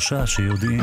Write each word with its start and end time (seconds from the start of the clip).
שלושה 0.00 0.26
שיודעים. 0.26 0.82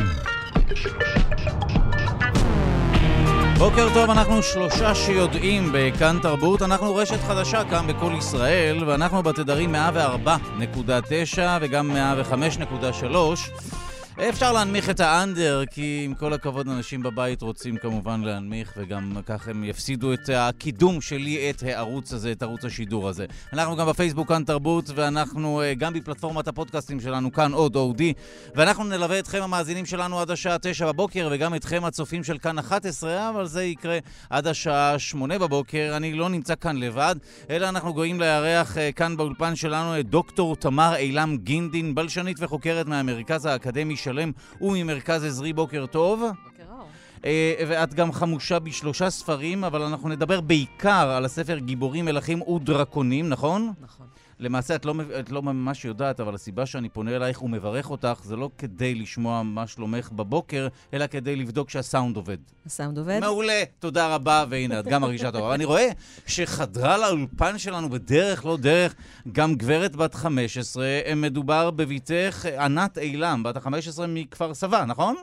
בוקר 3.57 3.87
טוב, 3.93 4.09
אנחנו 4.09 4.43
שלושה 4.43 4.95
שיודעים 4.95 5.69
בכאן 5.73 6.17
תרבות. 6.21 6.61
אנחנו 6.61 6.95
רשת 6.95 7.19
חדשה 7.27 7.63
כאן 7.69 7.87
בכל 7.87 8.11
ישראל, 8.17 8.83
ואנחנו 8.87 9.23
בתדרים 9.23 9.75
104.9 9.75 11.39
וגם 11.61 11.91
105.3. 11.91 13.76
אפשר 14.19 14.51
להנמיך 14.51 14.89
את 14.89 14.99
האנדר, 14.99 15.63
כי 15.65 16.01
עם 16.05 16.13
כל 16.13 16.33
הכבוד, 16.33 16.69
אנשים 16.69 17.03
בבית 17.03 17.41
רוצים 17.41 17.77
כמובן 17.77 18.21
להנמיך, 18.21 18.73
וגם 18.77 19.17
כך 19.25 19.47
הם 19.47 19.63
יפסידו 19.63 20.13
את 20.13 20.29
הקידום 20.35 21.01
שלי, 21.01 21.49
את 21.49 21.63
הערוץ 21.63 22.13
הזה, 22.13 22.31
את 22.31 22.43
ערוץ 22.43 22.65
השידור 22.65 23.09
הזה. 23.09 23.25
אנחנו 23.53 23.75
גם 23.75 23.87
בפייסבוק 23.87 24.27
כאן 24.27 24.43
תרבות, 24.43 24.85
ואנחנו 24.95 25.61
אה, 25.61 25.73
גם 25.73 25.93
בפלטפורמת 25.93 26.47
הפודקאסטים 26.47 26.99
שלנו 26.99 27.31
כאן 27.31 27.53
עוד 27.53 27.75
אודי, 27.75 28.13
ואנחנו 28.55 28.83
נלווה 28.83 29.19
אתכם 29.19 29.43
המאזינים 29.43 29.85
שלנו 29.85 30.19
עד 30.19 30.31
השעה 30.31 30.57
9 30.57 30.87
בבוקר, 30.87 31.29
וגם 31.31 31.55
אתכם 31.55 31.85
הצופים 31.85 32.23
של 32.23 32.37
כאן 32.37 32.59
11, 32.59 33.29
אבל 33.29 33.45
זה 33.45 33.63
יקרה 33.63 33.97
עד 34.29 34.47
השעה 34.47 34.99
8 34.99 35.39
בבוקר. 35.39 35.93
אני 35.95 36.13
לא 36.13 36.29
נמצא 36.29 36.53
כאן 36.61 36.77
לבד, 36.77 37.15
אלא 37.49 37.69
אנחנו 37.69 37.93
גויים 37.93 38.19
לארח 38.19 38.77
אה, 38.77 38.91
כאן 38.91 39.17
באולפן 39.17 39.55
שלנו 39.55 39.99
את 39.99 40.09
דוקטור 40.09 40.55
תמר 40.55 40.95
אילם 40.95 41.37
גינדין, 41.43 41.95
בלשנית 41.95 42.37
וחוקרת 42.39 42.87
מהמרכז 42.87 43.45
האקדמי 43.45 43.95
שלם 44.07 44.31
וממרכז 44.61 45.23
עזרי, 45.23 45.53
בוקר 45.53 45.85
טוב. 45.85 46.19
בוקר 46.19 46.63
אור. 46.71 46.87
אה, 47.25 47.53
ואת 47.67 47.93
גם 47.93 48.11
חמושה 48.11 48.59
בשלושה 48.59 49.09
ספרים, 49.09 49.63
אבל 49.63 49.81
אנחנו 49.81 50.09
נדבר 50.09 50.41
בעיקר 50.41 51.09
על 51.09 51.25
הספר 51.25 51.57
גיבורים, 51.57 52.05
מלכים 52.05 52.41
ודרקונים, 52.41 53.29
נכון? 53.29 53.73
נכון. 53.81 54.07
למעשה 54.39 54.75
את 54.75 54.85
לא, 54.85 54.93
את 55.19 55.31
לא 55.31 55.41
ממש 55.41 55.85
יודעת, 55.85 56.19
אבל 56.19 56.35
הסיבה 56.35 56.65
שאני 56.65 56.89
פונה 56.89 57.15
אלייך 57.15 57.43
ומברך 57.43 57.91
אותך 57.91 58.19
זה 58.23 58.35
לא 58.35 58.49
כדי 58.57 58.95
לשמוע 58.95 59.43
מה 59.43 59.67
שלומך 59.67 60.09
בבוקר, 60.11 60.67
אלא 60.93 61.07
כדי 61.07 61.35
לבדוק 61.35 61.69
שהסאונד 61.69 62.15
עובד. 62.15 62.37
הסאונד 62.65 62.97
עובד? 62.97 63.19
מעולה, 63.19 63.63
תודה 63.79 64.15
רבה, 64.15 64.45
והנה, 64.49 64.79
את 64.79 64.85
גם 64.85 65.01
מרגישה 65.01 65.31
טובה. 65.31 65.55
אני 65.55 65.65
רואה 65.65 65.89
שחדרה 66.27 66.97
לאולפן 66.97 67.57
שלנו 67.57 67.89
בדרך 67.89 68.45
לא 68.45 68.57
דרך 68.57 68.95
גם 69.31 69.55
גברת 69.55 69.95
בת 69.95 70.15
15, 70.15 70.85
מדובר 71.15 71.71
בביתך 71.71 72.45
ענת 72.59 72.97
אילם, 72.97 73.43
בת 73.43 73.55
ה-15 73.55 74.01
מכפר 74.07 74.53
סבא, 74.53 74.85
נכון? 74.85 75.15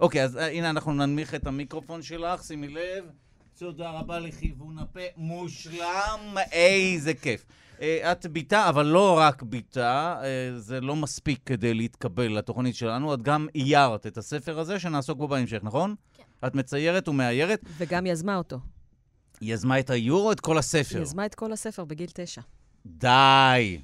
אוקיי, 0.00 0.24
אז 0.24 0.36
אה, 0.36 0.50
הנה 0.52 0.70
אנחנו 0.70 0.92
ננמיך 0.92 1.34
את 1.34 1.46
המיקרופון 1.46 2.02
שלך, 2.02 2.44
שימי 2.44 2.68
לב. 2.68 3.04
תודה 3.58 3.90
רבה 3.90 4.18
לכיוון 4.18 4.78
הפה, 4.78 5.00
מושלם, 5.16 6.36
איזה 6.52 7.14
כיף. 7.14 7.44
אה, 7.80 8.12
את 8.12 8.26
ביתה, 8.26 8.68
אבל 8.68 8.86
לא 8.86 9.18
רק 9.18 9.42
ביתה, 9.42 10.20
אה, 10.22 10.58
זה 10.58 10.80
לא 10.80 10.96
מספיק 10.96 11.40
כדי 11.46 11.74
להתקבל 11.74 12.38
לתוכנית 12.38 12.74
שלנו, 12.74 13.14
את 13.14 13.22
גם 13.22 13.46
איירת 13.54 14.06
את 14.06 14.18
הספר 14.18 14.58
הזה 14.58 14.78
שנעסוק 14.78 15.18
בו 15.18 15.28
בהמשך, 15.28 15.60
נכון? 15.62 15.94
כן. 16.12 16.22
את 16.46 16.54
מציירת 16.54 17.08
ומאיירת. 17.08 17.60
וגם 17.78 18.06
יזמה 18.06 18.36
אותו. 18.36 18.58
יזמה 19.42 19.78
את 19.78 19.90
האיור 19.90 20.26
או 20.26 20.32
את 20.32 20.40
כל 20.40 20.58
הספר? 20.58 21.02
יזמה 21.02 21.26
את 21.26 21.34
כל 21.34 21.52
הספר 21.52 21.84
בגיל 21.84 22.08
תשע. 22.14 22.40
די. 22.86 23.80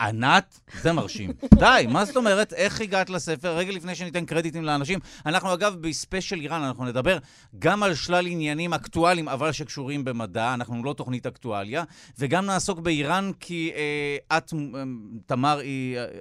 ענת, 0.00 0.60
זה 0.82 0.92
מרשים. 0.92 1.32
די, 1.60 1.86
מה 1.88 2.04
זאת 2.04 2.16
אומרת? 2.16 2.52
איך 2.52 2.80
הגעת 2.80 3.10
לספר? 3.10 3.56
רגע 3.56 3.72
לפני 3.72 3.94
שניתן 3.94 4.24
קרדיטים 4.24 4.64
לאנשים. 4.64 4.98
אנחנו 5.26 5.54
אגב 5.54 5.76
בספיישל 5.80 6.40
איראן, 6.40 6.62
אנחנו 6.62 6.84
נדבר 6.84 7.18
גם 7.58 7.82
על 7.82 7.94
שלל 7.94 8.26
עניינים 8.26 8.74
אקטואליים, 8.74 9.28
אבל 9.28 9.52
שקשורים 9.52 10.04
במדע, 10.04 10.54
אנחנו 10.54 10.84
לא 10.84 10.92
תוכנית 10.92 11.26
אקטואליה, 11.26 11.84
וגם 12.18 12.46
נעסוק 12.46 12.78
באיראן, 12.78 13.30
כי 13.40 13.72
אה, 13.74 14.38
את, 14.38 14.52
אה, 14.54 14.82
תמר, 15.26 15.60
אה, 15.60 15.64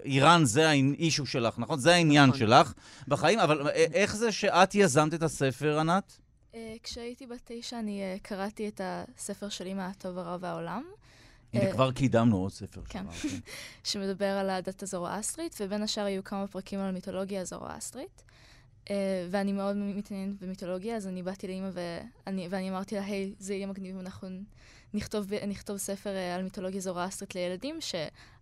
איראן 0.05 0.45
זה 0.45 0.69
האישו 0.69 1.25
שלך, 1.25 1.59
נכון? 1.59 1.79
זה 1.79 1.93
העניין 1.93 2.29
נכון. 2.29 2.39
שלך 2.39 2.73
בחיים, 3.07 3.39
אבל 3.39 3.67
אה, 3.67 3.85
איך 3.93 4.15
זה 4.15 4.31
שאת 4.31 4.75
יזמת 4.75 5.13
את 5.13 5.23
הספר, 5.23 5.79
ענת? 5.79 6.17
כשהייתי 6.83 7.27
בת 7.27 7.41
תשע 7.45 7.79
אני 7.79 8.01
קראתי 8.21 8.67
את 8.67 8.81
הספר 8.83 9.49
של 9.49 9.67
אמא 9.67 9.81
הטוב 9.81 10.17
הרע 10.17 10.37
והעולם, 10.41 10.83
הנה, 11.53 11.65
אה, 11.65 11.71
כבר 11.71 11.91
קידמנו 11.91 12.37
עוד 12.37 12.51
ספר 12.51 12.81
כן. 12.89 13.05
שמדבר 13.83 14.25
על 14.25 14.49
הדת 14.49 14.83
הזורואסטרית, 14.83 15.57
ובין 15.61 15.83
השאר 15.83 16.03
היו 16.03 16.23
כמה 16.23 16.47
פרקים 16.47 16.79
על 16.79 16.89
המיתולוגיה 16.89 17.41
הזורואסטרית. 17.41 18.23
אה, 18.89 19.27
ואני 19.31 19.53
מאוד 19.53 19.75
מתעניינת 19.75 20.41
במיתולוגיה, 20.41 20.95
אז 20.95 21.07
אני 21.07 21.23
באתי 21.23 21.47
לאמא 21.47 21.69
ואני, 21.73 22.47
ואני 22.49 22.69
אמרתי 22.69 22.95
לה, 22.95 23.03
היי, 23.03 23.33
זה 23.39 23.53
יהיה 23.53 23.67
מגניב 23.67 23.95
אם 23.95 24.01
אנחנו 24.01 24.27
נכתוב, 24.93 25.33
נכתוב 25.47 25.77
ספר 25.77 26.09
אה, 26.09 26.35
על 26.35 26.43
מיתולוגיה 26.43 26.81
זורואסטרית 26.81 27.35
לילדים, 27.35 27.81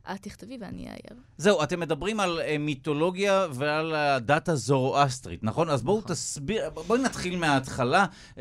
שאת 0.07 0.21
תכתבי 0.21 0.57
ואני 0.61 0.87
אעייר. 0.87 1.21
זהו, 1.37 1.63
אתם 1.63 1.79
מדברים 1.79 2.19
על 2.19 2.39
uh, 2.39 2.57
מיתולוגיה 2.59 3.47
ועל 3.51 3.95
הדת 3.95 4.49
הזורואסטרית, 4.49 5.43
נכון? 5.43 5.69
אז 5.69 5.83
בואו 5.83 5.97
נכון. 5.97 6.11
תסביר, 6.11 6.69
בואי 6.87 7.01
נתחיל 7.01 7.37
מההתחלה, 7.37 8.05
uh, 8.33 8.37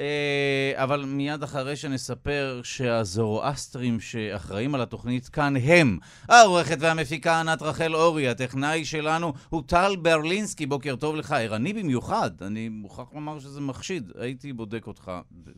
אבל 0.74 1.04
מיד 1.04 1.42
אחרי 1.42 1.76
שנספר 1.76 2.60
שהזורואסטרים 2.64 4.00
שאחראים 4.00 4.74
על 4.74 4.80
התוכנית 4.80 5.28
כאן 5.28 5.56
הם 5.56 5.98
העורכת 6.28 6.76
והמפיקה 6.80 7.40
ענת 7.40 7.62
רחל 7.62 7.94
אורי, 7.94 8.28
הטכנאי 8.28 8.84
שלנו 8.84 9.32
הוא 9.48 9.62
טל 9.66 9.96
ברלינסקי, 9.96 10.66
בוקר 10.66 10.96
טוב 10.96 11.16
לך, 11.16 11.32
ערני 11.32 11.72
במיוחד, 11.72 12.30
אני 12.42 12.68
מוכרח 12.68 13.08
לומר 13.14 13.40
שזה 13.40 13.60
מחשיד, 13.60 14.12
הייתי 14.18 14.52
בודק 14.52 14.86
אותך 14.86 15.12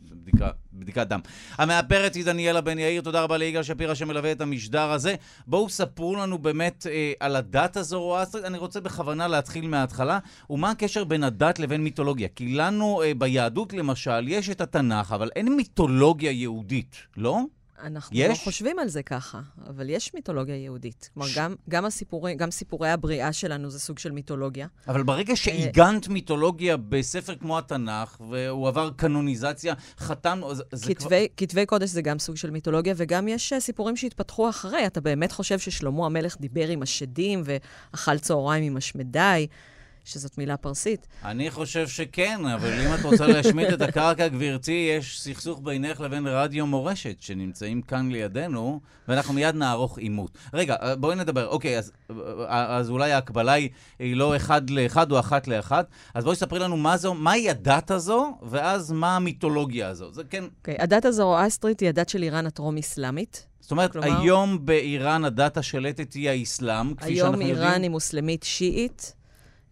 בבדיקה, 0.09 0.49
בבדיקת 0.73 1.07
דם. 1.07 1.19
המאפרת 1.57 2.15
היא 2.15 2.25
דניאלה 2.25 2.61
בן 2.61 2.79
יאיר, 2.79 3.01
תודה 3.01 3.21
רבה 3.21 3.37
ליגאל 3.37 3.63
שפירא 3.63 3.93
שמלווה 3.93 4.31
את 4.31 4.41
המשדר 4.41 4.91
הזה. 4.91 5.15
בואו 5.47 5.69
ספרו 5.97 6.15
לנו 6.15 6.37
באמת 6.37 6.87
אה, 6.89 7.13
על 7.19 7.35
הדת 7.35 7.77
הזורואסטרית. 7.77 8.45
אני 8.45 8.57
רוצה 8.57 8.81
בכוונה 8.81 9.27
להתחיל 9.27 9.67
מההתחלה. 9.67 10.19
ומה 10.49 10.69
הקשר 10.71 11.03
בין 11.03 11.23
הדת 11.23 11.59
לבין 11.59 11.83
מיתולוגיה? 11.83 12.27
כי 12.27 12.53
לנו 12.53 13.01
אה, 13.03 13.11
ביהדות 13.17 13.73
למשל 13.73 14.27
יש 14.27 14.49
את 14.49 14.61
התנ"ך, 14.61 15.11
אבל 15.11 15.29
אין 15.35 15.55
מיתולוגיה 15.55 16.31
יהודית, 16.31 16.95
לא? 17.17 17.41
אנחנו 17.83 18.17
יש? 18.17 18.29
לא 18.29 18.35
חושבים 18.35 18.79
על 18.79 18.87
זה 18.87 19.03
ככה, 19.03 19.41
אבל 19.67 19.89
יש 19.89 20.13
מיתולוגיה 20.13 20.55
יהודית. 20.55 21.09
כלומר, 21.13 21.29
ש- 21.29 21.37
גם, 21.37 21.55
גם, 21.69 21.85
הסיפורי, 21.85 22.35
גם 22.35 22.51
סיפורי 22.51 22.89
הבריאה 22.89 23.33
שלנו 23.33 23.69
זה 23.69 23.79
סוג 23.79 23.99
של 23.99 24.11
מיתולוגיה. 24.11 24.67
אבל 24.87 25.03
ברגע 25.03 25.35
שעיגנת 25.35 26.07
מיתולוגיה 26.07 26.77
בספר 26.77 27.35
כמו 27.35 27.57
התנ"ך, 27.57 28.21
והוא 28.29 28.67
עבר 28.67 28.89
קנוניזציה. 28.95 29.73
זה, 30.53 30.63
זה 30.71 30.95
כבר... 30.95 31.05
כתבי, 31.05 31.27
כתבי 31.37 31.65
קודש 31.65 31.89
זה 31.89 32.01
גם 32.01 32.19
סוג 32.19 32.35
של 32.35 32.49
מיתולוגיה, 32.49 32.93
וגם 32.97 33.27
יש 33.27 33.53
אה, 33.53 33.59
סיפורים 33.59 33.95
שהתפתחו 33.95 34.49
אחרי. 34.49 34.87
אתה 34.87 35.01
באמת 35.01 35.31
חושב 35.31 35.59
ששלמה 35.59 36.05
המלך 36.05 36.37
דיבר 36.39 36.67
עם 36.67 36.81
השדים 36.81 37.41
ואכל 37.45 38.19
צהריים 38.19 38.63
עם 38.63 38.77
השמדי, 38.77 39.47
שזאת 40.07 40.37
מילה 40.37 40.57
פרסית. 40.57 41.07
אני 41.25 41.51
חושב 41.51 41.87
שכן, 41.87 42.45
אבל 42.45 42.73
אם 42.79 42.93
את 42.93 43.03
רוצה 43.03 43.27
להשמיט 43.27 43.73
את 43.73 43.81
הקרקע, 43.81 44.27
גברתי, 44.27 44.95
יש 44.97 45.21
סכסוך 45.21 45.59
בינך 45.63 45.99
לבין 45.99 46.27
רדיו 46.27 46.67
מורשת, 46.67 47.15
שנמצאים 47.19 47.81
כאן 47.81 48.09
לידינו, 48.11 48.79
ואנחנו 49.07 49.33
מיד 49.33 49.55
נערוך 49.55 49.97
עימות. 49.97 50.37
רגע, 50.53 50.75
בואי 50.99 51.15
נדבר. 51.15 51.47
אוקיי, 51.47 51.77
אז, 51.77 51.91
אז 52.47 52.89
אולי 52.89 53.11
ההקבלה 53.11 53.51
היא, 53.51 53.69
היא 53.99 54.15
לא 54.15 54.35
אחד 54.35 54.69
לאחד 54.69 55.11
או 55.11 55.19
אחת 55.19 55.47
לאחת. 55.47 55.87
אז 56.13 56.23
בואי 56.23 56.35
ספרי 56.35 56.59
לנו 56.59 56.77
מה 56.77 56.97
זו, 56.97 57.13
מהי 57.13 57.49
הדת 57.49 57.91
הזו, 57.91 58.37
ואז 58.41 58.91
מה 58.91 59.15
המיתולוגיה 59.15 59.87
הזו. 59.87 60.11
זה 60.13 60.23
כן... 60.29 60.43
אוקיי, 60.59 60.75
הדת 60.79 61.05
הזורואסטרית 61.05 61.79
היא 61.79 61.89
הדת 61.89 62.09
של 62.09 62.23
איראן 62.23 62.45
הטרום-אסלאמית. 62.45 63.47
זאת 63.59 63.71
אומרת, 63.71 63.91
כלומר- 63.91 64.21
היום 64.21 64.65
באיראן 64.65 65.25
הדת 65.25 65.57
השלטת 65.57 66.13
היא 66.13 66.29
האסלאם, 66.29 66.95
כפי 66.95 67.05
היום 67.05 67.17
שאנחנו 67.17 67.41
יודעים. 67.41 67.57
איראן 67.67 67.81
היא 67.81 67.89
מוסלמית 67.91 68.43
שיעית, 68.43 69.13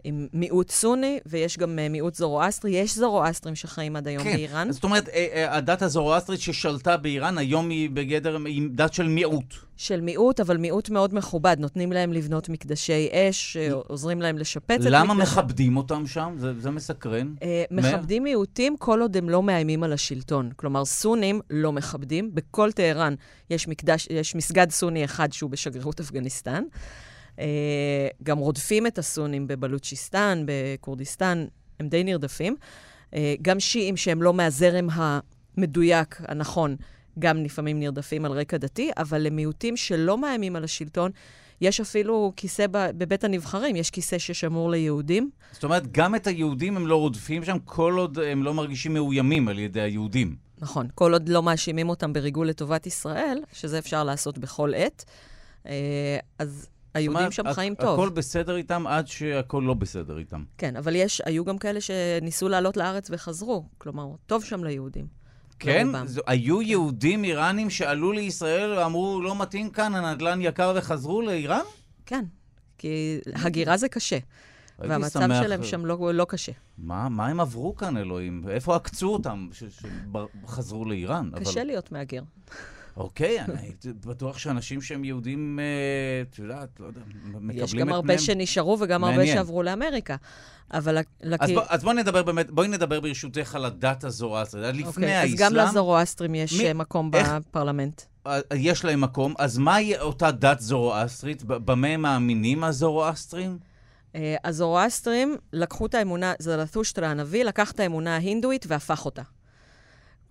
עם 0.08 0.28
מיעוט 0.34 0.72
סוני, 0.72 1.20
ויש 1.26 1.58
גם 1.58 1.80
אה, 1.80 1.90
מיעוט 1.90 2.16
זורואסטרי. 2.16 2.72
יש 2.72 2.96
זורואסטרים 2.98 3.56
שחיים 3.56 3.96
עד 3.96 4.08
היום 4.08 4.24
כן, 4.24 4.34
באיראן. 4.34 4.72
זאת 4.72 4.84
אומרת, 4.84 5.10
אה, 5.10 5.28
אה, 5.34 5.58
הדת 5.58 5.82
הזורואסטרית 5.82 6.40
ששלטה 6.40 6.98
באיראן, 6.98 7.38
היום 7.38 7.70
היא 7.70 7.90
בגדר, 7.90 8.38
היא 8.46 8.62
דת 8.72 8.94
של 8.94 9.08
מיעוט. 9.08 9.54
של 9.78 10.02
מיעוט, 10.02 10.40
אבל 10.40 10.58
מיעוט 10.58 10.90
מאוד 10.90 11.14
מכובד. 11.16 11.56
נותנים 11.60 11.92
להם 11.92 12.14
לבנות 12.14 12.50
מקדשי 12.50 13.08
אש, 13.12 13.58
עוזרים 13.88 14.22
להם 14.22 14.38
לשפץ 14.38 14.82
את 14.82 14.86
למה 14.90 15.14
מקדש- 15.14 15.22
מכבדים 15.32 15.78
אותם 15.78 16.08
שם? 16.08 16.36
זה, 16.38 16.52
זה 16.60 16.72
מסקרן. 16.72 17.34
מכבדים 17.72 18.24
מיעוטים 18.24 18.78
כל 18.78 19.02
עוד 19.02 19.18
הם 19.18 19.30
לא 19.30 19.44
מאיימים 19.44 19.84
על 19.84 19.94
השלטון. 19.94 20.50
כלומר, 20.56 20.86
סונים 20.86 21.42
לא 21.50 21.72
מכבדים. 21.72 22.32
בכל 22.34 22.72
טהרן 22.72 23.16
יש, 23.50 23.68
מקדש, 23.68 24.08
יש 24.12 24.36
מסגד 24.36 24.72
סוני 24.72 25.06
אחד 25.06 25.34
שהוא 25.34 25.50
בשגרירות 25.50 26.00
אפגניסטן. 26.00 26.64
אה, 27.40 28.08
גם 28.24 28.38
רודפים 28.38 28.88
את 28.88 28.98
הסונים 28.98 29.48
בבלוצ'יסטן, 29.48 30.46
בכורדיסטן, 30.46 31.46
הם 31.80 31.88
די 31.90 32.04
נרדפים. 32.04 32.56
אה, 33.14 33.36
גם 33.42 33.60
שיעים 33.60 33.98
שהם 33.98 34.22
לא 34.22 34.34
מהזרם 34.34 34.88
המדויק, 34.92 36.22
הנכון, 36.28 36.76
גם 37.20 37.44
לפעמים 37.44 37.80
נרדפים 37.80 38.26
על 38.26 38.32
רקע 38.32 38.58
דתי, 38.58 38.92
אבל 38.98 39.22
למיעוטים 39.22 39.78
שלא 39.78 40.18
מאיימים 40.18 40.56
על 40.56 40.64
השלטון, 40.64 41.12
יש 41.62 41.82
אפילו 41.82 42.34
כיסא 42.36 42.66
בבית 42.72 43.24
הנבחרים, 43.24 43.76
יש 43.76 43.92
כיסא 43.92 44.18
ששמור 44.18 44.70
ליהודים. 44.72 45.30
זאת 45.52 45.64
אומרת, 45.64 45.92
גם 45.92 46.16
את 46.16 46.28
היהודים 46.28 46.78
הם 46.78 46.88
לא 46.88 46.96
רודפים 46.96 47.44
שם, 47.44 47.58
כל 47.66 47.94
עוד 47.98 48.20
הם 48.20 48.44
לא 48.44 48.54
מרגישים 48.54 48.94
מאוימים 48.94 49.48
על 49.48 49.60
ידי 49.60 49.82
היהודים. 49.82 50.36
נכון, 50.60 50.88
כל 50.96 51.14
עוד 51.14 51.30
לא 51.30 51.44
מאשימים 51.44 51.90
אותם 51.90 52.14
בריגול 52.14 52.48
לטובת 52.48 52.88
ישראל, 52.88 53.40
שזה 53.54 53.80
אפשר 53.80 54.04
לעשות 54.04 54.38
בכל 54.38 54.74
עת. 54.76 55.06
אה, 55.68 56.18
אז 56.40 56.68
היהודים 56.96 57.32
שם 57.32 57.54
חיים 57.54 57.76
טוב. 57.76 58.00
הכל 58.00 58.10
בסדר 58.10 58.56
איתם 58.56 58.88
עד 58.88 59.08
שהכל 59.08 59.64
לא 59.68 59.74
בסדר 59.74 60.18
איתם. 60.18 60.44
כן, 60.58 60.76
אבל 60.76 60.96
יש, 60.96 61.22
היו 61.26 61.46
גם 61.46 61.58
כאלה 61.58 61.80
שניסו 61.82 62.50
לעלות 62.50 62.78
לארץ 62.78 63.08
וחזרו. 63.12 63.66
כלומר, 63.78 64.08
טוב 64.26 64.44
שם 64.44 64.64
ליהודים. 64.64 65.08
כן? 65.60 65.88
זו- 66.06 66.22
היו 66.28 66.62
יהודים 66.62 67.24
איראנים 67.24 67.70
שעלו 67.70 68.12
לישראל 68.12 68.74
ואמרו, 68.78 69.22
לא 69.22 69.40
מתאים 69.42 69.70
כאן, 69.70 69.96
הנדל"ן 69.96 70.40
יקר 70.42 70.74
וחזרו 70.78 71.22
לאיראן? 71.22 71.62
כן, 72.06 72.26
כי 72.78 73.20
הגירה 73.36 73.78
זה 73.78 73.90
קשה, 73.90 74.18
והמצב 74.80 75.20
שמח- 75.20 75.44
שלהם 75.44 75.64
שם 75.64 75.86
לא, 75.86 76.14
לא 76.14 76.26
קשה. 76.30 76.52
מה, 76.78 77.10
מה 77.10 77.28
הם 77.28 77.40
עברו 77.40 77.76
כאן, 77.76 77.98
אלוהים? 77.98 78.44
איפה 78.50 78.76
עקצו 78.76 79.14
אותם 79.14 79.48
שחזרו 79.54 80.86
לאיראן? 80.86 81.30
קשה 81.40 81.64
להיות 81.64 81.92
מהגר. 81.92 82.22
אוקיי, 82.98 83.42
אני 83.42 83.54
הייתי 83.62 83.94
בטוח 84.06 84.38
שאנשים 84.38 84.82
שהם 84.82 85.04
יהודים, 85.04 85.60
אה, 85.60 85.66
את 86.32 86.40
יודעת, 86.40 86.70
לא 86.80 86.86
יודע, 86.86 87.02
מקבלים 87.26 87.50
את 87.50 87.56
יש 87.56 87.76
גם 87.76 87.90
הרבה 87.90 88.04
פניהם. 88.08 88.20
שנשארו 88.20 88.78
וגם 88.80 89.04
הרבה. 89.04 89.26
שעברו 89.28 89.64
לאמריקה. 89.64 90.16
אבל... 90.74 90.98
אז, 91.40 91.52
בוא, 91.52 91.64
אז 91.70 91.84
בואי 91.84 91.96
נדבר 91.96 92.24
באמת, 92.24 92.50
בואי 92.52 92.68
נדבר 92.68 93.00
ברשותך 93.00 93.56
על 93.56 93.66
הדת 93.66 94.04
הזורעסטרית. 94.04 94.66
עד 94.66 94.76
לפני 94.76 94.88
אוקיי, 94.88 95.24
אז 95.24 95.30
האסלאם, 95.32 95.50
גם 95.50 95.68
לזורואסטרים 95.68 96.36
יש 96.36 96.54
מי- 96.62 96.68
אה, 96.68 96.74
מקום 96.74 97.12
איך- 97.14 97.28
בפרלמנט. 97.32 98.02
אה, 98.28 98.40
יש 98.56 98.86
להם 98.86 99.02
מקום, 99.02 99.34
אז 99.40 99.58
מהי 99.58 100.00
אותה 100.00 100.32
דת 100.32 100.60
זורואסטרית? 100.60 101.44
במה 101.44 101.88
הם 101.88 102.02
מאמינים 102.02 102.64
הזורואסטרים? 102.64 103.58
הזורואסטרים 104.44 105.38
לקחו 105.54 105.86
את 105.86 105.96
האמונה, 105.96 106.34
זרתושטרה 106.40 107.08
הנביא, 107.12 107.44
לקח 107.44 107.72
את 107.72 107.80
האמונה 107.80 108.16
ההינדואית 108.16 108.66
והפך 108.68 109.06
אותה. 109.06 109.22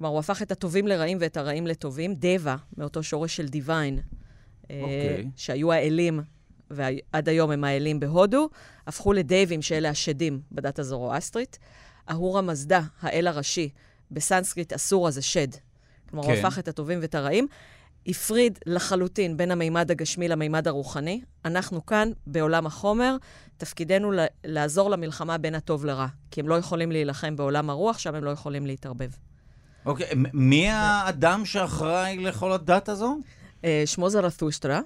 כלומר, 0.04 0.12
הוא 0.14 0.20
הפך 0.20 0.42
את 0.42 0.52
הטובים 0.52 0.86
לרעים 0.86 1.18
ואת 1.20 1.36
הרעים 1.36 1.66
לטובים. 1.66 2.14
דבה, 2.18 2.56
מאותו 2.78 3.02
שורש 3.02 3.36
של 3.36 3.48
דיוויין, 3.48 3.98
אה, 4.70 4.80
אוקיי. 4.80 5.30
שהיו 5.36 5.72
האלים, 5.72 6.20
ועד 6.70 7.28
היום 7.28 7.50
הם 7.50 7.64
האלים 7.64 8.00
בהודו, 8.00 8.48
הפכו 8.86 9.12
לדייבים, 9.12 9.62
שאלה 9.62 9.88
השדים 9.88 10.40
בדת 10.52 10.78
הזורואסטרית. 10.78 11.58
אהורה 12.10 12.42
מזדה, 12.42 12.80
האל 13.00 13.26
הראשי, 13.26 13.68
בסנסקריט 14.10 14.72
אסורה 14.72 15.10
זה 15.10 15.22
שד. 15.22 15.48
כלומר, 16.10 16.24
הוא 16.24 16.34
כן. 16.34 16.46
הפך 16.46 16.58
את 16.58 16.68
הטובים 16.68 16.98
ואת 17.02 17.14
הרעים. 17.14 17.46
הפריד 18.06 18.58
לחלוטין 18.66 19.36
בין 19.36 19.50
המימד 19.50 19.90
הגשמי 19.90 20.28
למימד 20.28 20.68
הרוחני. 20.68 21.20
אנחנו 21.44 21.86
כאן, 21.86 22.10
בעולם 22.26 22.66
החומר, 22.66 23.16
תפקידנו 23.56 24.12
לעזור 24.44 24.90
למלחמה 24.90 25.38
בין 25.38 25.54
הטוב 25.54 25.84
לרע. 25.84 26.06
כי 26.30 26.40
הם 26.40 26.48
לא 26.48 26.54
יכולים 26.54 26.92
להילחם 26.92 27.36
בעולם 27.36 27.70
הרוח, 27.70 27.98
שם 27.98 28.14
הם 28.14 28.24
לא 28.24 28.30
יכולים 28.30 28.66
להתערבב. 28.66 29.10
אוקיי, 29.86 30.06
מי 30.32 30.70
האדם 30.70 31.44
שאחראי 31.44 32.18
לכל 32.18 32.52
הדת 32.52 32.88
הזו? 32.88 33.18
אה, 33.64 33.82
שמו 33.86 34.10
זרתושטרה, 34.10 34.80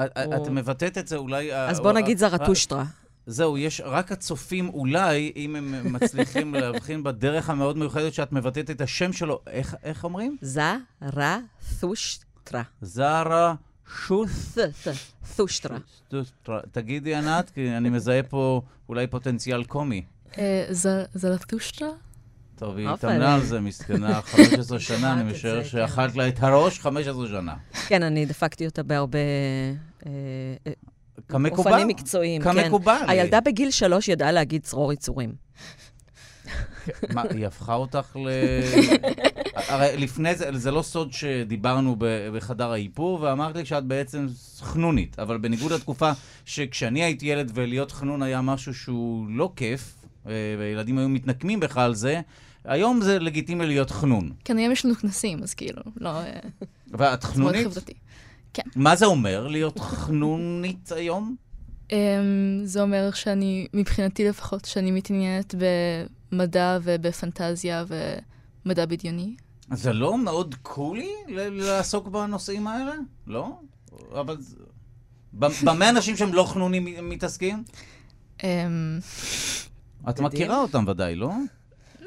את- 0.00 0.18
את 0.18 0.48
מבטאת 0.50 0.98
את 0.98 1.08
זה 1.08 1.16
אולי... 1.16 1.52
אה, 1.52 1.68
אז 1.70 1.80
בוא 1.80 1.88
אה, 1.90 1.94
נגיד 1.94 2.18
זרתושטרה. 2.18 2.84
זהו, 3.26 3.58
יש 3.58 3.80
רק 3.84 4.12
הצופים 4.12 4.68
אולי, 4.68 5.32
אם 5.36 5.56
הם 5.56 5.92
מצליחים 5.92 6.54
להבחין 6.60 7.02
בדרך 7.02 7.50
המאוד 7.50 7.78
מיוחדת 7.78 8.14
שאת 8.14 8.32
מבטאת 8.32 8.70
את 8.70 8.80
השם 8.80 9.12
שלו, 9.12 9.40
איך, 9.46 9.76
איך 9.82 10.04
אומרים? 10.04 10.36
זרתושטרה. 10.42 12.62
זרה 12.80 13.54
שוס. 14.06 14.58
ת- 14.58 14.88
ת- 14.88 14.94
תושטרה. 15.36 15.78
תגידי, 16.72 17.14
ענת, 17.14 17.50
כי 17.50 17.76
אני 17.76 17.90
מזהה 17.90 18.22
פה 18.22 18.62
אולי 18.88 19.06
פוטנציאל 19.06 19.64
קומי. 19.64 20.04
זרתושטרה? 21.14 21.88
טוב, 22.56 22.76
היא 22.76 22.88
התאמנה. 22.88 23.34
על 23.34 23.42
זה, 23.42 23.60
מסכנה, 23.60 24.22
15 24.22 24.80
שנה, 24.80 25.12
אני 25.12 25.32
משער 25.32 25.62
זה, 25.62 25.68
שאכלת 25.68 26.16
לה 26.16 26.28
את 26.28 26.42
הראש 26.42 26.80
15 26.80 27.28
שנה. 27.28 27.54
כן, 27.88 28.02
אני 28.02 28.26
דפקתי 28.26 28.66
אותה 28.66 28.82
בהרבה 28.82 29.18
אה, 29.18 30.12
אה, 30.66 30.72
כמקובל. 31.28 31.70
אופנים 31.70 31.88
מקצועיים. 31.88 32.42
כן. 32.42 32.62
כמקובל. 32.62 33.04
הילדה 33.08 33.40
בגיל 33.40 33.70
שלוש 33.70 34.08
ידעה 34.08 34.32
להגיד 34.32 34.62
צרור 34.62 34.92
יצורים. 34.92 35.32
מה, 37.14 37.22
היא 37.30 37.46
הפכה 37.46 37.74
אותך 37.74 38.16
ל... 38.16 38.28
הרי 39.68 39.96
לפני 39.96 40.34
זה, 40.34 40.50
זה 40.52 40.70
לא 40.70 40.82
סוד 40.82 41.12
שדיברנו 41.12 41.96
בחדר 42.32 42.72
האיפור, 42.72 43.20
ואמרת 43.20 43.56
לי 43.56 43.64
שאת 43.64 43.84
בעצם 43.84 44.26
חנונית, 44.60 45.18
אבל 45.18 45.38
בניגוד 45.38 45.72
לתקופה 45.72 46.10
שכשאני 46.44 47.04
הייתי 47.04 47.26
ילד 47.26 47.50
ולהיות 47.54 47.92
חנון 47.92 48.22
היה 48.22 48.40
משהו 48.40 48.74
שהוא 48.74 49.26
לא 49.28 49.52
כיף, 49.56 49.94
אה, 50.26 50.32
וילדים 50.58 50.98
היו 50.98 51.08
מתנקמים 51.08 51.60
בך 51.60 51.76
על 51.76 51.94
זה, 51.94 52.20
היום 52.66 53.00
זה 53.00 53.18
לגיטימי 53.18 53.66
להיות 53.66 53.90
חנון. 53.90 54.32
כן, 54.44 54.58
היום 54.58 54.72
יש 54.72 54.84
לנו 54.84 54.94
כנסים, 54.94 55.42
אז 55.42 55.54
כאילו, 55.54 55.82
לא... 55.96 56.08
אה, 56.08 56.38
ואת 56.90 56.98
מאוד 56.98 57.20
חנונית? 57.20 57.66
חברתי. 57.66 57.92
מה 58.76 58.96
זה 58.96 59.06
אומר 59.06 59.46
להיות 59.46 59.78
חנונית 59.78 60.92
היום? 60.92 61.36
Um, 61.88 61.92
זה 62.64 62.82
אומר 62.82 63.10
שאני, 63.10 63.66
מבחינתי 63.74 64.28
לפחות, 64.28 64.64
שאני 64.64 64.90
מתעניינת 64.90 65.54
במדע 66.32 66.78
ובפנטזיה 66.82 67.84
ומדע 68.64 68.86
בדיוני. 68.86 69.36
זה 69.72 69.92
לא 69.92 70.18
מאוד 70.18 70.54
קולי 70.62 71.10
לעסוק 71.28 72.08
בנושאים 72.08 72.66
האלה? 72.66 72.92
לא? 73.26 73.58
אבל... 74.20 74.36
במה 75.32 75.88
אנשים 75.88 76.16
שהם 76.16 76.34
לא 76.34 76.44
חנונים 76.44 77.08
מתעסקים? 77.08 77.64
Um, 78.38 78.42
את 80.10 80.20
מכירה 80.20 80.60
אותם 80.60 80.84
ודאי, 80.88 81.14
לא? 81.14 81.30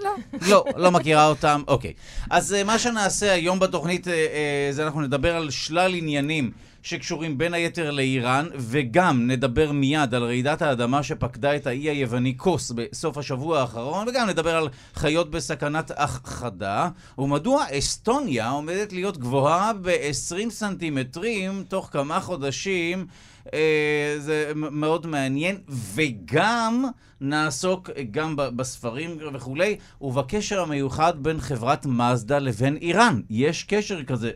לא. 0.03 0.15
לא, 0.47 0.65
לא 0.75 0.91
מכירה 0.91 1.27
אותם. 1.27 1.61
אוקיי. 1.67 1.93
אז 2.29 2.53
אה, 2.53 2.63
מה 2.63 2.79
שנעשה 2.79 3.31
היום 3.31 3.59
בתוכנית, 3.59 4.07
אה, 4.07 4.13
אה, 4.13 4.67
זה 4.71 4.83
אנחנו 4.83 5.01
נדבר 5.01 5.35
על 5.35 5.49
שלל 5.49 5.95
עניינים 5.95 6.51
שקשורים 6.83 7.37
בין 7.37 7.53
היתר 7.53 7.91
לאיראן, 7.91 8.47
וגם 8.55 9.27
נדבר 9.27 9.71
מיד 9.71 10.13
על 10.13 10.23
רעידת 10.23 10.61
האדמה 10.61 11.03
שפקדה 11.03 11.55
את 11.55 11.67
האי 11.67 11.89
היווני 11.89 12.33
קוס 12.33 12.71
בסוף 12.71 13.17
השבוע 13.17 13.59
האחרון, 13.59 14.07
וגם 14.07 14.29
נדבר 14.29 14.55
על 14.55 14.69
חיות 14.95 15.31
בסכנת 15.31 15.91
הכחדה, 15.95 16.89
ומדוע 17.17 17.65
אסטוניה 17.77 18.49
עומדת 18.49 18.93
להיות 18.93 19.17
גבוהה 19.17 19.71
ב-20 19.81 20.49
סנטימטרים 20.49 21.63
תוך 21.67 21.89
כמה 21.91 22.19
חודשים. 22.19 23.07
אה, 23.53 24.15
זה 24.17 24.51
מאוד 24.55 25.07
מעניין, 25.07 25.57
וגם 25.67 26.85
נעסוק 27.21 27.89
גם 28.11 28.35
ב- 28.35 28.41
בספרים 28.41 29.17
וכולי, 29.33 29.77
ובקשר 30.01 30.61
המיוחד 30.61 31.13
בין 31.23 31.41
חברת 31.41 31.85
מזדה 31.85 32.39
לבין 32.39 32.77
איראן. 32.77 33.21
יש 33.29 33.63
קשר 33.63 34.03
כזה. 34.03 34.31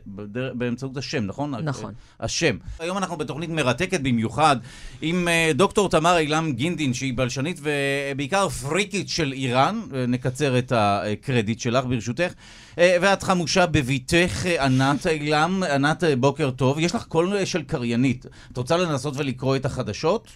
באמצעות 0.53 0.97
השם, 0.97 1.25
נכון? 1.25 1.55
נכון. 1.55 1.93
השם. 2.19 2.57
היום 2.79 2.97
אנחנו 2.97 3.17
בתוכנית 3.17 3.49
מרתקת 3.49 3.99
במיוחד 3.99 4.57
עם 5.01 5.27
אה, 5.27 5.51
דוקטור 5.55 5.89
תמר 5.89 6.17
אילם 6.17 6.51
גינדין, 6.51 6.93
שהיא 6.93 7.13
בלשנית 7.17 7.59
ובעיקר 7.61 8.49
פריקית 8.49 9.09
של 9.09 9.33
איראן. 9.33 9.81
אה, 9.93 10.05
נקצר 10.05 10.57
את 10.59 10.73
הקרדיט 10.75 11.59
שלך 11.59 11.85
ברשותך. 11.85 12.33
אה, 12.77 12.97
ואת 13.01 13.23
חמושה 13.23 13.65
בביתך, 13.65 14.45
ענת 14.45 15.07
אילם. 15.07 15.63
ענת, 15.73 16.03
בוקר 16.19 16.51
טוב. 16.51 16.79
יש 16.79 16.95
לך 16.95 17.03
קול 17.03 17.45
של 17.45 17.63
קריינית. 17.63 18.25
את 18.51 18.57
רוצה 18.57 18.77
לנסות 18.77 19.13
ולקרוא 19.17 19.55
את 19.55 19.65
החדשות? 19.65 20.27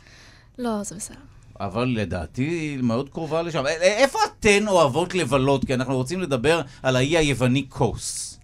לא, 0.58 0.84
זה 0.84 0.96
בסדר. 0.96 1.37
אבל 1.60 1.86
לדעתי 1.98 2.44
היא 2.44 2.84
מאוד 2.84 3.10
קרובה 3.10 3.42
לשם. 3.42 3.66
א- 3.66 3.70
איפה 3.82 4.20
אתן 4.40 4.68
אוהבות 4.68 5.16
לבלות? 5.16 5.66
כי 5.66 5.74
אנחנו 5.74 5.96
רוצים 5.96 6.22
לדבר 6.22 6.62
על 6.84 6.96
האי 6.96 7.18
היווני 7.18 7.64
קוס. 7.64 8.40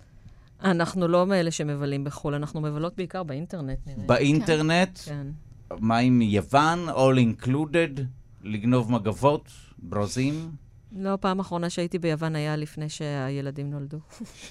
אנחנו 0.63 1.08
לא 1.08 1.25
מאלה 1.25 1.51
שמבלים 1.51 2.03
בחו"ל, 2.03 2.34
אנחנו 2.36 2.62
מבלות 2.62 2.96
בעיקר 2.98 3.24
באינטרנט, 3.24 3.79
נראה. 3.88 4.05
באינטרנט, 4.05 5.00
כן. 5.05 5.27
מה 5.79 5.98
עם 5.98 6.22
יוון, 6.22 6.89
all 6.89 7.43
included, 7.46 8.01
לגנוב 8.43 8.91
מגבות, 8.91 9.50
ברזים? 9.79 10.51
לא, 10.98 11.17
פעם 11.22 11.39
אחרונה 11.39 11.70
שהייתי 11.70 12.00
ביוון 12.00 12.36
היה 12.36 12.55
לפני 12.55 12.89
שהילדים 12.89 13.70
נולדו. 13.70 13.98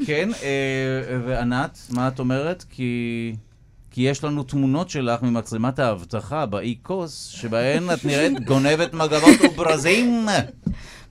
כן, 0.07 0.29
אה, 0.43 1.19
וענת, 1.27 1.79
מה 1.91 2.09
את 2.09 2.19
אומרת? 2.19 2.65
כי... 2.71 3.35
כי 3.93 4.01
יש 4.01 4.25
לנו 4.25 4.43
תמונות 4.43 4.91
שלך 4.91 5.23
ממצלמת 5.23 5.79
האבטחה 5.79 6.47
באי 6.47 6.75
קוס, 6.75 7.27
שבהן 7.27 7.91
את 7.91 8.05
נראית 8.05 8.45
גונבת 8.45 8.95
מגבות 8.95 9.41
וברזים. 9.45 10.27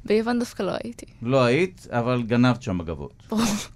ביוון 0.05 0.39
דווקא 0.39 0.63
לא 0.63 0.71
הייתי. 0.83 1.05
לא 1.21 1.43
היית, 1.43 1.87
אבל 1.89 2.23
גנבת 2.23 2.61
שם 2.61 2.77
מגבות. 2.77 3.13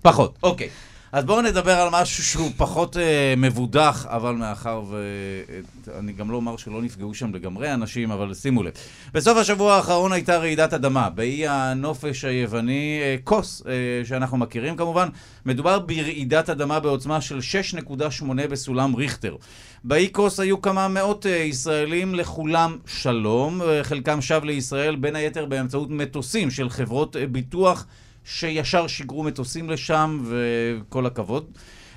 פחות, 0.01 0.37
אוקיי. 0.43 0.69
אז 1.15 1.25
בואו 1.25 1.41
נדבר 1.41 1.71
על 1.71 1.89
משהו 1.91 2.23
שהוא 2.23 2.51
פחות 2.57 2.97
אה, 2.97 3.33
מבודח, 3.37 4.05
אבל 4.09 4.35
מאחר 4.35 4.81
ו... 4.89 5.03
אה, 5.49 5.99
אני 5.99 6.13
גם 6.13 6.31
לא 6.31 6.35
אומר 6.35 6.57
שלא 6.57 6.81
נפגעו 6.81 7.13
שם 7.13 7.35
לגמרי 7.35 7.73
אנשים, 7.73 8.11
אבל 8.11 8.33
שימו 8.33 8.63
לב. 8.63 8.71
בסוף 9.13 9.37
השבוע 9.37 9.73
האחרון 9.73 10.11
הייתה 10.11 10.37
רעידת 10.37 10.73
אדמה, 10.73 11.09
באי 11.09 11.47
הנופש 11.47 12.25
היווני, 12.25 12.99
אה, 13.01 13.15
קוס, 13.23 13.63
אה, 13.67 14.05
שאנחנו 14.05 14.37
מכירים 14.37 14.75
כמובן. 14.75 15.09
מדובר 15.45 15.79
ברעידת 15.79 16.49
אדמה 16.49 16.79
בעוצמה 16.79 17.21
של 17.21 17.39
6.8 17.41 18.47
בסולם 18.49 18.95
ריכטר. 18.95 19.35
באי 19.83 20.07
קוס 20.07 20.39
היו 20.39 20.61
כמה 20.61 20.87
מאות 20.87 21.25
אה, 21.25 21.31
ישראלים, 21.31 22.15
לכולם 22.15 22.77
שלום. 22.85 23.61
אה, 23.61 23.83
חלקם 23.83 24.21
שב 24.21 24.41
לישראל, 24.43 24.95
בין 24.95 25.15
היתר 25.15 25.45
באמצעות 25.45 25.89
מטוסים 25.89 26.51
של 26.51 26.69
חברות 26.69 27.15
אה, 27.15 27.27
ביטוח. 27.27 27.85
שישר 28.25 28.87
שיגרו 28.87 29.23
מטוסים 29.23 29.69
לשם, 29.69 30.23
וכל 30.25 31.05
הכבוד. 31.05 31.45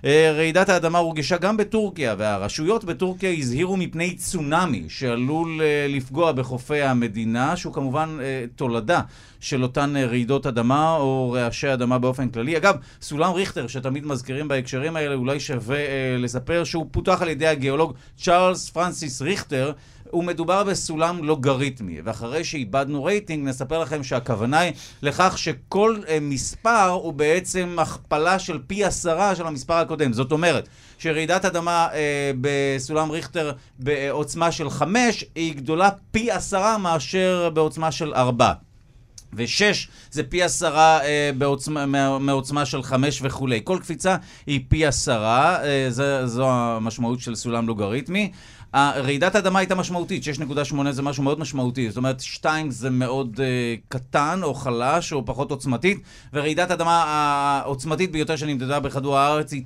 אה, 0.04 0.32
רעידת 0.37 0.68
האדמה 0.68 0.99
הורגשה 0.99 1.37
גם 1.37 1.56
בטורקיה, 1.56 2.14
והרשויות 2.18 2.85
בטורקיה 2.85 3.30
הזהירו 3.30 3.76
מפני 3.76 4.16
צונאמי 4.16 4.85
שעלול 4.88 5.61
אה, 5.62 5.87
לפגוע 5.88 6.32
בחופי 6.32 6.82
המדינה, 6.82 7.56
שהוא 7.56 7.75
כמובן 7.75 8.18
אה, 8.20 8.44
תולדה 8.56 9.00
של 9.40 9.62
אותן 9.62 9.97
רעידות 9.97 10.47
אדמה 10.47 10.97
או 10.97 11.30
רעשי 11.30 11.73
אדמה 11.73 11.99
באופן 11.99 12.28
כללי. 12.28 12.56
אגב, 12.56 12.76
סולם 13.02 13.32
ריכטר, 13.32 13.66
שתמיד 13.66 14.06
מזכירים 14.06 14.49
בהקשרים 14.49 14.97
האלה, 14.97 15.14
אולי 15.14 15.40
שווה 15.40 15.78
לספר 16.18 16.64
שהוא 16.64 16.87
פותח 16.90 17.23
על 17.23 17.28
ידי 17.28 17.47
הגיאולוג 17.47 17.94
צ'ארלס 18.16 18.70
פרנסיס 18.70 19.23
ריכטר. 19.23 19.73
ומדובר 20.12 20.65
בסולם 20.65 21.25
לוגריתמי. 21.25 22.00
ואחרי 22.05 22.45
שאיבדנו 22.45 23.05
רייטינג, 23.05 23.49
נספר 23.49 23.79
לכם 23.79 24.05
שהכוונה 24.05 24.59
היא 24.59 24.73
לכך 25.03 25.38
שכל 25.38 26.00
אה, 26.09 26.19
מספר 26.21 26.88
הוא 26.88 27.12
בעצם 27.12 27.77
הכפלה 27.79 28.38
של 28.38 28.59
פי 28.67 28.85
עשרה 28.85 29.37
של 29.37 29.47
המספר 29.47 29.75
הקודם. 29.75 30.12
זאת 30.12 30.33
אומרת, 30.33 30.69
שרעידת 30.99 31.45
אדמה 31.45 31.88
אה, 31.93 32.31
בסולם 32.41 33.11
ריכטר 33.11 33.53
בעוצמה 33.79 34.53
של 34.53 34.71
חמש, 34.71 35.25
היא 35.35 35.57
גדולה 35.57 35.91
פי 36.11 36.31
עשרה 36.31 36.79
מאשר 36.79 37.50
בעוצמה 37.55 37.93
של 37.93 38.15
ארבע. 38.15 38.53
ושש 39.33 39.88
זה 40.11 40.23
פי 40.23 40.43
עשרה 40.43 41.00
אה, 41.05 41.31
בעוצמה, 41.38 41.87
מעוצמה 42.19 42.65
של 42.65 42.83
חמש 42.83 43.21
וכולי. 43.23 43.61
כל 43.65 43.79
קפיצה 43.83 44.17
היא 44.47 44.61
פי 44.69 44.87
עשרה, 44.87 45.65
אה, 45.65 45.87
זו, 45.91 46.27
זו 46.27 46.50
המשמעות 46.50 47.21
של 47.21 47.35
סולם 47.35 47.67
לוגריתמי. 47.67 48.33
רעידת 48.75 49.35
האדמה 49.35 49.59
הייתה 49.59 49.75
משמעותית, 49.75 50.25
6.8 50.73 50.91
זה 50.91 51.03
משהו 51.03 51.23
מאוד 51.23 51.41
משמעותי. 51.41 51.89
זאת 51.89 51.97
אומרת, 51.97 52.21
2 52.21 52.71
זה 52.71 52.91
מאוד 52.91 53.37
uh, 53.37 53.41
קטן 53.89 54.41
או 54.43 54.55
חלש 54.55 55.13
או 55.13 55.27
פחות 55.27 55.51
עוצמתית, 55.51 56.01
ורעידת 56.33 56.71
האדמה 56.71 57.05
העוצמתית 57.05 58.13
ביותר 58.13 58.37
שנמדדה 58.37 58.81
בכדור 58.81 59.19
הארץ 59.19 59.53
היא 59.53 59.63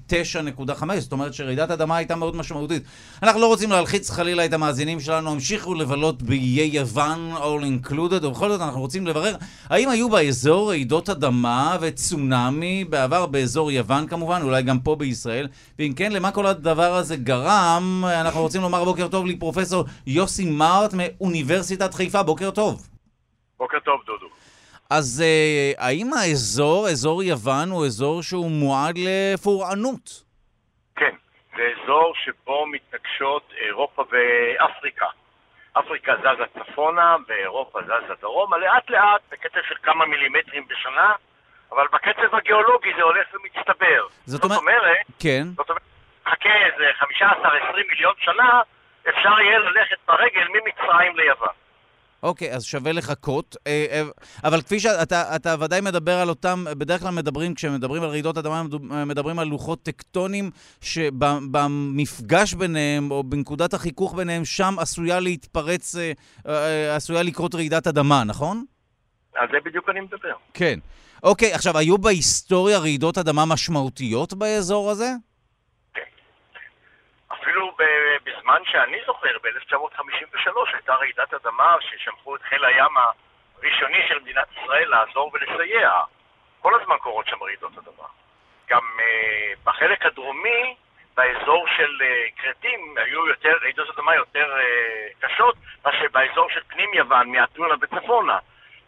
9.5, 0.58 0.84
זאת 0.98 1.12
אומרת 1.12 1.34
שרעידת 1.34 1.70
האדמה 1.70 1.96
הייתה 1.96 2.16
מאוד 2.16 2.36
משמעותית. 2.36 2.82
אנחנו 3.22 3.40
לא 3.40 3.46
רוצים 3.46 3.70
להלחיץ 3.70 4.10
חלילה 4.10 4.44
את 4.44 4.52
המאזינים 4.52 5.00
שלנו, 5.00 5.30
המשיכו 5.30 5.74
לבלות 5.74 6.22
באיי 6.22 6.70
יוון, 6.72 7.32
all 7.36 7.86
included, 7.86 8.26
ובכל 8.26 8.48
זאת 8.48 8.60
אנחנו 8.60 8.80
רוצים 8.80 9.06
לברר 9.06 9.34
האם 9.70 9.88
היו 9.88 10.10
באזור 10.10 10.68
רעידות 10.68 11.08
אדמה 11.08 11.76
וצונאמי 11.80 12.84
בעבר 12.84 13.26
באזור 13.26 13.72
יוון 13.72 14.06
כמובן, 14.06 14.42
אולי 14.42 14.62
גם 14.62 14.80
פה 14.80 14.96
בישראל, 14.96 15.48
ואם 15.78 15.92
כן, 15.96 16.12
למה 16.12 16.30
כל 16.30 16.46
הדבר 16.46 16.94
הזה 16.94 17.16
גרם? 17.16 18.04
אנחנו 18.20 18.40
רוצים 18.40 18.62
לומר 18.62 18.91
בוקר 18.92 19.08
טוב 19.08 19.26
לפרופסור 19.26 19.84
יוסי 20.06 20.44
מארט 20.58 20.90
מאוניברסיטת 21.00 21.94
חיפה. 21.94 22.22
בוקר 22.22 22.50
טוב. 22.50 22.74
בוקר 23.58 23.80
טוב, 23.80 24.00
דודו. 24.06 24.26
אז 24.90 25.24
uh, 25.24 25.82
האם 25.82 26.10
האזור, 26.20 26.88
אזור 26.88 27.22
יוון, 27.22 27.68
הוא 27.70 27.86
אזור 27.86 28.22
שהוא 28.22 28.50
מועד 28.50 28.98
לפורענות? 28.98 30.24
כן, 30.96 31.14
זה 31.56 31.62
אזור 31.72 32.12
שבו 32.24 32.66
מתנגשות 32.66 33.42
אירופה 33.66 34.02
ואפריקה. 34.10 35.06
אפריקה 35.72 36.12
זזה 36.20 36.44
צפונה 36.58 37.16
ואירופה 37.28 37.78
זזה 37.82 38.14
דרומה, 38.20 38.58
לאט 38.58 38.90
לאט, 38.90 39.20
בקצב 39.30 39.60
של 39.68 39.74
כמה 39.82 40.06
מילימטרים 40.06 40.66
בשנה, 40.68 41.12
אבל 41.72 41.86
בקצב 41.92 42.34
הגיאולוגי 42.34 42.90
זה 42.96 43.02
הולך 43.02 43.26
ומצטבר. 43.34 44.06
זאת, 44.24 44.42
זאת 44.42 44.44
אומרת, 44.44 44.58
אומרת, 44.58 45.06
כן. 45.18 45.44
זאת 45.56 45.70
אומרת, 45.70 45.82
חכה 46.24 46.54
איזה 46.66 46.84
15-20 47.00 47.76
מיליון 47.88 48.14
שנה, 48.18 48.60
אפשר 49.08 49.40
יהיה 49.40 49.58
ללכת 49.58 49.96
ברגל 50.08 50.46
ממצרים 50.54 51.16
ליוון. 51.16 51.54
אוקיי, 52.22 52.54
אז 52.54 52.64
שווה 52.64 52.92
לחכות. 52.92 53.56
אה, 53.66 53.86
אה, 53.90 54.02
אבל 54.44 54.62
כפי 54.62 54.80
שאתה 54.80 55.36
אתה 55.36 55.54
ודאי 55.60 55.80
מדבר 55.80 56.12
על 56.12 56.28
אותם, 56.28 56.64
בדרך 56.78 57.00
כלל 57.00 57.10
מדברים, 57.10 57.54
כשמדברים 57.54 58.02
על 58.02 58.08
רעידות 58.08 58.38
אדמה, 58.38 58.62
מדברים 59.06 59.38
על 59.38 59.48
לוחות 59.48 59.82
טקטונים, 59.82 60.50
שבמפגש 60.80 62.54
ביניהם, 62.54 63.10
או 63.10 63.22
בנקודת 63.24 63.74
החיכוך 63.74 64.14
ביניהם, 64.14 64.44
שם 64.44 64.74
עשויה 64.78 65.20
להתפרץ, 65.20 65.94
אה, 66.46 66.96
עשויה 66.96 67.22
לקרות 67.22 67.54
רעידת 67.54 67.86
אדמה, 67.86 68.24
נכון? 68.24 68.64
על 69.34 69.48
זה 69.52 69.58
בדיוק 69.64 69.88
אני 69.88 70.00
מדבר. 70.00 70.34
כן. 70.54 70.78
אוקיי, 71.22 71.52
עכשיו, 71.52 71.78
היו 71.78 71.98
בהיסטוריה 71.98 72.78
רעידות 72.78 73.18
אדמה 73.18 73.44
משמעותיות 73.46 74.34
באזור 74.34 74.90
הזה? 74.90 75.12
אפילו 77.52 77.72
בזמן 78.24 78.62
שאני 78.64 78.98
זוכר, 79.06 79.38
ב-1953 79.42 80.50
הייתה 80.72 80.94
רעידת 80.94 81.34
אדמה 81.34 81.76
ששלחו 81.80 82.36
את 82.36 82.42
חיל 82.42 82.64
הים 82.64 82.94
הראשוני 82.96 84.08
של 84.08 84.18
מדינת 84.18 84.46
ישראל 84.52 84.88
לעזור 84.88 85.30
ולסייע. 85.34 85.90
כל 86.60 86.80
הזמן 86.80 86.96
קורות 86.98 87.26
שם 87.26 87.42
רעידות 87.42 87.72
אדמה. 87.78 88.08
גם 88.68 88.82
uh, 88.98 89.02
בחלק 89.64 90.06
הדרומי, 90.06 90.76
באזור 91.16 91.66
של 91.76 91.98
uh, 92.00 92.42
כרתים, 92.42 92.94
היו 92.96 93.26
יותר, 93.26 93.56
רעידות 93.62 93.88
אדמה 93.90 94.14
יותר 94.14 94.54
uh, 94.56 95.26
קשות 95.26 95.56
מאשר 95.84 96.06
באזור 96.12 96.50
של 96.50 96.60
פנים 96.68 96.94
יוון, 96.94 97.28
מאתונה 97.28 97.74
וצפונה. 97.80 98.38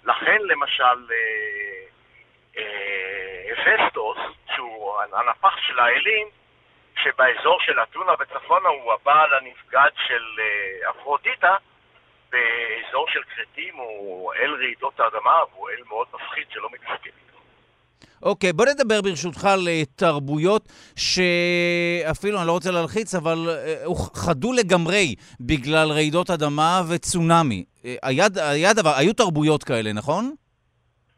לכן 0.04 0.38
למשל 0.40 1.12
הפסטוס, 3.52 4.18
שהוא 4.54 5.00
הנפח 5.12 5.56
של 5.56 5.78
האלים, 5.78 6.28
שבאזור 7.02 7.58
של 7.60 7.72
אתונה 7.82 8.12
וצפונה 8.20 8.68
הוא 8.68 8.92
הבעל 8.92 9.30
הנפגד 9.34 9.90
של 10.06 10.24
אה, 10.38 10.90
אפרודיטה, 10.90 11.56
באזור 12.32 13.06
של 13.12 13.20
כרתים 13.34 13.74
הוא 13.74 14.32
אל 14.34 14.54
רעידות 14.54 15.00
האדמה, 15.00 15.38
והוא 15.52 15.70
אל 15.70 15.82
מאוד 15.88 16.06
מפחיד 16.14 16.44
שלא 16.50 16.68
מתפקד. 16.72 17.10
אוקיי, 18.22 18.52
בוא 18.52 18.66
נדבר 18.66 19.02
ברשותך 19.02 19.44
על 19.44 19.68
אה, 19.68 19.82
תרבויות 19.96 20.68
שאפילו, 20.96 22.38
אני 22.38 22.46
לא 22.46 22.52
רוצה 22.52 22.70
להלחיץ, 22.70 23.14
אבל 23.14 23.48
אה, 23.48 23.84
לגמרי 24.52 25.14
בגלל 25.40 25.92
רעידות 25.92 26.30
אדמה 26.30 26.82
וצונאמי. 26.88 27.64
היה, 28.02 28.26
היה 28.36 28.72
דבר, 28.72 28.92
היו 28.96 29.12
תרבויות 29.12 29.64
כאלה, 29.64 29.92
נכון? 29.92 30.34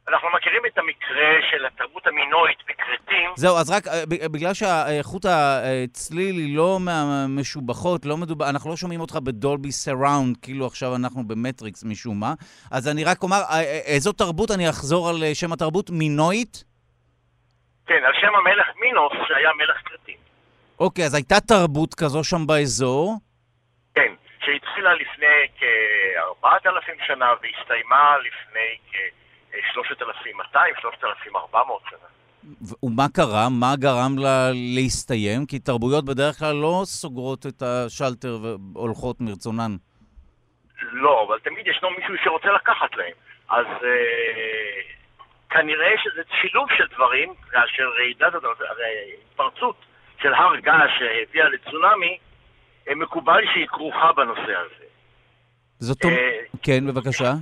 אנחנו 0.08 0.28
מכירים 0.36 0.62
את 0.66 0.78
המקרה 0.78 1.32
של 1.50 1.66
התרבות 1.66 2.06
המינואית 2.06 2.58
בכרתים. 2.68 3.30
זהו, 3.36 3.56
אז 3.56 3.70
רק 3.70 3.86
אה, 3.86 4.28
בגלל 4.32 4.54
שהאיכות 4.54 5.25
הצליל 5.25 6.36
היא 6.36 6.56
לא 6.56 6.78
מהמשובחות, 6.80 8.04
לא 8.04 8.16
מדובר, 8.16 8.50
אנחנו 8.50 8.70
לא 8.70 8.76
שומעים 8.76 9.00
אותך 9.00 9.16
בדולבי 9.16 9.72
סראונד, 9.72 10.36
כאילו 10.42 10.66
עכשיו 10.66 10.96
אנחנו 10.96 11.28
במטריקס 11.28 11.84
משום 11.84 12.20
מה, 12.20 12.32
אז 12.72 12.88
אני 12.88 13.04
רק 13.04 13.22
אומר, 13.22 13.36
אה, 13.36 13.56
אה, 13.56 13.80
איזו 13.94 14.12
תרבות, 14.12 14.50
אני 14.50 14.68
אחזור 14.68 15.08
על 15.08 15.16
שם 15.34 15.52
התרבות, 15.52 15.90
מינואית? 15.90 16.64
כן, 17.86 18.02
על 18.06 18.12
שם 18.20 18.34
המלך 18.34 18.66
מינוס, 18.80 19.12
שהיה 19.28 19.50
מלך 19.58 19.76
כרתים. 19.84 20.16
אוקיי, 20.80 21.04
אז 21.04 21.14
הייתה 21.14 21.40
תרבות 21.40 21.94
כזו 21.94 22.25
שם 22.25 22.46
באזור? 22.46 23.14
כן, 23.94 24.12
שהתחילה 24.44 24.94
לפני 24.94 25.36
כ-4,000 25.58 27.06
שנה 27.06 27.32
והסתיימה 27.42 28.16
לפני 28.18 28.76
כ... 28.90 28.94
3,200, 29.75 30.75
3,400 30.80 31.82
שנה. 31.90 31.98
ומה 32.82 33.06
קרה? 33.14 33.48
מה 33.60 33.76
גרם 33.76 34.18
לה 34.18 34.50
להסתיים? 34.75 35.46
כי 35.46 35.58
תרבויות 35.58 36.04
בדרך 36.04 36.38
כלל 36.38 36.56
לא 36.56 36.82
סוגרות 36.84 37.46
את 37.46 37.62
השלטר 37.62 38.38
והולכות 38.42 39.20
מרצונן. 39.20 39.76
לא, 40.92 41.25
אבל 41.28 41.38
תמיד 41.38 41.66
ישנו 41.66 41.90
מישהו 41.90 42.14
שרוצה 42.25 42.48
לקחת 42.52 42.96
להם. 42.96 43.12
אז 43.48 43.66
אה, 43.66 44.80
כנראה 45.50 45.92
שזה 46.04 46.22
שילוב 46.40 46.68
של 46.76 46.84
דברים, 46.94 47.34
כאשר 47.50 47.88
רעידת, 47.98 48.32
התפרצות 49.30 49.76
של 50.22 50.34
הר 50.34 50.56
געש 50.56 50.90
שהביאה 50.98 51.48
לצונאמי, 51.48 52.18
אה, 52.88 52.94
מקובל 52.94 53.42
שהיא 53.52 53.66
כרוכה 53.66 54.12
בנושא 54.12 54.40
הזה. 54.42 54.84
זאת 55.78 56.04
אומרת, 56.04 56.18
אה, 56.18 56.58
כן, 56.62 56.86
בבקשה. 56.86 57.32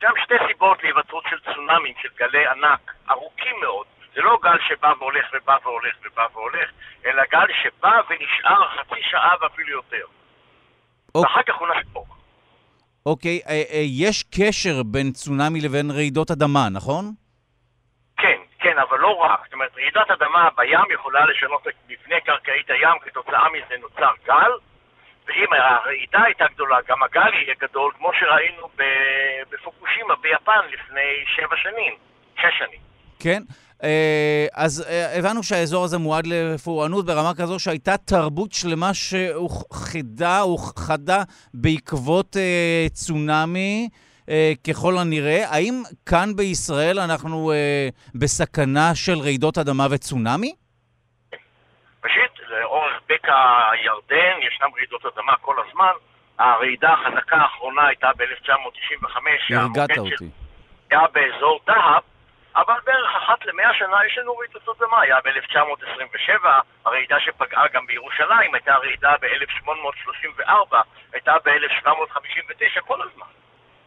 גם 0.00 0.12
שתי 0.24 0.34
סיבות 0.48 0.82
להיווצרות 0.82 1.24
של 1.30 1.36
צונאמים, 1.40 1.94
של 2.02 2.08
גלי 2.18 2.46
ענק, 2.46 2.94
ארוכים 3.10 3.56
מאוד. 3.60 3.86
זה 4.14 4.20
לא 4.22 4.38
גל 4.42 4.58
שבא 4.68 4.92
והולך 4.98 5.26
ובא 5.34 5.56
והולך 5.64 5.94
ובא 6.06 6.26
והולך, 6.34 6.70
אלא 7.06 7.22
גל 7.30 7.46
שבא 7.62 8.00
ונשאר 8.08 8.68
חצי 8.68 9.02
שעה 9.10 9.34
ואפילו 9.40 9.72
יותר. 9.72 10.06
אוקיי. 11.14 11.22
ואחר 11.22 11.42
כך 11.42 11.54
הוא 11.54 11.68
נחפור. 11.68 12.06
אוקיי, 13.06 13.40
אה, 13.48 13.52
אה, 13.72 13.84
יש 14.06 14.22
קשר 14.22 14.82
בין 14.82 15.12
צונאמי 15.12 15.60
לבין 15.60 15.90
רעידות 15.90 16.30
אדמה, 16.30 16.68
נכון? 16.72 17.04
כן, 18.16 18.38
כן, 18.58 18.78
אבל 18.78 18.98
לא 18.98 19.16
רק. 19.16 19.40
זאת 19.44 19.52
אומרת, 19.52 19.76
רעידת 19.76 20.10
אדמה 20.10 20.48
בים 20.56 20.90
יכולה 20.94 21.26
לשנות 21.26 21.68
את 21.68 21.74
מבנה 21.88 22.20
קרקעית 22.20 22.70
הים, 22.70 22.98
כתוצאה 23.04 23.46
מזה 23.48 23.74
נוצר 23.80 24.12
גל, 24.26 24.52
ואם 25.28 25.46
הרעידה 25.52 26.22
הייתה 26.24 26.44
גדולה, 26.54 26.76
גם 26.88 27.02
הגל 27.02 27.34
יהיה 27.34 27.54
גדול, 27.60 27.92
כמו 27.98 28.10
שראינו 28.20 28.68
בפוקושימה 29.50 30.14
ביפן 30.22 30.60
לפני 30.72 31.24
שבע 31.36 31.56
שנים, 31.56 31.94
שש 32.36 32.58
שנים. 32.58 32.80
כן. 33.18 33.42
אה, 33.82 34.46
אז 34.54 34.84
אה, 34.88 35.18
הבנו 35.18 35.42
שהאזור 35.42 35.84
הזה 35.84 35.98
מועד 35.98 36.26
לפורענות 36.26 37.06
ברמה 37.06 37.34
כזו 37.34 37.58
שהייתה 37.58 37.96
תרבות 37.96 38.52
שלמה 38.52 38.94
שהוכחדה, 38.94 40.40
הוכחדה 40.40 41.22
בעקבות 41.54 42.36
אה, 42.36 42.86
צונאמי. 42.92 43.88
ככל 44.68 44.98
הנראה. 44.98 45.48
האם 45.48 45.82
כאן 46.06 46.36
בישראל 46.36 47.00
אנחנו 47.00 47.52
בסכנה 48.14 48.94
של 48.94 49.18
רעידות 49.18 49.58
אדמה 49.58 49.86
וצונאמי? 49.90 50.54
בקע 53.08 53.70
הירדן, 53.72 54.36
ישנם 54.42 54.68
רעידות 54.76 55.06
אדמה 55.06 55.36
כל 55.36 55.56
הזמן. 55.68 55.92
הרעידה 56.38 56.92
החזקה 56.92 57.36
האחרונה 57.36 57.86
הייתה 57.86 58.10
ב-1995. 58.16 59.16
הרגעת 59.54 59.98
אותי. 59.98 60.30
היה 60.90 61.06
באזור 61.12 61.60
דהב, 61.66 62.02
אבל 62.56 62.74
בערך 62.84 63.16
אחת 63.16 63.46
למאה 63.46 63.74
שנה 63.74 64.06
יש 64.06 64.18
לנו 64.18 64.36
רעידות 64.36 64.68
אדמה. 64.68 65.00
היה 65.00 65.16
ב-1927, 65.24 66.48
הרעידה 66.84 67.20
שפגעה 67.20 67.68
גם 67.68 67.86
בירושלים 67.86 68.54
הייתה 68.54 68.74
רעידה 68.74 69.14
ב-1834, 69.20 70.76
הייתה 71.12 71.34
ב-1759, 71.44 72.80
כל 72.80 73.02
הזמן. 73.02 73.26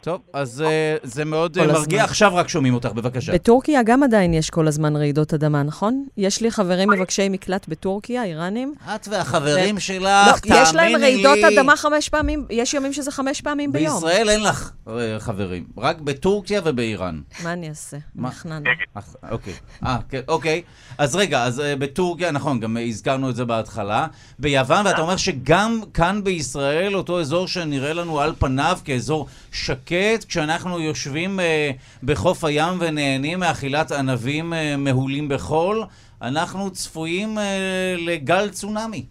טוב, 0.02 0.20
אז 0.32 0.64
uh, 0.66 1.06
זה 1.06 1.24
מאוד 1.24 1.58
uh, 1.58 1.66
מרגיע. 1.66 2.04
עכשיו 2.04 2.34
רק 2.34 2.48
שומעים 2.48 2.74
אותך, 2.74 2.88
בבקשה. 2.88 3.32
בטורקיה 3.32 3.82
גם 3.82 4.02
עדיין 4.02 4.34
יש 4.34 4.50
כל 4.50 4.68
הזמן 4.68 4.96
רעידות 4.96 5.34
אדמה, 5.34 5.62
נכון? 5.62 6.04
יש 6.16 6.40
לי 6.40 6.50
חברים 6.50 6.90
מבקשי 6.90 7.28
מקלט 7.28 7.68
בטורקיה, 7.68 8.24
איראנים. 8.24 8.74
את 8.94 9.08
והחברים 9.08 9.80
שלך, 9.80 10.02
לא, 10.06 10.32
תאמיני 10.32 10.56
לי... 10.56 10.62
יש 10.62 10.74
להם 10.74 10.96
רעידות 10.96 11.38
אדמה 11.52 11.76
חמש 11.76 12.08
פעמים, 12.08 12.46
יש 12.50 12.74
ימים 12.74 12.92
שזה 12.92 13.10
חמש 13.10 13.40
פעמים 13.40 13.72
ביום. 13.72 13.94
בישראל 13.94 14.30
אין 14.30 14.42
לך 14.42 14.72
אה, 14.88 15.16
חברים, 15.18 15.64
רק 15.78 16.00
בטורקיה 16.00 16.60
ובאיראן. 16.64 17.20
מה 17.42 17.52
אני 17.52 17.68
אעשה? 17.68 17.96
נכנענו. 18.14 18.66
אוקיי. 19.30 19.54
אה, 19.86 19.98
כן, 20.08 20.20
אוקיי. 20.28 20.62
אז 20.98 21.16
רגע, 21.16 21.44
אז 21.44 21.62
בטורקיה, 21.78 22.30
נכון, 22.30 22.60
גם 22.60 22.76
הזכרנו 22.88 23.30
את 23.30 23.36
זה 23.36 23.44
בהתחלה. 23.44 24.06
ביוון, 24.38 24.86
ואתה 24.86 25.00
אומר 25.00 25.16
שגם 25.16 25.80
כאן 25.94 26.24
בישראל, 26.24 26.96
אותו 26.96 27.20
אזור 27.20 27.48
שנראה 27.48 27.92
לנו 27.92 28.20
על 28.20 28.32
פניו 28.38 28.78
כאזור 28.84 29.26
שקט, 29.52 29.91
שקט 29.92 30.28
כשאנחנו 30.28 30.80
יושבים 30.80 31.40
אה, 31.40 31.70
בחוף 32.02 32.44
הים 32.44 32.74
ונהנים 32.80 33.40
מאכילת 33.40 33.90
ענבים 33.90 34.54
אה, 34.54 34.74
מהולים 34.78 35.28
בחול, 35.28 35.82
אנחנו 36.22 36.70
צפויים 36.72 37.38
אה, 37.38 37.94
לגל 37.98 38.50
צונאמי. 38.50 39.06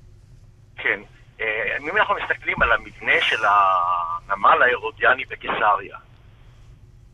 כן. 0.78 1.00
אה, 1.42 1.78
אם 1.80 1.98
אנחנו 1.98 2.16
מסתכלים 2.24 2.62
על 2.62 2.72
המבנה 2.72 3.22
של 3.22 3.44
הנמל 3.46 4.62
האירודיאני 4.64 5.26
בקיסריה, 5.26 5.98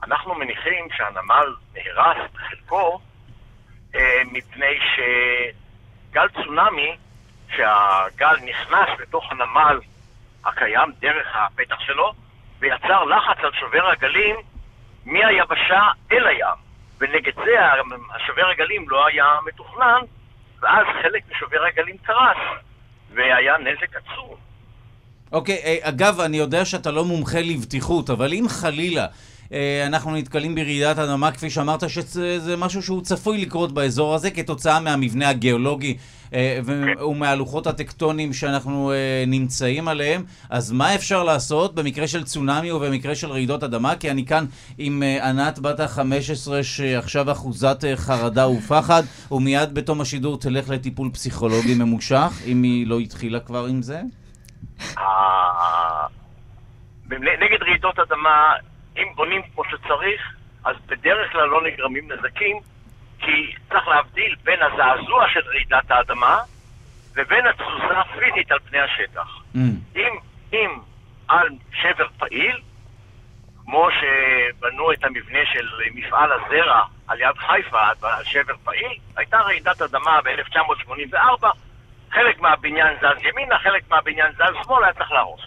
אנחנו 0.04 0.36
מניחים 0.36 0.88
שהנמל 0.98 1.56
נהרס 1.76 2.32
בחלקו 2.34 3.00
אה, 3.96 4.22
מפני 4.32 4.80
שגל 4.96 6.28
צונאמי, 6.34 6.98
שהגל 7.56 8.36
נכנס 8.44 9.00
לתוך 9.00 9.32
הנמל 9.32 9.80
הקיים 10.46 10.92
דרך 11.00 11.28
הפתח 11.36 11.80
שלו, 11.80 12.14
ויצר 12.60 13.04
לחץ 13.04 13.38
על 13.44 13.52
שובר 13.60 13.90
הגלים 13.92 14.36
מהיבשה 15.06 15.82
אל 16.12 16.28
הים. 16.28 16.68
ונגד 17.00 17.32
זה 17.36 17.52
השובר 18.16 18.50
הגלים 18.54 18.90
לא 18.90 19.08
היה 19.08 19.26
מתוכנן, 19.46 20.02
ואז 20.62 20.86
חלק 21.02 21.24
משובר 21.32 21.66
הגלים 21.68 21.98
קרס, 21.98 22.38
והיה 23.14 23.58
נזק 23.58 23.96
עצום. 23.96 24.36
אוקיי, 25.32 25.56
okay, 25.56 25.90
אגב, 25.90 26.20
אני 26.20 26.38
יודע 26.38 26.66
שאתה 26.66 26.92
לא 26.92 27.06
מומחה 27.06 27.40
לבטיחות, 27.42 28.10
אבל 28.10 28.34
אם 28.34 28.46
חלילה 28.50 29.06
אה, 29.54 29.84
אנחנו 29.88 30.16
נתקלים 30.16 30.56
ברעידת 30.56 31.00
אדמה, 31.00 31.32
כפי 31.32 31.50
שאמרת, 31.50 31.90
שזה 31.90 32.58
משהו 32.58 32.82
שהוא 32.82 33.02
צפוי 33.02 33.38
לקרות 33.38 33.72
באזור 33.72 34.16
הזה 34.16 34.32
כתוצאה 34.32 34.80
מהמבנה 34.80 35.30
הגיאולוגי 35.30 35.98
אה. 35.98 36.17
ומהלוחות 37.00 37.68
הטקטוניים 37.68 38.34
שאנחנו 38.34 38.92
אה, 38.92 39.24
נמצאים 39.28 39.88
עליהם. 39.88 40.24
אז 40.50 40.72
מה 40.72 40.96
אפשר 40.96 41.24
לעשות 41.24 41.76
במקרה 41.76 42.08
של 42.08 42.24
צונאמי 42.24 42.72
ובמקרה 42.72 43.16
של 43.16 43.28
רעידות 43.28 43.64
אדמה? 43.64 43.96
כי 43.96 44.12
אני 44.12 44.26
כאן 44.26 44.46
עם 44.78 45.04
ענת 45.24 45.60
בת 45.60 45.80
ה-15 45.80 46.64
שעכשיו 46.64 47.32
אחוזת 47.32 47.84
חרדה 47.96 48.48
ופחד, 48.48 49.04
ומיד 49.32 49.74
בתום 49.74 50.02
השידור 50.02 50.40
תלך 50.40 50.70
לטיפול 50.70 51.10
פסיכולוגי 51.10 51.76
ממושך, 51.80 52.32
אם 52.46 52.64
היא 52.64 52.88
לא 52.88 53.00
התחילה 53.00 53.40
כבר 53.40 53.66
עם 53.66 53.82
זה. 53.82 54.02
נגד 57.10 57.62
רעידות 57.62 58.00
אדמה 58.00 58.54
אם 58.98 59.08
בונים 59.16 59.42
כמו 59.54 59.64
שצריך, 59.66 60.22
אז 60.64 60.76
בדרך 60.88 61.32
כלל 61.32 61.46
לא 61.46 61.62
נגרמים 61.68 62.12
נזקים, 62.12 62.58
כי 63.20 63.54
צריך 63.70 63.88
להבדיל 64.28 64.36
בין 64.44 64.60
הזעזוע 64.62 65.26
של 65.34 65.40
רעידת 65.48 65.92
האדמה 65.92 66.40
לבין 67.16 67.48
התזוזה 67.48 68.00
הפיזית 68.00 68.52
על 68.52 68.60
פני 68.60 68.80
השטח. 68.80 69.28
Mm. 69.56 69.60
אם, 69.96 70.16
אם 70.54 70.80
על 71.28 71.50
שבר 71.74 72.08
פעיל, 72.18 72.62
כמו 73.66 73.88
שבנו 73.92 74.92
את 74.92 75.04
המבנה 75.04 75.40
של 75.54 75.68
מפעל 75.94 76.32
הזרע 76.32 76.82
על 77.08 77.22
יד 77.22 77.38
חיפה, 77.38 77.82
על 78.02 78.24
שבר 78.24 78.54
פעיל, 78.64 78.98
הייתה 79.16 79.38
רעידת 79.38 79.82
אדמה 79.82 80.22
ב-1984, 80.22 81.48
חלק 82.12 82.40
מהבניין 82.40 82.98
זז 82.98 83.24
ימינה, 83.24 83.60
חלק 83.60 83.84
מהבניין 83.90 84.32
זז 84.32 84.64
שמאלה, 84.64 84.86
היה 84.86 84.94
צריך 84.94 85.12
להרוס. 85.12 85.42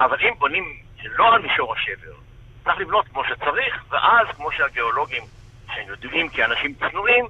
אבל 0.00 0.16
אם 0.20 0.34
בונים 0.38 0.64
לא 1.04 1.34
על 1.34 1.42
מישור 1.42 1.74
השבר, 1.74 2.14
צריך 2.64 2.78
לבנות 2.78 3.08
כמו 3.08 3.24
שצריך, 3.24 3.84
ואז, 3.90 4.26
כמו 4.36 4.52
שהגיאולוגים, 4.52 5.22
שהם 5.74 5.88
יודעים 5.88 6.28
כאנשים 6.28 6.74
צנועים, 6.74 7.24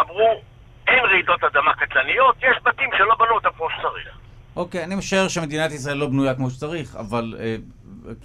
אמרו, 0.00 0.40
אין 0.88 1.04
רעידות 1.04 1.44
אדמה 1.44 1.74
קטלניות, 1.74 2.36
יש 2.38 2.56
בתים 2.64 2.90
שלא 2.98 3.14
בנו 3.18 3.34
אותם 3.34 3.48
כמו 3.56 3.68
שצריך. 3.70 4.18
אוקיי, 4.56 4.84
אני 4.84 4.94
משער 4.94 5.28
שמדינת 5.28 5.72
ישראל 5.72 5.96
לא 5.96 6.06
בנויה 6.06 6.34
כמו 6.34 6.50
שצריך, 6.50 6.96
אבל 6.96 7.34
אה, 7.40 7.56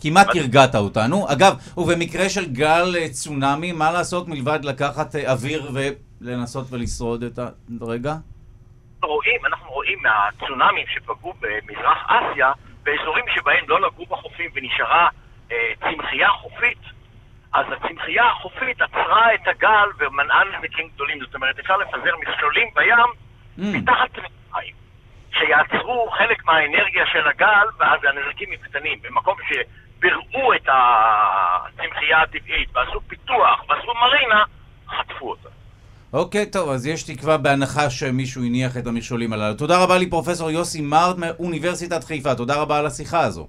כמעט 0.02 0.28
הרגעת 0.36 0.76
אותנו. 0.76 1.32
אגב, 1.32 1.54
ובמקרה 1.78 2.30
של 2.30 2.54
גל 2.54 2.96
אה, 2.98 3.10
צונאמי, 3.10 3.72
מה 3.72 3.92
לעשות 3.92 4.28
מלבד 4.28 4.60
לקחת 4.66 5.16
אה, 5.16 5.32
אוויר 5.32 5.72
ולנסות 6.22 6.66
ולשרוד 6.72 7.24
את 7.24 7.40
הרגע? 7.82 8.14
רואים, 9.04 9.46
אנחנו 9.46 9.72
רואים 9.72 10.00
מהצונאמים 10.02 10.86
שפגעו 10.88 11.34
במזרח 11.40 12.08
אסיה, 12.08 12.52
באזורים 12.84 13.26
שבהם 13.36 13.66
לא 13.68 13.82
לגעו 13.82 14.06
בחופים 14.06 14.50
ונשארה 14.56 15.10
אה, 15.52 15.58
צמחייה 15.80 16.30
חופית, 16.30 16.78
אז 17.54 17.66
הצמחייה 17.72 18.28
החופית 18.28 18.82
עצרה 18.82 19.34
את 19.34 19.48
הגל 19.48 19.90
ומנעה 20.00 20.42
נזקים 20.44 20.90
גדולים. 20.96 21.20
זאת 21.20 21.36
אומרת, 21.36 21.60
אפשר 21.60 21.78
לפזר 21.78 22.16
מכשולים 22.22 22.68
בים 22.76 22.98
mm. 22.98 23.78
מתחת 23.78 24.18
למים, 24.18 24.74
שיעצרו 25.32 26.10
חלק 26.18 26.46
מהאנרגיה 26.46 27.06
של 27.06 27.28
הגל, 27.28 27.68
ואז 27.80 28.00
הנזקים 28.04 28.50
הם 28.52 28.58
קטנים. 28.58 29.00
במקום 29.02 29.36
שבירעו 29.48 30.54
את 30.54 30.68
הצמחייה 30.68 32.22
הטבעית 32.22 32.70
ועשו 32.76 33.00
פיתוח 33.08 33.70
ועשו 33.70 33.92
מרינה, 33.94 34.44
חטפו 34.88 35.30
אותה. 35.30 35.50
אוקיי, 36.14 36.52
טוב, 36.52 36.70
אז 36.70 36.88
יש 36.88 37.04
תקווה 37.04 37.38
בהנחה 37.38 37.90
שמישהו 37.90 38.44
הניח 38.44 38.78
את 38.78 38.88
המכשולים 38.88 39.34
הללו. 39.34 39.54
תודה 39.58 39.84
רבה 39.84 39.98
לי, 39.98 40.10
פרופסור 40.10 40.52
יוסי 40.52 40.82
מרד 40.82 41.20
מאוניברסיטת 41.20 42.04
חיפה. 42.04 42.36
תודה 42.36 42.62
רבה 42.62 42.80
על 42.80 42.86
השיחה 42.86 43.20
הזו. 43.20 43.48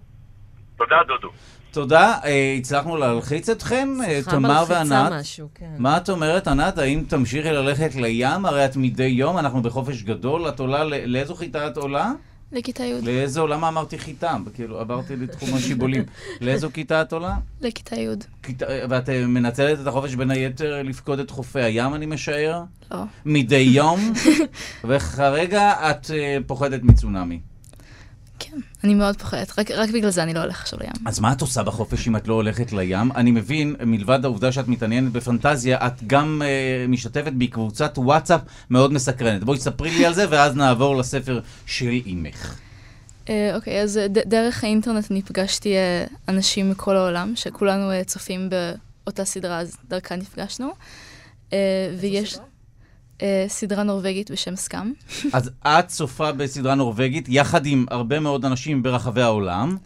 תודה, 0.76 0.96
דודו. 1.06 1.30
תודה, 1.72 2.18
אה, 2.24 2.54
הצלחנו 2.58 2.96
להלחיץ 2.96 3.48
אתכם, 3.48 3.88
אה, 4.04 4.20
תמר 4.30 4.64
וענת. 4.68 5.12
משהו, 5.12 5.48
כן. 5.54 5.74
מה 5.78 5.96
את 5.96 6.10
אומרת, 6.10 6.48
ענת? 6.48 6.78
האם 6.78 7.04
תמשיכי 7.08 7.50
ללכת 7.50 7.94
לים? 7.94 8.44
הרי 8.44 8.64
את 8.64 8.76
מדי 8.76 9.04
יום, 9.04 9.38
אנחנו 9.38 9.62
בחופש 9.62 10.02
גדול. 10.02 10.48
את 10.48 10.60
עולה, 10.60 10.84
לאיזו 10.84 11.34
חיטה 11.34 11.66
את 11.66 11.76
עולה? 11.76 12.12
לכיתה 12.52 12.84
י'. 12.84 13.00
לאיזו, 13.02 13.46
למה 13.46 13.68
אמרתי 13.68 13.98
חיטה? 13.98 14.36
כאילו, 14.54 14.80
עברתי 14.80 15.16
לתחום 15.16 15.54
השיבולים. 15.54 16.04
לאיזו 16.40 16.68
כיתה 16.72 17.02
את 17.02 17.12
עולה? 17.12 17.34
לכיתה 17.60 17.96
י'. 17.96 18.08
ואת 18.88 19.08
אה, 19.08 19.26
מנצלת 19.26 19.80
את 19.80 19.86
החופש 19.86 20.14
בין 20.14 20.30
היתר 20.30 20.82
לפקוד 20.82 21.18
את 21.18 21.30
חופי 21.30 21.60
הים, 21.60 21.94
אני 21.94 22.06
משער? 22.06 22.62
לא. 22.90 23.02
מדי 23.24 23.56
יום? 23.56 24.12
וכרגע 24.88 25.90
את 25.90 26.10
פוחדת 26.46 26.82
מצונאמי. 26.82 27.51
כן, 28.50 28.56
אני 28.84 28.94
מאוד 28.94 29.16
פוחדת, 29.16 29.58
רק, 29.58 29.70
רק 29.70 29.90
בגלל 29.90 30.10
זה 30.10 30.22
אני 30.22 30.34
לא 30.34 30.40
הולכת 30.40 30.60
עכשיו 30.60 30.78
לים. 30.82 30.92
אז 31.06 31.20
מה 31.20 31.32
את 31.32 31.40
עושה 31.40 31.62
בחופש 31.62 32.08
אם 32.08 32.16
את 32.16 32.28
לא 32.28 32.34
הולכת 32.34 32.72
לים? 32.72 33.12
אני 33.12 33.30
מבין, 33.30 33.76
מלבד 33.86 34.24
העובדה 34.24 34.52
שאת 34.52 34.68
מתעניינת 34.68 35.12
בפנטזיה, 35.12 35.86
את 35.86 35.92
גם 36.06 36.42
uh, 36.44 36.90
משתתפת 36.90 37.32
בקבוצת 37.32 37.98
וואטסאפ 37.98 38.40
מאוד 38.70 38.92
מסקרנת. 38.92 39.44
בואי 39.44 39.58
ספרי 39.58 39.90
לי 39.90 40.06
על 40.06 40.14
זה, 40.14 40.26
ואז 40.30 40.56
נעבור 40.56 40.96
לספר 40.96 41.40
של 41.66 41.88
אימך. 41.88 42.54
אה, 43.28 43.54
אוקיי, 43.54 43.72
אה, 43.72 43.76
אוקיי, 43.76 43.82
אז 43.84 44.00
ד- 44.12 44.28
דרך 44.28 44.64
האינטרנט 44.64 45.10
אני 45.10 45.22
פגשתי 45.22 45.74
אה, 45.74 46.12
אנשים 46.28 46.70
מכל 46.70 46.96
העולם, 46.96 47.32
שכולנו 47.36 47.90
אה, 47.90 48.04
צופים 48.04 48.50
באותה 49.04 49.24
סדרה, 49.24 49.58
אז 49.58 49.76
דרכה 49.88 50.16
נפגשנו. 50.16 50.70
אה, 51.50 51.54
ויש... 52.00 52.32
סדרה? 52.32 52.51
אה, 53.22 53.44
סדרה 53.48 53.82
נורבגית 53.82 54.30
בשם 54.30 54.56
Skam. 54.56 54.92
אז 55.32 55.50
את 55.62 55.88
צופה 55.88 56.32
בסדרה 56.32 56.74
נורבגית 56.74 57.28
יחד 57.28 57.66
עם 57.66 57.86
הרבה 57.90 58.20
מאוד 58.20 58.44
אנשים 58.44 58.82
ברחבי 58.82 59.22
העולם. 59.22 59.76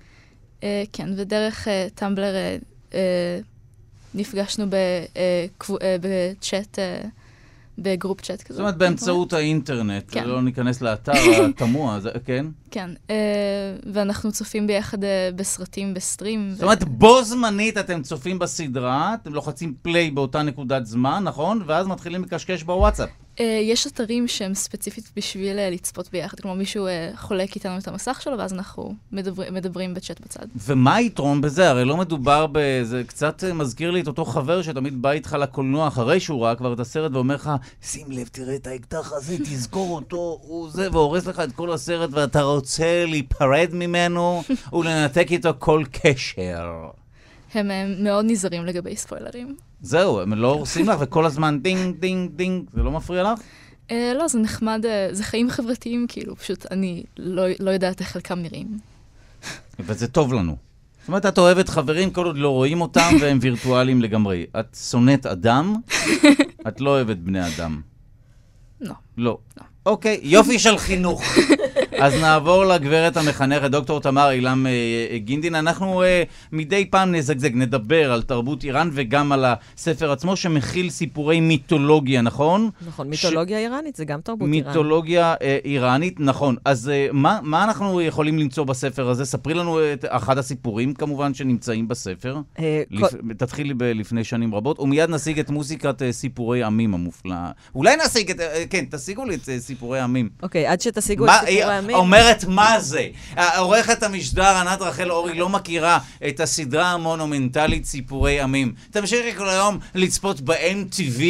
אה, 0.63 0.85
כן, 0.93 1.09
ודרך 1.17 1.69
אה, 1.69 1.87
Tumblr 1.95 2.35
נפגשנו 4.15 4.65
בצ'אט, 6.01 6.79
ב 7.79 7.86
group 7.86 8.21
chat 8.21 8.43
כזה. 8.43 8.55
זאת 8.55 8.61
אומרת, 8.61 8.77
באמצעות 8.77 9.33
האינטרנט, 9.33 10.05
כן. 10.09 10.25
לא 10.25 10.43
ניכנס 10.43 10.81
לאתר 10.81 11.13
התמוה, 11.51 11.99
כן? 12.25 12.47
כן, 12.71 12.91
ואנחנו 13.93 14.33
צופים 14.33 14.67
ביחד 14.67 14.99
בסרטים, 15.37 15.95
בסטרים. 15.95 16.51
זאת 16.53 16.63
אומרת, 16.63 16.85
בו 16.85 17.23
זמנית 17.23 17.79
אתם 17.79 18.03
צופים 18.03 18.39
בסדרה, 18.39 19.15
אתם 19.15 19.35
לוחצים 19.35 19.75
פליי 19.83 20.11
באותה 20.11 20.43
נקודת 20.43 20.87
זמן, 20.87 21.23
נכון? 21.25 21.63
ואז 21.67 21.87
מתחילים 21.87 22.23
לקשקש 22.23 22.63
בוואטסאפ. 22.63 23.09
אה, 23.41 23.61
יש 23.63 23.87
אתרים 23.87 24.29
שהם 24.29 24.55
ספציפית 24.55 25.11
בשביל 25.17 25.59
אה, 25.59 25.71
לצפות 25.71 26.09
ביחד. 26.13 26.41
כלומר, 26.41 26.57
מישהו 26.57 26.87
אה, 26.87 27.11
חולק 27.17 27.55
איתנו 27.55 27.79
את 27.79 27.89
המסך 27.89 28.23
שלו, 28.23 28.39
ואז 28.39 28.53
אנחנו 28.53 28.95
מדבר, 29.13 29.43
מדברים 29.53 29.95
בצ'אט 29.95 30.21
בצד. 30.21 30.47
ומה 30.57 30.95
היתרון 30.95 31.41
בזה? 31.41 31.71
הרי 31.71 31.85
לא 31.85 31.97
מדובר 31.97 32.47
ב... 32.53 32.83
זה 32.83 33.03
קצת 33.07 33.45
מזכיר 33.55 33.91
לי 33.91 34.01
את 34.01 34.07
אותו 34.07 34.25
חבר 34.25 34.63
שתמיד 34.63 35.03
בא 35.03 35.11
איתך 35.11 35.37
לקולנוע 35.41 35.89
אחרי 35.89 36.21
שהוא 36.21 36.45
ראה 36.45 36.55
כבר 36.55 36.73
את 36.73 36.81
הסרט 36.81 37.13
ואומר 37.13 37.35
לך, 37.35 37.51
שים 37.83 38.11
לב, 38.11 38.29
תראה 38.33 38.55
את 38.55 38.67
האקדח 38.67 39.13
הזה, 39.13 39.37
תזכור 39.39 39.95
אותו, 39.95 40.39
הוא 40.43 40.71
זה, 40.71 40.89
והורס 40.93 41.27
לך 41.27 41.41
את 41.41 41.53
כל 41.53 41.73
הסרט 41.73 42.11
ואתה 42.13 42.43
רוצה 42.43 43.05
להיפרד 43.07 43.69
ממנו 43.73 44.43
ולנתק 44.73 45.27
איתו 45.31 45.51
כל 45.59 45.85
קשר. 45.93 46.89
הם 47.57 47.71
אה, 47.71 47.85
מאוד 47.99 48.25
נזהרים 48.29 48.67
לגבי 48.67 48.97
ספוילרים. 48.97 49.57
זהו, 49.81 50.21
הם 50.21 50.33
לא 50.33 50.53
הורסים 50.53 50.89
לך 50.89 50.97
וכל 51.01 51.27
הזמן 51.27 51.59
דינג, 51.63 51.97
דינג, 52.01 52.31
דינג, 52.37 52.65
זה 52.75 52.83
לא 52.83 52.91
מפריע 52.91 53.23
לך? 53.23 53.41
אה, 53.91 54.13
לא, 54.15 54.29
זה 54.29 54.39
נחמד, 54.39 54.87
אה, 54.87 55.09
זה 55.13 55.25
חיים 55.25 55.51
חברתיים, 55.51 56.07
כאילו, 56.09 56.37
פשוט 56.37 56.67
אני 56.71 57.05
לא, 57.17 57.43
לא 57.61 57.71
יודעת 57.71 58.01
איך 58.01 58.09
חלקם 58.09 58.39
נראים. 58.39 58.79
וזה 59.81 60.09
טוב 60.09 60.33
לנו. 60.33 60.57
זאת 61.01 61.09
אומרת, 61.09 61.27
את 61.27 61.39
אוהבת 61.39 61.69
חברים 61.69 62.11
כל 62.11 62.27
עוד 62.27 62.37
לא 62.37 62.49
רואים 62.49 62.81
אותם 62.81 63.11
והם 63.21 63.39
וירטואליים 63.41 64.03
לגמרי. 64.03 64.47
את 64.61 64.77
שונאת 64.91 65.27
אדם, 65.27 65.77
את 66.69 66.81
לא 66.81 66.91
אוהבת 66.91 67.17
בני 67.17 67.47
אדם. 67.47 67.81
לא. 68.81 68.95
לא. 69.19 69.39
אוקיי, 69.87 70.21
יופי 70.23 70.59
של 70.59 70.79
חינוך. 70.79 71.23
אז 71.99 72.15
נעבור 72.15 72.65
לגברת 72.65 73.17
המחנכת, 73.17 73.71
דוקטור 73.71 74.01
תמר 74.01 74.31
אילם 74.31 74.67
אה, 74.67 75.19
גינדין. 75.19 75.55
אנחנו 75.55 76.03
אה, 76.03 76.23
מדי 76.53 76.85
פעם 76.91 77.13
נזגזג, 77.13 77.51
נדבר 77.55 78.13
על 78.13 78.23
תרבות 78.23 78.65
איראן 78.65 78.91
וגם 78.93 79.33
על 79.33 79.45
הספר 79.47 80.13
עצמו, 80.13 80.37
שמכיל 80.37 80.91
סיפורי 80.91 81.41
מיתולוגיה, 81.41 82.23
נכון? 82.23 82.71
נכון, 82.87 83.09
מיתולוגיה 83.09 83.59
איראנית 83.59 83.97
זה 83.97 84.05
גם 84.05 84.21
תרבות 84.21 84.49
איראן. 84.53 84.69
מיתולוגיה 84.69 85.35
אה, 85.43 85.59
איראנית, 85.65 86.21
נכון. 86.21 86.57
אז 86.65 86.89
אה, 86.89 87.09
מה, 87.13 87.39
מה 87.43 87.65
אנחנו 87.65 88.01
יכולים 88.01 88.39
למצוא 88.39 88.65
בספר 88.65 89.09
הזה? 89.09 89.25
ספרי 89.25 89.55
לנו 89.55 89.93
את 89.93 90.05
אחד 90.09 90.39
הסיפורים, 90.39 90.95
כמובן, 90.95 91.35
שנמצאים 91.35 91.89
בספר. 91.89 92.37
אה, 92.59 92.83
לפ... 92.91 93.11
תתחילי 93.39 93.75
לפני 93.95 94.25
שנים 94.25 94.55
רבות, 94.55 94.81
ומיד 94.81 95.11
נשיג 95.11 95.39
את 95.39 95.51
מוזיקת 95.51 96.03
אה, 96.03 96.13
סיפורי 96.13 96.63
עמים 96.63 96.95
המופלאה. 96.95 97.51
אולי 97.75 97.97
נשיג 98.05 98.31
את... 98.31 98.41
אה, 98.41 98.65
כן, 98.71 98.85
תשיגו 98.91 99.25
לי 99.25 99.35
את 99.35 99.49
אה, 99.49 99.61
סיפורי 99.61 100.01
עמים. 100.01 100.29
אוקיי, 100.43 100.67
עד 100.67 100.81
שתשיגו 100.81 101.27
את 101.27 101.31
סיפורי 101.31 101.55
היא 101.55 101.65
אומרת 101.95 102.45
מה 102.45 102.81
זה. 102.81 103.09
עורכת 103.57 104.03
המשדר 104.03 104.57
ענת 104.57 104.83
רחל 104.83 105.11
אורי 105.11 105.35
לא 105.35 105.49
מכירה 105.49 105.99
את 106.29 106.41
הסדרה 106.41 106.93
המונומנטלית 106.93 107.85
סיפורי 107.85 108.41
עמים. 108.41 108.75
תמשיכי 108.91 109.35
כל 109.39 109.49
היום 109.49 109.79
לצפות 109.95 110.41
ב-MTV 110.41 111.23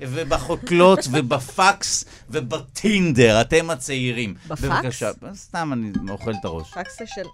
ובחותלות 0.00 0.98
ובפקס 1.12 2.04
ובטינדר, 2.30 3.40
אתם 3.40 3.70
הצעירים. 3.70 4.34
בפקס? 4.48 4.64
בבקשה, 4.64 5.10
סתם 5.34 5.72
אני 5.72 5.92
אוכל 6.10 6.30
את 6.40 6.44
הראש. 6.44 6.70
פקס 6.70 6.98
זה 6.98 7.04
של... 7.06 7.26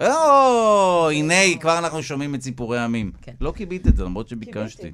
או, 0.00 1.10
הנה, 1.10 1.34
כבר 1.60 1.78
אנחנו 1.78 2.02
שומעים 2.02 2.34
את 2.34 2.42
סיפורי 2.42 2.80
עמים. 2.80 3.12
כן. 3.22 3.32
לא 3.40 3.52
כיבית 3.56 3.86
את 3.86 3.96
זה, 3.96 4.04
למרות 4.04 4.28
שביקשתי. 4.28 4.92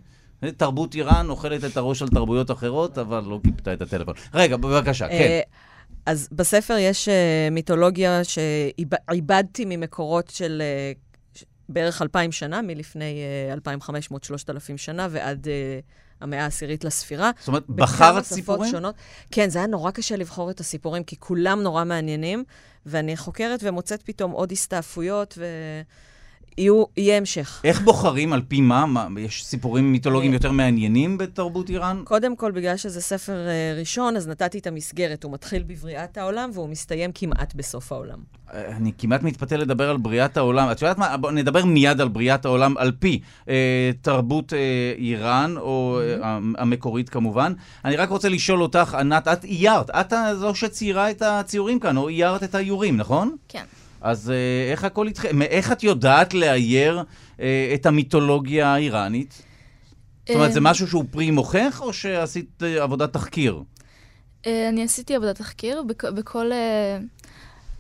תרבות 0.57 0.95
איראן 0.95 1.31
אוכלת 1.31 1.65
את 1.65 1.77
הראש 1.77 2.03
על 2.03 2.09
תרבויות 2.09 2.51
אחרות, 2.51 2.99
אבל 2.99 3.25
לא 3.27 3.41
כיבתה 3.45 3.73
את 3.73 3.83
הטלפון. 3.83 4.15
רגע, 4.35 4.57
בבקשה, 4.57 5.09
כן. 5.09 5.41
אז 6.07 6.29
בספר 6.33 6.77
יש 6.79 7.09
אה, 7.09 7.49
מיתולוגיה 7.51 8.21
שעיבדתי 8.25 9.65
ממקורות 9.65 10.31
של 10.31 10.63
אה, 10.65 10.93
בערך 11.69 12.03
אלפיים 12.03 12.33
שנה, 12.33 12.63
מלפני 12.63 13.21
אה, 13.67 13.77
2,500-3,000 13.79 14.77
שנה 14.77 15.09
ועד 15.11 15.49
אה, 15.49 15.81
המאה 16.21 16.45
העשירית 16.45 16.85
לספירה. 16.85 17.31
זאת 17.39 17.49
אומרת, 17.49 17.69
בחרת 17.69 18.25
שפות 18.25 18.37
סיפורים? 18.37 18.71
שונות. 18.71 18.95
כן, 19.31 19.51
זה 19.51 19.59
היה 19.59 19.67
נורא 19.67 19.91
קשה 19.91 20.17
לבחור 20.17 20.51
את 20.51 20.61
הסיפורים, 20.61 21.05
כי 21.05 21.17
כולם 21.19 21.63
נורא 21.63 21.85
מעניינים, 21.85 22.45
ואני 22.87 23.17
חוקרת 23.17 23.61
ומוצאת 23.63 24.03
פתאום 24.03 24.31
עוד 24.31 24.53
הסתעפויות, 24.53 25.39
ויהיה 26.59 27.17
המשך. 27.17 27.61
איך 27.65 27.81
בוחרים 27.81 28.33
על 28.33 28.43
פי 28.49 28.61
מה? 28.61 28.87
מה 28.87 29.21
יש 29.21 29.45
סיפורים 29.45 29.93
מיתולוגיים 29.93 30.33
אה, 30.33 30.37
יותר 30.37 30.51
מעניינים 30.51 31.19
בתרבות 31.19 31.71
איראן? 31.71 32.03
קודם 32.05 32.37
כל, 32.37 32.51
בגלל 32.51 32.77
שזה 32.77 33.01
ספר 33.01 33.49
אה, 33.49 33.75
ראשון, 33.79 34.17
אז 34.17 34.29
נתתי 34.29 34.59
את 34.59 34.67
המסגרת. 34.67 35.25
הוא 35.25 35.33
מתחיל 35.33 35.63
בבריאת 35.63 36.19
העולם, 36.19 36.51
והוא 36.55 36.69
מסתיים 36.69 37.11
כמעט 37.15 37.55
בסוף 37.55 37.93
העולם. 37.93 38.19
אה, 38.55 38.77
אני 38.77 38.93
כמעט 38.99 39.23
מתפתה 39.23 39.57
לדבר 39.57 39.91
על 39.91 39.97
בריאת 39.97 40.37
העולם. 40.37 40.71
את 40.73 40.83
יודעת 40.83 40.99
מה? 40.99 41.17
בוא 41.17 41.31
נדבר 41.31 41.65
מיד 41.65 42.01
על 42.01 42.09
בריאת 42.09 42.45
העולם 42.45 42.77
על 42.77 42.93
פי 42.99 43.21
אה, 43.49 43.91
תרבות 44.03 44.53
אה, 44.53 44.59
איראן, 44.99 45.55
או 45.57 46.01
אה, 46.03 46.39
המקורית 46.59 47.09
כמובן. 47.09 47.53
אני 47.85 47.97
רק 47.97 48.09
רוצה 48.09 48.29
לשאול 48.29 48.63
אותך, 48.63 48.95
ענת, 48.95 49.29
את 49.29 49.45
איירת, 49.45 49.91
את 49.91 50.13
זו 50.35 50.55
שציירה 50.55 51.11
את 51.11 51.23
הציורים 51.23 51.81
כאן, 51.81 51.97
או 51.97 52.09
איירת 52.09 52.43
את 52.43 52.55
האיורים, 52.55 52.97
נכון? 52.97 53.37
כן. 53.49 53.65
אז 54.07 54.31
אה, 54.31 54.73
איך 54.73 54.85
הכל 54.85 55.07
איתכם? 55.07 55.43
איך 55.43 55.73
את 55.73 55.83
יודעת 55.83 56.35
לאייר 56.35 57.03
אה, 57.41 57.71
את 57.75 57.87
המיתולוגיה 57.87 58.69
האיראנית? 58.69 59.43
זאת 60.27 60.35
אומרת, 60.37 60.53
זה 60.53 60.59
אמ, 60.59 60.65
משהו 60.65 60.89
שהוא 60.89 61.05
פרי 61.11 61.31
מוכח, 61.31 61.81
או 61.83 61.93
שעשית 61.93 62.63
אה, 62.63 62.83
עבודת 62.83 63.13
תחקיר? 63.13 63.63
אני 64.47 64.83
עשיתי 64.83 65.15
עבודת 65.15 65.37
תחקיר 65.37 65.83
בכ- 65.83 66.05
בכל... 66.05 66.53
אה, 66.53 66.99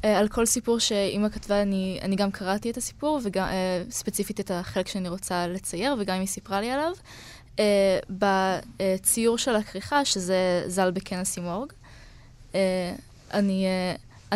אה, 0.04 0.18
על 0.18 0.28
כל 0.28 0.46
סיפור 0.46 0.78
שאימא 0.78 1.28
כתבה, 1.28 1.62
אני, 1.62 1.98
אני 2.02 2.16
גם 2.16 2.30
קראתי 2.30 2.70
את 2.70 2.76
הסיפור, 2.76 3.20
וגם 3.24 3.46
אה, 3.46 3.82
ספציפית 3.90 4.40
את 4.40 4.50
החלק 4.50 4.88
שאני 4.88 5.08
רוצה 5.08 5.46
לצייר, 5.46 5.94
וגם 5.98 6.18
היא 6.18 6.26
סיפרה 6.26 6.60
לי 6.60 6.70
עליו. 6.70 6.92
אה, 7.58 7.98
בציור 8.10 9.38
של 9.38 9.56
הכריכה, 9.56 10.04
שזה 10.04 10.62
ז"ל 10.66 10.90
בקן 10.90 11.16
הסימורג, 11.16 11.72
אה, 12.54 12.92
אני, 13.34 13.66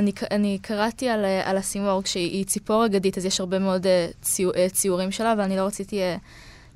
אני, 0.00 0.12
אני 0.30 0.58
קראתי 0.62 1.08
על, 1.08 1.24
אה, 1.24 1.50
על 1.50 1.56
הסימורג, 1.56 2.06
שהיא 2.06 2.44
ציפור 2.44 2.86
אגדית, 2.86 3.18
אז 3.18 3.24
יש 3.24 3.40
הרבה 3.40 3.58
מאוד 3.58 3.86
אה, 3.86 4.08
ציור, 4.22 4.52
אה, 4.56 4.68
ציורים 4.68 5.12
שלה, 5.12 5.34
ואני 5.38 5.56
לא 5.56 5.62
רציתי 5.62 6.00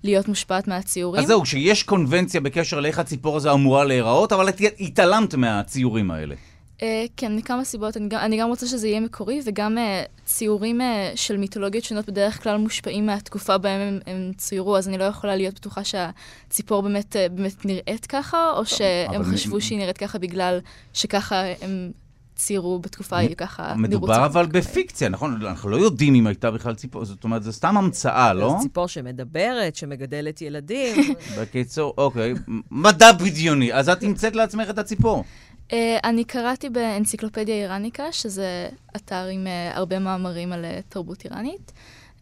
להיות 0.02 0.28
מושפעת 0.28 0.68
מהציורים. 0.68 1.22
אז 1.22 1.28
זהו, 1.28 1.46
שיש 1.46 1.82
קונבנציה 1.82 2.40
בקשר 2.40 2.80
לאיך 2.80 2.98
הציפור 2.98 3.36
הזו 3.36 3.52
אמורה 3.54 3.84
להיראות, 3.84 4.32
אבל 4.32 4.48
את 4.48 4.60
התעלמת 4.80 5.34
מהציורים 5.34 6.10
האלה. 6.10 6.34
אה, 6.82 7.04
כן, 7.16 7.36
מכמה 7.36 7.64
סיבות. 7.64 7.96
אני 7.96 8.08
גם, 8.08 8.20
אני 8.20 8.36
גם 8.36 8.48
רוצה 8.48 8.66
שזה 8.66 8.88
יהיה 8.88 9.00
מקורי, 9.00 9.40
וגם 9.44 9.78
אה, 9.78 10.02
ציורים 10.24 10.80
אה, 10.80 11.12
של 11.14 11.36
מיתולוגיות 11.36 11.84
שונות 11.84 12.06
בדרך 12.06 12.42
כלל 12.42 12.56
מושפעים 12.56 13.06
מהתקופה 13.06 13.58
בהם 13.58 13.80
הם, 13.80 13.98
הם 14.06 14.32
צוירו, 14.36 14.76
אז 14.76 14.88
אני 14.88 14.98
לא 14.98 15.04
יכולה 15.04 15.36
להיות 15.36 15.54
בטוחה 15.54 15.80
שהציפור 15.84 16.82
באמת, 16.82 17.16
אה, 17.16 17.28
באמת 17.28 17.64
נראית 17.64 18.06
ככה, 18.06 18.50
או 18.56 18.66
שהם 18.66 19.24
חשבו 19.24 19.56
מ- 19.56 19.60
שהיא 19.60 19.78
נראית 19.78 19.98
ככה 19.98 20.18
בגלל 20.18 20.58
שככה 20.92 21.42
הם 21.62 21.90
ציירו 22.36 22.78
בתקופה 22.78 23.16
ההיא, 23.16 23.34
ככה 23.34 23.74
מדובר 23.76 24.26
אבל. 24.26 24.46
בפיקציה, 24.46 25.08
נכון? 25.08 25.46
אנחנו 25.46 25.70
לא 25.70 25.76
יודעים 25.76 26.14
אם 26.14 26.26
הייתה 26.26 26.50
בכלל 26.50 26.74
ציפור, 26.74 27.04
זאת 27.04 27.24
אומרת, 27.24 27.42
זו 27.42 27.52
סתם 27.52 27.76
המצאה, 27.76 28.34
לא? 28.34 28.48
זו 28.48 28.62
ציפור 28.62 28.88
שמדברת, 28.88 29.76
שמגדלת 29.76 30.42
ילדים. 30.42 30.96
בקיצור, 31.38 31.94
אוקיי, 31.98 32.34
מדע 32.70 33.12
בדיוני. 33.12 33.72
אז 33.72 33.88
את 33.88 34.02
המצאת 34.02 34.36
לעצמך 34.36 34.70
את 34.70 34.78
הציפור. 34.78 35.24
אה, 35.72 35.98
אני 36.04 36.24
קראתי 36.24 36.68
באנציקלופדיה 36.68 37.54
איראניקה, 37.54 38.12
שזה 38.12 38.68
אתר 38.96 39.24
עם 39.32 39.46
אה, 39.46 39.76
הרבה 39.76 39.98
מאמרים 39.98 40.52
על 40.52 40.64
אה, 40.64 40.80
תרבות 40.88 41.24
איראנית, 41.24 41.72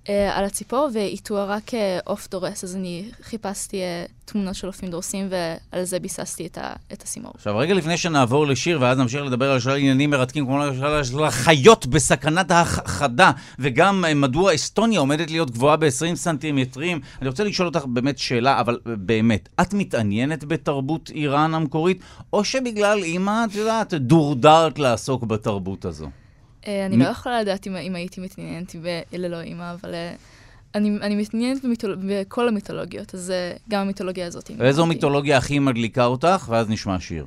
על 0.08 0.44
הציפור, 0.44 0.88
והיא 0.92 1.18
תוארה 1.22 1.58
כעוף 1.66 2.28
דורס, 2.30 2.64
אז 2.64 2.76
אני 2.76 3.04
חיפשתי 3.22 3.82
אה, 3.82 4.04
תמונות 4.24 4.54
של 4.54 4.66
עופים 4.66 4.90
דורסים, 4.90 5.28
ועל 5.30 5.84
זה 5.84 5.98
ביססתי 5.98 6.46
את, 6.46 6.58
ה, 6.58 6.72
את 6.92 7.02
הסימור. 7.02 7.32
עכשיו, 7.34 7.58
רגע 7.58 7.74
לפני 7.74 7.96
שנעבור 7.96 8.46
לשיר, 8.46 8.78
ואז 8.80 8.98
נמשיך 8.98 9.22
לדבר 9.22 9.50
על 9.50 9.60
שלל 9.60 9.76
עניינים 9.76 10.10
מרתקים, 10.10 10.46
כמו 10.46 10.58
למשל 10.58 11.04
של 11.04 11.24
החיות 11.24 11.86
בסכנת 11.86 12.50
ההכחדה, 12.50 13.30
וגם 13.58 14.04
אה, 14.04 14.14
מדוע 14.14 14.54
אסטוניה 14.54 15.00
עומדת 15.00 15.30
להיות 15.30 15.50
גבוהה 15.50 15.76
ב-20 15.76 16.14
סנטימטרים. 16.14 17.00
אני 17.20 17.28
רוצה 17.28 17.44
לשאול 17.44 17.68
אותך 17.68 17.84
באמת 17.84 18.18
שאלה, 18.18 18.60
אבל 18.60 18.78
אה, 18.86 18.92
באמת, 18.96 19.48
את 19.60 19.74
מתעניינת 19.74 20.44
בתרבות 20.44 21.10
איראן 21.14 21.54
המקורית, 21.54 22.00
או 22.32 22.44
שבגלל 22.44 23.02
אימא, 23.02 23.44
את 23.44 23.54
יודעת, 23.54 23.94
דורדרת 23.94 24.78
לעסוק 24.78 25.24
בתרבות 25.24 25.84
הזו? 25.84 26.21
אה, 26.66 26.86
אני 26.86 26.96
לא 26.96 27.04
יכולה 27.04 27.42
לדעת 27.42 27.66
אם, 27.66 27.94
הייתי 27.94 28.20
מתעניינת 28.20 28.76
ב- 28.82 29.00
ללא 29.12 29.40
אימא, 29.40 29.74
אבל 29.80 29.94
אה, 29.94 30.14
אני, 30.74 31.16
מתעניינת. 31.16 31.60
בכל 32.08 32.48
המיתולוגיות, 32.48 33.14
אז 33.14 33.30
אה, 33.30 33.52
גם 33.68 33.80
המיתולוגיה 33.80 34.26
הזאת. 34.26 34.50
ואיזו 34.58 34.86
מיתולוגיה 34.86 35.36
הכי 35.36 35.58
מדליקה 35.58 36.04
אותך? 36.04 36.46
ואז 36.48 36.68
נשמע 36.68 37.00
שיר. 37.00 37.26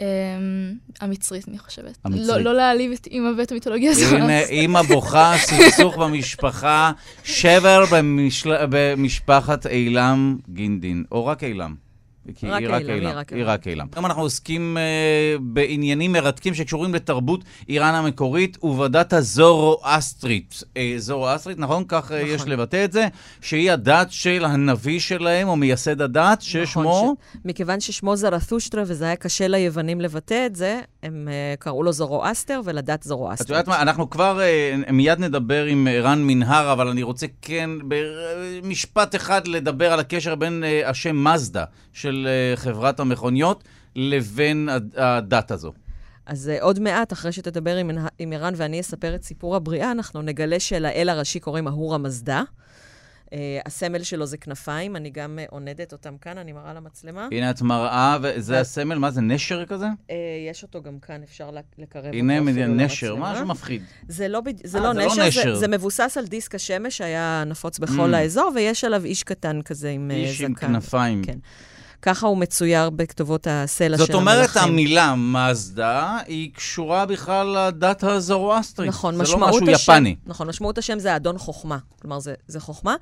אמ, 0.00 0.06
המצרית, 1.00 1.48
אני 1.48 1.58
חושבת. 1.58 1.98
המצרית. 2.04 2.28
לא, 2.28 2.38
לא 2.38 2.54
להעליב 2.54 2.92
את 2.92 3.06
אימא 3.06 3.30
ואת 3.38 3.50
המיתולוגיה 3.50 3.90
הזאת. 3.90 4.12
הנה, 4.12 4.40
אימא 4.40 4.82
בוכה, 4.82 5.34
סכסוך 5.46 5.96
במשפחה, 5.96 6.92
שבר. 7.24 7.84
במשפחת 8.70 9.66
אילם 9.66 10.36
גינדין, 10.52 11.04
או 11.12 11.26
רק 11.26 11.44
אילם. 11.44 11.85
כי 12.34 12.48
רק 12.48 12.60
היא 12.60 12.68
רק 12.68 12.82
אילם, 12.82 13.06
היא. 13.30 13.44
רק 13.44 13.66
אילם. 13.66 13.86
היום 13.94 14.06
אנחנו 14.06 14.22
עוסקים 14.22 14.78
אה, 14.78 15.36
בעניינים 15.40 16.12
מרתקים 16.12 16.54
שקשורים 16.54 16.94
לתרבות 16.94 17.44
איראן 17.68 17.94
המקורית 17.94 18.64
ובדת 18.64 19.12
הזורואסטרית. 19.12 20.62
אה, 20.76 20.94
זורואסטרית, 20.96 21.58
נכון? 21.58 21.84
כך 21.88 22.12
אה, 22.12 22.22
נכון. 22.22 22.34
יש 22.34 22.42
לבטא 22.46 22.84
את 22.84 22.92
זה, 22.92 23.08
שהיא 23.40 23.72
הדת 23.72 24.06
של 24.10 24.44
הנביא 24.44 25.00
שלהם, 25.00 25.48
או 25.48 25.56
מייסד 25.56 26.00
הדת, 26.00 26.42
ששמו... 26.42 26.82
נכון, 26.82 27.14
ש... 27.32 27.36
מכיוון 27.44 27.80
ששמו 27.80 28.16
זרתושטרה, 28.16 28.82
וזה 28.86 29.04
היה 29.04 29.16
קשה 29.16 29.48
ליוונים 29.48 30.00
לבטא 30.00 30.46
את 30.46 30.56
זה, 30.56 30.80
הם 31.02 31.28
uh, 31.28 31.60
קראו 31.60 31.82
לו 31.82 31.92
זורואסטר 31.92 32.60
ולדת 32.64 32.90
את 32.90 33.02
זורואסטרית. 33.02 33.50
יודעת 33.50 33.68
מה, 33.68 33.82
אנחנו 33.82 34.10
כבר 34.10 34.40
אה, 34.40 34.74
מיד 34.92 35.20
נדבר 35.20 35.64
עם 35.64 35.88
ערן 35.90 36.22
מנהר, 36.22 36.72
אבל 36.72 36.88
אני 36.88 37.02
רוצה 37.02 37.26
כן 37.42 37.70
במשפט 37.88 39.14
אחד 39.14 39.46
לדבר 39.46 39.92
על 39.92 40.00
הקשר 40.00 40.34
בין 40.34 40.64
אה, 40.64 40.90
השם 40.90 41.24
מזדה 41.24 41.64
של 41.92 42.15
אה, 42.28 42.56
חברת 42.56 43.00
המכוניות 43.00 43.64
לבין 43.96 44.68
הד- 44.68 44.94
הדת 44.98 45.50
הזו. 45.50 45.72
אז 46.26 46.50
uh, 46.58 46.62
עוד 46.62 46.80
מעט, 46.80 47.12
אחרי 47.12 47.32
שתדבר 47.32 47.76
עם, 47.76 47.90
עם 48.18 48.32
ערן 48.32 48.54
ואני 48.56 48.80
אספר 48.80 49.14
את 49.14 49.22
סיפור 49.24 49.56
הבריאה, 49.56 49.90
אנחנו 49.90 50.22
נגלה 50.22 50.60
שלאל 50.60 51.08
הראשי 51.08 51.40
קוראים 51.40 51.68
אהורה 51.68 51.98
מזדה. 51.98 52.42
Uh, 53.26 53.28
הסמל 53.66 54.02
שלו 54.02 54.26
זה 54.26 54.36
כנפיים, 54.36 54.96
אני 54.96 55.10
גם 55.10 55.38
uh, 55.42 55.50
עונדת 55.50 55.92
אותם 55.92 56.16
כאן, 56.20 56.38
אני 56.38 56.52
מראה 56.52 56.74
למצלמה. 56.74 57.28
הנה 57.32 57.50
את 57.50 57.62
מראה, 57.62 58.16
וזה 58.22 58.60
הסמל, 58.60 58.98
מה 58.98 59.10
זה, 59.10 59.20
נשר 59.20 59.64
כזה? 59.66 59.86
Uh, 60.08 60.12
יש 60.50 60.62
אותו 60.62 60.82
גם 60.82 60.98
כאן, 60.98 61.22
אפשר 61.22 61.50
לקרב 61.78 62.04
אותו 62.04 62.16
הנה 62.16 62.32
אפילו 62.38 62.44
מדינה 62.52 62.84
נשר. 62.84 63.16
משהו 63.16 63.46
מפחיד. 63.46 63.82
זה 64.08 64.28
לא, 64.28 64.40
זה 64.64 64.78
אה, 64.78 64.82
לא 64.84 64.92
זה 64.94 64.98
לא 65.00 65.06
נשר, 65.12 65.26
נשר. 65.26 65.54
זה, 65.54 65.60
זה 65.60 65.68
מבוסס 65.68 66.16
על 66.18 66.26
דיסק 66.26 66.54
השמש 66.54 66.96
שהיה 66.96 67.44
נפוץ 67.46 67.78
בכל 67.78 68.14
Mm. 68.14 68.16
האזור, 68.16 68.52
ויש 68.54 68.84
עליו 68.84 69.04
איש 69.04 69.22
קטן 69.22 69.62
כזה 69.62 69.90
עם 69.90 70.10
אה, 70.10 70.16
איש 70.16 70.36
זקן. 70.36 70.44
עם 70.44 70.54
כנפיים. 70.54 71.24
כן. 71.24 71.38
ככה 72.02 72.26
הוא 72.26 72.38
מצויר 72.38 72.90
בכתובות 72.90 73.46
הסלע 73.50 73.98
של 73.98 74.04
זאת 74.04 74.14
אומרת, 74.14 74.38
המלכים. 74.38 74.62
המילה 74.62 75.14
מזדה 75.14 76.18
היא 76.26 76.50
קשורה 76.54 77.06
בכלל 77.06 77.46
לדת 77.46 78.02
הזורואסטרית. 78.02 78.88
נכון, 78.88 79.16
זה 79.16 79.22
משמעות 79.22 79.40
לא 79.42 79.48
משהו 79.48 79.74
השם, 79.74 79.92
יפני. 79.92 80.16
נכון, 80.26 80.48
משמעות 80.48 80.78
השם 80.78 80.98
זה 80.98 81.16
אדון 81.16 81.38
חוכמה. 81.38 81.78
כלומר, 82.02 82.18
זה, 82.18 82.34
זה 82.46 82.60
חוכמה. 82.60 82.94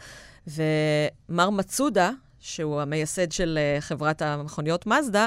ומר 0.47 1.51
מצודה, 1.51 2.11
שהוא 2.41 2.81
המייסד 2.81 3.33
של 3.33 3.59
אה, 3.61 3.81
חברת 3.81 4.23
המכוניות 4.23 4.87
מזדה, 4.87 5.27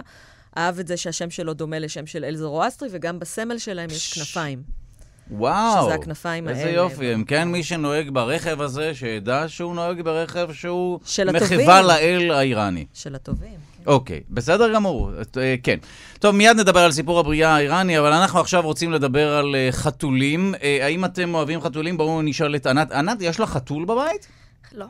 אהב 0.57 0.79
את 0.79 0.87
זה 0.87 0.97
שהשם 0.97 1.29
שלו 1.29 1.53
דומה 1.53 1.79
לשם 1.79 2.05
של 2.05 2.25
אל 2.25 2.35
זורואסטרי, 2.35 2.89
וגם 2.91 3.19
בסמל 3.19 3.57
שלהם 3.57 3.89
יש 3.89 4.13
כנפיים. 4.13 4.86
וואו. 5.31 5.85
שזה 5.85 5.93
הכנפיים 5.93 6.49
איזה 6.49 6.61
האלה. 6.61 6.71
יופי. 6.71 7.13
אם 7.13 7.23
כן, 7.23 7.47
מי 7.47 7.63
שנוהג 7.63 8.09
ברכב 8.09 8.61
הזה, 8.61 8.95
שידע 8.95 9.43
שהוא 9.47 9.75
נוהג 9.75 10.01
ברכב 10.01 10.53
שהוא 10.53 10.99
של 11.05 11.29
הטובים. 11.29 11.59
מחווה 11.59 11.81
לאל 11.81 12.31
האיראני. 12.31 12.85
של 12.93 13.15
הטובים. 13.15 13.49
כן. 13.49 13.83
אוקיי, 13.91 14.21
בסדר 14.29 14.73
גמור, 14.73 15.11
אה, 15.37 15.55
כן. 15.63 15.77
טוב, 16.19 16.35
מיד 16.35 16.57
נדבר 16.57 16.79
על 16.79 16.91
סיפור 16.91 17.19
הבריאה 17.19 17.55
האיראני, 17.55 17.99
אבל 17.99 18.13
אנחנו 18.13 18.39
עכשיו 18.39 18.61
רוצים 18.61 18.91
לדבר 18.91 19.37
על 19.37 19.55
אה, 19.55 19.69
חתולים. 19.71 20.55
אה, 20.61 20.79
האם 20.81 21.05
אתם 21.05 21.35
אוהבים 21.35 21.61
חתולים? 21.61 21.97
בואו 21.97 22.21
נשאל 22.21 22.55
את 22.55 22.67
ענת. 22.67 22.91
ענת, 22.91 23.17
יש 23.21 23.39
לך 23.39 23.49
חתול 23.49 23.85
בבית? 23.85 24.27
לא. 24.73 24.85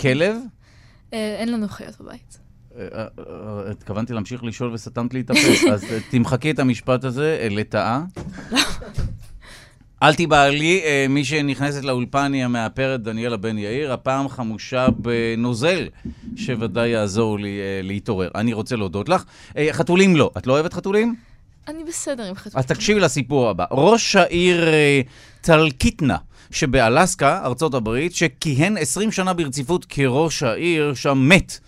כלב? 0.00 0.36
אה, 1.12 1.36
אין 1.38 1.52
לנו 1.52 1.68
חיות 1.68 2.00
בבית. 2.00 2.38
התכוונתי 3.70 4.12
להמשיך 4.12 4.44
לשאול 4.44 4.72
וסתמת 4.72 5.14
לי 5.14 5.20
את 5.20 5.30
הפה, 5.30 5.70
אז 5.74 5.84
תמחקי 6.10 6.50
את 6.50 6.58
המשפט 6.58 7.04
הזה 7.04 7.38
אה, 7.40 7.48
לטאה. 7.50 8.02
אל 10.02 10.14
תיבהלי, 10.14 10.80
אה, 10.84 11.06
מי 11.08 11.24
שנכנסת 11.24 11.84
לאולפן 11.84 12.32
היא 12.32 12.44
המאפרת 12.44 13.02
דניאלה 13.02 13.36
בן 13.36 13.58
יאיר, 13.58 13.92
הפעם 13.92 14.28
חמושה 14.28 14.86
בנוזל, 14.96 15.88
שוודאי 16.36 16.88
יעזור 16.88 17.38
לי 17.38 17.60
אה, 17.60 17.80
להתעורר. 17.82 18.28
אני 18.34 18.52
רוצה 18.52 18.76
להודות 18.76 19.08
לך. 19.08 19.24
אה, 19.56 19.68
חתולים 19.72 20.16
לא. 20.16 20.30
את 20.38 20.46
לא 20.46 20.52
אוהבת 20.52 20.72
חתולים? 20.72 21.14
אני 21.68 21.84
בסדר 21.84 22.24
עם 22.24 22.34
חתולים. 22.34 22.58
אז 22.58 22.66
תקשיבי 22.66 23.00
לסיפור 23.00 23.48
הבא. 23.48 23.64
ראש 23.70 24.16
העיר 24.16 24.64
טלקיטנה 25.40 26.16
שבאלסקה, 26.50 27.40
ארצות 27.44 27.74
הברית, 27.74 28.14
שכיהן 28.14 28.76
20 28.76 29.12
שנה 29.12 29.32
ברציפות 29.32 29.84
כראש 29.88 30.42
העיר, 30.42 30.94
שם 30.94 31.28
מת. 31.28 31.58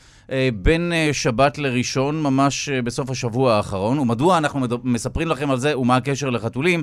בין 0.54 0.92
שבת 1.12 1.58
לראשון, 1.58 2.22
ממש 2.22 2.68
בסוף 2.68 3.10
השבוע 3.10 3.54
האחרון. 3.54 3.98
ומדוע 3.98 4.38
אנחנו. 4.38 4.66
מספרים 4.84 5.28
לכם 5.28 5.50
על 5.50 5.58
זה 5.58 5.78
ומה 5.78 5.96
הקשר 5.96 6.30
לחתולים? 6.30 6.82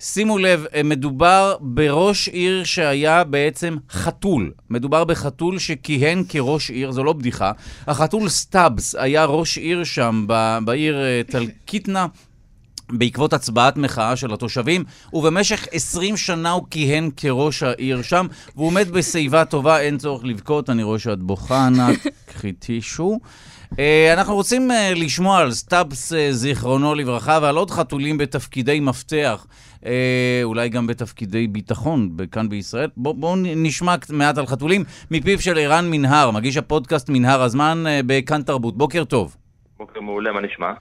שימו 0.00 0.38
לב, 0.38 0.64
אה, 0.74 0.82
מדובר 0.82 1.56
בראש 1.60 2.28
עיר 2.28 2.64
שהיה 2.64 3.24
בעצם 3.24 3.76
חתול. 3.90 4.52
מדובר 4.70 5.04
בחתול 5.04 5.58
שכיהן 5.58 6.22
כראש 6.28 6.70
עיר, 6.70 6.92
זו 6.92 7.04
לא 7.04 7.12
בדיחה. 7.12 7.52
החתול 7.86 8.28
סטאבס 8.28 8.94
היה 8.94 9.24
ראש 9.24 9.58
עיר 9.58 9.84
שם, 9.84 10.26
בעיר 10.64 11.04
אה, 11.04 11.20
טלקיטנה. 11.30 12.06
בעקבות 12.92 13.32
הצבעת 13.32 13.76
מחאה 13.76 14.16
של 14.16 14.32
התושבים, 14.32 14.84
ובמשך 15.12 15.66
20 15.72 16.16
שנה 16.16 16.50
הוא 16.50 16.66
כיהן 16.70 17.10
כראש 17.16 17.62
העיר 17.62 18.02
שם, 18.02 18.26
והוא 18.56 18.72
מת 18.72 18.88
בשיבה 18.88 19.44
טובה, 19.44 19.80
אין 19.80 19.98
צורך 19.98 20.24
לבכות, 20.24 20.70
אני 20.70 20.82
רואה 20.82 20.98
שאת 20.98 21.18
בוכה, 21.18 21.66
ענת, 21.66 22.06
קחי 22.26 22.52
טישו. 22.52 23.18
אה, 23.78 24.12
אנחנו 24.12 24.34
רוצים 24.34 24.70
לשמוע 24.96 25.38
על 25.38 25.52
סטאבס, 25.52 26.12
זיכרונו 26.30 26.94
לברכה, 26.94 27.38
ועל 27.42 27.56
עוד 27.56 27.70
חתולים 27.70 28.18
בתפקידי 28.18 28.80
מפתח, 28.80 29.46
אולי 30.44 30.68
גם 30.68 30.86
בתפקידי 30.86 31.46
ביטחון 31.46 32.16
כאן 32.32 32.48
בישראל. 32.48 32.88
בואו 32.96 33.14
בוא 33.14 33.36
נשמע 33.40 33.94
מעט 34.10 34.38
על 34.38 34.46
חתולים 34.46 34.84
מפיו 35.10 35.40
של 35.40 35.58
ערן 35.58 35.90
מנהר, 35.90 36.30
מגיש 36.30 36.56
הפודקאסט 36.56 37.08
מנהר 37.08 37.42
הזמן 37.42 37.84
אה, 37.86 38.00
בכאן 38.06 38.42
תרבות. 38.42 38.76
בוקר 38.76 39.04
טוב. 39.04 39.36
בוקר 39.78 40.00
מעולה, 40.00 40.32
מה 40.32 40.40
נשמע? 40.40 40.72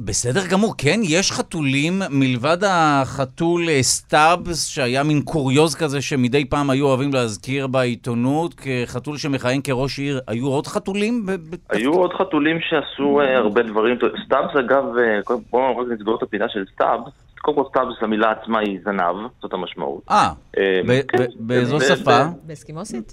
בסדר 0.00 0.40
גמור, 0.50 0.74
כן, 0.78 1.00
יש 1.02 1.32
חתולים, 1.32 1.92
מלבד 2.10 2.56
החתול 2.68 3.68
אה, 3.68 3.82
סטאבס, 3.82 4.66
שהיה 4.66 5.02
מין 5.02 5.22
קוריוז 5.22 5.74
כזה 5.74 6.00
שמדי 6.00 6.44
פעם 6.44 6.70
היו 6.70 6.86
אוהבים 6.86 7.12
להזכיר 7.12 7.66
בעיתונות, 7.66 8.54
כחתול 8.54 9.16
שמכהן 9.16 9.60
כראש 9.64 9.98
עיר, 9.98 10.20
היו 10.26 10.46
עוד 10.46 10.66
חתולים? 10.66 11.26
היו 11.70 11.92
עוד 11.92 12.12
חתולים 12.12 12.58
שעשו 12.60 13.20
אה, 13.20 13.36
הרבה 13.36 13.62
דברים. 13.62 13.98
סטאבס 14.26 14.56
אגב, 14.56 14.84
אה, 14.98 15.36
בואו 15.50 15.76
רק 15.78 15.86
נסגור 15.92 16.16
את 16.16 16.22
הפינה 16.22 16.48
של 16.48 16.64
סטאבס. 16.74 17.12
קודם 17.42 17.56
כל 17.56 17.64
סטאבס, 17.70 17.94
המילה 18.00 18.30
עצמה 18.30 18.58
היא 18.58 18.78
זנב, 18.84 19.16
זאת 19.42 19.52
המשמעות. 19.52 20.02
אה, 20.10 20.28
אה, 20.58 20.80
כן, 21.08 21.18
ב- 21.18 21.26
באיזו 21.38 21.80
שפה? 21.80 22.22
באסקימוסית? 22.46 23.12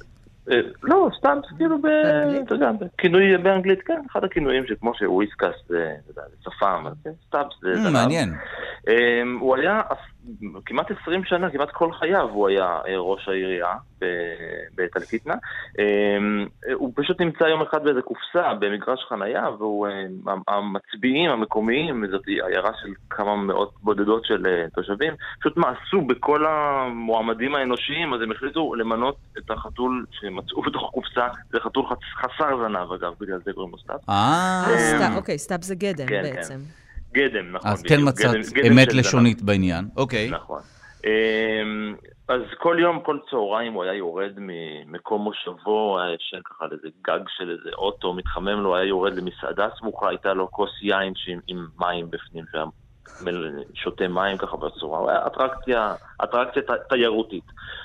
אה, 0.52 0.56
לא, 0.84 1.10
סטאבס 1.18 1.46
כאילו? 1.58 1.76
אתה 2.46 2.54
יודע, 2.56 2.70
כינוי 2.98 3.38
באנגלית, 3.38 3.82
כן, 3.82 4.02
אחד 4.12 4.24
הכינויים 4.24 4.64
שכמו 4.68 4.92
ש 4.96 5.08
whiskers 5.08 5.56
זה, 5.68 5.94
אתה 6.04 6.12
יודע, 6.12 6.22
זה 6.30 6.52
שפם, 6.52 6.84
כן, 7.04 7.10
סטאבס 7.28 7.54
זה 7.62 7.70
אה, 7.70 7.76
זנב. 7.76 7.94
מעניין. 7.94 8.34
הוא 9.40 9.56
היה 9.56 9.82
כמעט 10.66 10.92
20 11.02 11.24
שנה, 11.26 11.50
כמעט 11.50 11.72
כל 11.72 11.94
חייו 11.94 12.30
הוא 12.30 12.48
היה 12.48 12.80
אה, 12.88 12.98
ראש 12.98 13.28
העירייה 13.28 13.74
ב- 14.02 14.06
בטלקיטנה. 14.76 15.34
אמ, 15.80 16.48
הוא 16.74 16.94
פשוט 16.96 17.22
נמצא 17.22 17.44
יום 17.44 17.62
אחד 17.62 17.84
באיזה 17.84 18.02
קופסה 18.02 18.54
במגרש 18.60 19.06
חנייה, 19.10 19.50
והוא, 19.50 19.88
אה, 19.88 20.34
המצביעים 20.48 21.30
המקומיים, 21.30 22.04
זאת 22.12 22.28
עיירה 22.28 22.72
של 22.82 22.90
כמה 23.10 23.36
מאות 23.36 23.74
בודדות 23.84 24.26
של 24.26 24.46
אה, 24.48 24.66
תושבים, 24.74 25.14
פשוט 25.40 25.58
מאסו 25.58 26.02
בכל 26.02 26.46
המועמדים 26.46 27.56
האנושיים, 27.56 28.14
אז 28.14 28.22
הם 28.22 28.32
החליטו 28.32 28.76
למנות 28.76 29.18
את 29.38 29.52
החתול 29.52 30.06
שמצאו 30.12 30.62
בתוך 30.62 30.92
קופסה, 30.94 31.28
זה 31.52 31.60
חתול 31.60 31.86
חסר 32.16 32.58
זנב 32.58 32.92
אגב, 32.92 33.14
בגלל 33.22 33.40
זה 33.46 33.54
קוראים 33.54 33.72
לו 33.72 33.78
stub. 33.78 34.10
אה, 34.10 34.64
stub, 34.78 35.16
אוקיי, 35.16 35.38
stub 35.38 35.62
זה 35.62 35.76
גדם 35.76 36.08
כן, 36.08 36.24
כן. 36.24 36.36
בעצם. 36.36 36.60
גדם, 37.14 37.52
נכון. 37.52 37.72
אז 37.72 37.84
כן 37.84 37.98
מצאת 38.06 38.36
אמת. 38.72 38.94
לשונית 38.94 39.42
בעניין. 39.42 39.86
אוקיי. 39.98 40.30
נכון. 40.30 40.62
אמ, 41.06 41.96
אז 42.28 42.42
כל 42.58 42.78
יום, 42.80 43.00
כל 43.00 43.18
צהריים 43.32 43.74
הוא 43.74 43.84
היה 43.84 43.94
יורד 43.94 44.32
ממקום 44.38 45.22
מושבו, 45.22 46.00
היה 46.00 46.14
ישן 46.16 46.40
ככה 46.46 46.66
על 46.66 46.72
איזה 46.72 46.88
גג 47.08 47.20
של 47.38 47.50
איזה 47.50 47.70
אוטו, 47.78 48.14
מתחמם 48.14 48.60
לו, 48.62 48.76
היה 48.76 48.86
יורד 48.86 49.14
למסעדה 49.14 49.68
סמוכה, 49.80 50.10
הייתה 50.10 50.34
לו 50.34 50.52
כוס 50.52 50.70
יין 50.82 51.14
שעם- 51.16 51.40
עם 51.48 51.68
מים 51.80 52.10
בפנים, 52.10 52.46
שהיה 52.52 52.66
שותה 53.74 54.08
מים 54.08 54.38
ככה 54.38 54.58
בצורה, 54.58 55.00
הוא 55.00 55.10
היה 55.10 55.28
אטרקציה, 55.28 55.94
אטרקציה 56.24 56.62
ת- 56.62 56.90
תיירותית. 56.90 57.44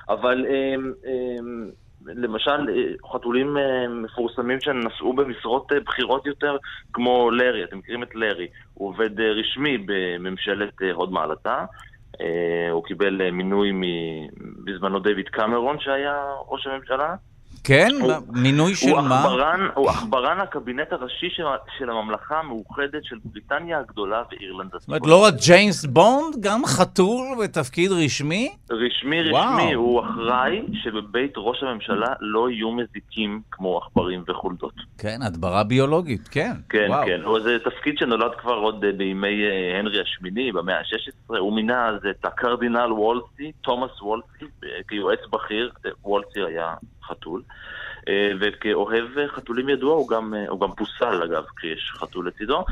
אבל 0.09 0.47
אמ, 0.47 0.93
אמ, 1.07 1.71
למשל, 2.07 2.51
אה, 2.51 3.12
חתולים 3.12 3.57
אה, 3.57 3.88
מפורסמים 3.88 4.61
שנסעו 4.61 5.12
במשרות 5.12 5.73
אה, 5.73 5.81
בכירות 5.81 6.27
יותר, 6.27 6.57
כמו 6.93 7.31
לארי, 7.31 7.64
אתם 7.64 7.79
מכירים 7.79 8.03
את 8.03 8.14
לארי, 8.14 8.47
הוא 8.75 8.88
עובד 8.88 9.21
רשמי 9.21 9.79
בממשלת 9.87 10.75
הוד 10.93 11.12
מעלתה. 11.12 11.64
הוא 12.71 12.85
קיבל 12.85 13.31
מינוי 13.31 13.73
בזמנו 14.64 15.01
דיוויד 15.01 15.29
קמרון 15.29 15.81
שהיה 15.81 16.14
ראש 16.49 16.67
הממשלה, 16.67 17.14
כן? 17.64 17.88
מינוי 18.33 18.74
של 18.74 18.94
מה? 18.94 19.24
הוא 19.74 19.90
עכברן 19.90 20.40
הקבינט 20.40 20.92
הראשי 20.92 21.29
של 21.79 21.90
הממלכה 21.90 22.38
המאוחדת 22.38 23.05
של 23.05 23.16
בריטניה 23.24 23.79
הגדולה 23.79 24.22
ואירלנד 24.31 24.70
זאת 24.72 24.88
אומרת, 24.88 25.07
לא 25.07 25.24
רק 25.24 25.35
ג'יימס 25.46 25.85
בונד, 25.85 26.37
גם 26.40 26.66
חתול 26.66 27.27
בתפקיד 27.42 27.90
רשמי? 27.92 28.57
רשמי, 28.70 29.22
רשמי. 29.22 29.72
הוא 29.74 30.05
אחראי 30.05 30.62
שבבית 30.83 31.33
ראש 31.37 31.62
הממשלה 31.62 32.12
לא 32.20 32.50
יהיו 32.50 32.72
מזיקים 32.72 33.40
כמו 33.50 33.79
עכברים 33.79 34.24
וחולדות. 34.29 34.74
כן, 34.98 35.22
הדברה 35.22 35.64
ביולוגית, 35.64 36.29
כן. 36.29 36.53
כן, 36.68 36.88
כן. 37.07 37.20
זה 37.42 37.59
תפקיד 37.64 37.98
שנולד 37.98 38.35
כבר 38.40 38.55
עוד 38.55 38.85
בימי 38.96 39.42
הנרי 39.79 40.00
השמיני, 40.00 40.53
במאה 40.53 40.79
ה-16. 40.79 41.38
הוא 41.38 41.53
מינה 41.53 41.88
אז 41.88 42.00
את 42.11 42.24
הקרדינל 42.24 42.92
וולסי, 42.92 43.53
תומאס 43.61 44.03
וולסי, 44.03 44.44
כיועץ 44.88 45.20
בכיר. 45.31 45.70
וולסי 46.05 46.40
היה 46.42 46.74
חתול. 47.09 47.43
אה, 48.09 48.31
וכאוהב 48.40 49.05
חתולים 49.29 49.69
ידוע, 49.69 49.95
הוא 49.95 50.09
גם, 50.09 50.35
אה, 50.35 50.45
הוא 50.49 50.61
גם 50.61 50.69
פוסל 50.77 51.23
אגב, 51.23 51.45
כשיש 51.57 51.93
חתול 51.97 52.29
לצידו. 52.29 52.64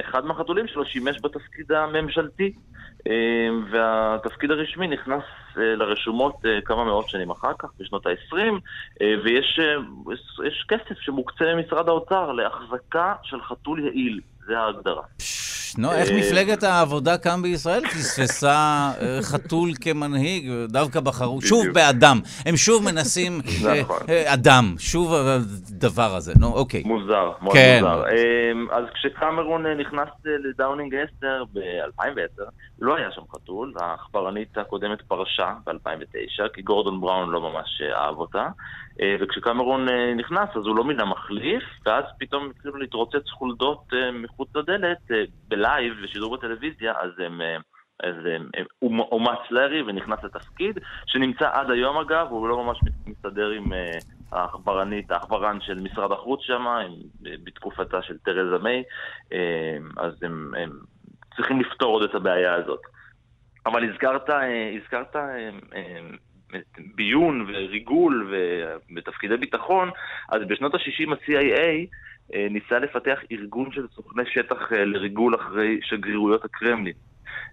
אחד 0.00 0.24
מהחתולים 0.24 0.66
שלו 0.68 0.84
שימש 0.84 1.16
בתפקיד 1.22 1.72
הממשלתי, 1.72 2.52
אה, 3.06 3.48
והתפקיד 3.70 4.50
הרשמי 4.50 4.86
נכנס 4.86 5.22
לרשומות 5.56 6.34
כמה 6.64 6.84
מאות 6.84 7.08
שנים 7.08 7.30
אחר 7.30 7.52
כך, 7.58 7.68
בשנות 7.78 8.06
ה-20, 8.06 8.36
ויש 9.24 9.60
כסף 10.68 11.00
שמוקצה 11.00 11.54
ממשרד 11.54 11.88
האוצר 11.88 12.32
להחזקה 12.32 13.14
של 13.22 13.42
חתול 13.42 13.86
יעיל, 13.86 14.20
זה 14.46 14.58
ההגדרה. 14.58 15.02
נו, 15.78 15.92
איך 15.92 16.10
אה, 16.10 16.18
מפלגת 16.18 16.62
העבודה 16.62 17.18
כאן 17.18 17.42
בישראל 17.42 17.80
פספסה 17.80 18.90
אה, 19.00 19.18
חתול 19.22 19.70
כמנהיג? 19.80 20.50
דווקא 20.68 21.00
בחרו, 21.00 21.42
שוב 21.42 21.66
באדם. 21.74 22.20
הם 22.46 22.56
שוב 22.56 22.84
מנסים 22.84 23.32
נכון. 23.80 23.98
אה, 24.08 24.34
אדם, 24.34 24.74
שוב 24.78 25.14
הדבר 25.14 26.14
הזה. 26.16 26.32
נו, 26.40 26.46
אוקיי. 26.46 26.82
מוזר, 26.86 27.32
מאוד 27.42 27.54
כן. 27.54 27.80
מוזר. 27.82 28.04
אז 28.72 28.84
כשקמרון 28.94 29.66
נכנס 29.66 30.08
לדאונינג 30.24 30.94
10 30.94 31.44
ב-2010, 31.52 32.42
לא 32.80 32.96
היה 32.96 33.08
שם 33.12 33.22
חתול, 33.32 33.72
העכברנית 33.80 34.58
הקודמת 34.58 35.02
פרשה 35.02 35.54
ב-2009, 35.66 36.48
כי 36.54 36.62
גורדון 36.62 37.00
בראון 37.00 37.30
לא 37.30 37.40
ממש 37.40 37.82
אהב 37.96 38.16
אותה. 38.16 38.48
אה, 39.00 39.16
וכשקמרון 39.20 39.88
אה, 39.88 40.14
נכנס 40.14 40.48
אז 40.56 40.66
הוא 40.66 40.76
לא 40.76 40.84
מינה 40.84 41.04
מחליף, 41.04 41.64
ואז 41.86 42.04
פתאום 42.18 42.50
התחילו 42.50 42.76
להתרוצץ 42.76 43.30
חולדות 43.30 43.84
אה, 43.92 44.12
מחוץ 44.12 44.48
לדלת 44.56 45.10
בלייב, 45.48 45.94
בשידור 46.02 46.36
בטלוויזיה, 46.36 46.92
אז 47.00 47.10
הם... 47.18 47.40
אז 48.02 48.14
הוא 48.78 48.98
אומץ 49.12 49.38
לארי 49.50 49.82
ונכנס 49.82 50.24
לתפקיד, 50.24 50.78
שנמצא 51.06 51.50
עד 51.52 51.70
היום 51.70 51.96
אגב, 51.96 52.26
הוא 52.30 52.48
לא 52.48 52.64
ממש 52.64 52.80
מסתדר 53.06 53.50
עם 53.50 53.72
העכברנית, 54.32 55.10
העכברן 55.10 55.60
של 55.60 55.80
משרד 55.80 56.12
החוץ 56.12 56.40
שם, 56.42 56.64
בתקופתה 57.20 58.02
של 58.02 58.18
תרזה 58.18 58.58
מיי, 58.62 58.82
אז 59.96 60.22
הם, 60.22 60.52
הם 60.58 60.70
צריכים 61.36 61.60
לפתור 61.60 61.92
עוד 61.94 62.02
את 62.02 62.14
הבעיה 62.14 62.54
הזאת. 62.54 62.80
אבל 63.66 63.90
הזכרת, 63.90 64.30
הזכרת 64.82 65.16
ביון 66.94 67.46
וריגול 67.48 68.34
ותפקידי 68.96 69.36
ביטחון, 69.36 69.90
אז 70.28 70.42
בשנות 70.48 70.74
ה-60 70.74 71.12
ה-CIA 71.12 71.86
אה, 72.34 72.46
ניסה 72.50 72.78
לפתח 72.78 73.18
ארגון 73.32 73.72
של 73.72 73.86
סוכני 73.94 74.22
שטח 74.26 74.72
אה, 74.72 74.84
לריגול 74.84 75.34
אחרי 75.34 75.80
שגרירויות 75.82 76.44
הקרמלין. 76.44 76.94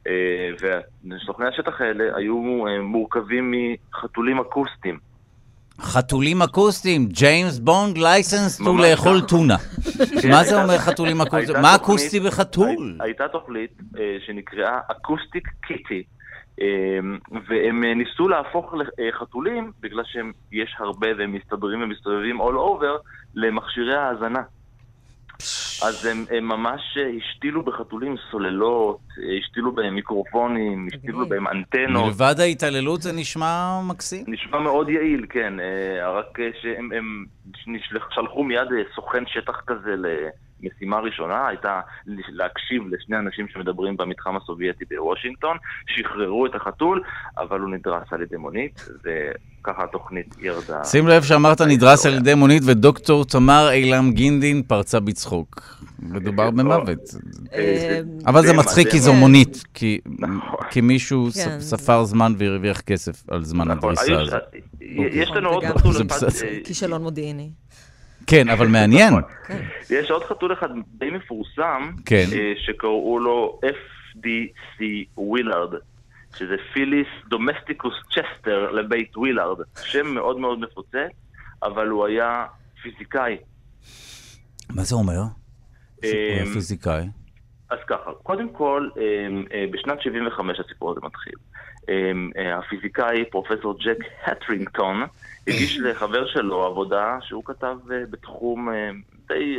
אה, 0.08 0.50
וסוכני 1.04 1.48
השטח 1.48 1.82
האלה 1.82 2.04
היו 2.18 2.38
מורכבים 2.84 3.54
מחתולים 3.54 4.40
אקוסטיים. 4.40 5.00
חתולים 5.82 6.42
אקוסטיים, 6.42 7.06
ג'יימס 7.08 7.60
בונד 7.60 7.98
license 7.98 8.58
to 8.58 8.78
לאכול 8.78 9.22
טונה. 9.22 9.58
כן, 10.22 10.30
מה 10.30 10.44
זה 10.44 10.62
אומר 10.62 10.78
חתולים 10.78 11.22
אקוסטיים? 11.22 11.62
מה 11.62 11.76
אקוסטי 11.76 12.20
בחתול? 12.20 12.98
הייתה 13.00 13.28
תוכנית 13.28 13.72
שנקראה 14.26 14.80
Acoustic 14.92 15.48
Kitty. 15.62 16.04
אמ, 16.62 17.18
והם 17.48 17.84
אה, 17.84 17.94
ניסו 17.94 18.28
להפוך 18.28 18.74
לחתולים, 18.98 19.72
בגלל 19.80 20.04
שיש 20.04 20.76
הרבה 20.80 21.08
והם 21.18 21.34
מסתדרים 21.34 21.82
ומסתובבים 21.82 22.42
all 22.42 22.56
over, 22.56 23.08
למכשירי 23.36 23.96
האזנה. 23.96 24.42
אז 25.84 26.06
הם, 26.06 26.26
הם 26.38 26.48
ממש 26.48 26.82
אה, 26.98 27.10
השתילו 27.18 27.64
בחתולים 27.64 28.16
סוללות, 28.32 29.00
אה, 29.18 29.38
השתילו 29.38 29.72
בהם 29.72 29.96
מיקרופונים, 29.96 30.88
השתילו 30.94 31.30
בהם 31.30 31.48
אנטנות. 31.48 32.06
מלבד 32.06 32.36
ההתעללות 32.40 33.02
זה 33.02 33.12
נשמע 33.12 33.82
מקסים. 33.88 34.26
נשמע 34.28 34.60
מאוד 34.60 34.90
יעיל, 34.90 35.26
כן. 35.30 35.54
רק 36.04 36.38
שהם 36.62 36.90
הם 36.92 37.26
שלחו 38.14 38.44
מיד 38.44 38.68
סוכן 38.96 39.24
שטח 39.28 39.62
כזה 39.68 39.96
משימה 40.64 41.00
ראשונה 41.00 41.48
הייתה 41.48 41.82
להקשיב 42.08 42.84
לשני 42.88 43.18
אנשים 43.18 43.48
שמדברים 43.48 43.98
במתחם 43.98 44.38
הסובייטי 44.38 44.86
בוושינגטון, 44.90 45.58
שחררו 45.88 46.46
את 46.46 46.56
החתול, 46.56 47.04
אבל 47.38 47.60
הוא 47.60 47.70
נדרס 47.70 48.08
על 48.12 48.22
ידי 48.22 48.38
מונית, 48.38 48.86
וככה 49.04 49.84
התוכנית 49.84 50.36
ירדה. 50.40 50.84
שים 50.84 51.08
לב 51.08 51.24
שאמרת 51.24 51.62
נדרס 51.62 52.06
על 52.06 52.14
ידי 52.14 52.34
מונית, 52.34 52.64
ודוקטור 52.66 53.26
תמר 53.26 53.70
אילם 53.72 54.12
גינדין 54.12 54.64
פרצה 54.64 55.00
בצחוק. 55.00 55.82
מדובר 56.02 56.50
כן, 56.52 56.56
במוות. 56.56 57.00
אה, 57.54 57.60
אה, 57.60 58.00
אבל 58.26 58.42
זה 58.42 58.54
מצחיק 58.54 58.88
כי 58.88 59.00
זו 59.00 59.14
מונית, 59.14 59.64
כי 59.74 60.00
נכון. 60.20 60.82
מישהו 60.84 61.28
כן. 61.34 61.60
ספר 61.60 62.04
זמן 62.04 62.34
והרוויח 62.38 62.82
כסף 62.82 63.24
על 63.30 63.44
זמן 63.44 63.68
נכון. 63.68 63.92
הדריסה 63.92 64.22
הזאת. 64.22 64.42
יש 65.12 65.30
לנו 65.30 65.50
עוד 65.50 65.64
חתול 65.66 65.92
אחד... 66.10 66.24
אה, 66.24 66.58
כישלון 66.64 67.02
מודיעיני. 67.02 67.50
כן, 68.28 68.50
אבל 68.50 68.68
מעניין. 68.78 69.14
כן. 69.48 69.64
יש 69.90 70.12
עוד 70.12 70.24
חתול 70.24 70.54
אחד 70.54 70.70
די 70.88 71.10
מפורסם, 71.10 71.92
כן. 72.06 72.26
אה, 72.34 72.54
שקראו 72.58 73.20
לו 73.20 73.60
FDC 73.66 74.84
ווילארד, 75.18 75.74
שזה 76.38 76.56
Felis 76.74 77.08
domesticus 77.30 77.94
צ'סטר 78.10 78.72
לבית 78.72 79.18
ווילארד. 79.18 79.58
שם 79.84 80.08
מאוד 80.08 80.40
מאוד 80.40 80.60
מפוצץ, 80.60 81.12
אבל 81.64 81.88
הוא 81.88 82.06
היה 82.06 82.46
פיזיקאי. 82.82 83.38
מה 84.70 84.84
זה 84.84 84.96
אומר? 84.96 85.14
הוא 85.20 85.30
היה 86.04 86.44
אמ, 86.44 86.54
פיזיקאי. 86.54 87.06
אז 87.70 87.78
ככה, 87.88 88.12
קודם 88.24 88.50
כל, 88.50 88.90
אה, 88.98 89.66
בשנת 89.72 90.02
75 90.02 90.60
הסיפור 90.60 90.92
הזה 90.92 91.00
מתחיל. 91.04 91.34
אמ, 91.90 92.30
אה, 92.38 92.58
הפיזיקאי, 92.58 93.26
פרופסור 93.26 93.78
ג'ק 93.80 93.98
הטרינגטון, 94.24 95.04
הגיש 95.48 95.78
לחבר 95.86 96.28
שלו 96.28 96.66
עבודה 96.66 97.18
שהוא 97.22 97.44
כתב 97.46 97.78
אה, 97.92 98.04
בתחום 98.10 98.70
אה, 98.70 98.90
די 99.28 99.58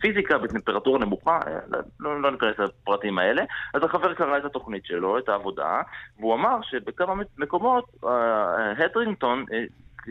פיזיקה 0.00 0.38
בטמפרטורה 0.38 0.98
נמוכה, 0.98 1.40
לא, 1.68 1.78
לא, 2.00 2.22
לא 2.22 2.30
ניכנס 2.30 2.58
לפרטים 2.58 3.18
האלה, 3.18 3.42
אז 3.74 3.82
החבר 3.84 4.14
קרא 4.14 4.38
את 4.38 4.44
התוכנית 4.44 4.84
שלו, 4.84 5.18
את 5.18 5.28
העבודה, 5.28 5.82
והוא 6.18 6.34
אמר 6.34 6.58
שבכמה 6.62 7.14
מקומות 7.38 7.84
הטרינגטון 8.78 9.44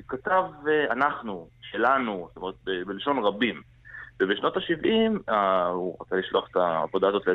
כתב 0.08 0.44
אנחנו, 0.92 1.48
שלנו, 1.62 2.28
זאת 2.28 2.38
אומרת 2.38 2.56
בלשון 2.88 3.20
רבים. 3.20 3.62
ובשנות 4.19 4.58
ה-70 4.58 5.30
אה, 5.30 5.67
הוא 5.67 5.97
רצה 6.01 6.15
לשלוח 6.15 6.47
את 6.51 6.56
העבודה 6.56 7.08
הזאת 7.08 7.27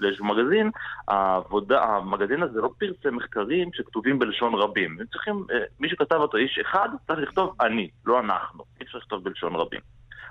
לאיזשהו 0.00 0.24
מגזין, 0.24 0.70
העבודה, 1.08 1.82
המגזין 1.82 2.42
הזה 2.42 2.60
לא 2.60 2.70
פרסם 2.78 3.16
מחקרים 3.16 3.70
שכתובים 3.72 4.18
בלשון 4.18 4.54
רבים. 4.54 4.96
הם 5.00 5.06
צריכים, 5.06 5.44
אה, 5.52 5.64
מי 5.80 5.88
שכתב 5.88 6.16
אותו 6.16 6.36
איש 6.36 6.58
אחד, 6.58 6.88
צריך 7.06 7.18
לכתוב 7.18 7.54
אני, 7.60 7.90
לא 8.06 8.20
אנחנו. 8.20 8.64
אי 8.80 8.86
אפשר 8.86 8.98
לכתוב 8.98 9.24
בלשון 9.24 9.56
רבים. 9.56 9.80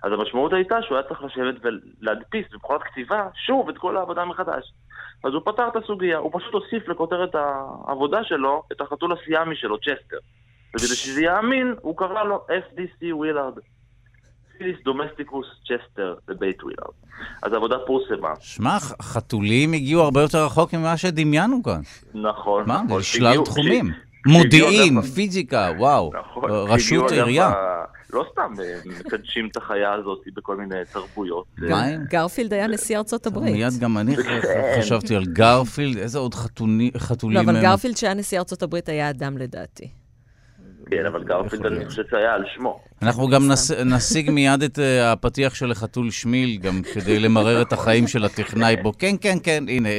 אז 0.04 0.12
המשמעות 0.12 0.54
הייתה 0.54 0.82
שהוא 0.82 0.98
היה 0.98 1.08
צריך 1.08 1.24
לשבת 1.24 1.56
ולהדפיס 1.62 2.46
במכונת 2.52 2.84
כתיבה 2.84 3.28
שוב 3.36 3.70
את 3.70 3.78
כל 3.78 3.98
העבודה 3.98 4.26
מחדש. 4.26 4.74
אז 5.24 5.34
הוא 5.34 5.42
פתר 5.46 5.68
את 5.68 5.76
הסוגיה, 5.76 6.18
הוא 6.18 6.32
פשוט 6.34 6.54
הוסיף 6.54 6.88
לכותרת 6.88 7.36
העבודה 7.36 8.24
שלו 8.24 8.64
את 8.72 8.82
החתול 8.82 9.12
הסיאמי 9.14 9.56
שלו, 9.56 9.78
צ'סטר. 9.78 10.18
וכדי 10.76 10.96
שזה 10.96 11.22
יהיה 11.22 11.40
אמין, 11.40 11.76
הוא 11.82 11.98
קרא 11.98 12.24
לו 12.24 12.46
FDC 12.50 13.14
ווילארד. 13.14 13.54
Felis 14.62 14.78
domesticus 14.84 15.46
צ'סטר 15.64 16.16
בבית 16.28 16.64
ווילארד. 16.64 16.94
אז 17.44 17.54
העבודה 17.54 17.76
פורסמה. 17.88 18.34
שמע, 18.40 18.78
חתולים 19.02 19.74
הגיעו 19.74 20.02
הרבה 20.02 20.22
יותר 20.22 20.46
רחוק 20.46 20.74
ממה 20.74 20.98
שדמיינו 20.98 21.64
כאן. 21.64 21.82
נכון, 22.14 22.64
מה, 22.68 22.82
נכון. 22.86 23.04
שלל 23.04 23.46
תחומים. 23.46 23.92
מודיעין, 24.26 25.02
פיזיקה, 25.02 25.72
וואו, 25.78 26.12
נכון, 26.20 26.50
רשות 26.52 27.12
עירייה. 27.12 27.54
לא 28.14 28.26
סתם 28.32 28.54
אה, 28.60 28.80
מקדשים 29.00 29.48
את 29.52 29.58
החיה 29.58 29.94
הזאת 29.94 30.20
בכל 30.36 30.58
מיני 30.58 30.76
תרבויות. 30.94 31.46
גרפילד 32.10 32.54
היה 32.54 32.68
נשיא 32.68 32.98
ארצות 32.98 33.28
הברית. 33.28 33.54
מיד 33.54 33.74
גם 33.80 33.98
אני 33.98 34.16
חשבתי 34.80 35.16
על 35.16 35.26
גרפילד, 35.26 35.98
איזה 35.98 36.20
עוד 36.20 36.36
חתולים... 36.36 36.92
לא, 37.24 37.40
אבל 37.40 37.62
גרפילד 37.62 37.98
שהיה 37.98 38.14
נשיא 38.14 38.40
ארצות 38.40 38.64
הברית 38.64 38.90
היה 38.90 39.10
אדם 39.10 39.38
לדעתי. 39.38 40.01
כן, 40.92 41.06
אבל 41.06 41.24
גרפילד 41.24 41.66
אני 41.66 41.86
חושב 41.86 42.04
שהיה 42.10 42.34
על 42.34 42.44
שמו. 42.56 42.80
אנחנו 43.02 43.28
גם 43.28 43.42
נשיג 43.86 44.32
מיד 44.32 44.64
את 44.64 44.80
אה, 44.80 45.12
הפתיח 45.12 45.56
של 45.56 45.72
החתול 45.72 46.12
שמיל, 46.12 46.58
גם 46.58 46.82
כדי 46.94 47.20
למרר 47.20 47.62
את 47.62 47.74
החיים 47.74 48.08
של 48.08 48.26
הטכנאי 48.26 48.76
פה. 48.84 48.92
כן, 49.00 49.16
כן, 49.22 49.38
כן, 49.44 49.64
הנה, 49.68 49.90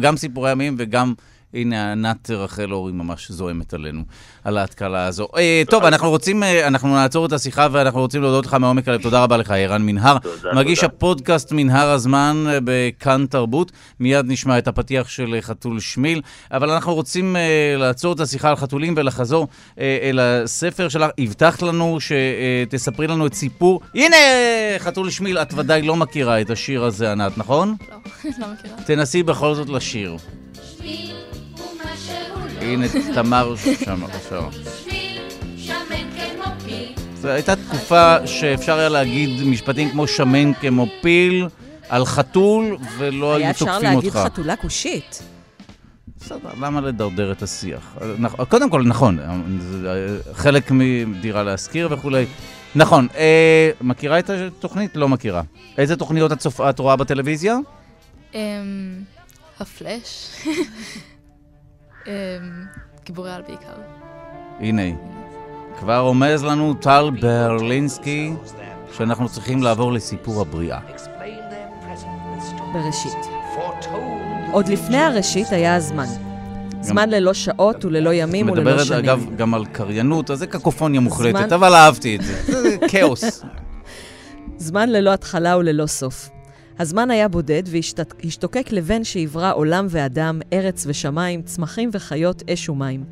גם 0.00 0.16
סיפורי 0.16 0.50
ימים 0.50 0.74
וגם 0.78 1.14
הנה, 1.54 1.92
ענת 1.92 2.30
רחל 2.30 2.72
אורי 2.72 2.92
ממש 2.92 3.30
זועמת 3.30 3.74
עלינו, 3.74 4.02
על 4.44 4.58
ההתקלה 4.58 5.06
הזו. 5.06 5.28
אה, 5.36 5.62
טוב, 5.70 5.84
אנחנו 5.84 6.10
רוצים, 6.10 6.42
אה, 6.42 6.66
אנחנו 6.66 6.94
נעצור 6.94 7.26
את 7.26 7.32
השיחה 7.32 7.66
ואנחנו 7.72 8.00
רוצים 8.00 8.22
להודות 8.22 8.46
לך 8.46 8.54
מעומק 8.54 8.88
הלב. 8.88 9.02
תודה 9.02 9.22
רבה 9.22 9.36
לך, 9.36 9.50
ערן 9.50 9.82
מנהר. 9.82 10.16
מגיש. 10.54 10.84
הפודקאסט 10.84 11.52
מנהר 11.52 11.90
הזמן 11.90 12.44
אה, 12.48 12.58
בכאן 12.64 13.26
תרבות. 13.30 13.72
מיד 14.00 14.24
נשמע 14.28 14.58
את 14.58 14.68
הפתיח 14.68 15.08
של 15.08 15.36
חתול 15.40 15.80
שמיל, 15.80 16.20
אבל 16.52 16.70
אנחנו 16.70 16.94
רוצים 16.94 17.36
לעצור 17.78 18.12
את 18.12 18.20
השיחה 18.20 18.48
על 18.48 18.56
חתולים 18.56 18.94
ולחזור 18.96 19.48
אל 19.78 20.18
הספר 20.22 20.88
שלך. 20.88 21.10
הבטחת 21.18 21.62
לנו 21.62 21.98
שתספרי 22.00 23.06
לנו 23.06 23.26
את 23.26 23.34
סיפור... 23.34 23.80
הנה, 23.94 24.16
חתול 24.78 25.10
שמיל, 25.10 25.38
את 25.38 25.54
ודאי 25.54 25.82
לא 25.82 25.96
מכירה 25.96 26.40
את 26.40 26.50
השיר 26.50 26.84
הזה, 26.84 27.12
ענת, 27.12 27.38
נכון? 27.38 27.76
לא, 27.90 27.96
לא 28.38 28.46
מכירה. 28.52 28.76
תנסי 28.86 29.22
בכל 29.22 29.54
זאת 29.54 29.68
לשיר. 29.68 30.12
לא 30.12 31.19
הנה, 32.60 32.86
תמר 33.14 33.54
שם 33.84 34.04
עכשיו. 34.04 34.44
זו 37.20 37.28
הייתה 37.28 37.56
תקופה 37.56 38.26
שאפשר 38.26 38.78
היה 38.78 38.88
להגיד 38.88 39.46
משפטים 39.46 39.90
כמו 39.90 40.06
שמן 40.06 40.54
כמו 40.54 40.86
פיל 41.02 41.48
על 41.88 42.04
חתול, 42.04 42.76
ולא 42.98 43.34
היה 43.34 43.46
היו 43.46 43.50
אפשר 43.50 43.64
תוקפים 43.64 43.82
להגיד 43.82 44.16
אותך. 44.16 44.26
חתולה 44.26 44.56
כושית. 44.56 45.22
בסדר, 46.20 46.50
למה 46.60 46.80
לדרדר 46.80 47.32
את 47.32 47.42
השיח? 47.42 47.96
קודם 48.48 48.70
כל, 48.70 48.82
נכון, 48.82 49.18
זה 49.60 50.18
חלק 50.32 50.70
מדירה 50.70 51.42
להשכיר 51.42 51.88
וכולי. 51.90 52.26
נכון, 52.74 53.08
אה, 53.16 53.70
מכירה 53.80 54.18
את 54.18 54.30
התוכנית? 54.30 54.96
לא 54.96 55.08
מכירה. 55.08 55.42
איזה 55.78 55.96
תוכניות 55.96 56.32
את, 56.32 56.38
צופ... 56.38 56.60
את 56.60 56.78
רואה 56.78 56.96
בטלוויזיה? 56.96 57.56
אמ, 58.34 58.38
הפלאש. 59.60 60.30
אמ, 62.06 62.12
גיבורי 63.04 63.32
על 63.32 63.42
בעיקר. 63.42 63.74
הנה, 64.60 64.82
כבר 65.78 65.98
רומז 65.98 66.44
לנו 66.44 66.74
טל 66.74 67.10
ברלינסקי 67.20 68.32
שאנחנו 68.92 69.28
צריכים 69.28 69.62
לעבור 69.62 69.92
לסיפור 69.92 70.40
הבריאה. 70.40 70.78
בראשית. 72.72 73.12
עוד 74.52 74.68
לפני 74.68 74.98
הראשית 74.98 75.52
היה 75.52 75.76
הזמן. 75.76 76.06
זמן 76.80 77.08
ללא 77.10 77.34
שעות 77.34 77.84
וללא 77.84 78.12
ימים 78.14 78.50
וללא 78.50 78.62
מדברת 78.62 78.86
שנים. 78.86 78.98
אגב 78.98 79.26
גם 79.36 79.54
על 79.54 79.66
קריינות, 79.66 80.30
אז 80.30 80.38
זה 80.38 80.46
קקופוניה 80.46 81.00
מוחלטת, 81.00 81.52
אבל 81.52 81.74
אהבתי 81.74 82.16
את 82.16 82.22
זה. 82.22 82.62
זה 82.62 82.76
כאוס. 82.88 83.44
זמן 84.56 84.88
ללא 84.88 85.12
התחלה 85.12 85.56
וללא 85.56 85.86
סוף. 85.86 86.30
הזמן 86.78 87.10
היה 87.10 87.28
בודד 87.28 87.62
והשתוקק 87.66 88.72
לבן 88.72 89.04
שיברא 89.04 89.52
עולם 89.52 89.86
ואדם, 89.90 90.40
ארץ 90.52 90.84
ושמיים, 90.86 91.42
צמחים 91.42 91.90
וחיות, 91.92 92.42
אש 92.50 92.68
ומים. 92.68 93.04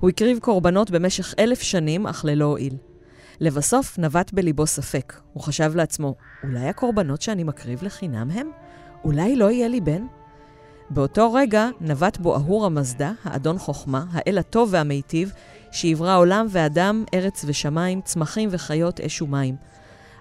הוא 0.00 0.10
הקריב 0.10 0.38
קורבנות 0.38 0.90
במשך 0.90 1.34
אלף 1.38 1.60
שנים, 1.60 2.06
אך 2.06 2.24
ללא 2.24 2.44
הועיל. 2.44 2.74
לבסוף 3.40 3.98
נבט 3.98 4.32
בליבו 4.32 4.66
ספק. 4.66 5.20
הוא 5.32 5.42
חשב 5.42 5.72
לעצמו, 5.74 6.14
אולי 6.42 6.68
הקורבנות 6.68 7.22
שאני 7.22 7.44
מקריב 7.44 7.82
לחינם 7.82 8.30
הם? 8.30 8.50
אולי 9.04 9.36
לא 9.36 9.50
יהיה 9.50 9.68
לי 9.68 9.80
בן? 9.80 10.02
באותו 10.90 11.32
רגע 11.32 11.68
נבט 11.80 12.18
בו 12.18 12.36
אהור 12.36 12.66
המזדה, 12.66 13.12
האדון 13.24 13.58
חוכמה, 13.58 14.04
האל 14.12 14.38
הטוב 14.38 14.68
והמיטיב, 14.72 15.32
שיברא 15.72 16.16
עולם 16.16 16.46
ואדם, 16.50 17.04
ארץ 17.14 17.44
ושמיים, 17.46 18.00
צמחים 18.00 18.48
וחיות, 18.52 19.00
אש 19.00 19.22
ומים. 19.22 19.56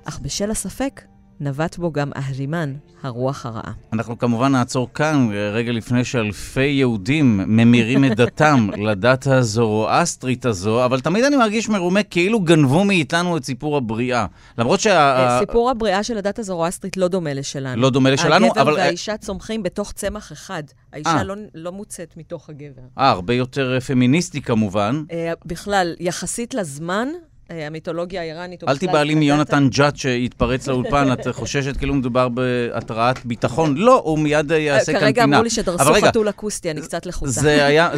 אך 0.06 0.20
בשל 0.20 0.52
הספק, 0.52 1.02
נבט 1.40 1.78
בו 1.78 1.92
גם 1.92 2.12
אהרימן, 2.16 2.74
הרוח 3.04 3.46
הרעה. 3.46 3.72
אנחנו 3.94 4.18
כמובן 4.18 4.52
נעצור 4.52 4.90
כאן, 4.94 5.30
רגע 5.54 5.72
לפני 5.72 6.04
שאלפי 6.04 6.66
יהודים 6.66 7.38
ממירים 7.48 8.06
את 8.06 8.16
דתם 8.16 8.70
לדת 8.88 9.28
הזורואסטרית 9.28 10.46
הזו, 10.46 10.86
אבל 10.86 11.02
תמיד 11.02 11.24
אני 11.24 11.36
מרגיש 11.38 11.70
מרומה 11.70 12.04
כאילו 12.04 12.40
גנבו 12.40 12.84
מאיתנו 12.84 13.38
את 13.38 13.44
סיפור 13.46 13.78
הבריאה. 13.78 14.26
למרות 14.58 14.80
שה... 14.80 15.18
אה, 15.18 15.40
סיפור 15.40 15.70
הבריאה 15.70 16.04
של 16.04 16.18
הדת 16.18 16.40
הזורואסטרית 16.40 16.98
לא 16.98 17.08
דומה 17.08 17.34
לשלנו. 17.34 17.82
לא 17.82 17.90
דומה 17.90 18.12
לשלנו, 18.12 18.48
אבל- 18.52 18.60
הגבר 18.60 18.74
והאישה 18.74 19.18
צומחים 19.18 19.64
בתוך 19.64 19.92
צמח 19.92 20.32
אחד. 20.32 20.64
האישה 20.94 21.10
אה. 21.10 21.24
לא, 21.24 21.36
לא 21.56 21.72
מוצאת 21.72 22.14
מתוך 22.18 22.50
הגבר. 22.50 22.82
אה, 22.98 23.10
הרבה 23.10 23.34
יותר 23.34 23.80
פמיניסטי 23.80 24.42
כמובן. 24.42 25.04
אה, 25.12 25.34
בכלל, 25.46 25.96
יחסית 26.00 26.54
לזמן, 26.54 27.08
המיתולוגיה 27.50 28.22
האיראנית... 28.22 28.64
אל 28.64 28.78
תיבהלי 28.78 29.16
מיונתן 29.16 29.68
ג'אט 29.70 29.96
שהתפרץ 29.96 30.68
לאולפן, 30.68 31.12
את 31.14 31.28
חוששת 31.32 31.78
כאילו 31.78 31.94
מדובר 31.94 32.30
בהתרעת 32.30 33.26
ביטחון. 33.26 33.78
לא, 33.78 34.02
הוא 34.06 34.20
מיד 34.20 34.52
אה, 34.52 34.58
אה, 34.58 34.62
יעשה 34.62 34.92
כאן 34.92 35.02
כרגע 35.02 35.24
פינה. 35.24 35.36
אמרו 35.36 35.44
לי 35.44 35.50
שדרסו 35.50 35.94
חתול 36.02 36.30
אקוסטי, 36.30 36.72
אני 36.72 36.82
קצת 36.82 37.06
לחוצה. 37.06 37.32
זה 37.32 37.66
היה, 37.66 37.90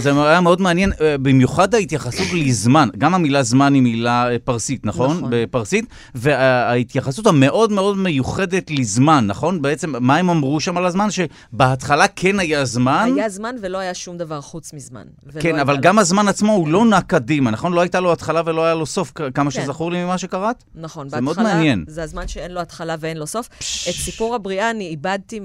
מאוד 0.41 0.61
מעניין, 0.61 0.91
אה, 1.01 1.17
במיוחד 1.17 1.75
ההתייחסות 1.75 2.27
לזמן. 2.33 2.89
גם 2.97 3.15
המילה 3.15 3.43
זמן 3.43 3.73
היא 3.73 3.81
מילה 3.81 4.31
אה, 4.31 4.39
פרסית, 4.43 4.85
נכון? 4.85 5.17
נכון. 5.17 5.29
בפרסית. 5.29 5.85
וההתייחסות 6.15 7.27
המאוד 7.27 7.71
מאוד 7.71 7.97
מיוחדת 7.97 8.71
לזמן, 8.71 9.27
נכון? 9.27 9.61
בעצם, 9.61 9.93
מה 9.99 10.17
הם 10.17 10.29
אמרו 10.29 10.59
שם 10.59 10.77
על 10.77 10.85
הזמן? 10.85 11.07
שבהתחלה 11.11 12.05
כן 12.15 12.39
היה 12.39 12.65
זמן. 12.65 13.11
היה 13.15 13.29
זמן 13.29 13.55
ולא 13.61 13.77
היה 13.77 13.93
שום 13.93 14.17
דבר 14.17 14.41
חוץ 14.41 14.73
מזמן. 14.73 15.03
כן, 15.39 15.59
אבל 15.59 15.77
גם 15.77 15.99
הזמן 15.99 16.27
עצמו 16.27 16.53
הוא 16.53 16.67
לא 16.67 16.85
נע 16.85 17.01
קדימה, 17.01 17.51
נכון? 17.51 17.73
לא 17.73 17.81
הייתה 17.81 17.99
לו 17.99 18.11
התחלה 18.11 18.41
ולא 18.45 18.65
היה 18.65 18.75
לו 18.75 18.85
סוף, 18.85 19.11
כמה 19.39 19.51
כן. 19.51 19.61
שזכור 19.61 19.91
לי 19.91 20.03
ממה 20.03 20.17
שקראת? 20.17 20.63
נכון, 20.75 21.09
זה 21.09 21.21
מאוד 21.21 21.35
בהתחלה 21.35 21.55
מעניין. 21.55 21.85
זה 21.87 22.03
הזמן 22.03 22.27
שאין 22.27 22.51
לו 22.51 22.61
התחלה 22.61 22.95
ואין 22.99 23.17
לו 23.17 23.27
סוף. 23.27 23.47
את 23.89 23.93
סיפור 23.93 24.35
הבריאה 24.35 24.69
אני 24.69 24.87
איבדתי 24.87 25.39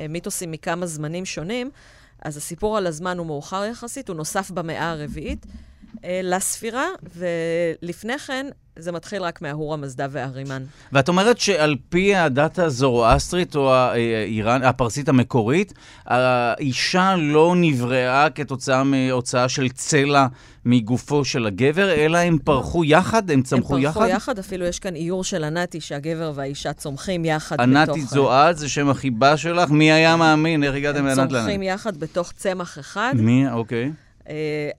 ממיתוסים 0.00 0.50
מכמה 0.50 0.86
זמנים 0.86 1.24
שונים, 1.24 1.70
אז 2.22 2.36
הסיפור 2.36 2.76
על 2.76 2.86
הזמן 2.86 3.18
הוא 3.18 3.26
מאוחר 3.26 3.64
יחסית, 3.64 4.08
הוא 4.08 4.16
נוסף 4.16 4.50
במאה 4.50 4.90
הרביעית 4.90 5.46
לספירה, 6.04 6.86
ולפני 7.16 8.18
כן 8.18 8.46
זה 8.78 8.92
מתחיל 8.92 9.22
רק 9.22 9.42
מההור 9.42 9.74
המזדה 9.74 10.06
והארימן. 10.10 10.62
ואת 10.92 11.08
אומרת 11.08 11.38
שעל 11.38 11.76
פי 11.88 12.14
הדת 12.14 12.58
הזורואסטרית, 12.58 13.56
או 13.56 13.74
האיראן, 13.74 14.62
הפרסית 14.62 15.08
המקורית, 15.08 15.72
האישה 16.06 17.14
לא 17.18 17.54
נבראה 17.56 18.30
כתוצאה 18.30 18.84
מהוצאה 18.84 19.48
של 19.48 19.68
צלע 19.68 20.26
מגופו 20.64 21.24
של 21.24 21.46
הגבר, 21.46 21.94
אלא 21.94 22.18
הם 22.18 22.38
פרחו 22.44 22.84
יחד? 22.84 23.30
הם 23.30 23.42
צמחו 23.42 23.76
הם 23.76 23.82
יחד? 23.82 24.00
פרחו 24.00 24.12
יחד, 24.12 24.38
אפילו 24.38 24.64
יש 24.66 24.78
כאן 24.78 24.96
איור 24.96 25.24
של 25.24 25.44
ענתי, 25.44 25.80
שהגבר 25.80 26.32
והאישה 26.34 26.72
צומחים 26.72 27.24
יחד 27.24 27.60
ענתי 27.60 27.92
בתוך... 27.92 28.10
זועד, 28.10 28.56
זה 28.56 28.68
שם 28.68 28.88
החיבה 28.88 29.36
שלך? 29.36 29.70
מי 29.70 29.92
היה 29.92 30.16
מאמין? 30.16 30.64
איך 30.64 30.74
הגעתם 30.74 30.98
הם 30.98 31.06
לענת 31.06 31.30
צומחים 31.30 31.62
לענת? 31.62 31.74
יחד 31.74 31.96
בתוך 31.96 32.32
צמח 32.32 32.78
אחד. 32.78 33.14
מי? 33.16 33.50
אוקיי. 33.50 33.84
אה, 33.84 34.07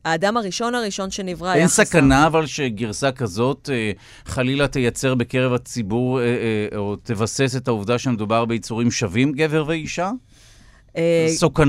האדם 0.06 0.38
הראשון 0.38 0.76
הראשון 0.76 1.12
שנברא 1.12 1.50
היה 1.50 1.60
אין 1.60 1.68
חסר. 1.68 1.86
סכנה 1.86 2.28
אבל 2.28 2.46
שגרסה 2.46 3.12
כזאת 3.12 3.70
אה, 3.74 3.92
חלילה 4.26 4.68
תייצר 4.68 5.16
בקרב 5.16 5.54
הציבור, 5.54 6.20
אה, 6.22 6.26
אה, 6.26 6.78
או 6.78 6.96
תבסס 6.96 7.56
את 7.58 7.68
העובדה 7.68 8.00
שמדובר 8.00 8.46
ביצורים 8.46 8.92
שווים, 8.92 9.32
גבר 9.32 9.64
ואישה? 9.68 10.12
אה, 10.98 11.28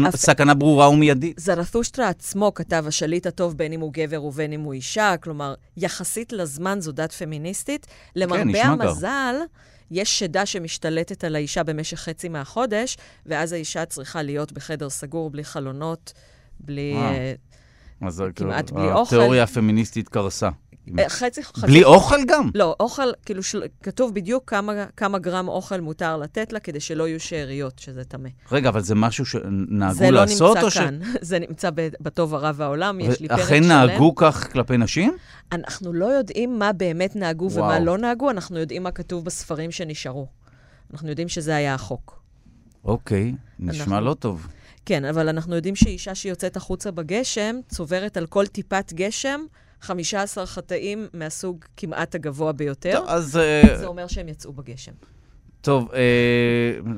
אף- 0.09 0.17
סכנה 0.17 0.55
ברורה 0.55 0.91
ומיידית. 0.91 1.39
זרתושטרה 1.41 2.09
עצמו 2.09 2.55
כתב, 2.55 2.85
השליט 2.89 3.27
הטוב 3.27 3.57
בין 3.57 3.73
אם 3.73 3.81
הוא 3.81 3.93
גבר 3.93 4.25
ובין 4.25 4.53
אם 4.53 4.61
הוא 4.61 4.73
אישה, 4.73 5.15
כלומר, 5.23 5.55
יחסית 5.77 6.33
לזמן 6.33 6.81
זו 6.81 6.93
דת 6.93 7.13
פמיניסטית. 7.13 7.87
למרבה 8.17 8.45
כן, 8.53 8.77
כך. 8.79 8.85
המזל, 8.85 9.35
יש 9.91 10.19
שדה 10.19 10.47
שמשתלטת 10.47 11.25
על 11.25 11.37
האישה 11.37 11.63
במשך 11.63 11.99
חצי 11.99 12.29
מהחודש, 12.29 12.97
ואז 13.27 13.53
האישה 13.53 13.85
צריכה 13.85 14.23
להיות 14.23 14.53
בחדר 14.53 14.91
סגור, 14.91 15.31
בלי 15.31 15.45
חלונות, 15.45 16.13
בלי... 16.61 16.95
אה, 16.95 17.11
אה, 17.11 17.33
אז 18.07 18.25
כמעט 18.37 18.71
בלי 18.71 18.93
אוכל. 18.93 19.17
התיאוריה 19.17 19.43
הפמיניסטית 19.43 20.09
קרסה. 20.09 20.49
אה, 20.99 21.09
חצי... 21.09 21.43
חצי- 21.43 21.61
בלי 21.67 21.85
אוכל 21.85 22.25
גם? 22.29 22.51
לא, 22.55 22.77
אוכל, 22.81 23.03
כאילו, 23.25 23.43
של... 23.43 23.63
כתוב 23.83 24.15
בדיוק 24.15 24.51
כמה, 24.51 24.73
כמה 24.97 25.19
גרם 25.19 25.49
אוכל 25.49 25.81
מותר 25.81 26.17
לתת 26.17 26.53
לה, 26.53 26.61
כדי 26.61 26.81
שלא 26.81 27.09
יהיו 27.09 27.21
שאריות, 27.21 27.79
שזה 27.79 28.05
טמא. 28.05 28.29
רגע, 28.53 28.69
אבל 28.69 28.81
זה 28.81 28.95
משהו 28.95 29.27
שנהגו 29.27 29.95
זה 29.95 30.11
לא 30.11 30.21
לעשות? 30.21 30.57
נמצא 30.57 30.67
או 30.67 30.71
ש- 30.71 30.77
כאן, 30.79 30.99
זה 31.21 31.39
נמצא 31.39 31.71
בטוב 32.01 32.35
הרע 32.35 32.53
העולם, 32.65 33.01
יש 33.01 33.21
לי 33.21 33.29
פרק 33.29 33.39
אכן 33.41 33.63
שלם. 33.63 33.69
נהגו 33.69 34.15
כך 34.15 34.53
כלפי 34.53 34.77
נשים? 34.77 35.17
אנחנו 35.53 35.93
לא 35.93 36.07
יודעים 36.07 36.59
מה 36.59 36.73
באמת 36.73 37.17
נהגו 37.17 37.51
ומה 37.53 37.63
וואו. 37.67 37.85
לא 37.85 37.99
נהגו, 37.99 38.31
אנחנו 38.31 38.59
יודעים 38.59 38.83
מה 38.83 38.91
כתוב 38.91 39.25
בספרים 39.25 39.71
שנשארו. 39.71 40.27
אנחנו 40.93 41.09
יודעים 41.09 41.29
שזה 41.29 41.57
היה 41.57 41.75
החוק. 41.75 42.21
אוקיי, 42.85 43.35
נשמע 43.59 43.85
אנחנו- 43.85 44.01
לא 44.01 44.15
טוב. 44.15 44.47
כן, 44.87 45.05
אבל 45.05 45.29
אנחנו 45.29 45.55
יודעים 45.57 45.77
שאישה 45.77 46.15
שיוצאת 46.15 46.57
החוצה 46.57 46.91
בגשם, 46.91 47.57
צוברת 47.69 48.17
על 48.17 48.27
כל 48.27 48.47
טיפת 48.47 48.93
גשם 48.93 49.41
15 49.81 50.47
חטאים 50.47 51.07
מהסוג 51.15 51.65
כמעט 51.77 52.15
הגבוה 52.15 52.53
ביותר. 52.53 52.93
טוב, 52.97 53.09
אז... 53.09 53.37
אה, 53.37 53.63
זה 53.79 53.87
אומר 53.87 54.07
שהם 54.07 54.29
יצאו 54.29 54.53
בגשם. 54.53 54.93
טוב, 55.61 55.89
אה, 55.95 56.01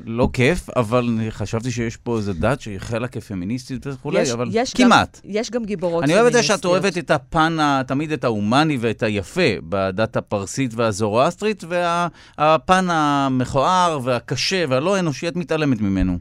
לא 0.05 0.29
כיף, 0.33 0.69
אבל 0.69 1.05
אני 1.17 1.31
חשבתי 1.31 1.71
שיש 1.71 1.97
פה 1.97 2.17
איזה 2.17 2.33
דת 2.33 2.61
שהיא 2.61 2.75
החלה 2.75 3.07
כפמיניסטית 3.07 3.87
וכולי, 3.87 4.21
יש- 4.21 4.29
אבל 4.29 4.49
יש 4.51 4.73
כמעט. 4.73 5.21
גם, 5.23 5.31
יש 5.31 5.51
גם 5.51 5.65
גיבורות 5.65 6.03
אני 6.03 6.13
אוהב 6.13 6.25
את 6.25 6.33
זה 6.33 6.43
שאת 6.43 6.47
פמיניסטיות. 6.61 6.83
אוהבת 6.83 6.97
את 6.97 7.11
הפן, 7.11 7.57
תמיד 7.87 8.11
את 8.11 8.23
ההומני 8.23 8.77
ואת 8.79 9.03
היפה 9.03 9.41
בדת 9.69 10.17
הפרסית 10.17 10.73
והזורואסטרית, 10.75 11.63
והפן 11.69 12.85
המכוער 12.89 13.99
והקשה 14.03 14.65
והלא 14.69 14.99
אנושי, 14.99 15.27
את 15.27 15.35
מתעלמת 15.35 15.81
ממנו. 15.81 16.17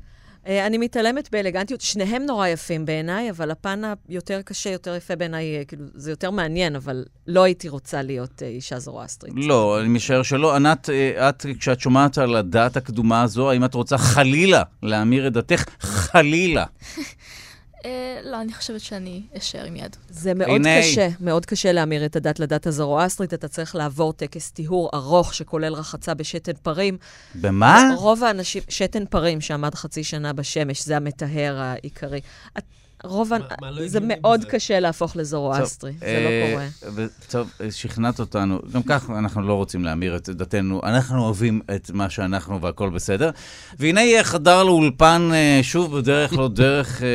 אה, 0.46 0.66
אני 0.66 0.78
מתעלמת 0.78 1.28
באלגנטיות. 1.32 1.80
שניהם 1.80 2.22
נורא 2.22 2.48
יפים 2.48 2.86
בעיניי, 2.86 3.30
אבל 3.30 3.50
הפן 3.50 3.82
היותר 4.08 4.42
קשה, 4.42 4.70
יותר 4.70 4.94
יפה 4.94 5.16
בעיניי, 5.16 5.56
אה, 5.56 5.64
כאילו, 5.64 5.84
זה 5.94 6.10
יותר 6.10 6.30
מעניין, 6.30 6.76
אבל 6.76 7.04
לא 7.26 7.42
הייתי 7.42 7.68
רוצה 7.68 8.02
להיות 8.02 8.42
אה, 8.42 8.48
אישה 8.48 8.78
זורואסטרית. 8.78 9.34
לא, 9.36 9.80
אני 9.80 9.88
משער 9.88 10.22
שלא. 10.22 10.54
ענת, 10.54 10.88
את, 11.28 11.46
כשאת 11.58 11.80
שומעת 11.80 12.18
על 12.18 12.36
הדת 12.36 12.76
הקדומה 12.76 13.22
הזו, 13.22 13.50
האם 13.50 13.64
את 13.64 13.74
רוצה 13.74 13.98
חלילה 13.98 14.62
להמיר 14.82 15.26
את 15.26 15.32
דתך? 15.32 15.64
חלילה. 15.80 16.64
אה, 17.84 17.90
לא, 18.24 18.40
אני 18.40 18.52
חושבת 18.54 18.80
שאני 18.80 19.22
אשאר 19.38 19.64
עם 19.64 19.76
יד. 19.76 19.96
זה 20.08 20.34
מאוד 20.34 20.48
הנה. 20.50 20.78
קשה, 20.82 21.08
מאוד 21.20 21.46
קשה 21.46 21.72
להמיר 21.72 22.04
את 22.04 22.16
הדת 22.16 22.40
לדת 22.40 22.66
הזרואסטרית. 22.66 23.34
אתה 23.34 23.48
צריך 23.48 23.76
לעבור 23.76 24.12
טקס 24.12 24.50
טיהור 24.50 24.90
ארוך 24.94 25.34
שכולל 25.34 25.72
רחצה 25.74 26.14
בשתן 26.14 26.52
פרים. 26.62 26.98
במה? 27.34 27.90
רוב 27.98 28.24
האנשים, 28.24 28.62
שתן 28.68 29.04
פרים 29.06 29.40
שעמד 29.40 29.74
חצי 29.74 30.04
שנה 30.04 30.32
בשמש, 30.32 30.82
זה 30.84 30.96
המטהר 30.96 31.56
העיקרי. 31.60 32.20
את- 32.58 32.64
רוב, 33.04 33.32
ה- 33.32 33.38
מה- 33.38 33.44
מה 33.60 33.70
לא 33.70 33.88
זה 33.88 33.98
מאוד 34.02 34.40
בזה? 34.40 34.48
קשה 34.50 34.80
להפוך 34.80 35.16
לזורואסטרי, 35.16 35.92
זה 36.00 36.06
אה, 36.06 36.24
לא 36.46 36.52
קורה. 36.52 36.66
ו- 36.94 37.06
טוב, 37.30 37.50
אה, 37.60 37.70
שכנעת 37.70 38.20
אותנו. 38.20 38.58
גם 38.72 38.82
כך 38.82 39.10
אנחנו 39.10 39.42
לא 39.42 39.54
רוצים 39.54 39.84
להמיר 39.84 40.16
את 40.16 40.28
דתנו. 40.28 40.80
אנחנו 40.84 41.24
אוהבים 41.24 41.60
את 41.76 41.90
מה 41.94 42.10
שאנחנו 42.10 42.60
והכל 42.60 42.90
בסדר. 42.90 43.30
והנה 43.78 44.00
אה, 44.00 44.24
חדר 44.24 44.62
לאולפן, 44.62 45.28
אה, 45.34 45.60
שוב, 45.62 45.98
בדרך 45.98 46.32
לא 46.32 46.48
דרך... 46.48 47.02
אה, 47.02 47.08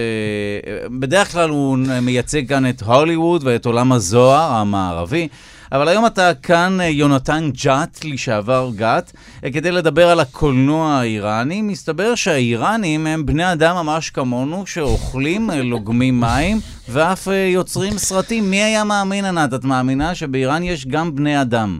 אה, 0.84 0.90
בדרך 1.00 1.32
כלל 1.32 1.50
הוא 1.50 1.78
מייצג 2.02 2.48
כאן 2.50 2.70
את 2.70 2.82
הוליווד 2.82 3.42
ואת 3.44 3.66
עולם 3.66 3.92
הזוהר 3.92 4.52
המערבי. 4.52 5.28
אבל 5.72 5.88
היום 5.88 6.06
אתה 6.06 6.34
כאן, 6.34 6.82
אה, 6.82 6.86
יונתן 6.86 7.50
ג'אט, 7.64 8.04
לשעבר 8.04 8.72
גת, 8.76 9.12
אה, 9.44 9.52
כדי 9.52 9.72
לדבר 9.72 10.10
על 10.10 10.20
הקולנוע 10.20 10.92
האיראני. 10.92 11.62
מסתבר 11.62 12.16
שהאיראנים 12.16 13.08
הם 13.08 13.26
בני 13.26 13.52
אדם 13.52 13.76
ממש 13.76 14.10
כמונו, 14.10 14.66
שאוכלים, 14.66 15.52
אה, 15.52 15.64
לוגמים 15.72 16.20
מים, 16.20 16.60
ואף 16.90 17.28
יוצרים 17.54 17.98
סרטים. 17.98 18.50
מי 18.50 18.64
היה 18.64 18.84
מאמין, 18.84 19.26
ענת? 19.26 19.54
את 19.54 19.64
מאמינה 19.64 20.16
שבאיראן 20.16 20.64
יש 20.64 20.86
גם 20.86 21.16
בני 21.16 21.42
אדם, 21.42 21.80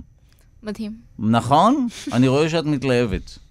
מדהים. 0.64 0.92
נכון? 1.20 1.88
אני 2.14 2.28
רואה 2.28 2.50
שאת 2.50 2.66
מתלהבת. 2.66 3.47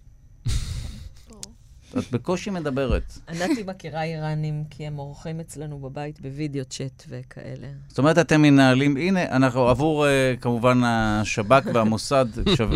את 1.99 2.11
בקושי 2.13 2.51
מדברת. 2.51 3.19
ענת 3.29 3.57
היא 3.57 3.65
מכירה 3.67 4.03
איראנים 4.03 4.65
כי 4.71 4.87
הם 4.87 4.99
אורחים 4.99 5.41
אצלנו 5.41 5.79
בבית 5.79 6.21
בווידאו 6.21 6.65
צ'אט 6.65 7.03
וכאלה. 7.09 7.67
זאת 7.89 7.99
אומרת, 7.99 8.19
אתם 8.19 8.43
מנהלים, 8.43 8.97
הנה, 8.97 9.23
אנחנו 9.23 9.69
עבור 9.69 10.07
אה, 10.07 10.35
כמובן 10.41 10.81
השב"כ 10.85 11.67
והמוסד, 11.75 12.27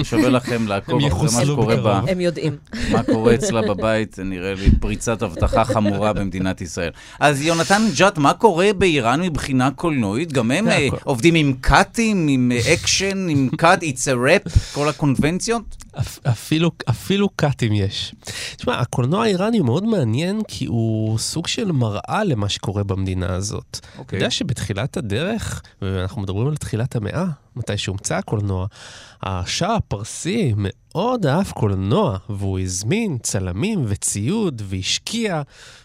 שווה, 0.03 0.29
לכם 0.29 0.67
לעקוב 0.67 1.01
הם 1.05 1.13
אחרי 1.13 1.29
מה 1.35 1.45
שקורה 1.45 1.77
ב... 1.77 2.09
הם 2.09 2.21
יודעים. 2.21 2.57
מה 2.93 3.03
קורה 3.03 3.35
אצלה 3.35 3.63
בבית, 3.63 4.15
זה 4.15 4.25
נראה 4.25 4.55
לי 4.55 4.71
פריצת 4.81 5.23
אבטחה 5.23 5.65
חמורה 5.65 6.13
במדינת 6.13 6.61
ישראל. 6.61 6.91
אז 7.21 7.43
יונתן 7.43 7.83
ג'אט, 7.97 8.19
מה 8.19 8.35
קורה 8.35 8.73
באיראן 8.79 9.21
מבחינה 9.21 9.71
קולנועית? 9.71 10.33
גם 10.33 10.51
הם 10.51 10.69
אה. 10.69 10.89
עובדים 11.05 11.35
עם 11.35 11.53
קאטים, 11.61 12.29
עם 12.29 12.53
אקשן, 12.73 13.29
עם 13.29 13.49
קאט, 13.57 13.83
it's 13.83 14.07
a 14.07 14.47
wrap, 14.47 14.51
כל 14.75 14.89
הקונבנציות? 14.89 15.77
אפ- 15.99 16.19
אפילו, 16.27 16.71
אפילו 16.91 17.29
קאטים 17.37 17.73
יש. 17.73 18.15
תשמע, 18.57 18.79
הקולנוע 18.79 19.23
האיראני 19.23 19.59
הוא 19.59 19.67
מאוד 19.67 19.85
מעניין 19.85 20.41
כי 20.49 20.67
הוא 20.67 21.19
סוג 21.19 21.47
של 21.47 21.73
מראה 21.73 22.25
למה 22.25 22.49
שקורה 22.49 22.85
במדינה 22.85 23.35
הזאת. 23.35 23.79
אתה 23.81 23.99
אוקיי. 23.99 24.17
יודע 24.19 24.31
שבתחילת 24.31 24.97
הדרך, 24.97 25.63
ואנחנו 25.83 26.23
מדברים 26.23 26.49
על 26.49 26.57
תחילת 26.57 26.97
המאה, 26.97 27.25
מתי 27.57 27.79
שהומצא 27.79 28.15
הקולנוע, 28.17 28.67
השאה 29.23 29.77
הפרסי 29.77 30.55
מאוד 30.57 31.27
אהב 31.27 31.51
קולנוע, 31.51 32.19
והוא 32.29 32.59
הזמין 32.59 33.19
צלמים 33.23 33.85
וציוד 33.89 34.63
והשקיע. 34.65 35.43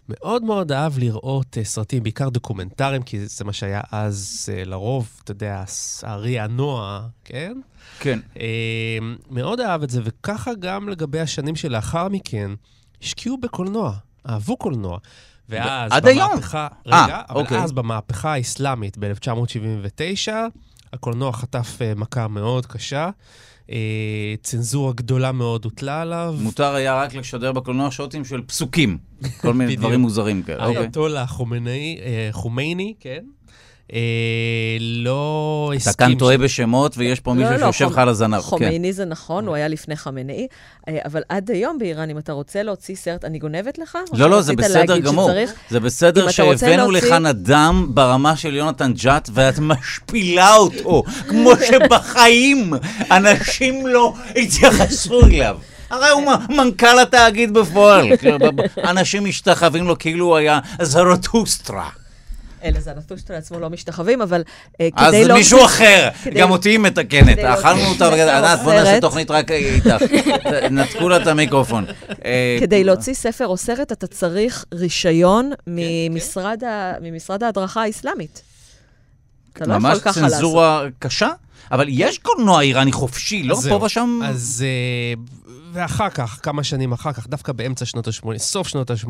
מאוד 0.10 0.44
מאוד 0.44 0.72
אהב 0.72 0.98
לראות 1.00 1.58
אה, 1.58 1.64
סרטים, 1.64 2.04
בעיקר 2.04 2.30
דוקומנטריים, 2.30 3.04
כי 3.04 3.28
זה 3.28 3.44
מה 3.46 3.54
שהיה 3.54 3.82
אז 3.92 4.50
אה, 4.54 4.64
לרוב, 4.66 5.10
אתה 5.24 5.32
יודע, 5.32 5.64
הארי 6.04 6.40
הנוע, 6.40 7.02
כן? 7.26 7.58
כן. 8.00 8.20
אה, 8.40 8.98
מאוד 9.30 9.60
אהב 9.60 9.84
את 9.84 9.90
זה, 9.90 10.02
וככה 10.04 10.52
גם 10.60 10.90
לגבי 10.90 11.20
השנים 11.20 11.56
שלאחר 11.56 12.10
מכן, 12.10 12.52
השקיעו 13.04 13.38
בקולנוע, 13.38 13.94
אהבו 14.30 14.58
קולנוע. 14.58 14.98
ואז 15.50 15.92
עד 15.92 16.08
היום? 16.08 16.32
במהפכה, 16.32 16.68
אה, 16.88 17.06
רגע, 17.06 17.22
אבל 17.30 17.42
אוקיי. 17.42 17.64
אז 17.64 17.72
במהפכה 17.72 18.34
האסלאמית 18.34 18.98
ב-1979, 18.98 20.32
הקולנוע 20.94 21.34
חטף 21.34 21.78
אה, 21.82 21.94
מכה 21.96 22.28
מאוד 22.28 22.66
קשה, 22.66 23.10
אה, 23.72 24.36
צנזורה 24.44 24.94
גדולה 24.94 25.32
מאוד 25.32 25.66
הוטלה 25.66 26.02
עליו. 26.02 26.36
מותר 26.40 26.76
היה 26.76 26.96
רק 26.96 27.14
לשדר 27.14 27.52
בקולנוע 27.52 27.92
שוטים 27.92 28.26
של 28.26 28.42
פסוקים, 28.42 28.98
כל 29.42 29.54
מיני. 29.54 29.76
דברים 29.76 30.00
מוזרים 30.00 30.44
כאלה. 30.44 30.64
חומייני, 31.28 32.00
אה, 32.02 32.30
חומייני, 32.32 32.94
כן? 33.00 33.24
אה, 33.94 34.00
לא 34.80 35.32
הסכים... 35.76 35.92
אתה 35.94 36.06
כאן 36.06 36.16
ש- 36.16 36.20
טועה 36.20 36.38
בשמות, 36.38 36.98
ויש 36.98 37.20
פה 37.20 37.34
מישהו 37.34 37.52
לא, 37.52 37.58
לא, 37.60 37.72
שיושב 37.72 37.92
לך 37.92 37.98
על 37.98 38.10
הזנב. 38.10 38.36
כן. 38.36 38.42
חומייני 38.42 38.94
זה 38.94 39.06
נכון, 39.06 39.48
הוא 39.48 39.56
היה 39.56 39.68
לפני 39.68 39.96
חמינאי, 39.96 40.48
אה, 40.90 40.98
אבל 41.06 41.22
עד 41.30 41.52
היום 41.52 41.78
באיראן, 41.80 42.10
אם 42.10 42.18
אתה 42.18 42.32
רוצה 42.34 42.64
להוציא 42.64 42.96
סרט, 42.96 43.26
אני 43.26 43.40
גונבת 43.40 43.78
לך? 43.78 43.98
לא, 44.14 44.30
לא, 44.30 44.42
זה 44.42 44.54
בסדר 44.56 44.98
גמור. 44.98 45.30
שצריך? 45.30 45.54
זה 45.70 45.80
בסדר 45.80 46.30
שהבאנו 46.30 46.92
להוציא- 46.92 47.08
לכאן 47.10 47.26
אדם 47.26 47.88
ברמה 47.90 48.36
של 48.38 48.56
יונתן 48.56 48.94
ג'אט, 48.94 49.30
ואת 49.34 49.60
משפילה 49.60 50.56
אותו, 50.56 51.04
כמו 51.28 51.52
שבחיים 51.72 52.74
אנשים 53.12 53.88
לא 53.88 54.14
התייחסו 54.36 55.22
אליו. 55.26 55.58
הרי 55.90 56.10
הוא 56.10 56.24
מנכ"ל 56.50 57.00
התאגיד 57.00 57.54
בפועל. 57.54 58.08
כאילו, 58.18 58.38
אנשים 58.84 59.26
משתחווים 59.26 59.88
לו 59.88 59.98
כאילו 60.00 60.26
הוא 60.26 60.36
היה 60.36 60.60
זרטוסטרה. 60.82 61.90
אלה 62.66 62.80
זנתושטרה 62.80 63.36
לעצמו 63.38 63.60
לא 63.60 63.70
משתחווים, 63.70 64.22
אבל 64.22 64.44
אה, 64.82 64.90
אז 64.96 65.08
כדי 65.14 65.26
לא... 65.26 65.36
מישהו 65.36 65.66
אחר, 65.66 66.10
גם 66.40 66.52
אותי 66.52 66.70
היא 66.70 66.80
מתקנת. 66.80 67.38
להוציא 67.38 67.54
אכלנו 67.54 67.82
אותה, 67.86 68.08
ענת, 68.38 68.60
בוא 68.64 68.74
נעשה. 68.74 69.02
תוכנית 69.02 69.32
רק 69.32 69.52
איתך. 69.52 69.96
נתקו 70.72 71.10
לה 71.10 71.18
את 71.18 71.28
המיקרופון. 71.28 71.86
אה, 72.26 72.58
כדי 72.60 72.84
להוציא 72.84 73.14
ספר 73.14 73.48
או 73.48 73.58
סרט, 73.58 73.92
אתה 73.92 74.08
צריך 74.08 74.66
רישיון 74.74 75.52
ממשרד 75.68 76.64
ה- 76.64 76.94
ממשרד 77.02 77.44
ההדרכה 77.44 77.82
האסלאמית. 77.82 78.42
אתה 79.54 79.66
לא 79.66 79.74
יכול 79.74 79.90
ממש 79.90 80.00
ככה 80.00 80.22
לעשות. 80.22 80.32
צנזורה 80.34 80.84
קשה, 81.00 81.30
אבל 81.72 81.86
יש 81.90 82.18
קולנוע 82.18 82.62
איראני 82.62 82.92
חופשי, 82.92 83.44
לא 83.44 83.56
אז. 83.58 83.68
פה 83.68 83.80
ושם? 83.86 84.20
אז... 84.24 84.66
ואחר 85.76 86.10
כך, 86.10 86.40
כמה 86.44 86.64
שנים 86.64 86.92
אחר 86.92 87.14
כך, 87.14 87.28
דווקא 87.28 87.54
באמצע 87.54 87.86
שנות 87.86 88.08
ה-80, 88.08 88.38
סוף 88.38 88.68
שנות 88.68 88.92
ה-80, 88.92 89.10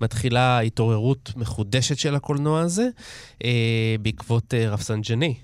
מתחילה 0.00 0.60
התעוררות 0.60 1.32
מחודשת 1.36 1.98
של 1.98 2.14
הקולנוע 2.14 2.60
הזה, 2.60 2.88
אה, 3.44 3.50
בעקבות 4.00 4.54
אה, 4.54 4.70
רפסנג'ני, 4.70 5.34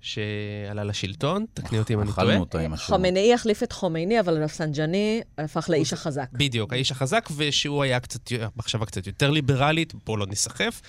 שעלה 0.00 0.84
לשלטון, 0.84 1.44
תקני 1.54 1.78
אותי 1.78 1.94
אם 1.94 2.00
אני 2.00 2.10
טועה. 2.50 2.76
חמינאי 2.76 3.34
החליף 3.34 3.62
את 3.62 3.72
חומייני, 3.72 4.20
אבל 4.20 4.42
רפסנג'ני 4.42 5.20
הפך 5.38 5.70
לאיש 5.70 5.92
החזק. 5.92 6.28
בדיוק, 6.32 6.72
האיש 6.72 6.92
החזק, 6.92 7.28
ושהוא 7.36 7.82
היה 7.82 8.00
קצת, 8.00 8.32
מחשבה 8.56 8.86
קצת 8.86 9.06
יותר 9.06 9.30
ליברלית, 9.30 9.94
בואו 10.06 10.16
לא 10.16 10.26
ניסחף. 10.26 10.80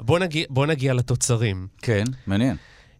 בואו 0.00 0.18
נגיע, 0.18 0.44
בוא 0.50 0.66
נגיע 0.66 0.94
לתוצרים. 0.94 1.66
כן, 1.82 2.04
מעניין. 2.26 2.56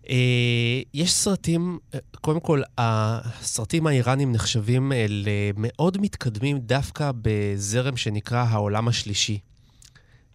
אה, 0.08 0.80
יש 0.94 1.12
סרטים, 1.14 1.78
אה, 1.94 1.98
קודם 2.20 2.40
כל, 2.40 2.62
הסרטים 2.78 3.86
האיראנים 3.86 4.32
נחשבים 4.32 4.92
אה, 4.92 5.06
למאוד 5.08 5.98
מתקדמים 6.00 6.58
דווקא 6.58 7.10
בזרם 7.22 7.96
שנקרא 7.96 8.44
העולם 8.48 8.88
השלישי. 8.88 9.38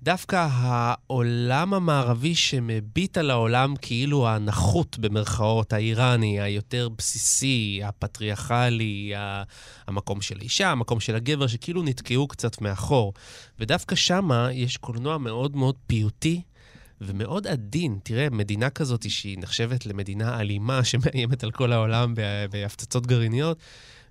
דווקא 0.03 0.47
העולם 0.51 1.73
המערבי 1.73 2.35
שמביט 2.35 3.17
על 3.17 3.29
העולם 3.31 3.73
כאילו 3.81 4.27
הנחות 4.27 4.97
במרכאות, 4.99 5.73
האיראני, 5.73 6.41
היותר 6.41 6.89
בסיסי, 6.97 7.81
הפטריארכלי, 7.83 9.13
המקום 9.87 10.21
של 10.21 10.37
האישה, 10.39 10.71
המקום 10.71 10.99
של 10.99 11.15
הגבר, 11.15 11.47
שכאילו 11.47 11.83
נתקעו 11.83 12.27
קצת 12.27 12.61
מאחור. 12.61 13.13
ודווקא 13.59 13.95
שמה 13.95 14.49
יש 14.53 14.77
קולנוע 14.77 15.17
מאוד 15.17 15.55
מאוד 15.55 15.75
פיוטי 15.87 16.41
ומאוד 17.01 17.47
עדין. 17.47 17.99
תראה, 18.03 18.29
מדינה 18.31 18.69
כזאת 18.69 19.09
שהיא 19.09 19.37
נחשבת 19.39 19.85
למדינה 19.85 20.39
אלימה 20.39 20.83
שמאיימת 20.89 21.43
על 21.43 21.51
כל 21.51 21.71
העולם 21.71 22.13
בהפצצות 22.51 23.07
גרעיניות, 23.07 23.57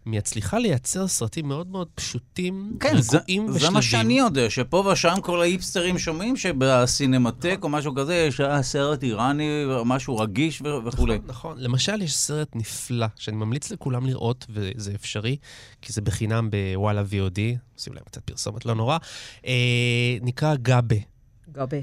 מצליחה 0.06 0.58
לייצר 0.58 1.08
סרטים 1.08 1.48
מאוד 1.48 1.66
מאוד 1.66 1.88
פשוטים, 1.94 2.76
כן, 2.80 2.94
רגועים 2.96 3.52
זה 3.52 3.70
מה 3.70 3.82
שאני 3.82 4.18
יודע, 4.18 4.50
שפה 4.50 4.88
ושם 4.92 5.14
כל 5.22 5.40
ההיפסטרים 5.40 5.98
שומעים 5.98 6.36
שבסינמטק 6.36 7.58
או 7.62 7.68
משהו 7.68 7.94
כזה 7.94 8.14
יש 8.14 8.40
אה, 8.40 8.62
סרט 8.62 9.02
איראני, 9.02 9.64
משהו 9.84 10.16
רגיש 10.16 10.62
וכולי. 10.86 11.14
נכון, 11.14 11.28
נכון. 11.28 11.58
למשל, 11.58 12.02
יש 12.02 12.16
סרט 12.16 12.56
נפלא, 12.56 13.06
שאני 13.16 13.36
ממליץ 13.36 13.70
לכולם 13.70 14.06
לראות, 14.06 14.46
וזה 14.50 14.92
אפשרי, 14.94 15.36
כי 15.82 15.92
זה 15.92 16.00
בחינם 16.00 16.50
בוואלה 16.50 17.02
VOD, 17.02 17.40
עושים 17.74 17.94
להם 17.94 18.04
קצת 18.04 18.22
פרסומת, 18.24 18.66
לא 18.66 18.74
נורא, 18.74 18.98
אה, 19.46 20.16
נקרא 20.22 20.54
גאבה, 20.54 20.96
גבי. 21.52 21.82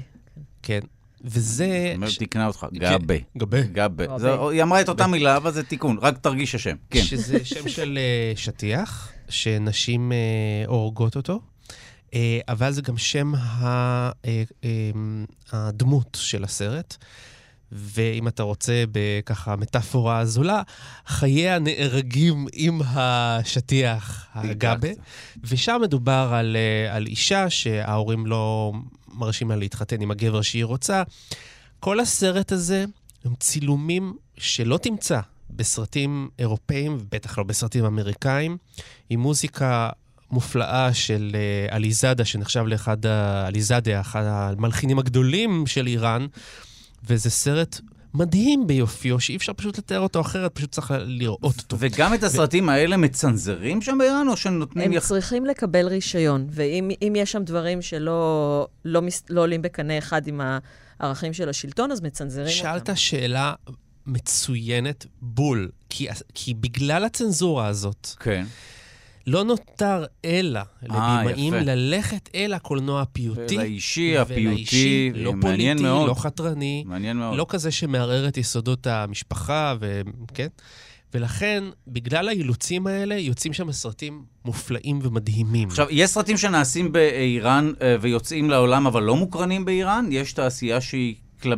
כן. 0.62 0.80
וזה... 1.24 1.92
אומר, 1.94 2.08
ש- 2.08 2.16
תיקנה 2.18 2.46
אותך, 2.46 2.66
גאבה. 2.72 2.90
גאבה. 2.98 3.14
גאבה. 3.38 3.62
גאבה. 4.06 4.18
זה- 4.18 4.34
היא 4.52 4.62
אמרה 4.62 4.80
את 4.80 4.88
אותה 4.88 5.06
מילה, 5.06 5.36
אבל 5.36 5.52
זה 5.52 5.62
תיקון, 5.62 5.98
רק 6.02 6.18
תרגיש 6.18 6.54
השם. 6.54 6.76
כן. 6.90 7.02
שזה 7.02 7.44
שם 7.44 7.68
של 7.68 7.98
אה, 7.98 8.32
שטיח, 8.36 9.12
שנשים 9.28 10.12
אה, 10.12 10.16
הורגות 10.66 11.16
אותו. 11.16 11.40
אה, 12.14 12.40
אבל 12.48 12.70
זה 12.72 12.82
גם 12.82 12.96
שם 12.98 13.32
הדמות 15.52 16.18
של 16.20 16.44
הסרט. 16.44 16.96
ואם 17.74 18.28
אתה 18.28 18.42
רוצה 18.42 18.84
בככה 18.92 19.56
מטאפורה 19.56 20.24
זולה, 20.24 20.62
חייה 21.06 21.58
נהרגים 21.58 22.46
עם 22.52 22.80
השטיח 22.84 24.26
הגבה. 24.34 24.88
ושם 25.44 25.80
מדובר 25.82 26.30
על, 26.34 26.56
אה, 26.56 26.96
על 26.96 27.06
אישה 27.06 27.50
שההורים 27.50 28.26
לא 28.26 28.72
מרשים 29.14 29.50
לה 29.50 29.56
להתחתן 29.56 30.00
עם 30.00 30.10
הגבר 30.10 30.42
שהיא 30.42 30.64
רוצה. 30.64 31.02
כל 31.80 32.00
הסרט 32.00 32.52
הזה 32.52 32.84
הם 33.24 33.34
צילומים 33.40 34.16
שלא 34.38 34.78
תמצא 34.78 35.20
בסרטים 35.50 36.28
אירופאים, 36.38 36.96
ובטח 37.00 37.38
לא 37.38 37.44
בסרטים 37.44 37.84
אמריקאים, 37.84 38.56
עם 39.10 39.20
מוזיקה 39.20 39.90
מופלאה 40.30 40.94
של 40.94 41.30
אה, 41.34 41.76
עליזאדה, 41.76 42.24
שנחשב 42.24 42.64
לאחד 42.66 43.06
ה... 43.06 43.46
עליזאדה, 43.46 44.00
אחד 44.00 44.22
המלחינים 44.26 44.98
הגדולים 44.98 45.66
של 45.66 45.86
איראן, 45.86 46.26
וזה 47.08 47.30
סרט 47.30 47.80
מדהים 48.14 48.66
ביופיו, 48.66 49.20
שאי 49.20 49.36
אפשר 49.36 49.52
פשוט 49.52 49.78
לתאר 49.78 50.00
אותו 50.00 50.20
אחרת, 50.20 50.54
פשוט 50.54 50.72
צריך 50.72 50.92
לראות 51.06 51.42
אותו. 51.58 51.76
וגם 51.80 52.14
את 52.14 52.22
הסרטים 52.24 52.68
האלה 52.68 52.96
מצנזרים 52.96 53.82
שם 53.82 53.98
באיראן, 53.98 54.28
או 54.28 54.36
שנותנים... 54.36 54.84
הם 54.84 54.92
יח- 54.92 55.06
צריכים 55.08 55.44
לקבל 55.46 55.86
רישיון, 55.88 56.46
ואם 56.50 56.90
אם 57.02 57.12
יש 57.16 57.32
שם 57.32 57.42
דברים 57.44 57.82
שלא 57.82 58.66
לא, 58.84 59.02
מס- 59.02 59.22
לא 59.30 59.40
עולים 59.40 59.62
בקנה 59.62 59.98
אחד 59.98 60.26
עם 60.26 60.40
הערכים 61.00 61.32
של 61.32 61.48
השלטון, 61.48 61.92
אז 61.92 62.00
מצנזרים 62.00 62.46
אותם. 62.46 62.56
שאלת 62.58 62.90
שאלה 62.94 63.54
מצוינת 64.06 65.06
בול, 65.22 65.70
כי, 65.88 66.06
כי 66.34 66.54
בגלל 66.54 67.04
הצנזורה 67.04 67.66
הזאת, 67.66 68.08
כן. 68.20 68.44
לא 69.26 69.44
נותר 69.44 70.04
אלא 70.24 70.60
לבימאים 70.82 71.54
יפה. 71.54 71.62
ללכת 71.64 72.28
אל 72.34 72.52
הקולנוע 72.52 73.02
הפיוטי. 73.02 73.56
ולאישי, 73.56 74.18
הפיוטי, 74.18 75.10
לא 75.14 75.32
פוליטי, 75.40 75.82
מאוד. 75.82 76.08
לא 76.08 76.14
חתרני, 76.14 76.84
מעניין 76.86 77.16
מאוד. 77.16 77.38
לא 77.38 77.46
כזה 77.48 77.70
שמערער 77.70 78.28
את 78.28 78.36
יסודות 78.36 78.86
המשפחה, 78.86 79.74
וכן? 79.80 80.48
ולכן, 81.14 81.64
בגלל 81.88 82.28
האילוצים 82.28 82.86
האלה, 82.86 83.14
יוצאים 83.14 83.52
שם 83.52 83.72
סרטים 83.72 84.24
מופלאים 84.44 84.98
ומדהימים. 85.02 85.68
עכשיו, 85.68 85.86
יש 85.90 86.10
סרטים 86.10 86.36
שנעשים 86.36 86.92
באיראן 86.92 87.72
אה, 87.82 87.96
ויוצאים 88.00 88.50
לעולם, 88.50 88.86
אבל 88.86 89.02
לא 89.02 89.16
מוקרנים 89.16 89.64
באיראן? 89.64 90.06
יש 90.10 90.32
תעשייה 90.32 90.80
שהיא... 90.80 91.14
אה, 91.46 91.52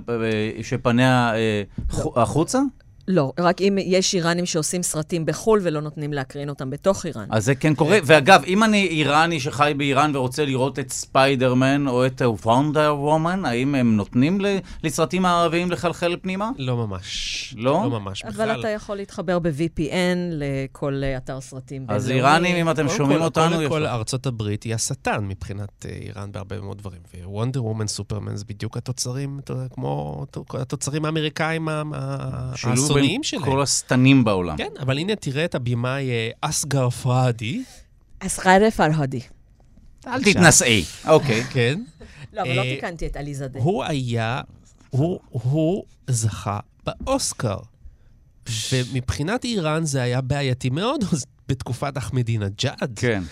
שפניה 0.62 1.32
אה, 1.34 1.62
חו- 1.90 2.20
החוצה? 2.20 2.60
לא, 3.08 3.32
רק 3.40 3.60
אם 3.62 3.78
יש 3.80 4.14
איראנים 4.14 4.46
שעושים 4.46 4.82
סרטים 4.82 5.26
בחו"ל 5.26 5.60
ולא 5.62 5.80
נותנים 5.80 6.12
להקרין 6.12 6.48
אותם 6.48 6.70
בתוך 6.70 7.06
איראן. 7.06 7.26
אז 7.30 7.44
זה 7.44 7.54
כן 7.54 7.74
קורה. 7.74 7.98
ואגב, 8.04 8.42
אם 8.46 8.64
אני 8.64 8.86
איראני 8.86 9.40
שחי 9.40 9.72
באיראן 9.76 10.16
ורוצה 10.16 10.44
לראות 10.44 10.78
את 10.78 10.92
ספיידרמן 10.92 11.86
או 11.88 12.06
את 12.06 12.22
וונדר 12.44 12.94
וומן, 12.98 13.44
האם 13.44 13.74
הם 13.74 13.96
נותנים 13.96 14.38
לסרטים 14.84 15.24
הערביים 15.26 15.70
לחלחל 15.70 16.16
פנימה? 16.22 16.50
לא 16.58 16.76
ממש. 16.76 17.54
לא? 17.58 17.72
לא 17.72 17.90
ממש 17.90 18.24
בכלל. 18.24 18.50
אבל 18.50 18.60
אתה 18.60 18.68
יכול 18.68 18.96
להתחבר 18.96 19.38
ב-VPN 19.38 19.92
לכל 20.32 21.00
אה, 21.04 21.16
אתר 21.16 21.40
סרטים 21.40 21.84
אז. 21.88 22.10
איראנים, 22.10 22.56
אם 22.56 22.70
אתם 22.70 22.88
שומעים 22.88 23.18
כל- 23.18 23.24
אותנו, 23.24 23.56
קודם 23.56 23.68
כל. 23.68 23.86
ארצות 23.86 24.26
הברית 24.26 24.62
היא 24.62 24.74
השטן 24.74 25.24
מבחינת 25.28 25.86
אה, 25.86 25.96
איראן 25.96 26.32
בהרבה 26.32 26.60
מאוד 26.60 26.78
דברים. 26.78 27.00
ווונדר 27.24 27.64
וומן, 27.64 27.86
סופרמן, 27.86 28.36
זה 28.36 28.44
בדיוק 28.48 28.76
התוצרים, 28.76 29.38
אתה 29.44 29.52
יודע, 29.52 29.68
כמו 29.74 30.24
התוצרים 30.54 31.04
האמריקאים 31.04 31.68
ה- 32.96 33.00
ה- 33.00 33.02
שילוב 33.02 33.10
האסוניים 33.10 33.20
בין 33.20 33.22
שלהם. 33.22 33.44
כל 33.44 33.62
השטנים 33.62 34.24
בעולם. 34.24 34.56
כן, 34.56 34.68
אבל 34.80 34.98
הנה, 34.98 35.16
תראה 35.16 35.44
את 35.44 35.54
הבמאי 35.54 36.10
אה, 36.10 36.30
אסגר 36.40 36.90
פרהדי. 36.90 37.62
אסגר 38.20 38.70
פרהדי. 38.76 39.20
אל 40.06 40.22
תתנשאי. 40.22 40.84
אוקיי. 41.08 41.44
כן. 41.54 41.82
לא, 42.32 42.40
אבל 42.42 42.52
לא 42.56 42.62
אה, 42.62 42.74
תיקנתי 42.74 43.06
את 43.06 43.16
עליזה 43.16 43.48
דה. 43.48 43.58
הוא 43.60 43.84
היה, 43.84 44.40
הוא 45.30 45.84
זכה 46.06 46.58
באוסקר. 46.86 47.56
ומבחינת 48.72 49.44
איראן 49.44 49.84
זה 49.84 50.02
היה 50.02 50.20
בעייתי 50.20 50.70
מאוד 50.70 51.04
בתקופת 51.48 51.98
אחמדינג'אד. 51.98 52.92
כן. 52.96 53.22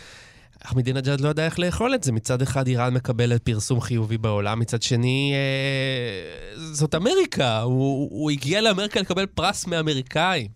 אחמדינג'אד 0.66 1.20
לא 1.20 1.28
יודע 1.28 1.44
איך 1.44 1.58
לאכול 1.58 1.94
את 1.94 2.04
זה. 2.04 2.12
מצד 2.12 2.42
אחד 2.42 2.66
איראן 2.66 2.94
מקבלת 2.94 3.42
פרסום 3.42 3.80
חיובי 3.80 4.18
בעולם, 4.18 4.58
מצד 4.58 4.82
שני, 4.82 5.32
אה, 5.34 6.62
זאת 6.72 6.94
אמריקה. 6.94 7.60
הוא, 7.60 8.08
הוא 8.10 8.30
הגיע 8.30 8.60
לאמריקה 8.60 9.00
לקבל 9.00 9.26
פרס 9.26 9.66
מאמריקאים. 9.66 10.48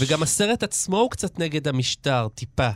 וגם 0.00 0.22
הסרט 0.22 0.62
עצמו 0.62 0.98
הוא 0.98 1.10
קצת 1.10 1.38
נגד 1.38 1.68
המשטר, 1.68 2.28
טיפה. 2.34 2.70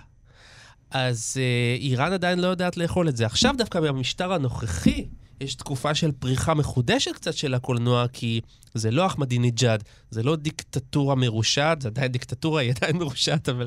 אז 0.90 1.36
אה, 1.40 1.76
איראן 1.80 2.12
עדיין 2.12 2.38
לא 2.38 2.46
יודעת 2.46 2.76
לאכול 2.76 3.08
את 3.08 3.16
זה. 3.16 3.26
עכשיו 3.26 3.54
דווקא 3.58 3.80
במשטר 3.80 4.32
הנוכחי, 4.32 5.06
יש 5.40 5.54
תקופה 5.54 5.94
של 5.94 6.12
פריחה 6.12 6.54
מחודשת 6.54 7.12
קצת 7.12 7.34
של 7.34 7.54
הקולנוע, 7.54 8.08
כי 8.12 8.40
זה 8.74 8.90
לא 8.90 9.06
אחמדינג'אד, 9.06 9.84
זה 10.10 10.22
לא 10.22 10.36
דיקטטורה 10.36 11.14
מרושעת, 11.14 11.82
זה 11.82 11.88
עדיין 11.88 12.12
דיקטטורה, 12.12 12.60
היא 12.60 12.72
עדיין 12.76 12.96
מרושעת, 12.96 13.48
אבל... 13.48 13.66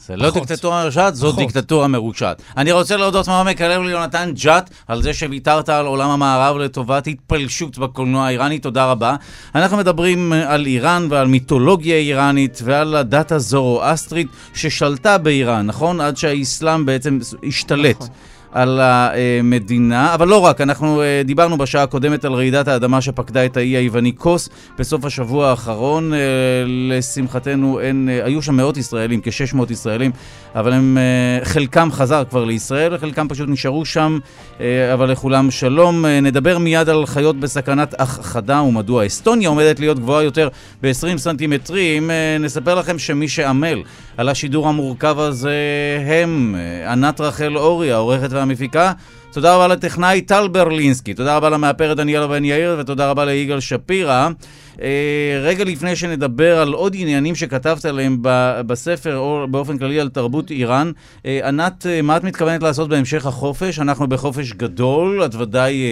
זה 0.00 0.16
לא 0.16 0.30
פחות. 0.30 0.48
דיקטטורה 0.48 0.82
מרושעת, 0.82 1.14
זו 1.14 1.26
פחות. 1.26 1.38
דיקטטורה 1.38 1.88
מרושעת. 1.88 2.42
אני 2.56 2.72
רוצה 2.72 2.96
להודות 2.96 3.28
מעומק 3.28 3.60
הלב 3.60 3.82
ליונתן 3.82 4.32
ג'אט 4.34 4.70
על 4.88 5.02
זה 5.02 5.14
שוויתרת 5.14 5.68
על 5.68 5.86
עולם 5.86 6.10
המערב 6.10 6.56
לטובת 6.56 7.06
התפלשות 7.06 7.78
בקולנוע 7.78 8.26
האיראני, 8.26 8.58
תודה 8.58 8.90
רבה. 8.90 9.16
אנחנו 9.54 9.76
מדברים 9.76 10.32
אה, 10.32 10.54
על 10.54 10.66
איראן 10.66 11.06
ועל 11.10 11.26
מיתולוגיה 11.26 11.96
איראנית 11.96 12.60
ועל 12.64 12.96
הדת 12.96 13.32
הזורואסטרית 13.32 14.28
ששלטה 14.54 15.18
באיראן, 15.18 15.66
נכון? 15.66 16.00
עד 16.00 16.16
שהאסלאם 16.16 16.86
בעצם 16.86 17.18
השתלט. 17.48 17.96
נכון. 17.96 18.08
על 18.56 18.80
המדינה, 18.80 20.14
אבל 20.14 20.28
לא 20.28 20.38
רק, 20.38 20.60
אנחנו 20.60 21.02
אה, 21.02 21.22
דיברנו 21.24 21.58
בשעה 21.58 21.82
הקודמת 21.82 22.24
על 22.24 22.32
רעידת 22.32 22.68
האדמה 22.68 23.00
שפקדה 23.00 23.44
את 23.44 23.56
האי 23.56 23.68
היווני 23.68 24.12
קוס 24.12 24.48
בסוף 24.78 25.04
השבוע 25.04 25.48
האחרון. 25.50 26.12
אה, 26.12 26.18
לשמחתנו, 26.66 27.80
אין, 27.80 28.08
אה, 28.12 28.24
היו 28.24 28.42
שם 28.42 28.56
מאות 28.56 28.76
ישראלים, 28.76 29.20
כ-600 29.22 29.72
ישראלים, 29.72 30.10
אבל 30.54 30.72
הם, 30.72 30.98
חלקם 31.42 31.88
חזר 31.92 32.22
כבר 32.30 32.44
לישראל, 32.44 32.94
וחלקם 32.94 33.28
פשוט 33.28 33.48
נשארו 33.48 33.84
שם, 33.84 34.18
אבל 34.92 35.10
לכולם 35.10 35.50
שלום. 35.50 36.06
נדבר 36.06 36.58
מיד 36.58 36.88
על 36.88 37.06
חיות 37.06 37.40
בסכנת 37.40 38.00
הכחדה 38.00 38.62
ומדוע 38.62 39.06
אסטוניה 39.06 39.48
עומדת 39.48 39.80
להיות 39.80 39.98
גבוהה 39.98 40.22
יותר 40.22 40.48
ב-20 40.82 41.16
סנטימטרים. 41.16 42.10
נספר 42.40 42.74
לכם 42.74 42.98
שמי 42.98 43.28
שעמל 43.28 43.82
על 44.16 44.28
השידור 44.28 44.68
המורכב 44.68 45.18
הזה 45.18 45.54
הם 46.06 46.54
אה, 46.58 46.92
ענת 46.92 47.20
רחל 47.20 47.56
אורי, 47.56 47.92
העורכת 47.92 48.28
והמפיקה. 48.32 48.92
תודה 49.32 49.54
רבה 49.54 49.68
לטכנאי 49.68 50.20
טל 50.20 50.48
ברלינסקי, 50.48 51.14
תודה 51.14 51.36
רבה 51.36 51.50
למאפרת 51.50 51.96
דניאלה 51.96 52.26
בן 52.26 52.44
יאיר 52.44 52.76
ותודה 52.78 53.10
רבה 53.10 53.24
ליגאל 53.24 53.60
שפירא. 53.60 54.28
אה, 54.82 55.40
רגע 55.42 55.64
לפני 55.64 55.96
שנדבר 55.96 56.58
על 56.58 56.72
עוד 56.72 56.96
עניינים 56.98 57.34
שכתבת 57.34 57.84
עליהם 57.84 58.18
בספר 58.66 59.16
או 59.16 59.46
באופן 59.50 59.78
כללי 59.78 60.00
על 60.00 60.08
תרבות 60.08 60.50
איראן, 60.50 60.90
אה, 61.26 61.48
ענת, 61.48 61.86
מה 62.02 62.16
את 62.16 62.24
מתכוונת 62.24 62.62
לעשות 62.62 62.88
בהמשך 62.88 63.26
החופש? 63.26 63.78
אנחנו 63.78 64.06
בחופש 64.08 64.52
גדול, 64.52 65.24
את 65.24 65.34
ודאי 65.34 65.82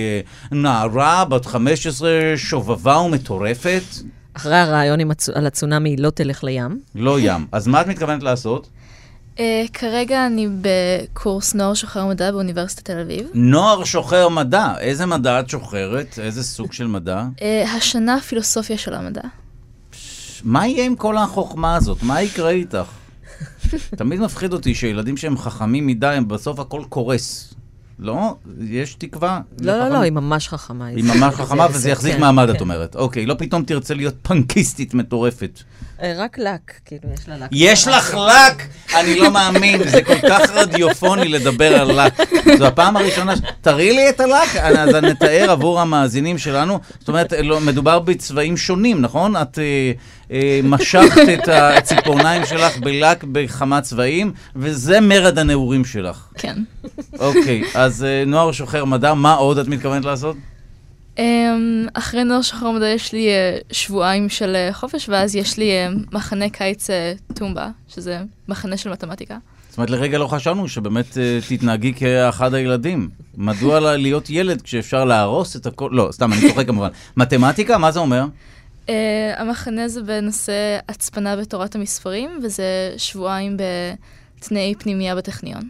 נערה, 0.53 1.25
בת 1.25 1.47
15, 1.47 2.11
שובבה 2.37 2.99
ומטורפת. 2.99 3.83
אחרי 4.35 4.57
הרעיון 4.57 5.11
הצ... 5.11 5.28
על 5.28 5.47
הצונאמי, 5.47 5.97
לא 5.97 6.11
תלך 6.11 6.45
לים. 6.45 6.80
לא 6.95 7.20
ים. 7.20 7.47
אז 7.53 7.66
מה 7.66 7.80
את 7.80 7.87
מתכוונת 7.87 8.22
לעשות? 8.22 8.68
Uh, 9.37 9.41
כרגע 9.72 10.26
אני 10.26 10.49
בקורס 10.61 11.55
נוער 11.55 11.74
שוחר 11.74 12.07
מדע 12.07 12.30
באוניברסיטת 12.32 12.85
תל 12.85 12.99
אביב. 12.99 13.26
נוער 13.35 13.85
שוחר 13.85 14.28
מדע. 14.28 14.74
איזה 14.80 15.07
מדע 15.07 15.41
את 15.41 15.49
שוחרת? 15.49 16.18
איזה 16.22 16.45
סוג 16.45 16.72
של 16.72 16.87
מדע? 16.87 17.24
Uh, 17.37 17.43
השנה 17.68 18.20
פילוסופיה 18.20 18.78
של 18.78 18.95
המדע. 18.95 19.22
מה 20.45 20.66
יהיה 20.66 20.85
עם 20.85 20.97
כל 20.97 21.16
החוכמה 21.16 21.76
הזאת? 21.76 22.03
מה 22.03 22.22
יקרה 22.22 22.51
איתך? 22.51 22.87
תמיד 23.97 24.20
מפחיד 24.20 24.53
אותי 24.53 24.74
שילדים 24.74 25.16
שהם 25.16 25.39
חכמים 25.39 25.87
מדי, 25.87 26.07
הם 26.07 26.28
בסוף 26.28 26.59
הכל 26.59 26.82
קורס. 26.89 27.55
לא? 27.99 28.35
יש 28.61 28.95
תקווה? 28.95 29.41
לא, 29.61 29.79
לא? 29.79 29.89
לא, 29.89 29.99
היא 29.99 30.13
ממש 30.13 30.49
חכמה. 30.49 30.87
היא 30.87 31.05
ממש 31.05 31.35
חכמה 31.35 31.67
וזה 31.67 31.79
בסדר, 31.79 31.93
יחזיק 31.93 32.15
כן, 32.15 32.21
מעמד, 32.21 32.47
כן. 32.49 32.57
את 32.57 32.61
אומרת. 32.61 32.97
אוקיי, 32.97 33.27
לא 33.27 33.35
פתאום 33.39 33.65
תרצה 33.65 33.95
להיות 33.95 34.15
פנקיסטית 34.23 34.95
מטורפת. 34.95 35.61
אה, 36.03 36.13
רק 36.17 36.39
לק, 36.39 36.73
כאילו, 36.85 37.03
יש 37.15 37.29
לה 37.29 37.37
לק. 37.37 37.49
יש 37.53 37.89
לך 37.89 38.15
לק? 38.15 38.69
אני 38.95 39.19
לא 39.19 39.31
מאמין, 39.31 39.89
זה 39.89 40.03
כל 40.03 40.29
כך 40.29 40.51
רדיופוני 40.51 41.29
לדבר 41.29 41.81
על 41.81 42.01
לק. 42.01 42.15
זו 42.59 42.67
הפעם 42.67 42.97
הראשונה 42.97 43.37
ש... 43.37 43.41
תראי 43.61 43.93
לי 43.93 44.09
את 44.09 44.21
הלק, 44.21 44.57
אז 44.57 44.95
נתאר 44.95 45.51
עבור 45.51 45.81
המאזינים 45.81 46.39
שלנו. 46.39 46.81
זאת 46.99 47.09
אומרת, 47.09 47.33
לא, 47.33 47.61
מדובר 47.61 47.99
בצבעים 47.99 48.57
שונים, 48.57 49.01
נכון? 49.01 49.37
את 49.37 49.59
אה, 49.59 49.93
אה, 50.31 50.61
משכת 50.65 51.29
את 51.35 51.49
הציפורניים 51.49 52.47
שלך 52.47 52.79
בלק 52.79 53.25
בכמה 53.25 53.81
צבעים, 53.81 54.33
וזה 54.57 55.01
מרד 55.01 55.39
הנעורים 55.39 55.85
שלך. 55.85 56.29
כן. 56.35 56.59
אוקיי, 57.19 57.63
אז 57.75 58.05
אה, 58.05 58.25
נוער 58.27 58.53
שוחר 58.53 58.85
מדע, 58.85 59.15
מה 59.15 59.35
עוד 59.35 59.59
את 59.59 59.69
מתכוונת 59.69 60.05
לעשות? 60.05 60.37
Um, 61.17 61.21
אחרי 61.95 62.25
נוער 62.25 62.43
שוחר 62.43 62.71
מדע 62.71 62.89
יש 62.89 63.13
לי 63.13 63.29
uh, 63.29 63.75
שבועיים 63.75 64.29
של 64.29 64.57
uh, 64.71 64.75
חופש, 64.75 65.09
ואז 65.09 65.37
יש 65.37 65.59
לי 65.59 65.71
מחנה 66.13 66.49
קיץ 66.49 66.87
טומבה, 67.35 67.69
שזה 67.89 68.19
מחנה 68.49 68.77
של 68.77 68.91
מתמטיקה. 68.91 69.37
זאת 69.69 69.79
אומרת, 69.79 69.91
לרגע 69.91 70.19
לא 70.19 70.27
חשבנו 70.27 70.69
שבאמת 70.69 71.19
אה, 71.19 71.39
תתנהגי 71.49 71.93
כאחד 71.97 72.55
הילדים. 72.55 73.09
מדוע 73.37 73.81
לה- 73.81 73.97
להיות 73.97 74.31
ילד 74.31 74.63
כשאפשר 74.63 75.05
להרוס 75.05 75.57
את 75.57 75.67
הכל? 75.67 75.89
לא, 75.93 76.09
סתם, 76.13 76.33
אני 76.33 76.41
צוחק 76.49 76.67
כמובן. 76.67 76.89
מתמטיקה, 77.17 77.79
מה 77.79 77.91
זה 77.91 77.99
אומר? 77.99 78.25
Uh, 78.87 78.91
המחנה 79.37 79.89
זה 79.89 80.03
בנושא 80.03 80.79
הצפנה 80.89 81.37
בתורת 81.37 81.75
המספרים, 81.75 82.31
וזה 82.43 82.65
שבועיים 82.97 83.57
בתנאי 84.41 84.75
פנימייה 84.79 85.17
בטכניון. 85.17 85.63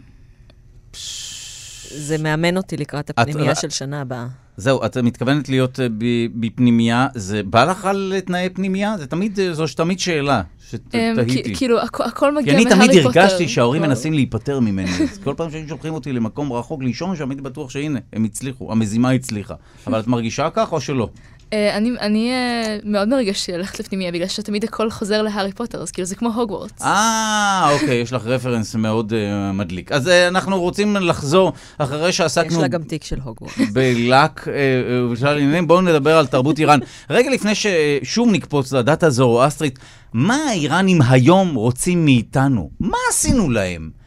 זה 1.97 2.17
מאמן 2.17 2.57
אותי 2.57 2.77
לקראת 2.77 3.09
הפנימייה 3.09 3.55
של 3.55 3.69
שנה 3.69 4.01
הבאה. 4.01 4.27
זהו, 4.57 4.85
את 4.85 4.97
מתכוונת 4.97 5.49
להיות 5.49 5.79
אה, 5.79 5.87
ב- 5.97 6.05
בפנימייה, 6.35 7.07
זה 7.15 7.43
בא 7.43 7.65
לך 7.65 7.85
על 7.85 8.13
תנאי 8.25 8.49
פנימייה? 8.49 8.95
זה 8.97 9.07
תמיד, 9.07 9.39
אה, 9.39 9.53
זו 9.53 9.65
תמיד 9.75 9.99
שאלה 9.99 10.41
שתהיתי. 10.69 11.43
כי- 11.43 11.55
כאילו, 11.55 11.81
הכ- 11.81 12.03
הכל 12.05 12.31
כי 12.35 12.41
מגיע 12.41 12.53
אני 12.55 12.63
מהארי 12.65 12.87
תמיד 12.87 13.03
פוטר. 13.03 13.19
הרגשתי 13.21 13.47
שההורים. 13.47 13.81
מנסים 13.81 14.13
להיפטר 14.13 14.59
ממני. 14.59 14.91
כל 15.23 15.33
פעם 15.37 15.51
שהיו 15.51 15.67
שולחים 15.69 15.93
אותי 15.93 16.13
למקום 16.13 16.53
רחוק 16.53 16.83
לישון 16.83 17.15
שם, 17.15 17.29
הייתי 17.29 17.41
בטוח 17.41 17.69
שהנה, 17.69 17.99
הם 18.13 18.23
הצליחו, 18.23 18.71
המזימה 18.71 19.11
הצליחה. 19.11 19.53
אבל 19.87 19.99
את 19.99 20.07
מרגישה 20.07 20.49
כך 20.53 20.71
או 20.71 20.81
שלא? 20.81 21.09
אה, 21.55 21.77
אני, 21.77 21.91
אני 21.99 22.31
אה, 22.31 22.77
מאוד 22.83 23.09
מרגשתי 23.09 23.51
ללכת 23.51 23.79
לפנימייה, 23.79 24.11
בגלל 24.11 24.27
שתמיד 24.27 24.63
הכל 24.63 24.91
חוזר 24.91 25.21
להארי 25.21 25.51
פוטר, 25.51 25.81
אז 25.81 25.91
כאילו 25.91 26.05
זה 26.05 26.15
כמו 26.15 26.29
הוגוורטס. 26.33 26.81
אה, 26.81 27.69
אוקיי, 27.73 27.95
יש 27.95 28.13
לך 28.13 28.25
רפרנס 28.25 28.75
מאוד 28.75 29.13
אה, 29.13 29.51
מדליק. 29.51 29.91
אז 29.91 30.07
אה, 30.07 30.27
אנחנו 30.27 30.61
רוצים 30.61 30.95
לחזור, 30.95 31.53
אחרי 31.77 32.09
יש 32.09 32.17
שעסקנו 32.17 32.61
לה 32.61 32.67
גם 32.67 32.83
תיק 32.83 33.03
של 33.03 33.19
הוגוורטס. 33.23 33.69
בלק 33.73 34.47
אה, 34.47 34.53
אה, 34.53 35.09
ושלל 35.11 35.37
עניינים, 35.37 35.67
בואו 35.67 35.81
נדבר 35.81 36.17
על 36.17 36.27
תרבות 36.27 36.59
איראן. 36.59 36.79
רגע 37.09 37.29
לפני 37.29 37.51
ששוב 37.55 38.29
נקפוץ 38.31 38.73
לדת 38.73 39.03
הזורואסטרית, 39.03 39.79
מה 40.13 40.35
האיראנים 40.35 41.01
היום 41.09 41.55
רוצים 41.55 42.05
מאיתנו? 42.05 42.69
מה 42.79 42.97
עשינו 43.09 43.49
להם? 43.49 44.04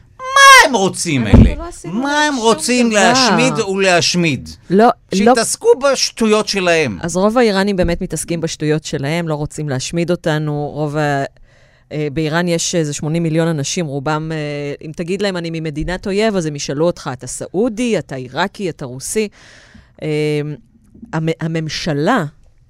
הם 0.66 0.74
רוצים 0.74 1.26
אלה? 1.26 1.54
לא 1.54 1.64
מה 1.92 2.24
הם 2.24 2.36
רוצים 2.36 2.90
דבר. 2.90 2.98
להשמיד 2.98 3.58
ולהשמיד? 3.58 4.48
לא, 4.70 4.84
לא. 4.84 4.90
שיתעסקו 5.14 5.68
בשטויות 5.82 6.48
שלהם. 6.48 6.98
אז 7.02 7.16
רוב 7.16 7.38
האיראנים 7.38 7.76
באמת 7.76 8.00
מתעסקים 8.02 8.40
בשטויות 8.40 8.84
שלהם, 8.84 9.28
לא 9.28 9.34
רוצים 9.34 9.68
להשמיד 9.68 10.10
אותנו. 10.10 10.70
רוב 10.74 10.96
ה... 10.96 11.24
אה, 11.92 12.08
באיראן 12.12 12.48
יש 12.48 12.74
איזה 12.74 12.92
80 12.92 13.22
מיליון 13.22 13.48
אנשים, 13.48 13.86
רובם, 13.86 14.32
אה, 14.32 14.36
אם 14.86 14.90
תגיד 14.96 15.22
להם 15.22 15.36
אני 15.36 15.50
ממדינת 15.52 16.06
אויב, 16.06 16.36
אז 16.36 16.46
הם 16.46 16.56
ישאלו 16.56 16.86
אותך, 16.86 17.10
אתה 17.12 17.26
סעודי, 17.26 17.98
אתה 17.98 18.14
עיראקי, 18.14 18.70
אתה 18.70 18.84
רוסי. 18.84 19.28
אה, 20.02 20.08
המ- 21.12 21.28
הממשלה 21.40 22.24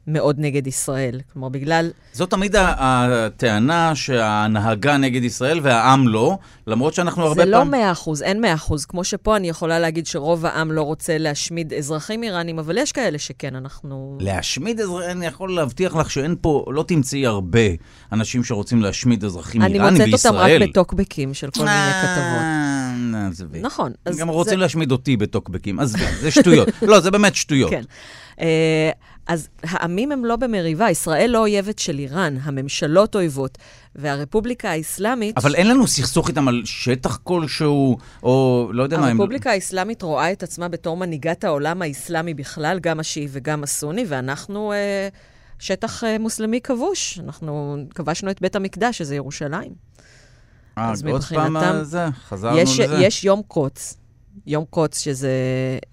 מאוד 0.08 0.36
נגד 0.38 0.66
ישראל. 0.66 1.20
כלומר, 1.32 1.48
בגלל... 1.48 1.90
זאת 2.12 2.30
תמיד 2.30 2.54
הטענה 2.58 3.94
שההנהגה 3.94 4.96
נגד 4.96 5.24
ישראל 5.24 5.60
והעם 5.62 6.08
לא, 6.08 6.38
למרות 6.66 6.94
שאנחנו 6.94 7.22
הרבה 7.22 7.44
זה 7.44 7.50
לא 7.50 7.56
פעמים... 7.56 7.70
100 7.70 7.92
אחוז, 7.92 8.22
אין 8.22 8.40
100 8.40 8.54
אחוז. 8.54 8.84
כמו 8.84 9.04
שפה 9.04 9.36
אני 9.36 9.48
יכולה 9.48 9.78
להגיד 9.78 10.06
שרוב 10.06 10.46
העם 10.46 10.72
לא 10.72 10.82
רוצה 10.82 11.18
להשמיד 11.18 11.74
אזרחים 11.74 12.22
איראנים, 12.22 12.58
אבל 12.58 12.78
יש 12.78 12.92
כאלה 12.92 13.18
שכן, 13.18 13.56
אנחנו... 13.56 14.18
להשמיד 14.20 14.80
אזרחים, 14.80 15.10
אני 15.10 15.26
יכול 15.26 15.54
להבטיח 15.54 15.96
לך 15.96 16.10
שאין 16.10 16.34
פה, 16.40 16.64
לא 16.70 16.84
תמצאי 16.88 17.26
הרבה 17.26 17.60
אנשים 18.12 18.44
שרוצים 18.44 18.82
להשמיד 18.82 19.24
אזרחים 19.24 19.62
אני 19.62 19.74
איראנים 19.74 19.92
מוצאת 19.92 20.06
אותם 20.06 20.36
בישראל. 20.38 20.62
רק 20.62 20.68
בטוקבקים 20.68 21.34
של 21.34 21.50
כל 21.50 21.60
מיני 21.60 21.92
כתבות. 22.02 22.42
אה, 23.14 23.26
עזבי. 23.28 23.60
נכון. 23.60 23.92
גם 24.18 24.28
רוצים 24.28 24.58
להשמיד 24.58 24.92
אותי 24.92 25.16
בטוקבקים, 25.16 25.80
עזבי, 25.80 26.04
זה 26.20 26.30
שטויות. 26.30 26.68
לא, 26.90 27.00
זה 27.00 27.10
באמת 27.10 27.34
שטויות. 27.34 27.70
כן. 27.70 27.82
אה, 29.28 29.34
אז 29.34 29.48
העמים 29.62 30.12
הם 30.12 30.24
לא 30.24 30.36
במריבה, 30.36 30.90
ישראל 30.90 31.30
לא 31.30 31.38
אויבת 31.38 31.78
של 31.78 31.98
איראן, 31.98 32.36
הממשלות 32.42 33.14
אויבות, 33.16 33.58
והרפובליקה 33.96 34.70
האסלאמית... 34.70 35.38
אבל 35.38 35.54
אין 35.54 35.68
לנו 35.68 35.86
סכסוך 35.86 36.28
איתם 36.28 36.48
על 36.48 36.62
שטח 36.64 37.16
כלשהו, 37.16 37.98
או 38.22 38.68
לא 38.72 38.82
יודע 38.82 38.98
מה, 38.98 39.08
הם... 39.08 39.20
הרפובליקה 39.20 39.50
האסלאמית 39.50 40.02
רואה 40.02 40.32
את 40.32 40.42
עצמה 40.42 40.68
בתור 40.68 40.96
מנהיגת 40.96 41.44
העולם 41.44 41.82
האסלאמי 41.82 42.34
בכלל, 42.34 42.78
גם 42.78 43.00
השיעי 43.00 43.28
וגם 43.30 43.62
הסוני, 43.62 44.04
ואנחנו 44.08 44.72
אה, 44.72 45.08
שטח 45.58 46.04
אה, 46.04 46.18
מוסלמי 46.18 46.60
כבוש. 46.60 47.20
אנחנו 47.24 47.76
כבשנו 47.94 48.30
את 48.30 48.40
בית 48.40 48.56
המקדש, 48.56 48.98
שזה 48.98 49.14
ירושלים. 49.16 49.72
אה, 50.78 50.90
אז 50.90 51.04
עוד 51.06 51.24
פעם 51.24 51.56
מבחינתם- 51.56 51.82
זה, 51.84 52.06
חזרנו 52.28 52.58
יש, 52.58 52.80
לזה. 52.80 52.96
יש 53.00 53.24
יום 53.24 53.42
קוץ, 53.48 53.96
יום 54.46 54.64
קוץ 54.70 54.98
שזה 54.98 55.30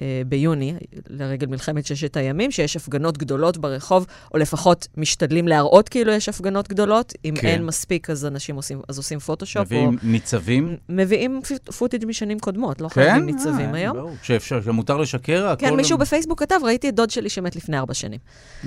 אה, 0.01 0.21
ביוני, 0.27 0.73
לרגל 1.09 1.47
מלחמת 1.47 1.85
ששת 1.85 2.17
הימים, 2.17 2.51
שיש 2.51 2.75
הפגנות 2.75 3.17
גדולות 3.17 3.57
ברחוב, 3.57 4.05
או 4.33 4.37
לפחות 4.39 4.87
משתדלים 4.97 5.47
להראות 5.47 5.89
כאילו 5.89 6.11
יש 6.11 6.29
הפגנות 6.29 6.67
גדולות. 6.67 7.13
אם 7.25 7.33
כן. 7.35 7.47
אין 7.47 7.65
מספיק, 7.65 8.09
אז 8.09 8.25
אנשים 8.25 8.55
עושים, 8.55 8.81
אז 8.87 8.97
עושים 8.97 9.19
פוטושופ, 9.19 9.65
מביאים 9.65 9.97
ניצבים. 10.03 10.67
או 10.67 10.73
מביאים 10.89 11.41
פ- 11.43 11.71
פוטאג' 11.71 12.05
משנים 12.05 12.39
קודמות, 12.39 12.81
לא 12.81 12.87
כן? 12.87 13.01
חייבים 13.01 13.25
ניצבים 13.25 13.75
אה, 13.75 13.79
היום. 13.79 13.97
ברור. 13.97 14.11
שאפשר, 14.23 14.61
שמותר 14.61 14.97
לשקר, 14.97 15.47
הכל... 15.47 15.65
כן, 15.65 15.75
מישהו 15.75 15.97
בפייסבוק 15.97 16.39
כתב, 16.39 16.59
ראיתי 16.63 16.89
את 16.89 16.95
דוד 16.95 17.09
שלי 17.09 17.29
שמת 17.29 17.55
לפני 17.55 17.77
ארבע 17.77 17.93
שנים. 17.93 18.19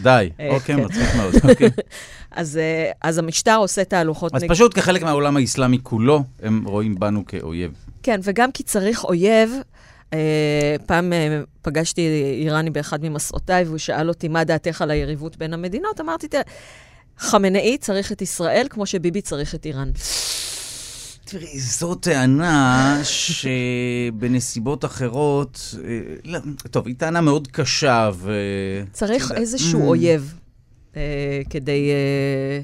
די, 0.03 0.31
אה, 0.41 0.49
אוקיי, 0.51 0.77
כן. 0.77 0.85
מצחיק 0.85 1.15
מאוד. 1.17 1.35
אוקיי. 1.51 1.71
אז, 2.31 2.57
אה, 2.57 2.91
אז 3.03 3.19
המשטר 3.19 3.57
עושה 3.57 3.85
תהלוכות 3.85 4.35
אז 4.35 4.45
פשוט 4.49 4.75
כחלק 4.75 5.03
מהעולם 5.03 5.37
האסלאמי 5.37 5.79
כולו, 5.83 6.25
הם 6.43 6.65
רואים 6.67 6.95
בנו 6.95 7.27
כאויב. 7.27 7.73
כן, 8.09 8.21
וגם 8.23 8.53
כי 8.53 8.63
צריך 8.63 9.05
אויב. 9.05 9.51
אה, 10.13 10.77
פעם 10.87 11.13
אה, 11.13 11.41
פגשתי 11.63 12.01
איראני 12.41 12.71
באחד 12.71 13.03
ממסעותיי, 13.03 13.65
והוא 13.65 13.79
שאל 13.79 14.09
אותי, 14.09 14.29
מה 14.29 14.45
דעתך 14.45 14.83
על 14.83 14.91
היריבות 14.91 15.37
בין 15.37 15.55
המדינות? 15.55 16.01
אמרתי, 16.01 16.29
תראה, 16.29 16.43
חמינאי 17.19 17.79
צריך 17.79 18.13
את 18.13 18.23
ישראל 18.23 18.67
כמו 18.71 18.87
שביבי 18.87 19.21
צריך 19.21 19.55
את 19.55 19.67
איראן. 19.67 19.91
תראי, 21.25 21.61
זו 21.61 21.95
טענה 21.95 23.01
שבנסיבות 23.03 24.85
אחרות, 24.85 25.75
אה, 25.85 26.01
לא, 26.25 26.39
טוב, 26.71 26.87
היא 26.87 26.95
טענה 26.99 27.21
מאוד 27.21 27.49
קשה 27.49 28.11
ו... 28.15 28.33
צריך 28.93 29.33
איזשהו 29.33 29.81
mm. 29.81 29.85
אויב 29.85 30.35
אה, 30.97 31.41
כדי, 31.51 31.91
אה, 31.91 32.61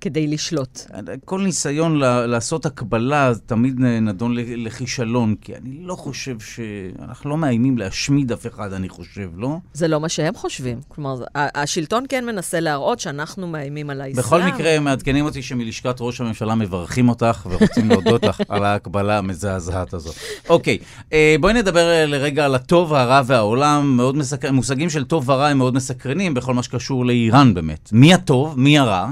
כדי 0.00 0.26
לשלוט. 0.26 0.80
כל 1.24 1.40
ניסיון 1.40 1.96
לעשות 2.26 2.66
הקבלה 2.66 3.32
תמיד 3.46 3.80
נדון 3.80 4.34
לכישלון, 4.36 5.34
כי 5.40 5.56
אני 5.56 5.78
לא 5.80 5.94
חושב 5.94 6.40
ש... 6.40 6.60
אנחנו 7.02 7.30
לא 7.30 7.36
מאיימים 7.36 7.78
להשמיד 7.78 8.32
אף 8.32 8.46
אחד, 8.46 8.72
אני 8.72 8.88
חושב, 8.88 9.30
לא? 9.36 9.56
זה 9.72 9.88
לא 9.88 10.00
מה 10.00 10.08
שהם 10.08 10.34
חושבים. 10.34 10.80
כלומר, 10.88 11.24
השלטון 11.34 12.04
כן 12.08 12.24
מנסה 12.24 12.60
להראות 12.60 13.00
שאנחנו 13.00 13.46
מאיימים 13.46 13.90
על 13.90 14.00
האסלאם. 14.00 14.24
בכל 14.24 14.42
מקרה, 14.42 14.70
הם 14.70 14.84
מעדכנים 14.84 15.24
אותי 15.24 15.42
שמלשכת 15.42 15.96
ראש 16.00 16.20
הממשלה 16.20 16.54
מברכים 16.54 17.08
אותך 17.08 17.46
ורוצים 17.50 17.88
להודות 17.88 18.24
לך 18.24 18.40
על 18.48 18.64
ההקבלה 18.64 19.18
המזעזעת 19.18 19.94
הזאת. 19.94 20.14
אוקיי, 20.48 20.78
אה, 21.12 21.36
בואי 21.40 21.54
נדבר 21.54 21.90
אה, 21.90 22.06
לרגע 22.06 22.44
על 22.44 22.54
הטוב, 22.54 22.94
הרע 22.94 23.22
והעולם. 23.26 23.96
מאוד 23.96 24.16
מסק... 24.16 24.44
מושגים 24.44 24.90
של 24.90 25.04
טוב 25.04 25.28
ורע 25.28 25.46
הם 25.46 25.58
מאוד 25.58 25.74
מסקרנים 25.74 26.34
בכל 26.34 26.54
מה 26.54 26.62
שקשור 26.62 27.06
לאיראן 27.06 27.54
באמת. 27.54 27.88
מי 27.92 28.14
הטוב? 28.14 28.58
מי 28.58 28.78
הרע? 28.78 29.10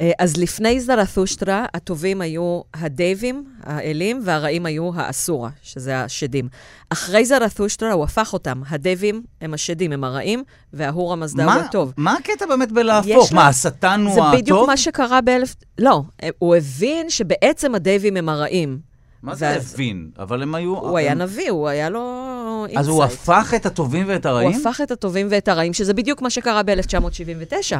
אה, 0.00 0.10
אז 0.18 0.36
לפני 0.36 0.80
זרתושטרה, 0.80 1.66
הטובים 1.74 2.20
היו 2.20 2.60
הדייבים, 2.74 3.44
האלים, 3.62 4.20
והרעים 4.24 4.66
היו 4.66 4.90
האסורה, 4.94 5.50
שזה 5.62 6.00
השדים. 6.00 6.48
אחרי 6.90 7.24
זרתושטרה 7.24 7.92
הוא 7.92 8.04
הפך 8.04 8.32
אותם. 8.32 8.62
הדייבים 8.70 9.22
הם 9.40 9.54
השדים, 9.54 9.92
הם 9.92 10.04
הרעים, 10.04 10.44
וההור 10.72 11.12
המזדה 11.12 11.44
הוא 11.44 11.62
הטוב. 11.62 11.92
מה 11.96 12.12
הקטע 12.12 12.46
באמת 12.46 12.72
בלהפוך? 12.72 13.32
מה, 13.32 13.48
השטן 13.48 14.04
הוא 14.06 14.14
זה 14.14 14.22
הטוב? 14.22 14.40
בדיוק 14.40 14.68
מה 14.68 14.76
שקרה 14.76 15.20
באלף... 15.20 15.54
לא, 15.78 16.02
אה, 16.22 16.28
הוא 16.38 16.56
הבין 16.56 17.10
שבעצם 17.10 17.74
הדייבים 17.74 18.16
הם 18.16 18.28
הרעים. 18.28 18.78
מה 19.22 19.34
זה 19.34 19.50
הבין? 19.50 20.10
אבל 20.18 20.42
הם 20.42 20.54
היו... 20.54 20.76
הוא 20.76 20.98
היה 20.98 21.14
נביא, 21.14 21.50
הוא 21.50 21.68
היה 21.68 21.88
לו 21.88 22.64
insight. 22.68 22.78
אז 22.78 22.88
הוא 22.88 23.04
הפך 23.04 23.52
את 23.56 23.66
הטובים 23.66 24.04
ואת 24.08 24.26
הרעים? 24.26 24.50
הוא 24.50 24.60
הפך 24.60 24.80
את 24.80 24.90
הטובים 24.90 25.26
ואת 25.30 25.48
הרעים, 25.48 25.72
שזה 25.72 25.94
בדיוק 25.94 26.22
מה 26.22 26.30
שקרה 26.30 26.62
ב-1979. 26.62 27.76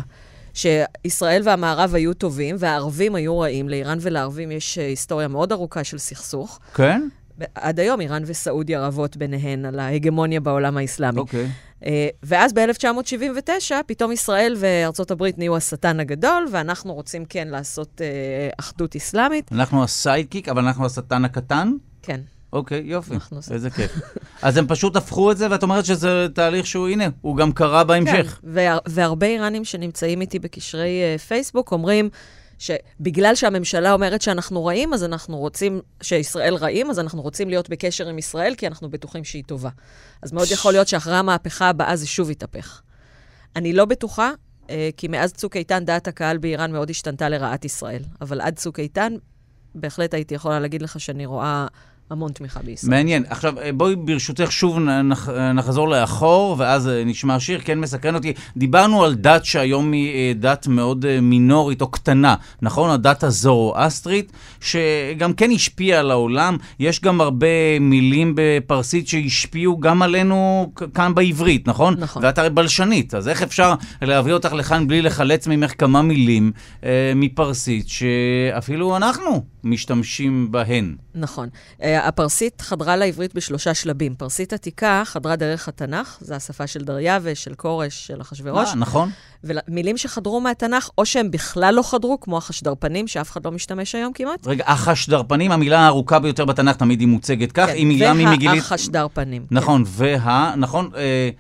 שישראל 0.55 1.43
והמערב 1.45 1.95
היו 1.95 2.15
טובים 2.15 2.57
והערבים 2.59 3.15
היו 3.15 3.39
רעים. 3.39 3.69
לאיראן 3.69 3.99
ולערבים 4.01 4.51
יש 4.51 4.79
אה, 4.79 4.87
היסטוריה 4.87 5.29
מאוד 5.29 5.53
ארוכה 5.53 5.85
של 5.85 5.99
סכסוך. 5.99 6.61
כן? 6.75 7.09
עד 7.55 7.81
היום 7.81 8.01
איראן 8.01 8.23
וסעודיה 8.27 8.87
רבות 8.87 9.17
ביניהן 9.17 9.65
על 9.65 9.79
ההגמוניה 9.79 10.41
בעולם 10.41 10.77
האסלאמי. 10.77 11.21
אוקיי. 11.21 11.49
אה, 11.87 12.09
ואז 12.23 12.53
ב-1979, 12.53 13.73
פתאום 13.87 14.13
ישראל 14.13 14.57
וארצות 14.59 15.11
הברית 15.11 15.39
נהיו 15.39 15.57
השטן 15.57 16.01
הגדול, 16.01 16.47
ואנחנו 16.53 16.95
רוצים 16.95 17.25
כן 17.25 17.49
לעשות 17.49 18.01
אה, 18.01 18.49
אחדות 18.61 18.97
אסלאמית. 18.97 19.53
אנחנו 19.53 19.85
הסיידקיק, 19.85 20.49
אבל 20.49 20.65
אנחנו 20.65 20.87
השטן 20.87 21.25
הקטן? 21.25 21.73
כן. 22.03 22.21
אוקיי, 22.53 22.83
יופי. 22.85 23.15
איזה 23.51 23.71
כיף. 23.71 23.93
אז 24.43 24.57
הם 24.57 24.67
פשוט 24.67 24.97
הפכו 24.97 25.33
את 25.33 25.37
זה, 25.37 25.47
ואת 25.51 25.63
אומרת 25.63 25.85
שזה 25.85 26.27
תהליך 26.35 26.67
שהוא, 26.67 26.89
הנה, 26.89 27.05
הוא 27.21 27.37
גם 27.37 27.53
קרה 27.53 27.85
בהמשך. 27.85 28.39
כן, 28.43 28.49
וה- 28.53 28.79
והרבה 28.87 29.27
איראנים 29.27 29.65
שנמצאים 29.65 30.21
איתי 30.21 30.39
בקשרי 30.39 31.01
אה, 31.03 31.19
פייסבוק 31.19 31.73
אומרים 31.73 32.11
שבגלל 32.59 33.35
שהממשלה 33.35 33.93
אומרת 33.93 34.23
שאנחנו 34.23 34.65
רעים, 34.65 34.95
אז 34.95 35.05
אנחנו 35.05 35.37
רוצים, 35.39 35.81
שישראל 36.03 36.55
רעים, 36.55 36.91
אז 36.91 36.99
אנחנו 36.99 37.23
רוצים 37.23 37.49
להיות 37.49 37.69
בקשר 37.69 38.09
עם 38.09 38.19
ישראל, 38.19 38.55
כי 38.59 38.67
אנחנו 38.67 38.91
בטוחים 38.91 39.25
שהיא 39.25 39.45
טובה. 39.47 39.71
אז 40.23 40.33
מאוד 40.33 40.49
יכול 40.51 40.73
להיות 40.73 40.89
שאחרי 40.89 41.17
המהפכה 41.17 41.69
הבאה 41.69 41.97
זה 41.97 42.07
שוב 42.07 42.31
יתהפך. 42.31 42.81
אני 43.57 43.73
לא 43.73 43.85
בטוחה, 43.85 44.31
אה, 44.71 44.89
כי 44.97 45.09
מאז 45.09 45.33
צוק 45.33 45.57
איתן 45.57 45.85
דעת 45.85 46.09
הקהל 46.09 46.39
באיראן 46.39 46.73
מאוד 46.73 46.91
השתנתה 46.91 47.29
לרעת 47.29 47.65
ישראל. 47.65 48.03
אבל 48.21 48.41
עד 48.41 48.57
צוק 48.57 48.79
איתן, 48.81 49.13
בהחלט 49.75 50.15
הייתי 50.15 50.35
יכולה 50.35 50.61
להגיד 50.61 50.83
לך 50.83 51.01
שאני 51.01 51.27
רואה 51.27 51.67
המון 52.11 52.33
תמיכה 52.33 52.61
בישראל. 52.65 52.91
מעניין. 52.91 53.25
עכשיו, 53.29 53.59
אה, 53.61 53.73
בואי 53.73 53.97
ברשותך 53.97 54.53
שוב 54.53 54.79
נח- 54.79 55.29
אה, 55.29 55.53
נחזור 55.53 55.89
לאחור, 55.89 56.55
ואז 56.59 56.89
אה, 56.89 57.03
נשמע 57.07 57.41
שיר, 57.41 57.61
כן 57.65 57.81
מסקרן 57.81 58.15
אותי. 58.15 58.33
דיברנו 58.57 59.05
על 59.05 59.15
דת 59.15 59.45
שהיום 59.45 59.93
היא 59.93 60.35
דת 60.35 60.67
מאוד 60.67 61.21
מינורית 61.21 61.81
או 61.81 61.87
קטנה, 61.91 62.35
נכון? 62.63 62.91
הדת 62.91 63.23
הזורואסטרית, 63.23 64.33
שגם 64.61 65.33
כן 65.33 65.51
השפיעה 65.51 66.01
על 66.01 66.11
העולם. 66.11 66.57
יש 66.81 67.01
גם 67.01 67.21
הרבה 67.21 67.47
מילים 67.81 68.33
בפרסית 68.37 69.09
שהשפיעו 69.09 69.79
גם 69.81 70.03
עלינו 70.03 70.73
כאן 70.95 71.15
בעברית, 71.15 71.69
נכון? 71.69 71.95
נכון. 71.99 72.25
ואת 72.25 72.39
הרי 72.39 72.51
בלשנית, 72.51 73.15
אז 73.15 73.29
איך 73.29 73.43
אפשר 73.43 73.75
להביא 74.03 74.33
אותך 74.33 74.53
לכאן 74.53 74.89
בלי 74.89 75.03
לחלץ 75.03 75.47
ממך 75.47 75.73
כמה 75.79 76.03
מילים 76.03 76.53
אה, 76.85 77.13
מפרסית, 77.17 77.89
שאפילו 77.89 78.97
אנחנו 78.97 79.43
משתמשים 79.71 80.53
בהן? 80.53 80.97
נכון. 81.15 81.49
אה, 81.83 82.09
הפרסית 82.09 82.61
חדרה 82.61 82.97
לעברית 82.97 83.35
בשלושה 83.35 83.75
שלבים. 83.75 84.15
פרסית 84.15 84.53
עתיקה 84.53 85.03
חדרה 85.05 85.37
דרך 85.37 85.69
התנ"ך, 85.69 86.19
זו 86.21 86.35
השפה 86.35 86.67
של 86.67 86.85
דריווש, 86.85 87.45
של 87.45 87.55
כורש, 87.55 88.07
של 88.07 88.21
אחשוורוש. 88.21 88.69
אה, 88.69 88.75
נכון. 88.75 89.11
ומילים 89.45 89.97
שחדרו 89.97 90.41
מהתנ"ך, 90.41 90.91
או 90.99 91.07
שהם 91.07 91.31
בכלל 91.31 91.75
לא 91.75 91.83
חדרו, 91.83 92.21
כמו 92.21 92.39
החשדרפנים, 92.39 93.09
שאף 93.09 93.31
אחד 93.31 93.45
לא 93.45 93.53
משתמש 93.53 93.95
היום 93.95 94.13
כמעט. 94.13 94.47
רגע, 94.47 94.65
החשדרפנים, 94.67 95.53
המילה 95.53 95.79
הארוכה 95.81 96.19
ביותר 96.19 96.45
בתנ"ך 96.45 96.77
תמיד 96.77 97.01
היא 97.01 97.09
מוצגת 97.09 97.53
כך, 97.53 97.69
היא 97.69 97.87
מילה 97.87 98.13
ממגילית... 98.13 98.63
והחשדרפנים. 98.63 99.47
נכון, 99.51 99.85
וה... 99.87 100.55
נכון, 100.57 100.91
אה, 100.97 101.31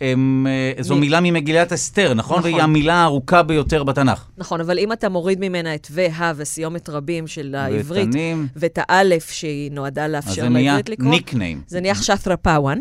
הם, 0.00 0.46
אה, 0.76 0.82
זו 0.82 0.94
מי- 0.94 1.00
מילה 1.00 1.20
ממגילת 1.20 1.72
אסתר, 1.72 2.14
נכון? 2.14 2.38
נכון. 2.38 2.50
והיא 2.52 2.62
המילה 2.62 2.94
הארוכה 2.94 3.42
ביותר 3.42 3.82
בתנ"ך. 3.84 4.24
נכון, 4.38 4.60
אבל 4.60 4.78
אם 4.78 4.92
אתה 4.92 5.08
מוריד 5.08 5.40
ממנה 5.40 5.74
את 5.74 5.86
וה 5.90 6.32
וסיומת 6.36 6.88
רבים 6.88 7.26
של 7.26 7.54
העברית, 7.54 8.08
ותנים, 8.08 8.46
ואת 8.56 8.78
האלף 8.82 9.30
שהיא 9.30 9.70
נועדה 9.72 10.04
אז 10.04 10.10
לאפשר 10.12 10.42
זה 10.42 10.48
נהיה 10.48 10.64
לעברית 10.72 10.88
לקרוא, 10.88 11.10
ניקניים. 11.10 11.60
זה 11.66 11.80
נהיה 11.80 11.94
חשתרה 11.94 12.36
פאוואן. 12.36 12.78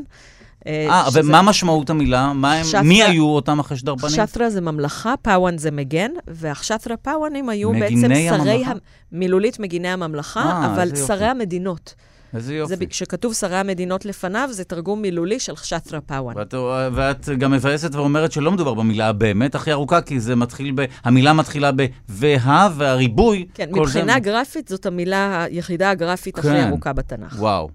אה, 0.68 1.03
ומה 1.13 1.41
משמעות 1.41 1.89
המילה? 1.89 2.34
מה 2.34 2.53
הם, 2.53 2.63
שתרה- 2.63 2.82
מי 2.82 3.03
היו 3.03 3.26
אותם 3.28 3.59
האחשדרפנים? 3.60 4.12
חשתרה 4.26 4.49
זה 4.49 4.61
ממלכה, 4.61 5.13
פאוואן 5.22 5.57
זה 5.57 5.72
מגן, 5.72 6.11
והחשתרה 6.28 6.97
פאוואנים 6.97 7.49
היו 7.49 7.72
בעצם 7.72 8.11
שרי? 8.30 8.66
המ- 8.66 8.78
מילולית 9.11 9.59
מגיני 9.59 9.88
הממלכה, 9.88 10.41
אה, 10.41 10.74
אבל. 10.74 10.95
שרי 11.07 11.26
המדינות. 11.26 11.93
איזה 12.34 12.47
זה 12.47 12.55
יופי. 12.55 12.76
ב- 12.76 12.89
כשכתוב 12.89 13.34
שרי 13.34 13.57
המדינות 13.57 14.05
לפניו, 14.05 14.49
זה 14.51 14.63
תרגום 14.63 15.01
מילולי 15.01 15.39
של 15.39 15.55
חשתרה 15.55 16.01
פאוואן. 16.01 16.38
ואת, 16.38 16.53
ואת 16.93 17.30
גם 17.30 17.51
מבאסת 17.51 17.95
ואומרת 17.95 18.32
שלא 18.32 18.51
מדובר 18.51 18.73
במילה 18.73 19.07
הבאמת 19.07 19.55
הכי 19.55 19.71
ארוכה, 19.71 20.01
כי 20.01 20.19
זה 20.19 20.36
מתחיל 20.36 20.71
ב... 20.76 20.86
המילה 21.03 21.34
מתחילה 21.34 21.71
ב... 21.76 21.86
וה, 22.09 22.69
והריבוי. 22.76 23.45
כן, 23.53 23.69
מבחינה 23.71 24.13
זה... 24.13 24.19
גרפית 24.19 24.67
זאת 24.67 24.86
המילה, 24.86 25.43
היחידה 25.43 25.89
הגרפית 25.89 26.38
הכי 26.38 26.47
כן. 26.47 26.67
ארוכה 26.67 26.93
בתנ"ך. 26.93 27.36
וואו. 27.39 27.69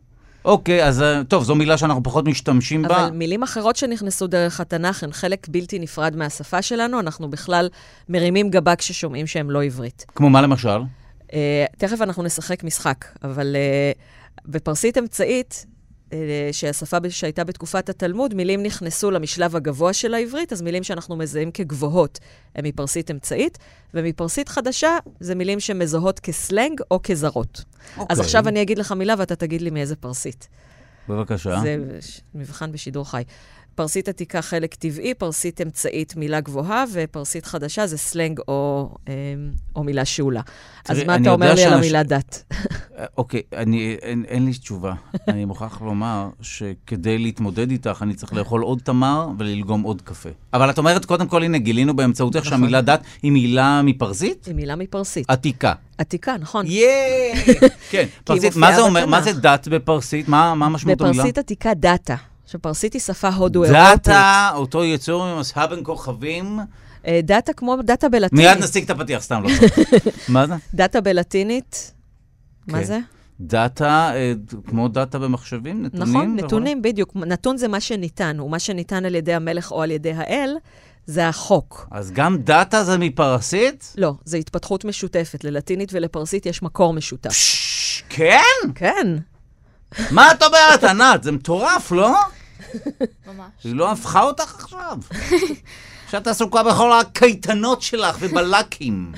אוקיי, 0.45 0.85
אז 0.85 1.03
אה, 1.03 1.25
טוב, 1.29 1.45
זו 1.45 1.55
מילה 1.55 1.79
שאנחנו 1.79 2.03
פחות 2.03 2.25
משתמשים 2.25 2.83
בה. 2.83 3.07
אבל 3.07 3.11
מילים 3.17 3.43
אחרות 3.43 3.77
שנכנסו 3.77 4.27
דרך 4.27 4.61
התנ"ך 4.61 5.03
הן 5.05 5.13
חלק 5.13 5.49
בלתי 5.49 5.79
נפרד 5.79 6.17
מהשפה 6.17 6.63
שלנו, 6.63 7.01
אנחנו 7.01 7.31
בכלל 7.31 7.69
מרימים 8.09 8.51
גבה 8.51 8.77
כששומעים 8.77 9.27
שהם 9.27 9.51
לא 9.51 9.65
עברית. 9.65 10.07
כמו 10.15 10.31
מה 10.31 10.43
למשל? 10.43 10.81
Uh, 11.29 11.33
תכף 11.79 12.03
אנחנו 12.03 12.23
נשחק 12.23 12.65
משחק, 12.65 13.05
אבל 13.25 13.57
uh, 13.57 13.99
בפרסית 14.47 14.99
אמצעית, 14.99 15.67
uh, 16.11 16.13
שהשפה 16.53 16.97
שהייתה 17.09 17.45
בתקופת 17.45 17.89
התלמוד, 17.89 18.35
מילים 18.35 18.63
נכנסו 18.63 19.11
למשלב 19.11 19.57
הגבוה 19.57 19.93
של 19.93 20.15
העברית, 20.15 20.53
אז 20.53 20.63
מילים 20.63 20.83
שאנחנו 20.83 21.17
מזהים 21.17 21.51
כגבוהות 21.51 22.19
הן 22.55 22.67
מפרסית 22.67 23.11
אמצעית, 23.11 23.59
ומפרסית 23.95 24.49
חדשה 24.49 24.99
זה 25.21 25.35
מילים 25.35 25.61
שמזוהות 25.61 26.21
כסלנג 26.21 26.81
או 26.91 27.01
כזרות. 27.03 27.65
אז 27.97 28.01
אוקיי. 28.01 28.25
עכשיו 28.25 28.49
אני 28.49 28.63
אגיד 28.63 28.79
לך 28.79 28.93
מילה 28.93 29.15
ואתה 29.19 29.37
תגיד 29.37 29.63
לי 29.63 29.71
מאיזה 29.71 29.97
פרסית. 29.97 30.49
בבקשה. 31.09 31.61
זה 31.61 31.77
מבחן 32.35 32.73
בשידור 32.73 33.11
חי. 33.11 33.23
פרסית 33.81 34.09
עתיקה 34.09 34.43
חלק 34.43 34.75
טבעי, 34.75 35.15
פרסית 35.15 35.61
אמצעית 35.61 36.17
מילה 36.17 36.41
גבוהה, 36.41 36.85
ופרסית 36.93 37.47
חדשה 37.47 37.87
זה 37.87 37.99
סלנג 37.99 38.41
או, 38.49 38.91
אמ, 39.09 39.13
או 39.77 39.85
מילה 39.85 40.05
שאולה. 40.05 40.41
אז 40.89 40.97
תראי, 40.97 41.07
מה 41.07 41.15
אני 41.15 41.23
אתה 41.23 41.31
אומר 41.31 41.55
לי 41.55 41.65
על 41.65 41.73
המילה 41.73 42.03
דת? 42.03 42.45
אה, 42.99 43.05
אוקיי, 43.17 43.43
אני, 43.57 43.97
אין, 44.03 44.25
אין 44.29 44.47
לי 44.47 44.53
תשובה. 44.53 44.95
אני 45.29 45.45
מוכרח 45.45 45.81
לומר 45.83 46.29
שכדי 46.41 47.19
להתמודד 47.19 47.71
איתך, 47.71 47.99
אני 48.03 48.15
צריך 48.15 48.33
לאכול 48.35 48.63
עוד 48.63 48.81
תמר 48.85 49.29
וללגום 49.39 49.83
עוד 49.83 50.03
קפה. 50.03 50.29
אבל 50.53 50.71
את 50.71 50.79
אומרת, 50.79 51.05
קודם 51.05 51.27
כל, 51.27 51.43
הנה, 51.43 51.59
גילינו 51.59 51.97
באמצעותך 51.97 52.37
נכון. 52.37 52.51
שהמילה 52.51 52.81
דת 52.81 53.03
היא 53.23 53.33
מילה 53.33 53.83
מפרסית? 53.85 54.45
היא 54.45 54.55
מילה 54.55 54.77
מפרסית. 54.77 55.25
עתיקה. 55.29 55.73
עתיקה, 55.99 56.37
נכון. 56.41 56.67
ייי! 56.67 57.33
כן, 57.91 58.07
פרסית, 58.25 58.57
מה 58.57 58.75
זה 58.75 58.81
אומר? 58.81 59.01
בתנ"ך. 59.01 59.11
מה 59.11 59.23
זה 59.23 59.33
דת 59.33 59.69
בפרסית? 59.69 60.29
מה 60.29 60.55
מה 60.55 60.69
משמעות 60.69 61.01
המילה? 61.01 61.15
בפרסית 61.15 61.39
עתיקה 61.39 61.75
דאטה. 61.75 62.30
עכשיו, 62.51 62.63
פרסית 62.63 62.93
היא 62.93 63.01
שפה 63.01 63.29
הודו-אירופית. 63.29 63.83
דאטה, 63.83 64.51
אותו 64.55 64.85
יצור 64.85 65.25
ממסע 65.25 65.67
בין 65.67 65.81
כוכבים. 65.83 66.61
אה, 67.07 67.21
דאטה 67.23 67.53
כמו 67.53 67.77
דאטה 67.83 68.09
בלטינית. 68.09 68.47
מיד 68.47 68.65
נשיג 68.65 68.85
את 68.85 68.91
הפתיח, 68.91 69.23
סתם 69.23 69.43
לא. 69.43 69.51
מה 70.29 70.47
זה? 70.47 70.55
דאטה 70.75 71.01
בלטינית, 71.01 71.93
מה 72.67 72.79
כן. 72.79 72.85
זה? 72.85 72.99
דאטה, 73.41 74.11
אה, 74.15 74.33
כמו 74.67 74.89
דאטה 74.89 75.19
במחשבים? 75.19 75.83
נתונים? 75.83 76.15
נכון? 76.15 76.37
נתונים, 76.37 76.83
בדיוק. 76.83 77.17
נתון 77.17 77.57
זה 77.57 77.69
מה 77.69 77.81
שניתן, 77.81 78.41
ומה 78.41 78.59
שניתן 78.59 79.05
על 79.05 79.15
ידי 79.15 79.35
המלך 79.35 79.73
או 79.73 79.83
על 79.83 79.91
ידי 79.91 80.13
האל, 80.13 80.57
זה 81.07 81.29
החוק. 81.29 81.89
אז 81.91 82.11
גם 82.13 82.39
דאטה 82.39 82.85
זה 82.85 82.99
מפרסית? 82.99 83.95
לא, 83.99 84.13
זו 84.25 84.37
התפתחות 84.37 84.85
משותפת. 84.85 85.45
ללטינית 85.45 85.91
ולפרסית 85.93 86.47
יש 86.47 86.63
מקור 86.63 86.93
משותף. 86.93 87.31
כן? 88.09 88.71
כן. 88.75 89.17
מה 90.11 90.33
את 90.33 90.43
אומרת, 90.43 90.85
ענת? 90.85 91.23
זה 91.23 91.33
מטורף, 91.33 91.93
לא? 91.93 92.15
ממש. 93.27 93.47
היא 93.65 93.75
לא 93.75 93.93
הפכה 93.93 94.23
אותך 94.23 94.55
עכשיו? 94.55 94.99
שאת 96.11 96.27
עסוקה 96.27 96.63
בכל 96.63 96.93
הקייטנות 96.93 97.83
שלך 97.83 98.17
ובלקים. 98.21 99.13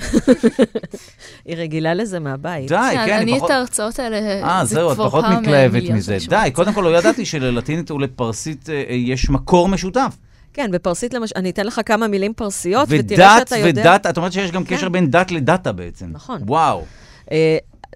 היא 1.45 1.55
רגילה 1.57 1.93
לזה 1.93 2.19
מהבית. 2.19 2.67
די, 2.67 2.75
כן, 2.91 3.05
כן, 3.05 3.17
אני 3.17 3.37
את. 3.37 3.49
ההרצאות 3.49 3.99
האלה, 3.99 4.17
אה, 4.17 4.65
זה 4.65 4.75
זהו, 4.75 4.91
את 4.91 4.95
כבר 4.95 5.07
פחות 5.07 5.25
פעם 5.25 5.41
מתלהבת 5.41 5.89
מזה. 5.89 6.17
די. 6.29 6.49
קודם 6.53 6.73
כל 6.73 6.81
לא 6.81 6.97
ידעתי 6.97 7.25
שללטינית 7.25 7.91
ולפרסית 7.91 8.69
אה, 8.69 8.83
אה, 8.89 8.95
יש 8.95 9.29
מקור 9.29 9.67
משותף. 9.67 10.17
כן, 10.53 10.71
בפרסית 10.71 11.13
למשל, 11.13 11.33
אני 11.35 11.49
אתן 11.49 11.65
לך 11.65 11.81
כמה 11.85 12.07
מילים 12.07 12.33
פרסיות, 12.33 12.87
ותראה 12.91 13.35
ודת 13.35 13.47
שאתה 13.47 13.57
יודע... 13.57 13.81
ודת, 13.81 14.05
את 14.05 14.17
אומרת 14.17 14.33
שיש 14.33 14.51
גם 14.51 14.63
כן. 14.63 14.75
קשר 14.75 14.89
בין 14.89 15.11
דת 15.11 15.31
לדאטה 15.31 15.71
בעצם. 15.71 16.05
נכון. 16.11 16.41
וואו. 16.45 16.85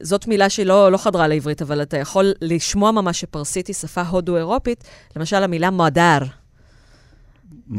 זאת 0.01 0.27
מילה 0.27 0.49
שהיא 0.49 0.65
לא, 0.65 0.97
חדרה 0.97 1.27
לעברית, 1.27 1.61
אבל 1.61 1.81
אתה 1.81 1.97
יכול 1.97 2.33
לשמוע 2.41 2.91
ממש 2.91 3.19
שפרסית 3.19 3.67
היא 3.67 3.73
שפה 3.75 4.01
הודו-אירופית. 4.01 4.83
למשל, 5.15 5.43
המילה 5.43 5.71
מודר, 5.71 6.19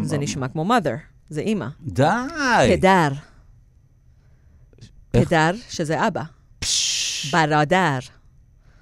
זה 0.02 0.18
נשמע 0.18 0.48
כמו 0.48 0.64
mother, 0.64 0.96
זה 1.28 1.40
אימא. 1.40 1.66
די. 1.80 2.02
פדר. 2.76 3.08
פדר, 5.10 5.50
שזה 5.70 6.06
אבא. 6.06 6.22
פש, 6.58 7.30
ברדר. 7.32 7.98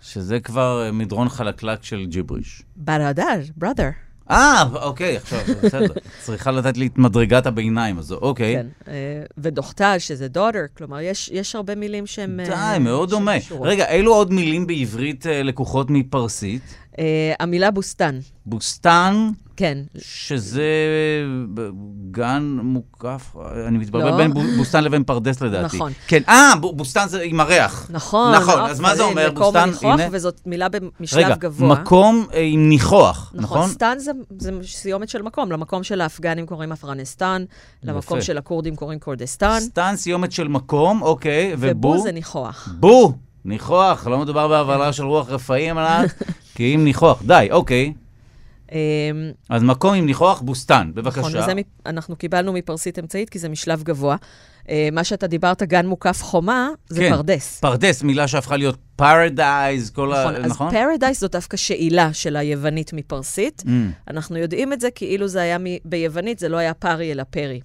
שזה 0.01 0.41
כבר 0.41 0.82
אה, 0.87 0.93
מדרון 0.93 1.28
חלקלק 1.28 1.82
של 1.82 2.07
ג'יבריש. 2.07 2.62
ברדר, 2.76 3.41
brother. 3.61 4.05
אה, 4.30 4.64
אוקיי, 4.82 5.16
עכשיו, 5.16 5.38
בסדר. 5.62 5.94
צריכה 6.24 6.50
לתת 6.50 6.76
לי 6.76 6.86
את 6.86 6.98
מדרגת 6.98 7.46
הביניים 7.46 7.98
הזו, 7.98 8.18
אוקיי. 8.22 8.54
כן. 8.54 8.66
אה, 8.88 9.22
ודוכתל, 9.38 9.96
שזה 9.98 10.28
daughter, 10.34 10.76
כלומר, 10.76 11.00
יש, 11.00 11.30
יש 11.32 11.54
הרבה 11.54 11.74
מילים 11.74 12.06
שהן... 12.06 12.40
אה, 12.40 12.46
די, 12.46 12.78
מאוד 12.84 13.10
שהן 13.10 13.18
דומה. 13.18 13.32
רגע, 13.60 13.88
אילו 13.88 14.14
עוד 14.14 14.32
מילים 14.32 14.66
בעברית 14.66 15.26
אה, 15.26 15.42
לקוחות 15.42 15.90
מפרסית? 15.90 16.62
אה, 16.98 17.34
המילה 17.40 17.70
בוסתן, 17.70 18.18
בוסתן, 18.46 19.30
כן. 19.57 19.78
שזה 19.98 20.62
גן 22.11 22.59
מוקף, 22.62 23.36
אני 23.66 23.78
מתבלבל 23.78 24.11
לא. 24.11 24.16
בין 24.16 24.34
בו- 24.34 24.42
בוסתן 24.57 24.84
לבין 24.84 25.04
פרדס 25.04 25.40
לדעתי. 25.40 25.76
נכון. 25.76 25.92
כן, 26.07 26.22
אה, 26.28 26.52
בוסתן 26.61 27.04
זה 27.09 27.22
עם 27.22 27.40
הריח. 27.40 27.86
נכון. 27.90 28.34
נכון, 28.34 28.61
אז 28.61 28.80
מה 28.80 28.96
זה 28.96 29.02
אומר, 29.02 29.30
מקום 29.32 29.42
בוסתן? 29.44 29.68
ניחוח, 29.68 29.84
הנה. 30.00 30.09
וזאת 30.12 30.40
מילה 30.46 30.66
במשלב 30.68 31.24
רגע, 31.24 31.34
גבוה. 31.36 31.68
מקום 31.80 32.26
אה, 32.34 32.40
עם 32.40 32.68
ניחוח, 32.68 33.32
נכון, 33.34 33.59
נכון? 33.59 33.70
סטן 33.70 33.98
זה, 33.98 34.11
זה 34.38 34.50
סיומת 34.62 35.09
של 35.09 35.22
מקום. 35.22 35.52
למקום 35.52 35.82
של 35.82 36.00
האפגנים 36.00 36.46
קוראים 36.46 36.72
אפרנסטן, 36.72 37.44
למקום. 37.82 38.20
של 38.20 38.38
הכורדים 38.38 38.76
קוראים 38.76 38.98
כורדסטן, 38.98 39.59
סטן 39.61 39.96
סיומת 39.96 40.32
של 40.32 40.48
מקום, 40.48 41.02
אוקיי, 41.02 41.52
ובו? 41.59 41.88
ובו 41.88 42.02
זה 42.02 42.12
ניחוח. 42.12 42.68
בו! 42.80 43.12
ניחוח, 43.44 44.07
לא 44.07 44.18
מדובר 44.18 44.48
בהבלה 44.48 44.92
של 44.92 45.04
רוח 45.04 45.28
רפאים, 45.30 45.78
ענת, 45.78 46.22
כי 46.54 46.74
אם 46.74 46.84
ניחוח. 46.84 47.22
די, 47.26 47.48
אוקיי. 47.50 47.92
אמ, 48.72 48.76
אז 49.50 49.62
מקום 49.62 49.94
עם 49.94 50.06
ניחוח, 50.06 50.40
בוסתן, 50.40 50.74
נכון, 50.76 50.92
בבקשה. 50.94 51.40
וזה 51.42 51.54
מ- 51.54 51.60
אנחנו 51.88 52.16
קיבלנו 52.16 52.52
מפרסית 52.52 52.98
אמצעית, 52.98 53.30
כי 53.30 53.38
זה 53.38 53.48
משלב 53.48 53.82
גבוה. 53.82 54.16
אה, 54.68 54.88
מה 54.92 55.04
שאתה 55.04 55.26
דיברת, 55.26 55.62
גן 55.62 55.86
מוקף 55.86 56.22
חומה, 56.22 56.68
זה 56.88 57.00
כן. 57.00 57.10
פרדס. 57.10 57.60
פרדס, 57.60 58.02
מילה 58.02 58.28
שהפכה 58.28 58.56
להיות 58.56 58.76
paradise, 58.96 59.90
כל 59.90 60.12
ה... 60.12 60.20
נכון, 60.24 60.44
אז 60.44 60.50
נכון? 60.50 60.70
paradise 60.70 61.20
זו 61.20 61.28
דווקא 61.28 61.56
שאילה 61.56 62.12
של 62.12 62.36
היוונית 62.36 62.92
מפרסית. 62.92 63.62
Mm, 63.66 63.70
אנחנו 64.10 64.36
יודעים 64.36 64.72
את 64.72 64.80
זה 64.80 64.88
כאילו 64.90 65.28
זה 65.28 65.40
היה 65.42 65.58
מ- 65.58 65.64
ביוונית, 65.84 66.38
זה 66.38 66.48
לא 66.48 66.56
היה 66.56 66.74
פארי 66.74 67.12
אלא 67.12 67.22
פרי. 67.30 67.60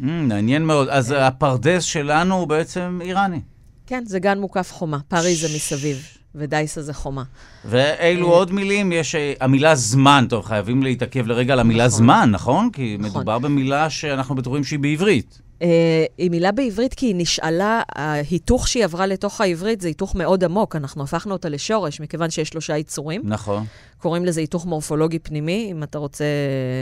mm, 0.00 0.02
מעניין 0.04 0.62
מאוד. 0.66 0.88
אז 0.88 1.14
הפרדס 1.18 1.82
שלנו 1.82 2.34
הוא 2.34 2.48
בעצם 2.48 2.98
איראני. 3.02 3.40
כן, 3.86 4.02
זה 4.06 4.18
גן 4.18 4.38
מוקף 4.38 4.72
חומה. 4.72 4.98
פאריס 5.08 5.40
זה 5.40 5.56
מסביב, 5.56 6.06
ודייסה 6.34 6.82
זה 6.82 6.94
חומה. 6.94 7.22
ואילו 7.64 8.28
עוד 8.28 8.52
מילים, 8.52 8.92
יש 8.92 9.14
אה, 9.14 9.32
המילה 9.40 9.74
זמן, 9.74 10.26
טוב, 10.28 10.44
חייבים 10.44 10.82
להתעכב 10.82 11.26
לרגע 11.26 11.52
על 11.52 11.60
המילה 11.60 11.86
נכון. 11.86 11.98
זמן, 11.98 12.28
נכון? 12.32 12.70
כי 12.72 12.96
נכון. 12.98 13.10
מדובר 13.10 13.38
במילה 13.38 13.90
שאנחנו 13.90 14.34
בטוחים 14.34 14.64
שהיא 14.64 14.78
בעברית. 14.78 15.40
אה, 15.62 16.04
היא 16.18 16.30
מילה 16.30 16.52
בעברית 16.52 16.94
כי 16.94 17.06
היא 17.06 17.14
נשאלה, 17.18 17.82
ההיתוך 17.94 18.68
שהיא 18.68 18.84
עברה 18.84 19.06
לתוך 19.06 19.40
העברית 19.40 19.80
זה 19.80 19.88
היתוך 19.88 20.14
מאוד 20.14 20.44
עמוק. 20.44 20.76
אנחנו 20.76 21.02
הפכנו 21.02 21.32
אותה 21.32 21.48
לשורש, 21.48 22.00
מכיוון 22.00 22.30
שיש 22.30 22.48
שלושה 22.48 22.76
יצורים. 22.78 23.22
נכון, 23.24 23.64
קוראים 23.98 24.24
לזה 24.24 24.40
היתוך 24.40 24.66
מורפולוגי 24.66 25.18
פנימי, 25.18 25.68
אם 25.70 25.82
אתה 25.82 25.98
רוצה 25.98 26.24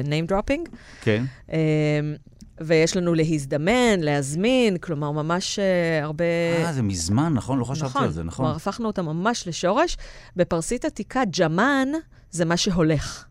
name 0.05 0.33
dropping. 0.33 0.69
כן. 1.03 1.25
אה, 1.53 1.59
ויש 2.65 2.97
לנו 2.97 3.15
להזדמן, 3.15 4.01
להזמין, 4.01 4.77
כלומר, 4.77 5.11
ממש 5.11 5.59
אה, 5.59 6.05
הרבה... 6.05 6.25
אה, 6.65 6.73
זה 6.73 6.83
מזמן, 6.83 7.33
נכון? 7.35 7.59
לא 7.59 7.65
חשבתי 7.65 7.99
על 7.99 8.11
זה, 8.11 8.23
נכון. 8.23 8.45
כלומר, 8.45 8.57
הפכנו 8.57 8.87
אותה 8.87 9.03
ממש 9.03 9.49
לשורש. 9.49 9.97
בפרסית 10.37 10.85
עתיקה, 10.85 11.23
ג'מן 11.25 11.89
זה 12.31 12.45
מה 12.45 12.57
שהולך. 12.57 13.25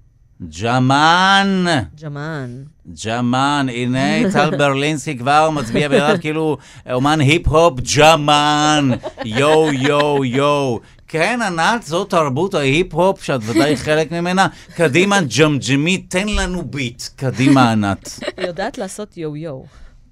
ג'מן, 0.61 1.65
ג'מן. 2.01 2.63
ג'מן, 3.05 3.67
הנה 3.69 3.99
טל 4.33 4.57
ברלינסקי 4.57 5.17
כבר 5.17 5.49
מצביע 5.49 5.87
בידיו 5.87 6.15
כאילו 6.21 6.57
אומן 6.91 7.19
היפ-הופ, 7.19 7.79
ג'מן, 7.95 8.89
יואו, 9.25 9.73
יואו, 9.73 10.25
יואו. 10.25 10.79
כן, 11.11 11.39
ענת, 11.41 11.83
זו 11.83 12.03
תרבות 12.05 12.53
ההיפ-הופ 12.53 13.23
שאת 13.23 13.41
ודאי 13.43 13.77
חלק 13.77 14.11
ממנה. 14.11 14.47
קדימה, 14.75 15.19
ג'מג'מי, 15.39 15.97
תן 15.97 16.27
לנו 16.27 16.61
ביט. 16.65 17.03
קדימה, 17.15 17.71
ענת. 17.71 18.19
היא 18.37 18.47
יודעת 18.47 18.77
לעשות 18.77 19.17
יו-יו. 19.17 19.61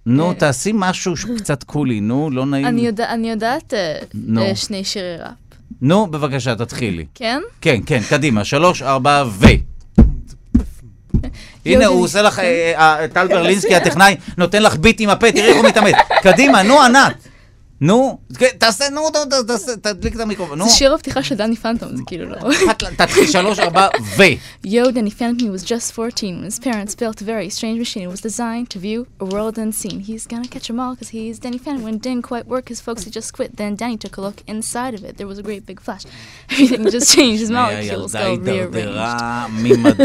נו, 0.06 0.34
תעשי 0.34 0.72
משהו 0.76 1.14
קצת 1.38 1.64
קולי, 1.64 2.00
נו, 2.00 2.30
לא 2.32 2.45
נעים. 2.45 2.66
אני 2.66 2.82
יודע- 2.82 3.10
אני 3.14 3.30
יודעת 3.32 3.74
אה. 3.74 3.95
אה, 4.38 4.56
שני 4.56 4.84
שירי 4.84 5.18
ראפ. 5.18 5.30
נו, 5.82 6.08
בבקשה, 6.08 6.56
תתחילי. 6.56 7.06
כן? 7.16 7.41
כן, 7.62 7.80
כן, 7.86 8.00
קדימה, 8.10 8.43
שלוש, 8.43 8.82
ארבע, 8.82 9.24
ו... 9.30 9.45
הנה, 11.66 11.86
הוא 11.86 12.04
עושה 12.04 12.22
לך, 12.22 12.39
אה, 12.39 12.74
אה, 13.02 13.08
טל 13.08 13.28
ברלינסקי, 13.28 13.76
הטכנאי, 13.76 14.16
נותן 14.38 14.64
לך 14.64 14.76
ביט 14.76 15.02
עם 15.02 15.10
הפה, 15.10 15.32
תראי 15.32 15.47
איך 15.47 15.58
הוא 15.58 15.66
מתאמץ. 15.66 15.95
קדימה, 16.24 16.64
נו, 16.64 16.82
ענת. 16.82 17.28
נו, 17.82 18.19
כן, 18.39 18.47
תעשה, 18.57 18.89
נו, 18.89 19.01
תדליק 19.82 20.15
את 20.15 20.19
המיקרופון, 20.19 20.59
נו. 20.59 20.65
זה 20.69 20.75
שיר 20.75 20.93
הפתיחה 20.93 21.23
של 21.23 21.36
דני 21.36 21.55
פנטום, 21.55 21.95
זה 21.97 22.03
כאילו 22.07 22.30
לא... 22.30 22.36
תת- 22.77 22.84
תתחיל, 23.01 23.27
שלוש, 23.27 23.59
ארבע, 23.59 23.88
ו... 24.17 24.23
Yo, 24.65 24.91
Danny 24.91 25.11
Phantom 25.19 25.51
was 25.51 25.63
just 25.63 25.91
14 25.93 26.41
when 26.41 26.45
his 26.51 26.59
parents 26.59 26.93
built 26.95 27.21
a 27.21 27.25
very 27.25 27.49
strange 27.49 27.80
machine. 27.80 28.03
It 28.03 28.11
was 28.11 28.21
designed 28.21 28.69
to 28.71 28.80
view 28.80 29.07
a 29.21 29.25
world 29.25 29.57
unseen. 29.57 29.99
He's 30.09 30.25
gonna 30.32 30.49
catch 30.55 30.69
'em 30.69 30.80
all 30.84 30.93
because 30.95 31.09
he's 31.17 31.36
Danny 31.45 31.59
Phantom. 31.63 31.82
When 31.88 31.95
it 31.99 32.03
didn't 32.07 32.25
quite 32.32 32.45
work, 32.53 32.65
his 32.73 32.80
folks 32.86 33.01
had 33.05 33.13
just 33.19 33.30
quit. 33.38 33.49
Then 33.59 33.71
Danny 33.82 33.97
took 34.03 34.15
a 34.19 34.21
look 34.27 34.38
inside 34.53 34.93
of 34.97 35.01
it. 35.07 35.13
There 35.17 35.30
was 35.34 35.39
a 35.43 35.45
great 35.49 35.63
big 35.69 35.80
flash. 35.86 36.03
Everything 36.51 36.82
just 36.97 37.09
changed. 37.15 37.39
His 37.45 37.51
molecules 37.59 38.11
הילדה 38.15 38.45
got 38.45 38.75
rearranged. 38.75 39.99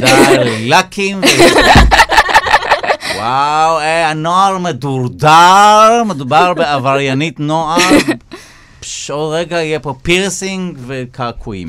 וואו, 3.17 3.79
אה, 3.79 4.11
הנוער 4.11 4.59
מדורדר, 4.59 6.03
מדובר 6.07 6.55
בעבריינית 6.55 7.41
נוער. 7.41 7.79
עוד 9.11 9.35
רגע 9.35 9.57
יהיה 9.57 9.81
פה 9.81 9.95
פירסינג 10.03 10.79
וקעקועים. 10.87 11.69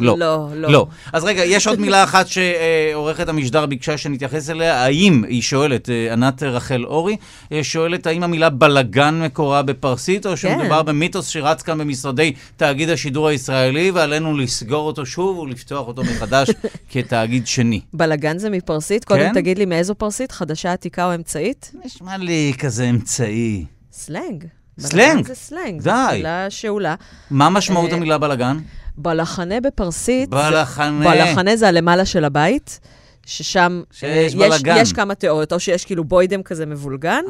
לא. 0.00 0.18
לא, 0.18 0.48
לא. 0.54 0.72
לא. 0.72 0.86
אז 1.12 1.24
רגע, 1.24 1.44
יש 1.44 1.66
עוד 1.66 1.80
מילה 1.80 2.04
אחת 2.04 2.26
שעורכת 2.28 3.28
המשדר 3.28 3.66
ביקשה 3.66 3.98
שנתייחס 3.98 4.50
אליה. 4.50 4.84
האם, 4.84 5.24
היא 5.28 5.42
שואלת, 5.42 5.90
אה, 5.90 6.12
ענת 6.12 6.42
רחל 6.42 6.84
אורי, 6.84 7.16
אה, 7.52 7.64
שואלת 7.64 8.06
האם 8.06 8.22
המילה 8.22 8.50
בלגן 8.50 9.22
מקורה 9.22 9.62
בפרסית, 9.62 10.26
או 10.26 10.36
שמדובר 10.36 10.82
במיתוס 10.82 11.28
שרץ 11.28 11.62
כאן 11.62 11.78
במשרדי 11.78 12.32
תאגיד 12.56 12.90
השידור 12.90 13.28
הישראלי, 13.28 13.90
ועלינו 13.90 14.36
לסגור 14.36 14.86
אותו 14.86 15.06
שוב 15.06 15.38
ולפתוח 15.38 15.86
אותו 15.86 16.02
מחדש 16.04 16.50
כתאגיד 16.90 17.46
שני. 17.46 17.80
בלגן 17.92 18.38
זה 18.38 18.50
מפרסית? 18.50 19.04
קודם 19.04 19.20
כן? 19.20 19.34
תגיד 19.34 19.58
לי 19.58 19.64
מאיזו 19.64 19.94
פרסית? 19.94 20.32
חדשה, 20.32 20.72
עתיקה 20.72 21.06
או 21.06 21.14
אמצעית? 21.14 21.72
נשמע 21.84 22.16
לי 22.16 22.52
כזה 22.58 22.84
אמצעי. 22.84 23.64
סלנג. 23.92 24.44
סלנג? 24.78 25.26
זה 25.26 25.34
סלנג. 25.34 25.80
זו 25.80 25.90
די. 25.90 26.16
מילה 26.16 26.46
שאולה. 26.50 26.94
מה 27.30 27.50
משמעות 27.50 27.90
אה, 27.90 27.96
המילה 27.96 28.18
בלגן? 28.18 28.58
בלחנה 28.96 29.60
בפרסית... 29.60 30.30
בלחנה. 30.30 31.04
בלחנה 31.04 31.56
זה 31.56 31.68
הלמעלה 31.68 32.04
של 32.04 32.24
הבית, 32.24 32.80
ששם 33.26 33.82
שיש 33.92 34.34
אה, 34.34 34.46
יש. 34.46 34.62
יש 34.76 34.92
כמה 34.92 35.14
תיאוריות, 35.14 35.52
או 35.52 35.60
שיש 35.60 35.84
כאילו 35.84 36.04
בוידם 36.04 36.42
כזה 36.42 36.66
מבולגן, 36.66 37.24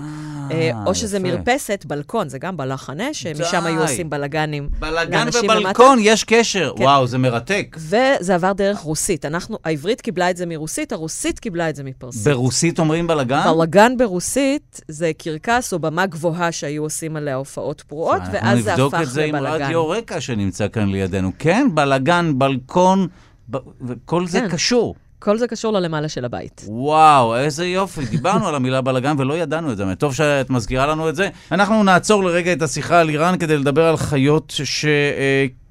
אה, 0.50 0.70
או 0.86 0.94
שזה 0.94 1.16
יפה. 1.16 1.28
מרפסת, 1.28 1.84
בלקון, 1.88 2.28
זה 2.28 2.38
גם 2.38 2.56
בלחנה, 2.56 3.14
שמשם 3.14 3.60
די. 3.62 3.68
היו 3.68 3.82
עושים 3.82 4.10
בלגנים 4.10 4.68
בלגן 4.78 5.28
ובלקון, 5.44 5.98
יש 6.00 6.24
קשר. 6.24 6.72
כן. 6.76 6.82
וואו, 6.82 7.06
זה 7.06 7.18
מרתק. 7.18 7.76
וזה 7.78 8.34
עבר 8.34 8.52
דרך 8.52 8.78
רוסית. 8.78 9.24
אנחנו, 9.24 9.58
העברית 9.64 10.00
קיבלה 10.00 10.30
את 10.30 10.36
זה 10.36 10.46
מרוסית, 10.46 10.92
הרוסית 10.92 11.38
קיבלה 11.38 11.70
את 11.70 11.76
זה 11.76 11.84
מפרסית. 11.84 12.24
ברוסית 12.24 12.78
אומרים 12.78 13.06
בלגן? 13.06 13.42
בלגן 13.56 13.96
ברוסית 13.96 14.80
זה 14.88 15.10
קרקס 15.18 15.72
או 15.72 15.78
במה 15.78 16.06
גבוהה 16.06 16.52
שהיו 16.52 16.82
עושים 16.82 17.16
עליה 17.16 17.34
הופעות 17.34 17.80
פרועות, 17.80 18.22
ואז 18.32 18.58
זה 18.64 18.70
אנחנו 18.70 18.72
נבדוק 18.72 18.94
הפך 18.94 19.02
את 19.02 19.12
זה 19.12 19.24
עם 19.24 19.34
לבלגן. 19.36 19.64
רדיו 19.64 19.88
רקע 19.88 20.20
שנמצא 20.20 20.68
כאן 20.68 20.88
לידינו. 20.88 21.32
כן, 21.38 21.68
בלגן, 21.74 22.32
בלקון, 22.36 23.08
ב- 23.50 23.56
וכל 23.86 24.26
זה 24.26 24.40
כן. 24.40 24.48
קשור. 24.48 24.94
כל 25.24 25.38
זה 25.38 25.48
קשור 25.48 25.72
ללמעלה 25.72 26.08
של 26.08 26.24
הבית. 26.24 26.64
וואו, 26.68 27.36
איזה 27.36 27.66
יופי. 27.66 28.04
דיברנו 28.04 28.48
על 28.48 28.54
המילה 28.54 28.80
בלאגן 28.80 29.14
ולא 29.18 29.34
ידענו 29.34 29.72
את 29.72 29.76
זה. 29.76 29.84
טוב 29.98 30.14
שאת 30.14 30.50
מזכירה 30.50 30.86
לנו 30.86 31.08
את 31.08 31.16
זה. 31.16 31.28
אנחנו 31.52 31.82
נעצור 31.82 32.24
לרגע 32.24 32.52
את 32.52 32.62
השיחה 32.62 33.00
על 33.00 33.08
איראן 33.08 33.38
כדי 33.38 33.56
לדבר 33.56 33.84
על 33.84 33.96
חיות 33.96 34.52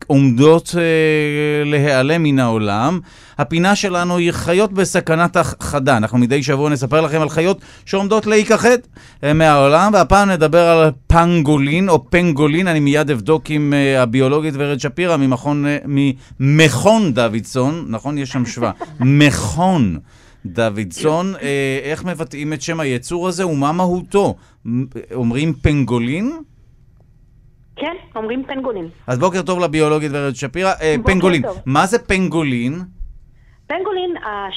שעומדות 0.08 0.76
אה, 0.78 1.66
להיעלם 1.66 2.24
מן 2.24 2.40
העולם. 2.40 3.00
הפינה 3.38 3.76
שלנו 3.76 4.18
היא 4.18 4.32
חיות 4.32 4.74
בסכנת 4.74 5.36
הכחדה. 5.36 5.98
אנחנו 5.98 6.18
מדי 6.18 6.44
שבוע 6.44 6.70
נספר 6.70 7.02
לכם 7.02 7.22
על 7.22 7.30
חיות 7.30 7.62
שעומדות 7.86 8.26
להיכחד 8.26 8.78
אה, 9.24 9.34
מהעולם, 9.34 9.94
והפעם 9.94 10.30
נדבר 10.30 10.68
על 10.68 10.92
פנגולין 11.08 11.90
או 11.90 12.10
פנגולין. 12.10 12.68
אני 12.68 12.80
מיד 12.80 13.12
אבדוק 13.12 13.50
עם 13.50 13.74
אה, 13.74 14.02
הביולוגית 14.02 14.54
ורד 14.58 14.80
שפירא 14.80 15.18
ממכון, 15.18 15.66
אה, 15.66 15.78
ממכון 16.40 17.14
דוידסון, 17.14 17.86
נכון? 17.90 18.18
יש 18.18 18.30
שם 18.30 18.46
שווה. 18.46 18.72
מכון. 19.00 19.98
דוידסון, 20.46 21.34
אה, 21.42 21.80
איך 21.84 22.06
מבטאים 22.06 22.54
את 22.54 22.62
שם 22.62 22.80
היצור 22.80 23.28
הזה 23.28 23.48
ומה 23.48 23.72
מהותו? 23.72 24.36
אומרים 25.14 25.54
פנגולין? 25.54 26.32
כן, 27.76 27.96
אומרים 28.16 28.44
פנגולין. 28.48 28.90
אז 29.08 29.20
בוקר 29.20 29.42
טוב 29.42 29.60
לביולוגית 29.60 30.12
ורד 30.14 30.36
שפירא. 30.36 30.72
אה, 30.82 30.96
פנגולין, 31.06 31.42
טוב. 31.42 31.62
מה 31.66 31.86
זה 31.86 32.00
פנגולין? 32.00 32.74
פנגולין, 33.68 34.14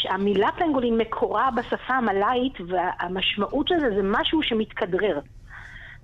המילה 0.09 0.49
פנגולין 0.59 0.99
מקורה 0.99 1.49
בשפה 1.57 1.95
המלאית, 1.95 2.53
והמשמעות 2.69 3.69
של 3.69 3.75
זה 3.81 3.87
זה 3.97 4.03
משהו 4.03 4.43
שמתכדרר. 4.43 5.21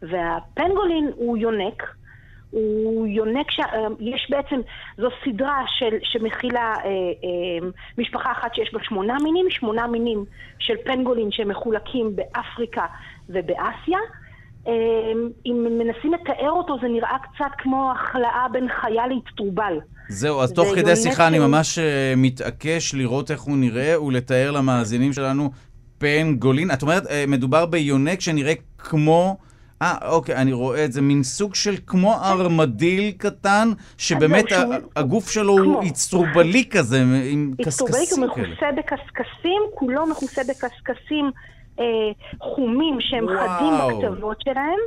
והפנגולין 0.03 1.11
הוא 1.17 1.37
יונק, 1.37 1.83
הוא 2.51 3.07
יונק, 3.07 3.51
ש... 3.51 3.61
אה, 3.61 3.87
יש 4.01 4.27
בעצם, 4.31 4.61
זו 4.97 5.09
סדרה 5.25 5.65
של, 5.67 5.97
שמכילה 6.03 6.75
אה, 6.85 6.85
אה, 6.85 7.69
משפחה 7.99 8.33
אחת 8.33 8.55
שיש 8.55 8.75
בה 8.75 8.79
שמונה 8.83 9.17
מינים, 9.23 9.47
שמונה 9.51 9.87
מינים 9.87 10.25
של 10.59 10.75
פנגולין 10.85 11.31
שמחולקים 11.31 12.17
באפריקה 12.17 12.87
ובאסיה. 13.29 13.99
אה, 14.69 14.73
אם 15.47 15.67
מנסים 15.79 16.13
לתאר 16.15 16.51
אותו, 16.51 16.77
זה 16.83 16.89
נראה 16.89 17.17
קצת 17.23 17.51
כמו 17.59 17.93
החלאה 17.93 18.47
בין 18.53 18.67
חיה 18.81 19.03
לאצטרובל. 19.07 19.79
זהו, 20.09 20.41
אז 20.41 20.49
זה 20.49 20.55
תוך 20.55 20.69
כדי 20.69 20.81
יונק 20.91 20.95
שיחה 21.03 21.27
אני 21.29 21.39
ממש 21.39 21.79
אה, 21.79 22.15
מתעקש 22.17 22.95
לראות 22.95 23.31
איך 23.31 23.41
הוא 23.41 23.57
נראה 23.57 24.03
ולתאר 24.03 24.51
למאזינים 24.51 25.13
שלנו 25.13 25.51
פנגולין. 25.99 26.71
את 26.71 26.83
אומרת, 26.83 27.07
אה, 27.07 27.25
מדובר 27.29 27.67
ביונק 27.67 28.21
שנראה 28.21 28.53
כמו... 28.79 29.37
אה, 29.83 29.95
אוקיי, 30.09 30.37
אני 30.37 30.53
רואה 30.53 30.85
את 30.85 30.93
זה, 30.93 31.01
מין 31.03 31.23
סוג 31.23 31.55
של 31.55 31.75
כמו 31.87 32.15
ארמדיל 32.15 33.11
קטן, 33.19 33.69
שבאמת 33.99 34.45
זהו, 34.51 34.61
שהוא- 34.61 34.91
הגוף 34.97 35.31
שלו 35.31 35.53
הוא 35.53 35.65
כמו. 35.81 35.83
אצטרובלי 35.91 36.65
כזה, 36.71 37.03
עם 37.31 37.55
הוא 37.59 37.67
קשקשים 37.67 38.17
כאלה. 38.17 38.27
מכוסה 38.27 38.67
בקשקשים, 38.77 39.63
כולו 39.75 40.07
מכוסה 40.07 40.43
בקשקשים 40.49 41.31
חומים 42.41 42.97
שהם 43.01 43.25
וואו. 43.25 43.49
חדים 43.49 43.73
בכתבות 43.75 44.37
שלהם. 44.45 44.79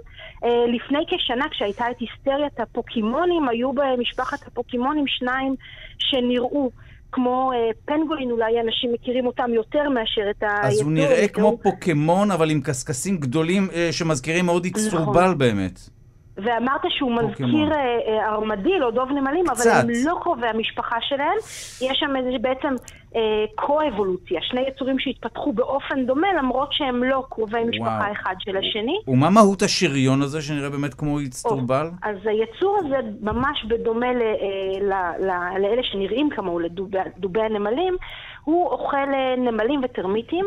אה, 0.43 0.65
לפני 0.67 0.99
כשנה, 1.07 1.45
כשהייתה 1.51 1.85
את 1.91 1.95
היסטריית 1.99 2.59
הפוקימונים, 2.59 3.49
היו 3.49 3.73
במשפחת 3.73 4.47
הפוקימונים 4.47 5.07
שניים 5.07 5.55
שנראו 5.97 6.71
כמו 7.11 7.51
אה, 7.53 7.69
פנגולין, 7.85 8.31
אולי 8.31 8.61
אנשים 8.61 8.93
מכירים 8.93 9.25
אותם 9.25 9.49
יותר 9.53 9.89
מאשר 9.89 10.29
את 10.29 10.43
היצור. 10.43 10.67
אז 10.67 10.81
הוא 10.81 10.91
נראה 10.91 11.27
כמו 11.27 11.57
פוקימון, 11.63 12.31
אבל 12.31 12.49
עם 12.49 12.61
קשקשים 12.61 13.17
גדולים 13.17 13.67
אה, 13.73 13.89
שמזכירים 13.91 14.45
מאוד 14.45 14.65
אצטרובל 14.65 15.23
נכון. 15.23 15.37
באמת. 15.37 15.94
ואמרת 16.37 16.81
שהוא 16.89 17.21
פוקימון. 17.21 17.51
מזכיר 17.51 17.73
אה, 17.73 17.97
אה, 18.07 18.29
ארמדיל 18.29 18.83
או 18.83 18.91
דוב 18.91 19.11
נמלים, 19.11 19.45
אבל 19.49 19.59
קצת. 19.59 19.83
הם 19.83 19.89
לא 20.05 20.17
קרובי 20.21 20.47
המשפחה 20.47 20.95
שלהם. 21.01 21.37
יש 21.81 21.99
שם 21.99 22.15
איזה 22.15 22.37
בעצם 22.41 22.75
אה, 23.15 23.21
קו-אבולוציה, 23.55 24.39
שני 24.41 24.61
יצורים 24.67 24.99
שהתפתחו 24.99 25.53
באופן 25.53 26.05
דומה, 26.05 26.27
למרות 26.37 26.73
שהם 26.73 27.03
לא 27.03 27.23
קרובי 27.29 27.63
משפחה 27.63 27.99
וואו. 28.01 28.11
אחד 28.11 28.35
של 28.39 28.57
השני. 28.57 28.99
ומה 29.07 29.29
מהות 29.29 29.61
השריון 29.61 30.21
הזה, 30.21 30.41
שנראה 30.41 30.69
באמת 30.69 30.93
כמו 30.93 31.19
איצטרובל? 31.19 31.89
אז 32.03 32.17
היצור 32.25 32.79
הזה, 32.85 32.97
ממש 33.21 33.65
בדומה 33.69 34.13
ל, 34.13 34.21
אה, 34.21 34.79
ל, 34.81 34.93
ל, 35.25 35.61
לאלה 35.61 35.83
שנראים 35.83 36.29
כמוהו, 36.29 36.59
לדובי 36.59 37.41
הנמלים, 37.41 37.95
הוא 38.43 38.67
אוכל 38.67 38.97
אה, 38.97 39.35
נמלים 39.37 39.81
וטרמיטים. 39.83 40.45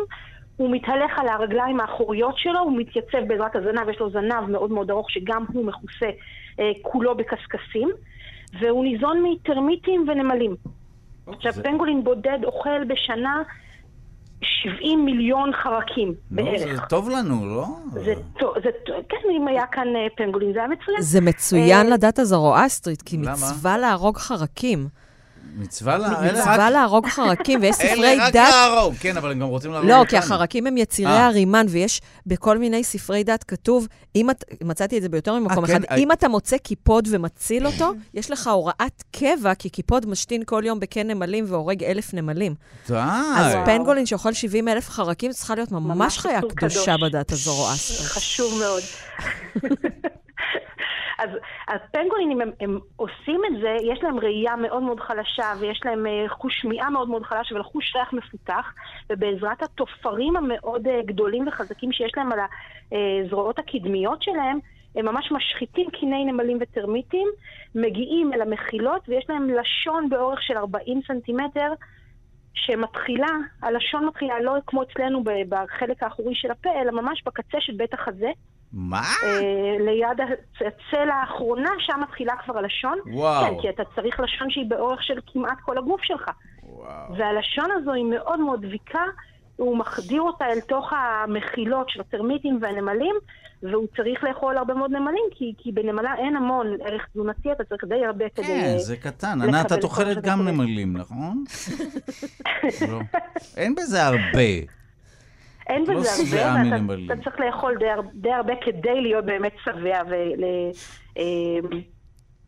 הוא 0.59 0.71
מתהלך 0.73 1.19
על 1.19 1.29
הרגליים 1.29 1.81
האחוריות 1.81 2.35
שלו, 2.39 2.61
הוא 2.61 2.79
מתייצב 2.79 3.19
בעזרת 3.29 3.57
הזנב, 3.57 3.89
יש 3.89 4.01
לו 4.01 4.11
זנב 4.11 4.41
מאוד 4.51 4.71
מאוד 4.73 4.91
ארוך 4.91 5.11
שגם 5.11 5.45
הוא 5.53 5.65
מכוסה 5.65 6.07
אה, 6.61 6.71
כולו 6.83 7.17
בקשקשים, 7.17 7.89
והוא 8.61 8.85
ניזון 8.85 9.23
מטרמיטים 9.23 10.07
ונמלים. 10.09 10.57
עכשיו, 11.27 11.53
זה- 11.53 11.63
פנגולין 11.63 12.05
בודד 12.05 12.39
אוכל 12.45 12.85
בשנה 12.85 13.43
70 14.43 15.05
מיליון 15.05 15.51
חרקים 15.53 16.09
נו, 16.09 16.15
בערך. 16.45 16.75
זה 16.75 16.87
טוב 16.89 17.09
לנו, 17.11 17.47
לא? 17.57 17.65
זה 17.93 18.15
טוב, 18.39 18.55
זה 18.63 18.69
טוב, 18.87 18.97
כן, 19.09 19.17
אם 19.37 19.49
היה 19.49 19.67
כאן 19.67 19.97
אה, 19.97 20.07
פנגולין 20.17 20.53
זה 20.53 20.59
היה 20.59 20.69
מצוין. 20.69 21.01
זה 21.01 21.21
מצוין 21.21 21.87
אה, 21.87 21.93
לדעת 21.95 22.19
הזרואסטרית, 22.19 23.03
כי 23.03 23.17
למה? 23.17 23.33
מצווה 23.33 23.79
להרוג 23.79 24.17
חרקים. 24.17 24.89
מצווה 25.59 25.99
לה... 25.99 26.33
מצווה 26.33 26.71
להרוג 26.71 27.07
חרקים, 27.07 27.61
ויש 27.63 27.77
ספרי 27.83 28.15
אלה 28.15 28.27
רק 28.27 28.33
דת... 28.33 28.49
להרוג, 28.51 28.95
כן, 29.01 29.17
אבל 29.17 29.33
הם 29.33 29.39
גם 29.39 29.47
רוצים 29.47 29.73
להרוג 29.73 29.89
לא, 29.89 29.95
אותנו. 29.95 30.11
כי 30.11 30.17
החרקים 30.17 30.67
הם 30.67 30.77
יצירי 30.77 31.13
אה. 31.13 31.27
הרימן, 31.27 31.67
ויש 31.69 32.01
בכל 32.27 32.59
מיני 32.59 32.85
ספרי 32.85 33.25
דת 33.25 33.45
כתוב, 33.45 33.87
אם 34.17 34.31
את, 34.31 34.45
מצאתי 34.65 34.97
את 34.97 35.03
זה 35.03 35.09
ביותר 35.09 35.39
ממקום 35.39 35.65
אה, 35.65 35.71
אחד, 35.71 35.85
כן, 35.85 35.95
אם 35.97 36.13
אתה 36.13 36.29
מוצא 36.29 36.57
קיפוד 36.57 37.09
ומציל 37.11 37.67
אותו, 37.67 37.93
יש 38.15 38.31
לך 38.31 38.47
הוראת 38.47 39.03
קבע, 39.13 39.55
כי 39.55 39.71
קיפוד 39.71 40.07
משתין 40.07 40.43
כל 40.47 40.63
יום 40.67 40.81
בקן 40.81 41.07
נמלים 41.07 41.45
והורג 41.49 41.85
אלף 41.85 42.15
נמלים. 42.15 42.55
די. 42.89 42.95
אז 43.37 43.55
פנגולין 43.65 44.07
שאוכל 44.07 44.33
70 44.33 44.69
אלף 44.69 44.91
חרקים, 44.91 45.33
צריכה 45.33 45.55
להיות 45.55 45.73
ממש 45.73 45.99
ממש 45.99 46.19
חיה 46.19 46.41
קדושה 46.41 46.97
קדוש. 46.97 47.11
בדת 47.11 47.33
הזורואסטרית. 47.33 48.11
חשוב 48.11 48.61
מאוד. 48.61 48.83
אז 51.19 51.31
הפנגולינים, 51.69 52.41
הם, 52.41 52.51
הם 52.61 52.79
עושים 52.97 53.41
את 53.47 53.61
זה, 53.61 53.77
יש 53.83 54.03
להם 54.03 54.19
ראייה 54.19 54.57
מאוד 54.57 54.83
מאוד 54.83 55.01
חלשה, 55.01 55.53
ויש 55.61 55.81
להם 55.85 56.07
אה, 56.07 56.25
חוש 56.29 56.61
שמיעה 56.61 56.91
מאוד 56.91 57.09
מאוד 57.09 57.23
חלש, 57.23 57.53
אבל 57.53 57.63
חוש 57.63 57.97
ריח 57.97 58.13
מפותח, 58.13 58.75
ובעזרת 59.11 59.63
התופרים 59.63 60.37
המאוד 60.37 60.87
אה, 60.87 61.01
גדולים 61.05 61.49
וחזקים 61.49 61.93
שיש 61.93 62.13
להם 62.17 62.33
על 62.33 62.39
הזרועות 62.93 63.59
הקדמיות 63.59 64.23
שלהם, 64.23 64.59
הם 64.97 65.07
ממש 65.07 65.33
משחיתים 65.33 65.91
קיני 65.91 66.25
נמלים 66.25 66.59
וטרמיטים, 66.61 67.29
מגיעים 67.75 68.33
אל 68.33 68.43
המחילות, 68.43 69.09
ויש 69.09 69.25
להם 69.29 69.51
לשון 69.51 70.09
באורך 70.09 70.43
של 70.43 70.57
40 70.57 71.01
סנטימטר, 71.07 71.73
שמתחילה, 72.67 73.27
הלשון 73.63 74.07
מתחילה 74.07 74.41
לא 74.41 74.53
כמו 74.67 74.83
אצלנו 74.83 75.25
בחלק 75.49 76.03
האחורי 76.03 76.35
של 76.35 76.51
הפה, 76.51 76.71
אלא 76.83 76.93
ממש 77.03 77.23
בקצה 77.27 77.59
של 77.61 77.73
בית 77.77 77.95
החזה, 77.95 78.31
מה? 78.73 79.03
אה, 79.23 79.77
ליד 79.81 80.21
הצ- 80.21 80.67
הצלע 80.67 81.15
האחרונה, 81.15 81.71
שם 81.79 82.01
מתחילה 82.03 82.33
כבר 82.45 82.59
הלשון. 82.59 82.99
וואו. 83.07 83.45
כן, 83.57 83.61
כי 83.61 83.69
אתה 83.69 83.83
צריך 83.95 84.21
לשון 84.21 84.51
שהיא 84.51 84.67
באורך 84.71 85.03
של 85.03 85.19
כמעט 85.33 85.59
כל 85.63 85.79
הגוף 85.79 86.03
שלך. 86.03 86.31
וואו. 86.63 87.17
והלשון 87.17 87.71
הזו 87.71 87.93
היא 87.93 88.05
מאוד 88.05 88.41
מאוד 88.41 88.67
דביקה, 88.67 89.03
הוא 89.57 89.77
מחדיר 89.79 90.23
אותה 90.23 90.45
אל 90.47 90.61
תוך 90.61 90.93
המחילות 90.97 91.91
של 91.91 92.01
הטרמיטים 92.01 92.59
והנמלים, 92.63 93.15
והוא 93.63 93.87
צריך 93.97 94.25
לאכול 94.25 94.57
הרבה 94.57 94.75
מאוד 94.75 94.91
נמלים, 94.91 95.25
כי, 95.31 95.53
כי 95.59 95.73
בנמלה 95.73 96.15
אין 96.19 96.37
המון 96.37 96.67
ערך 96.85 97.07
תזונתי, 97.13 97.53
אתה 97.53 97.65
צריך 97.65 97.85
די 97.85 98.05
הרבה 98.05 98.29
כדי... 98.29 98.47
כן, 98.47 98.61
אה, 98.65 98.79
זה 98.79 98.97
קטן. 98.97 99.39
ענת, 99.43 99.67
את 99.67 99.79
את 99.79 99.85
אוכלת 99.85 100.17
כל 100.17 100.31
גם. 100.31 100.49
נמלים, 100.49 100.97
נכון? 100.97 101.45
לא. 102.91 102.99
אין 103.57 103.75
בזה 103.75 104.05
הרבה. 104.05 104.49
אין 105.69 105.85
לא 105.89 106.01
בזה 106.01 106.27
שבעה 106.27 106.63
הרבה, 106.63 106.95
ואתה 107.09 107.23
צריך 107.23 107.41
לאכול 107.41 107.77
די, 107.79 107.87
די 108.15 108.33
הרבה 108.33 108.53
כדי 108.65 109.01
להיות 109.01 109.25
באמת 109.25 109.53
שבע 109.65 110.03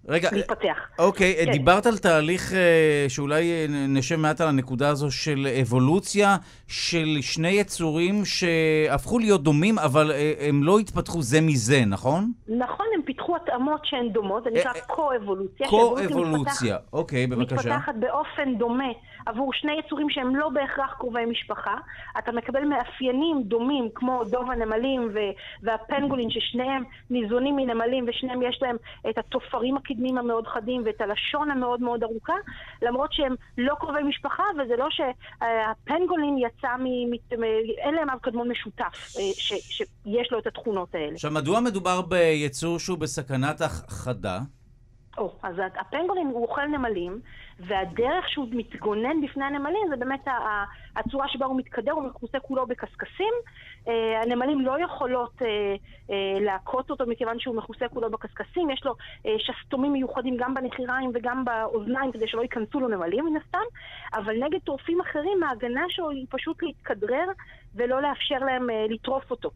רגע, 0.09 0.28
ולהתפתח. 0.32 0.78
אוקיי, 0.98 1.34
כן. 1.44 1.53
דיברת 1.53 1.86
על 1.86 1.98
תהליך 1.98 2.53
אה, 2.53 3.07
שאולי 3.09 3.51
אה, 3.51 3.66
נשב 3.88 4.16
מעט 4.16 4.40
על 4.40 4.48
הנקודה 4.48 4.88
הזו 4.88 5.11
של 5.11 5.48
אבולוציה 5.61 6.36
של 6.68 7.18
שני 7.20 7.48
יצורים 7.48 8.24
שהפכו 8.24 9.18
להיות 9.18 9.42
דומים, 9.42 9.78
אבל 9.78 10.12
אה, 10.12 10.32
הם 10.48 10.62
לא 10.62 10.78
התפתחו 10.78 11.22
זה 11.22 11.40
מזה, 11.40 11.84
נכון? 11.86 12.32
נכון, 12.48 12.86
הם 12.94 13.03
פיתחו 13.03 13.36
התאמות 13.36 13.80
שהן 13.84 14.09
דומות, 14.12 14.44
זה 14.44 14.51
נקרא 14.51 14.72
קו-אבולוציה. 14.86 15.68
קו-אבולוציה. 15.68 16.76
אוקיי, 16.92 17.26
בבקשה. 17.26 17.55
מתפתחת 17.55 17.94
באופן 18.01 18.59
דומה 18.59 18.88
עבור 19.26 19.52
שני 19.52 19.72
יצורים 19.72 20.10
שהם 20.10 20.36
לא 20.36 20.48
בהכרח 20.48 20.94
קרובי 20.98 21.24
משפחה. 21.24 21.74
אתה 22.18 22.32
מקבל 22.32 22.64
מאפיינים 22.64 23.42
דומים, 23.42 23.88
כמו 23.94 24.24
דוב 24.24 24.50
הנמלים 24.50 25.10
ו- 25.14 25.18
והפנגולין, 25.62 26.30
ששניהם 26.30 26.82
ניזונים 27.10 27.56
מנמלים, 27.56 28.04
ושניהם 28.08 28.42
יש 28.42 28.58
להם 28.62 28.76
את 29.10 29.18
התופרים 29.18 29.76
הקדמיים 29.76 30.18
המאוד 30.18 30.46
חדים 30.46 30.82
ואת 30.86 31.00
הלשון 31.00 31.50
המאוד 31.50 31.80
מאוד 31.80 32.02
ארוכה, 32.02 32.34
למרות 32.82 33.12
שהם 33.12 33.34
לא 33.58 33.74
קרובי 33.80 34.02
משפחה, 34.02 34.42
וזה 34.58 34.76
לא 34.76 34.88
שהפנגולין 34.90 36.38
יצא 36.38 36.68
מ... 36.78 36.84
מ- 37.10 37.44
אין 37.78 37.94
להם 37.94 38.10
אב 38.10 38.18
קדמון 38.18 38.48
משותף, 38.50 38.82
אה, 39.18 39.22
ש- 39.34 39.82
שיש 39.98 40.32
לו 40.32 40.38
את 40.38 40.46
התכונות 40.46 40.94
האלה. 40.94 41.12
עכשיו, 41.14 41.30
מדוע 41.30 41.60
מדובר 41.60 42.00
ביצור 42.02 42.78
שהוא 42.78 42.98
בסכנת 42.98 43.60
הכחדה? 43.60 44.38
או, 45.20 45.32
אז 45.42 45.56
הפנגולין 45.80 46.26
הוא 46.26 46.42
אוכל 46.42 46.66
נמלים, 46.66 47.20
והדרך 47.58 48.28
שהוא 48.28 48.46
מתגונן 48.50 49.20
בפני 49.20 49.44
הנמלים 49.44 49.88
זה 49.90 49.96
באמת 49.96 50.24
הצורה 50.96 51.28
שבה 51.28 51.46
הוא 51.46 51.56
מתקדר, 51.56 51.92
הוא 51.92 52.02
מכוסה 52.02 52.40
כולו 52.40 52.66
בקשקשים. 52.66 53.34
אה, 53.88 54.22
הנמלים 54.22 54.60
לא 54.60 54.84
יכולות 54.84 55.42
אה, 55.42 55.48
אה, 56.10 56.40
להכות 56.40 56.90
אותו 56.90 57.06
מכיוון 57.06 57.38
שהוא 57.38 57.56
מכוסה 57.56 57.88
כולו 57.88 58.10
בקשקשים. 58.10 58.70
יש 58.70 58.84
לו 58.84 58.94
שסתומים 59.38 59.92
מיוחדים 59.92 60.36
גם 60.36 60.54
בנחיריים 60.54 61.10
וגם 61.14 61.44
באוזניים 61.44 62.12
כדי 62.12 62.28
שלא 62.28 62.42
ייכנסו 62.42 62.80
לו 62.80 62.88
נמלים 62.88 63.24
מן 63.24 63.36
הסתם, 63.36 63.64
אבל 64.14 64.44
נגד 64.44 64.58
טורפים 64.64 65.00
אחרים 65.00 65.42
ההגנה 65.42 65.84
שלו 65.88 66.10
היא 66.10 66.26
פשוט 66.30 66.62
להתכדרר 66.62 67.26
ולא 67.74 68.02
לאפשר 68.02 68.38
להם 68.38 68.66
לטרוף 68.88 69.30
אותו. 69.30 69.50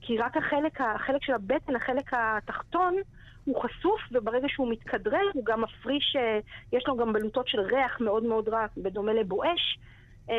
כי 0.00 0.18
רק 0.18 0.36
החלק, 0.36 0.80
החלק 0.80 1.22
של 1.22 1.32
הבטן, 1.32 1.76
החלק 1.76 2.10
התחתון, 2.12 2.96
הוא 3.44 3.62
חשוף, 3.62 4.00
וברגע 4.12 4.48
שהוא 4.48 4.72
מתכדרר, 4.72 5.26
הוא 5.34 5.44
גם 5.44 5.62
מפריש, 5.62 6.16
אה, 6.16 6.38
יש 6.72 6.84
לו 6.86 6.96
גם 6.96 7.12
בלוטות 7.12 7.48
של 7.48 7.60
ריח 7.60 8.00
מאוד 8.00 8.22
מאוד 8.24 8.48
רע, 8.48 8.66
בדומה 8.76 9.12
לבואש, 9.12 9.78
אה, 10.30 10.34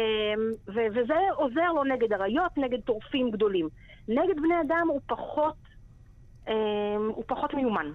וזה 0.67 1.13
עוזר 1.35 1.71
לו 1.75 1.83
נגד 1.83 2.13
אריות, 2.13 2.57
נגד 2.57 2.79
טורפים 2.81 3.31
גדולים. 3.31 3.69
נגד 4.07 4.35
בני 4.37 4.61
אדם 4.67 4.87
הוא 4.89 5.01
פחות, 5.07 5.55
אה, 6.47 6.53
הוא 7.07 7.23
פחות 7.27 7.53
מיומן. 7.53 7.91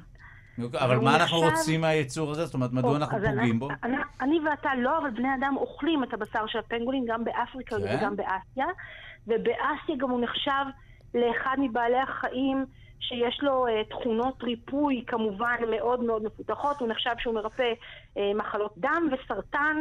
אבל 0.74 0.94
הוא 0.96 1.04
מה 1.04 1.16
אנחנו 1.16 1.38
רוצים 1.40 1.80
מהיצור 1.80 2.30
הזה? 2.30 2.44
זאת 2.44 2.54
אומרת, 2.54 2.72
מדוע 2.72 2.90
או, 2.90 2.96
אנחנו 2.96 3.16
פוגעים 3.18 3.38
אני- 3.38 3.52
בו? 3.52 3.68
אני, 3.82 3.96
אני 4.20 4.40
ואתה 4.40 4.74
לא, 4.78 4.98
אבל 4.98 5.10
בני 5.10 5.28
אדם 5.40 5.54
אוכלים 5.56 6.04
את 6.04 6.14
הבשר 6.14 6.46
של 6.46 6.58
הפנגולין 6.58 7.04
גם 7.08 7.24
באפריקה 7.24 7.76
כן? 7.76 7.96
וגם 7.98 8.16
באסיה, 8.16 8.66
ובאסיה 9.26 9.96
גם 9.98 10.10
הוא 10.10 10.20
נחשב 10.20 10.64
לאחד 11.14 11.56
מבעלי 11.58 11.98
החיים 11.98 12.66
שיש 13.00 13.38
לו 13.42 13.66
uh, 13.66 13.90
תכונות 13.90 14.42
ריפוי 14.42 15.04
כמובן 15.06 15.56
מאוד 15.70 16.02
מאוד 16.02 16.22
מפותחות, 16.22 16.80
הוא 16.80 16.88
נחשב 16.88 17.10
שהוא 17.18 17.34
מרפא 17.34 17.72
uh, 18.14 18.18
מחלות 18.34 18.72
דם 18.78 19.08
וסרטן 19.12 19.76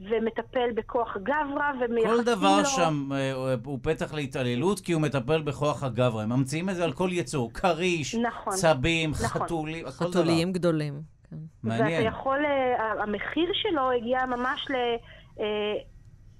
ומטפל 0.00 0.72
בכוח 0.74 1.16
גברא 1.22 1.72
ומייחסים 1.80 2.16
כל 2.16 2.24
דבר 2.24 2.58
לו... 2.58 2.64
שם 2.64 3.08
אה, 3.12 3.54
הוא 3.64 3.78
פתח 3.82 4.14
להתעללות, 4.14 4.80
כי 4.80 4.92
הוא 4.92 5.02
מטפל 5.02 5.42
בכוח 5.42 5.82
הגברא. 5.82 6.22
הם 6.22 6.28
ממציאים 6.32 6.70
את 6.70 6.74
זה 6.74 6.84
על 6.84 6.92
כל 6.92 7.08
יצור. 7.12 7.52
כריש, 7.52 8.14
נכון, 8.14 8.52
צבים, 8.52 9.10
נכון. 9.10 9.26
חתולים, 9.26 9.84
כל 9.84 9.90
דבר. 9.90 10.10
חתוליים 10.10 10.52
גדולים. 10.52 11.00
כן. 11.30 11.36
ואתה 11.64 11.82
מעניין. 11.82 12.06
יכול, 12.06 12.44
אה, 12.44 13.02
המחיר 13.02 13.50
שלו 13.52 13.90
הגיע 13.90 14.26
ממש 14.26 14.66
ל... 14.70 14.74
אה, 15.40 15.74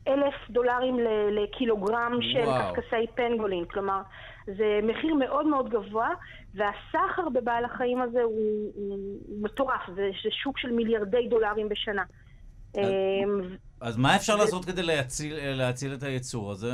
אלף 0.09 0.35
דולרים 0.51 0.99
ל- 0.99 1.43
לקילוגרם 1.43 2.19
של 2.21 2.49
וואו. 2.49 2.75
קשקשי 2.75 3.07
פנגולין. 3.15 3.65
כלומר, 3.65 4.01
זה 4.47 4.81
מחיר 4.83 5.15
מאוד 5.15 5.47
מאוד 5.47 5.69
גבוה, 5.69 6.09
והסחר 6.55 7.29
בבעל 7.35 7.65
החיים 7.65 8.01
הזה 8.01 8.23
הוא, 8.23 8.33
הוא, 8.75 8.99
הוא 9.29 9.43
מטורף, 9.43 9.81
זה, 9.87 10.11
זה 10.25 10.31
שוק 10.43 10.59
של 10.59 10.71
מיליארדי 10.71 11.29
דולרים 11.29 11.69
בשנה. 11.69 12.03
אמ, 12.77 12.83
אז 13.81 13.97
מה 13.97 14.17
אפשר 14.17 14.37
לעשות 14.37 14.65
כדי 14.65 14.83
להציל, 14.83 15.35
להציל 15.55 15.95
את 15.95 16.03
היצור 16.03 16.51
הזה? 16.51 16.73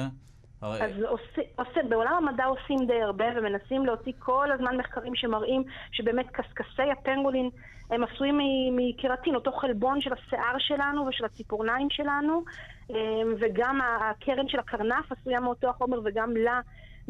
הרי- 0.63 0.83
אז 0.85 0.91
עושה, 1.09 1.43
עושה, 1.57 1.81
בעולם 1.89 2.29
המדע 2.29 2.45
עושים 2.45 2.87
די 2.87 3.03
הרבה 3.03 3.25
ומנסים 3.37 3.87
להוציא 3.87 4.13
כל 4.19 4.53
הזמן 4.53 4.77
מחקרים 4.77 5.15
שמראים 5.15 5.63
שבאמת 5.93 6.27
קשקשי 6.33 6.91
הפנגולין 6.93 7.51
הם 7.91 8.05
עשויים 8.05 8.39
מקרטין, 8.77 9.35
אותו 9.35 9.53
חלבון 9.53 10.01
של 10.01 10.11
השיער 10.13 10.55
שלנו 10.59 11.07
ושל 11.07 11.25
הציפורניים 11.25 11.91
שלנו, 11.91 12.45
אמ, 12.91 12.97
וגם 13.41 13.81
הקרן 14.01 14.49
של 14.49 14.59
הקרנף 14.59 15.13
עשויה 15.13 15.41
מאותו 15.41 15.69
החומר 15.71 16.01
וגם 16.05 16.37
לה 16.37 16.61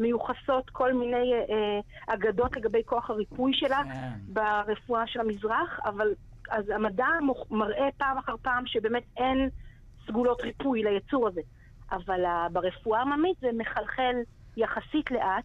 מיוחסות 0.01 0.69
כל 0.69 0.93
מיני 0.93 1.33
אה, 1.33 1.39
אה, 1.39 2.13
אגדות 2.13 2.57
לגבי 2.57 2.81
כוח 2.85 3.09
הריפוי 3.09 3.53
שלה 3.53 3.81
כן. 3.83 4.33
ברפואה 4.33 5.07
של 5.07 5.19
המזרח, 5.19 5.79
אבל 5.85 6.07
אז 6.51 6.69
המדע 6.69 7.07
מראה 7.51 7.89
פעם 7.97 8.17
אחר 8.17 8.35
פעם 8.41 8.65
שבאמת 8.65 9.03
אין 9.17 9.49
סגולות 10.07 10.41
ריפוי 10.41 10.83
ליצור 10.83 11.27
הזה. 11.27 11.41
אבל 11.91 12.25
ה- 12.25 12.47
ברפואה 12.51 12.99
העממית 12.99 13.37
זה 13.39 13.47
מחלחל 13.57 14.15
יחסית 14.57 15.11
לאט, 15.11 15.43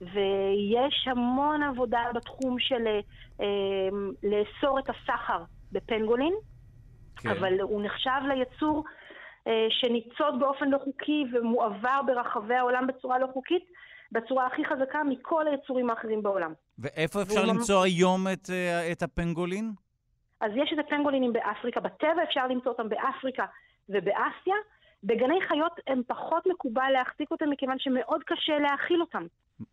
ויש 0.00 1.08
המון 1.10 1.62
עבודה 1.62 2.00
בתחום 2.14 2.58
של 2.58 2.86
אה, 2.86 3.00
אה, 3.40 3.88
לאסור 4.22 4.78
את 4.78 4.90
הסחר 4.90 5.42
בפנגולין, 5.72 6.34
כן. 7.16 7.28
אבל 7.30 7.60
הוא 7.60 7.82
נחשב 7.82 8.20
ליצור 8.28 8.84
אה, 9.46 9.66
שניצוד 9.70 10.38
באופן 10.40 10.68
לא 10.68 10.78
חוקי 10.84 11.24
ומועבר 11.32 12.00
ברחבי 12.06 12.54
העולם 12.54 12.86
בצורה 12.86 13.18
לא 13.18 13.26
חוקית, 13.32 13.64
בצורה 14.12 14.46
הכי 14.46 14.62
חזקה 14.64 15.02
מכל 15.08 15.44
היצורים 15.48 15.90
האחרים 15.90 16.22
בעולם. 16.22 16.52
ואיפה 16.78 17.22
אפשר 17.22 17.42
ממ- 17.42 17.48
למצוא 17.48 17.82
היום 17.84 18.28
את, 18.32 18.50
אה, 18.50 18.92
את 18.92 19.02
הפנגולין? 19.02 19.72
אז 20.40 20.50
יש 20.56 20.72
את 20.74 20.84
הפנגולינים 20.86 21.32
באפריקה, 21.32 21.80
בטבע 21.80 22.22
אפשר 22.28 22.46
למצוא 22.46 22.72
אותם 22.72 22.88
באפריקה 22.88 23.44
ובאסיה. 23.88 24.54
בגני 25.04 25.38
חיות 25.48 25.72
הם 25.86 26.02
פחות 26.06 26.42
מקובל 26.46 26.90
להחזיק 26.92 27.30
אותם 27.30 27.50
מכיוון 27.50 27.76
שמאוד 27.78 28.20
קשה 28.26 28.58
להאכיל 28.58 29.00
אותם. 29.00 29.26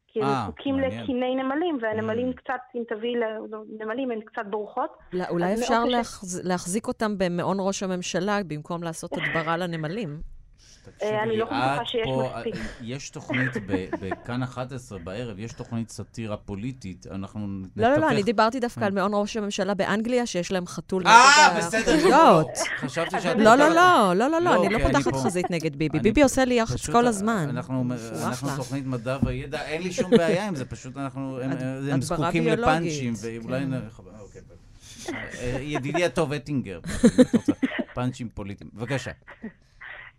כי 0.07 0.19
הם 0.19 0.25
אה, 0.27 0.43
זקוקים. 0.43 0.79
לקיני 0.79 1.35
נמלים, 1.35 1.77
והנמלים 1.81 2.29
Mm. 2.29 2.33
קצת, 2.35 2.59
אם 2.75 2.83
תביאי 2.89 3.13
לנמלים, 3.79 4.11
הן 4.11 4.21
קצת 4.21 4.41
בורחות. 4.49 4.97
לא- 5.13 5.23
אולי 5.29 5.53
אפשר. 5.53 5.83
להחז- 5.85 6.41
להחזיק 6.47 6.87
אותם 6.87 7.17
במעון 7.17 7.57
ראש 7.59 7.83
הממשלה 7.83 8.37
במקום 8.47 8.83
לעשות 8.83 9.11
הדברה 9.13 9.57
לנמלים. 9.57 10.21
תקשיבי 10.95 11.17
אני 11.23 11.37
לא 11.37 11.45
בטוחה 11.45 11.81
את 11.81 11.87
שיש 11.87 12.07
מספיק. 12.35 12.55
יש 12.81 13.09
תוכנית 13.09 13.51
בכאן 14.01 14.43
11 14.43 14.99
בערב, 14.99 15.39
יש 15.39 15.53
תוכנית 15.53 15.89
סאטירה 15.89 16.37
פוליטית, 16.37 17.05
אנחנו 17.11 17.47
נתווך... 17.47 17.71
לא, 17.77 17.89
לא, 17.89 17.97
לא, 17.97 18.09
אני 18.09 18.23
דיברתי 18.23 18.59
דווקא 18.59 18.85
על 18.85 18.91
מעון 18.91 19.11
ראש 19.13 19.37
הממשלה 19.37 19.73
באנגליה, 19.73 20.25
שיש 20.25 20.51
להם 20.51 20.67
חתול 20.67 21.07
אה, 21.07 21.23
נגד 21.53 21.57
בסדר 21.57 21.95
החיות. 21.95 22.11
גמור. 22.13 22.51
חשבתי 22.77 23.21
שאת... 23.21 23.35
לא, 23.37 23.55
לא, 23.55 23.69
לא, 23.69 24.13
לא, 24.15 24.27
לא, 24.29 24.41
לא, 24.41 24.49
אני 24.49 24.55
אוקיי, 24.55 24.69
לא 24.79 24.87
פותחת 24.87 25.11
פה- 25.11 25.17
חזית 25.17 25.51
נגד 25.51 25.75
ביבי. 25.75 25.99
ביבי 25.99 26.23
עושה 26.23 26.45
לי 26.45 26.53
יח"צ 26.59 26.73
פשוט, 26.73 26.95
כל 26.95 27.07
הזמן. 27.07 27.47
אנחנו. 27.49 27.83
תוכנית 28.55 28.85
מדע 28.85 29.17
וידע, 29.23 29.61
אין 29.61 29.81
לי 29.81 29.91
שום 29.91 30.11
בעיה 30.11 30.47
עם 30.47 30.55
זה, 30.55 30.65
פשוט 30.65 30.97
אנחנו, 30.97 31.39
הם, 31.91 32.01
זקוקים 32.01 32.47
לפאנצ'ים, 32.47 33.13
ואולי... 33.21 33.59
כן. 33.59 33.73
אוקיי, 34.19 34.41
אה, 35.39 35.57
ידידי 35.61 36.05
הטוב 36.05 36.33
אטינגר, 36.33 36.79
פאנצ'ים 37.95 38.29
פוליטיים. 38.33 38.69
בבקשה. 38.73 39.11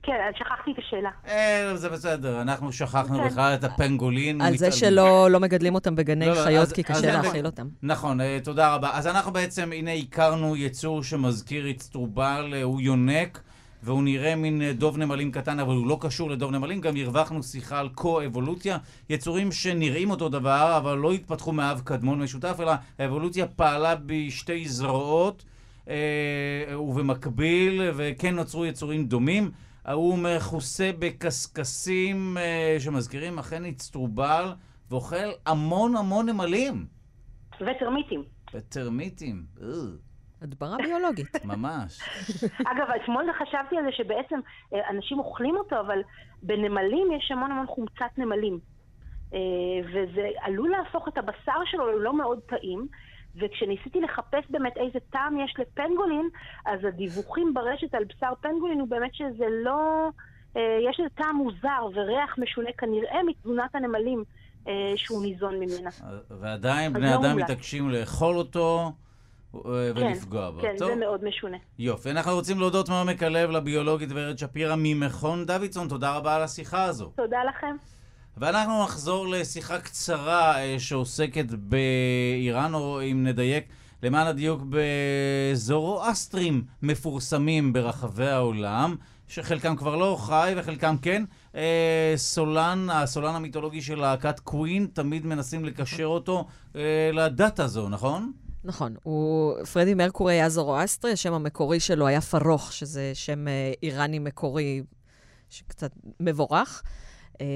כן, 0.03 0.12
אז 0.29 0.35
שכחתי 0.39 0.70
את 0.70 0.79
השאלה. 0.79 1.11
אה, 1.29 1.77
זה 1.77 1.89
בסדר, 1.89 2.41
אנחנו 2.43 2.73
שכחנו 2.73 3.19
כן. 3.19 3.27
בכלל 3.29 3.55
את 3.55 3.65
הפנגולין. 3.65 4.41
על 4.41 4.57
זה. 4.57 4.73
שלא 4.73 5.31
לא 5.31 5.41
מגדלים 5.41 5.75
אותם 5.75 5.97
בגני 5.97 6.27
לא, 6.27 6.35
לא, 6.35 6.43
חיות, 6.45 6.62
אז- 6.62 6.73
כי 6.73 6.83
קשה 6.83 7.12
להאכיל 7.12 7.47
אותם. 7.47 7.69
נכון, 7.83 8.20
אה, 8.20 8.39
תודה 8.45 8.75
רבה. 8.75 8.91
אז 8.93 9.07
אנחנו 9.07 9.33
בעצם, 9.33 9.70
הנה 9.75 9.93
הכרנו 9.93 10.57
יצור 10.57 11.03
שמזכיר 11.03 11.70
אצטרובל, 11.70 12.51
אה, 12.55 12.62
הוא 12.62 12.81
יונק, 12.81 13.41
והוא 13.83 14.03
נראה 14.03 14.37
מין 14.37 14.62
אה, 14.62 14.73
דוב 14.73 14.99
נמלים 14.99 15.33
קטן, 15.33 15.61
אבל 15.61 15.75
הוא 15.75 15.87
לא 15.87 15.99
קשור 16.01 16.31
לדוב 16.31 16.51
נמלים. 16.51 16.81
גם 16.81 16.95
הרווחנו 16.97 17.43
שיחה 17.43 17.79
על 17.81 17.89
קו-אבולוציה. 17.89 18.79
יצורים 19.11 19.53
שנראים 19.53 20.11
אותו 20.11 20.29
דבר, 20.29 20.75
אבל 20.77 20.99
לא 20.99 21.12
התפתחו 21.12 21.53
מאב 21.53 21.81
קדמון 21.85 22.23
משותף, 22.23 22.57
אלא 22.61 22.73
האבולוציה 22.99 23.47
פעלה 23.47 23.95
בשתי 24.07 24.69
זרועות, 24.69 25.45
אה, 25.89 25.95
ובמקביל, 26.79 27.91
וכן 27.97 28.35
נוצרו 28.35 28.66
יצורים 28.66 29.07
דומים. 29.07 29.51
הוא 29.93 30.19
מכוסה 30.19 30.90
בקשקשים 30.98 32.36
אה, 32.39 32.77
שמזכירים 32.78 33.39
אכן 33.39 33.65
אצטרובל, 33.65 34.44
ואוכל 34.90 35.31
המון 35.47 35.97
המון 35.97 36.28
נמלים. 36.28 36.86
וטרמיטים. 37.60 38.24
וטרמיטים. 38.55 39.44
אה, 39.62 39.66
הדברה 40.43 40.77
ביולוגית. 40.77 41.44
ממש. 41.52 42.01
אגב, 42.60 42.86
אתמול 43.02 43.24
חשבתי 43.32 43.77
על 43.77 43.85
זה 43.85 43.93
שבעצם 43.93 44.40
אה, 44.74 44.90
אנשים 44.90 45.19
אוכלים 45.19 45.56
אותו, 45.56 45.81
אבל 45.81 45.98
בנמלים 46.43 47.09
יש 47.19 47.31
המון 47.31 47.52
המון 47.52 47.66
חומצת 47.66 48.19
נמלים. 48.19 48.59
וזה 49.85 50.28
עלול 50.40 50.70
להפוך 50.70 51.09
את 51.09 51.19
הבשר 51.19 51.60
שלו 51.65 51.98
ללא 51.98 52.16
מאוד 52.16 52.40
טעים. 52.40 52.89
וכשניסיתי 53.39 54.01
לחפש 54.01 54.44
באמת 54.51 54.77
איזה 54.77 54.98
טעם 55.10 55.40
יש 55.40 55.55
לפנגולין, 55.59 56.28
אז 56.66 56.85
הדיווחים 56.85 57.55
ברשת 57.55 57.94
על 57.94 58.05
בשר 58.05 58.32
פנגולין 58.40 58.81
הוא 58.81 58.89
באמת 58.89 59.15
שזה 59.15 59.44
לא... 59.65 60.09
אה, 60.56 60.78
יש 60.90 61.01
איזה 61.01 61.10
טעם 61.15 61.36
מוזר 61.36 61.86
וריח 61.94 62.39
משונה 62.39 62.70
כנראה 62.78 63.23
מתזונת 63.27 63.74
הנמלים 63.74 64.24
אה, 64.69 64.93
שהוא 64.97 65.23
ניזון 65.23 65.55
ממנה. 65.55 65.90
ועדיין 66.40 66.93
בני 66.93 67.06
לא 67.06 67.15
אדם 67.15 67.31
מומלץ. 67.31 67.51
מתעקשים 67.51 67.90
לאכול 67.90 68.36
אותו 68.36 68.93
אה, 69.55 69.60
ולפגוע 69.94 70.51
בו. 70.51 70.60
כן, 70.60 70.74
טוב, 70.78 70.89
זה 70.89 70.97
מאוד 70.97 71.24
משונה. 71.24 71.56
יופי. 71.78 72.10
אנחנו 72.10 72.32
רוצים 72.32 72.59
להודות 72.59 72.89
מעומק 72.89 73.23
הלב 73.23 73.51
לביולוגית 73.51 74.09
ורד 74.15 74.39
שפירא 74.39 74.74
ממכון 74.78 75.47
דוידסון. 75.47 75.89
תודה 75.89 76.16
רבה 76.16 76.36
על 76.36 76.43
השיחה 76.43 76.85
הזו. 76.85 77.12
תודה 77.16 77.44
לכם. 77.44 77.77
ואנחנו 78.40 78.85
נחזור 78.85 79.28
לשיחה 79.28 79.78
קצרה 79.78 80.59
אה, 80.59 80.77
שעוסקת 80.78 81.44
באיראן, 81.51 82.74
או 82.74 83.02
אם 83.02 83.27
נדייק, 83.27 83.65
למען 84.02 84.27
הדיוק 84.27 84.62
בזורואסטרים 85.55 86.65
מפורסמים 86.82 87.73
ברחבי 87.73 88.28
העולם, 88.28 88.97
שחלקם 89.28 89.77
כבר 89.77 89.97
לא 89.97 90.16
חי 90.20 90.55
וחלקם 90.56 90.97
כן. 91.02 91.24
אה, 91.55 92.12
סולן, 92.16 92.86
הסולן 92.90 93.35
המיתולוגי 93.35 93.82
של 93.82 93.98
להקת 93.98 94.40
קווין, 94.40 94.86
תמיד 94.93 95.27
מנסים 95.27 95.65
לקשר 95.65 96.05
אותו 96.06 96.47
אה, 96.77 97.10
לדת 97.12 97.60
הזו, 97.60 97.89
נכון? 97.89 98.32
נכון, 98.65 98.94
הוא, 99.02 99.55
פרדי 99.73 99.94
מרקורי 99.94 100.35
היה 100.35 100.48
זורואסטרי, 100.48 101.12
השם 101.12 101.32
המקורי 101.32 101.81
שלו 101.81 102.06
היה 102.06 102.20
פרוך, 102.20 102.73
שזה 102.73 103.10
שם 103.15 103.48
אה, 103.48 103.73
איראני 103.82 104.19
מקורי 104.19 104.82
שקצת 105.51 105.90
מבורך. 106.20 106.82
אה, 107.40 107.47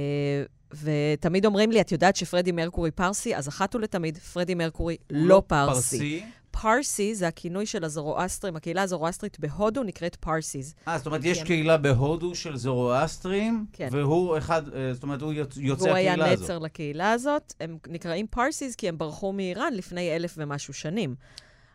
ותמיד 0.83 1.47
אומרים 1.47 1.71
לי, 1.71 1.81
את 1.81 1.93
יודעת 1.93 2.17
שפרדי 2.17 2.53
מרקורי 2.53 2.91
פרסי? 2.91 3.37
אז 3.37 3.49
אחת 3.49 3.75
ולתמיד, 3.75 4.19
פרדי 4.19 4.55
מרקורי 4.55 4.97
לא 5.11 5.43
פרסי. 5.47 6.25
פרסי 6.51 7.15
זה 7.15 7.29
הכינוי 7.29 7.67
של 7.67 7.85
הזורואסטרים, 7.85 8.57
הקהילה 8.57 8.83
הזורואסטרית 8.83 9.41
בהודו 9.41 9.83
נקראת 9.83 10.17
פרסיס. 10.17 10.75
אה, 10.89 10.99
זאת 10.99 11.07
אומרת, 11.07 11.21
יש 11.25 11.39
כן. 11.39 11.45
קהילה 11.45 11.77
בהודו 11.77 12.35
של 12.35 12.57
זורואסטרים, 12.57 13.67
כן. 13.73 13.89
והוא 13.93 14.39
אחד, 14.39 14.75
אה, 14.75 14.95
זאת 14.95 15.03
אומרת, 15.03 15.23
הוא 15.23 15.33
יוצ- 15.33 15.59
יוצא 15.61 15.85
והוא 15.85 15.95
היה 15.97 16.13
הקהילה 16.13 16.33
הזו. 16.33 16.45
נצר 16.45 16.59
לקהילה 16.59 17.13
הזאת. 17.13 17.55
הם 17.61 17.79
נקראים 17.89 18.27
פרסיס 18.27 18.75
כי 18.75 18.89
הם 18.89 18.99
ברחו 18.99 19.33
מאיראן 19.33 19.73
לפני 19.75 20.17
אלף 20.17 20.35
ומשהו 20.39 20.75
שנים. 20.75 21.15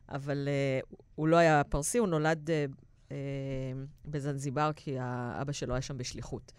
אבל 0.10 0.48
uh, 0.48 0.96
הוא 1.16 1.28
לא 1.28 1.36
היה 1.38 1.62
פרסי, 1.70 1.98
הוא 1.98 2.08
נולד 2.08 2.50
uh, 2.50 3.10
uh, 3.10 3.14
בזנזיבר 4.06 4.72
כי 4.76 4.96
האבא 5.00 5.52
שלו 5.52 5.74
היה 5.74 5.82
שם 5.82 5.98
בשליחות. 5.98 6.52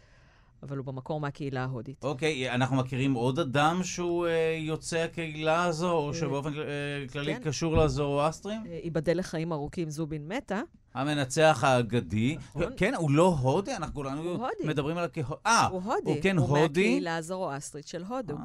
אבל 0.63 0.77
הוא 0.77 0.87
במקור 0.87 1.21
מהקהילה 1.21 1.63
ההודית. 1.63 2.05
אוקיי, 2.05 2.51
אנחנו 2.51 2.77
מכירים 2.77 3.15
עוד 3.15 3.39
אדם 3.39 3.81
שהוא 3.83 4.27
אה, 4.27 4.57
יוצא 4.61 4.97
הקהילה 4.97 5.65
הזו, 5.65 5.91
או 5.93 6.09
אה, 6.09 6.15
שבאופן 6.15 6.53
אה, 6.59 6.65
כללי 7.13 7.35
כן. 7.35 7.43
קשור 7.45 7.77
לזורואסטרים? 7.77 8.61
ייבדל 8.85 9.19
לחיים 9.19 9.53
ארוכים, 9.53 9.91
זובין 9.91 10.29
מתה. 10.29 10.61
המנצח 10.95 11.65
האגדי. 11.67 12.37
נכון. 12.37 12.73
כן, 12.77 12.95
הוא 12.95 13.11
לא 13.11 13.37
הודי, 13.41 13.77
אנחנו 13.77 13.95
כולנו 13.95 14.23
הוא. 14.23 14.47
מדברים 14.65 14.97
עליו 14.97 15.11
כהודי. 15.13 15.41
אה, 15.47 15.67
הוא 15.67 15.83
הודי. 15.83 16.11
הוא 16.11 16.17
כן 16.23 16.39
הוא 16.39 16.49
הודי. 16.49 16.81
מהקהילה 16.81 17.17
הזורואסטרית 17.17 17.87
של 17.87 18.05
הודו. 18.05 18.37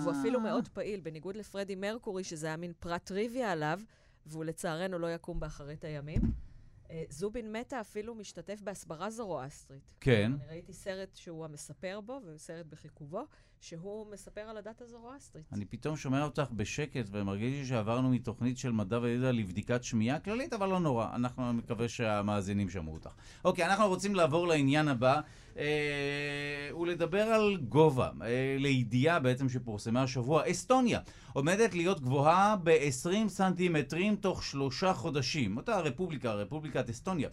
והוא 0.00 0.12
אפילו 0.20 0.40
מאוד 0.40 0.68
פעיל, 0.68 1.00
בניגוד 1.00 1.36
לפרדי 1.36 1.74
מרקורי, 1.74 2.24
שזה 2.24 2.46
היה 2.46 2.56
מין 2.56 2.72
פרט 2.80 3.04
טריוויה 3.04 3.52
עליו, 3.52 3.80
והוא 4.26 4.44
לצערנו 4.44 4.98
לא 4.98 5.14
יקום 5.14 5.40
באחרית 5.40 5.84
הימים. 5.84 6.45
אה, 6.90 7.04
זובין 7.08 7.52
מתה 7.52 7.80
אפילו 7.80 8.14
משתתף 8.14 8.60
בהסברה 8.60 9.10
זורואסטרית. 9.10 9.82
כן. 10.00 10.32
אני 10.32 10.46
ראיתי 10.48 10.72
סרט 10.72 11.14
שהוא 11.16 11.44
המספר 11.44 12.00
בו, 12.00 12.20
וסרט 12.24 12.66
בחיכובו, 12.66 13.22
שהוא 13.60 14.06
מספר 14.12 14.40
על 14.40 14.56
הדת 14.56 14.82
הזורואסטרית. 14.82 15.44
אני 15.52 15.64
פתאום 15.64 15.96
שומע 15.96 16.24
אותך 16.24 16.46
בשקט 16.52 17.06
ומרגיש 17.10 17.58
לי 17.58 17.66
שעברנו 17.66 18.10
מתוכנית 18.10 18.58
של 18.58 18.72
מדע 18.72 18.98
וידע 18.98 19.32
לבדיקת 19.32 19.84
שמיעה 19.84 20.18
כללית, 20.18 20.52
אבל 20.52 20.68
לא 20.68 20.80
נורא, 20.80 21.08
אנחנו 21.14 21.52
מקווה 21.52 21.88
שהמאזינים 21.88 22.70
שמעו 22.70 22.94
אותך. 22.94 23.10
אוקיי, 23.44 23.66
אנחנו 23.66 23.88
רוצים 23.88 24.14
לעבור 24.14 24.46
לעניין 24.46 24.88
הבא, 24.88 25.20
אה, 25.58 26.70
ולדבר 26.80 27.22
על 27.22 27.56
גובה, 27.68 28.10
אה, 28.22 28.56
לידיעה 28.58 29.20
בעצם 29.20 29.48
שפורסמה 29.48 30.02
השבוע. 30.02 30.50
אסטוניה 30.50 31.00
עומדת 31.32 31.74
להיות 31.74 32.00
גבוהה 32.00 32.56
ב-20 32.62 33.28
סנטימטרים 33.28 34.16
תוך 34.16 34.44
שלושה 34.44 34.92
חודשים. 34.92 35.56
אותה 35.56 35.80
רפובליקה, 35.80 36.32
רפובליקת 36.34 36.90
אסטוניה. 36.90 37.28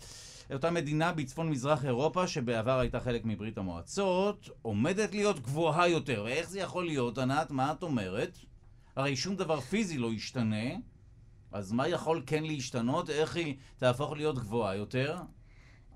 אותה 0.52 0.72
מדינה 0.72 1.12
בצפון 1.12 1.50
מזרח 1.50 1.86
אירופה, 1.86 2.28
שבעבר 2.28 2.80
הייתה 2.80 3.00
חלק 3.00 3.22
מברית 3.26 3.58
המועצות, 3.58 4.50
עומדת 4.62 5.14
להיות 5.14 5.40
גבוהה 5.40 5.88
יותר. 5.88 6.22
ואיך 6.26 6.50
זה 6.50 6.60
יכול 6.60 6.86
להיות, 6.86 7.18
ענת? 7.18 7.52
מה 7.52 7.72
את 7.72 7.84
אומרת? 7.84 8.38
הרי 8.96 9.16
שום 9.16 9.36
דבר 9.36 9.60
פיזי 9.60 9.98
לא 9.98 10.14
ישתנה, 10.14 10.66
אז 11.52 11.72
מה 11.72 11.88
יכול 11.88 12.24
כן 12.26 12.44
להשתנות? 12.44 13.10
איך 13.10 13.36
היא 13.36 13.56
תהפוך 13.78 14.12
להיות 14.12 14.40
גבוהה 14.40 14.76
יותר? 14.76 15.18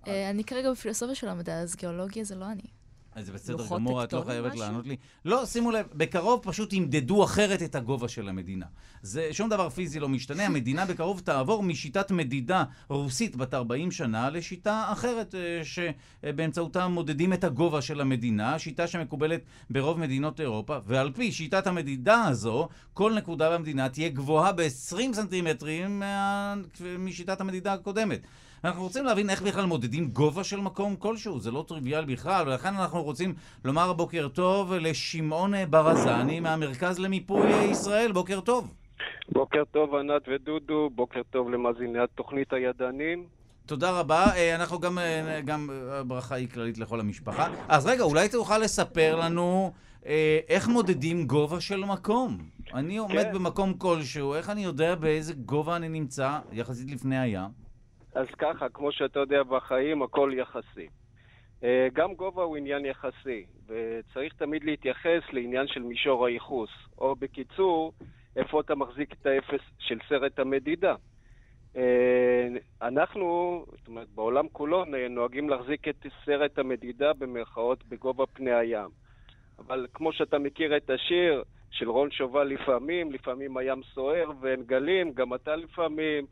אה, 0.07 0.29
אני 0.29 0.43
כרגע 0.43 0.71
בפילוסופיה 0.71 1.15
של 1.15 1.29
המדע, 1.29 1.59
אז 1.59 1.75
גיאולוגיה 1.75 2.23
זה 2.23 2.35
לא 2.35 2.51
אני. 2.51 2.76
זה 3.21 3.31
בסדר 3.31 3.65
גמור, 3.71 4.03
את 4.03 4.13
לא 4.13 4.23
חייבת 4.25 4.51
משהו? 4.51 4.59
לענות 4.65 4.87
לי. 4.87 4.95
לא, 5.25 5.45
שימו 5.45 5.71
לב, 5.71 5.85
בקרוב 5.93 6.39
פשוט 6.43 6.73
ימדדו 6.73 7.23
אחרת 7.23 7.63
את 7.63 7.75
הגובה 7.75 8.07
של 8.07 8.29
המדינה. 8.29 8.65
זה, 9.01 9.29
שום 9.31 9.49
דבר 9.49 9.69
פיזי 9.69 9.99
לא 9.99 10.09
משתנה, 10.09 10.45
המדינה 10.51 10.85
בקרוב 10.85 11.19
תעבור 11.19 11.63
משיטת 11.63 12.11
מדידה 12.11 12.63
רוסית 12.89 13.35
בת 13.35 13.53
40 13.53 13.91
שנה 13.91 14.29
לשיטה 14.29 14.85
אחרת, 14.91 15.35
אה, 15.35 15.61
שבאמצעותה 15.63 16.87
מודדים 16.87 17.33
את 17.33 17.43
הגובה 17.43 17.81
של 17.81 18.01
המדינה, 18.01 18.59
שיטה 18.59 18.87
שמקובלת 18.87 19.41
ברוב 19.69 19.99
מדינות 19.99 20.39
אירופה, 20.39 20.77
ועל 20.85 21.11
פי 21.11 21.31
שיטת 21.31 21.67
המדידה 21.67 22.23
הזו, 22.23 22.69
כל 22.93 23.13
נקודה 23.13 23.57
במדינה 23.57 23.89
תהיה 23.89 24.09
גבוהה 24.09 24.51
ב-20 24.51 25.13
סנטימטרים 25.13 25.99
מה... 25.99 26.53
משיטת 26.99 27.41
המדידה 27.41 27.73
הקודמת. 27.73 28.19
אנחנו 28.63 28.83
רוצים 28.83 29.05
להבין 29.05 29.29
איך 29.29 29.41
בכלל 29.41 29.65
מודדים 29.65 30.07
גובה 30.07 30.43
של 30.43 30.59
מקום 30.59 30.95
כלשהו, 30.95 31.39
זה 31.39 31.51
לא 31.51 31.65
טריוויאל 31.67 32.05
בכלל, 32.05 32.47
ולכן 32.47 32.67
אנחנו 32.67 33.03
רוצים 33.03 33.33
לומר 33.65 33.93
בוקר 33.93 34.27
טוב 34.27 34.73
לשמעון 34.73 35.51
ברזני 35.69 36.39
מהמרכז 36.39 36.99
למיפוי 36.99 37.51
ישראל. 37.71 38.11
בוקר 38.11 38.39
טוב. 38.39 38.73
בוקר 39.31 39.63
טוב 39.71 39.95
ענת 39.95 40.21
ודודו, 40.27 40.89
בוקר 40.95 41.21
טוב 41.29 41.49
למאזיני 41.49 41.99
התוכנית 41.99 42.53
הידענים. 42.53 43.25
תודה 43.65 43.99
רבה. 43.99 44.25
אה, 44.35 44.55
אנחנו 44.55 44.79
גם, 44.79 44.99
אה, 44.99 45.41
גם 45.45 45.69
אה, 45.69 45.99
הברכה 45.99 46.35
היא 46.35 46.47
כללית 46.49 46.77
לכל 46.77 46.99
המשפחה. 46.99 47.47
אז 47.67 47.85
רגע, 47.85 48.03
אולי 48.03 48.29
תוכל 48.29 48.57
לספר 48.57 49.15
לנו 49.15 49.71
איך 50.49 50.67
מודדים 50.67 51.27
גובה 51.27 51.61
של 51.61 51.85
מקום. 51.85 52.37
אני 52.73 52.97
עומד 52.97 53.23
כן. 53.23 53.33
במקום 53.33 53.73
כלשהו, 53.73 54.33
איך 54.33 54.49
אני 54.49 54.63
יודע 54.63 54.95
באיזה 54.95 55.33
גובה 55.33 55.75
אני 55.75 55.89
נמצא 55.89 56.39
יחסית 56.51 56.91
לפני 56.91 57.19
הים? 57.19 57.66
אז 58.17 58.27
ככה, 58.37 58.69
כמו 58.69 58.91
שאתה 58.91 59.19
יודע 59.19 59.43
בחיים, 59.43 60.01
הכל 60.01 60.31
יחסי. 60.33 60.87
אה, 61.63 61.87
גם 61.93 62.13
גובה 62.13 62.43
הוא 62.43 62.57
עניין 62.57 62.85
יחסי, 62.85 63.45
וצריך 63.67 64.33
תמיד 64.33 64.63
להתייחס 64.63 65.21
לעניין 65.31 65.67
של 65.67 65.83
מישור 65.83 66.25
הייחוס, 66.25 66.69
או 66.97 67.15
בקיצור, 67.15 67.93
איפה 68.35 68.61
אתה 68.61 68.75
מחזיק 68.75 69.13
את 69.13 69.25
האפס 69.25 69.59
של 69.79 69.97
סרט 70.09 70.39
המדידה. 70.39 70.95
אה, 71.75 72.47
אנחנו, 72.81 73.65
זאת 73.77 73.87
אומרת, 73.87 74.07
בעולם 74.15 74.47
כולו 74.51 74.85
נוהגים 75.09 75.49
להחזיק 75.49 75.87
את 75.87 76.05
סרט 76.25 76.59
המדידה 76.59 77.13
במרכאות 77.13 77.83
בגובה 77.85 78.25
פני 78.25 78.53
הים. 78.53 78.89
אבל 79.59 79.87
כמו 79.93 80.13
שאתה 80.13 80.39
מכיר 80.39 80.77
את 80.77 80.89
השיר 80.89 81.43
של 81.71 81.89
רון 81.89 82.11
שובל 82.11 82.47
לפעמים, 82.47 83.11
לפעמים 83.11 83.57
הים 83.57 83.81
סוער 83.93 84.31
ואין 84.41 84.63
גלים, 84.63 85.13
גם 85.13 85.33
אתה 85.33 85.55
לפעמים. 85.55 86.25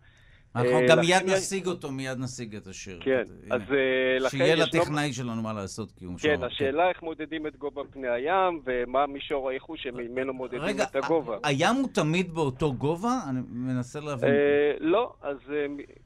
אנחנו 0.56 0.72
אה, 0.80 0.88
גם 0.88 1.00
מיד 1.00 1.22
יש- 1.26 1.32
נשיג 1.34 1.68
אותו, 1.68 1.92
מיד 1.92 2.18
נשיג 2.20 2.56
את 2.56 2.68
השיר. 2.68 3.00
כן. 3.04 3.24
אז 3.52 3.62
אה, 3.72 4.20
לכן 4.20 4.38
שיהיה 4.38 4.54
ישנו... 4.54 4.66
לטכנאי 4.80 5.14
שלנו 5.14 5.42
מה 5.42 5.54
לעשות, 5.54 5.92
כי 5.92 6.06
הוא 6.06 6.12
כן, 6.20 6.34
משוער. 6.34 6.46
השאלה 6.46 6.90
איך 6.90 7.02
מודדים 7.04 7.48
את 7.48 7.56
גובה 7.58 7.82
פני 7.92 8.08
הים, 8.10 8.62
ומה 8.66 9.06
מישור 9.08 9.50
הייחוס 9.50 9.80
שממנו 9.84 10.34
מודדים 10.34 10.62
רגע, 10.62 10.84
את 10.84 10.96
הגובה. 10.96 11.36
ה- 11.44 11.48
הים 11.48 11.76
הוא 11.76 11.90
תמיד 11.94 12.32
באותו 12.34 12.74
גובה? 12.74 13.20
אני 13.30 13.40
מנסה 13.52 14.00
להבין. 14.00 14.30
אה, 14.30 14.36
לא, 14.80 15.14
אז 15.22 15.38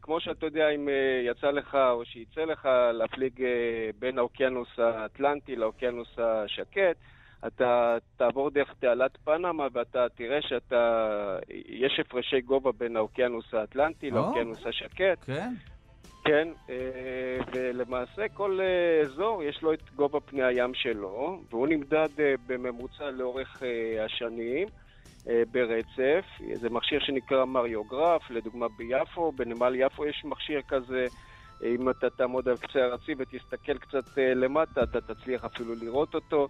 כמו 0.02 0.22
שאתה 0.22 0.46
יודע, 0.46 0.70
אם 0.70 0.90
יצא 1.32 1.48
לך 1.52 1.76
או 1.92 2.06
שיצא 2.06 2.42
לך 2.42 2.68
להפליג 2.94 3.34
בין 4.00 4.18
האוקיינוס 4.18 4.68
האטלנטי 4.78 5.56
לאוקיינוס 5.56 6.08
השקט, 6.18 6.98
אתה 7.48 7.98
תעבור 8.18 8.50
דרך 8.50 8.74
תעלת 8.80 9.18
פנמה 9.24 9.68
ואתה 9.74 10.06
תראה 10.16 10.42
שאתה... 10.42 11.38
יש 11.70 12.00
הפרשי 12.00 12.42
גובה 12.42 12.72
בין 12.72 12.96
האוקיינוס 12.96 13.54
האטלנטי 13.54 14.12
או. 14.12 14.16
לאוקיינוס 14.16 14.66
השקט. 14.66 15.24
כן? 15.26 15.50
כן, 16.26 16.48
אה, 16.70 16.76
ולמעשה 17.54 18.30
כל 18.34 18.60
אה, 18.62 19.02
אזור 19.02 19.44
יש 19.44 19.62
לו 19.62 19.74
את 19.74 19.82
גובה 19.96 20.20
פני 20.20 20.44
הים 20.44 20.74
שלו, 20.74 21.42
והוא 21.50 21.68
נמדד 21.68 22.08
אה, 22.20 22.34
בממוצע 22.48 23.12
לאורך 23.12 23.64
השנים 24.06 24.68
ברצף. 25.52 26.26
זה 26.54 26.70
מכשיר 26.70 27.00
שנקרא 27.00 27.46
מריוגרף, 27.46 28.30
לדוגמה 28.30 28.68
ביפו, 28.78 29.32
בנמל 29.32 29.76
יפו 29.76 30.06
יש 30.06 30.26
מכשיר 30.26 30.62
כזה. 30.68 31.06
אם 31.64 31.90
אתה 31.90 32.10
תעמוד 32.10 32.50
על 32.50 32.58
קצה 32.58 32.84
הרצי 32.84 33.12
ותסתכל 33.18 33.78
קצת 33.78 34.18
למטה, 34.18 34.84
אתה 34.84 35.02
תצליח 35.02 35.46
אפילו 35.46 35.76
לראות 35.76 36.16
אותו. 36.16 36.48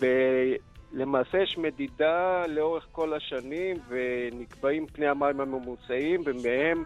ולמעשה 0.00 1.38
יש 1.38 1.58
מדידה 1.58 2.46
לאורך 2.46 2.86
כל 2.92 3.14
השנים, 3.14 3.76
ונקבעים 3.88 4.86
פני 4.86 5.06
המים 5.06 5.40
הממוצעים, 5.40 6.20
ומהם 6.24 6.84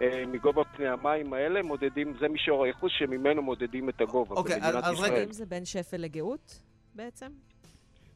אה, 0.00 0.24
מגובה 0.26 0.64
פני 0.64 0.88
המים 0.88 1.32
האלה 1.32 1.62
מודדים, 1.62 2.14
זה 2.20 2.28
מישור 2.28 2.64
הייחוס 2.64 2.92
שממנו 2.98 3.42
מודדים 3.42 3.88
את 3.88 4.00
הגובה 4.00 4.34
אוקיי, 4.34 4.54
במדינת 4.60 4.84
אז 4.84 4.84
רגע, 4.84 5.06
ישראל. 5.06 5.20
האם 5.20 5.32
זה 5.32 5.46
בין 5.46 5.64
שפל 5.64 5.96
לגאות 5.96 6.60
בעצם? 6.94 7.26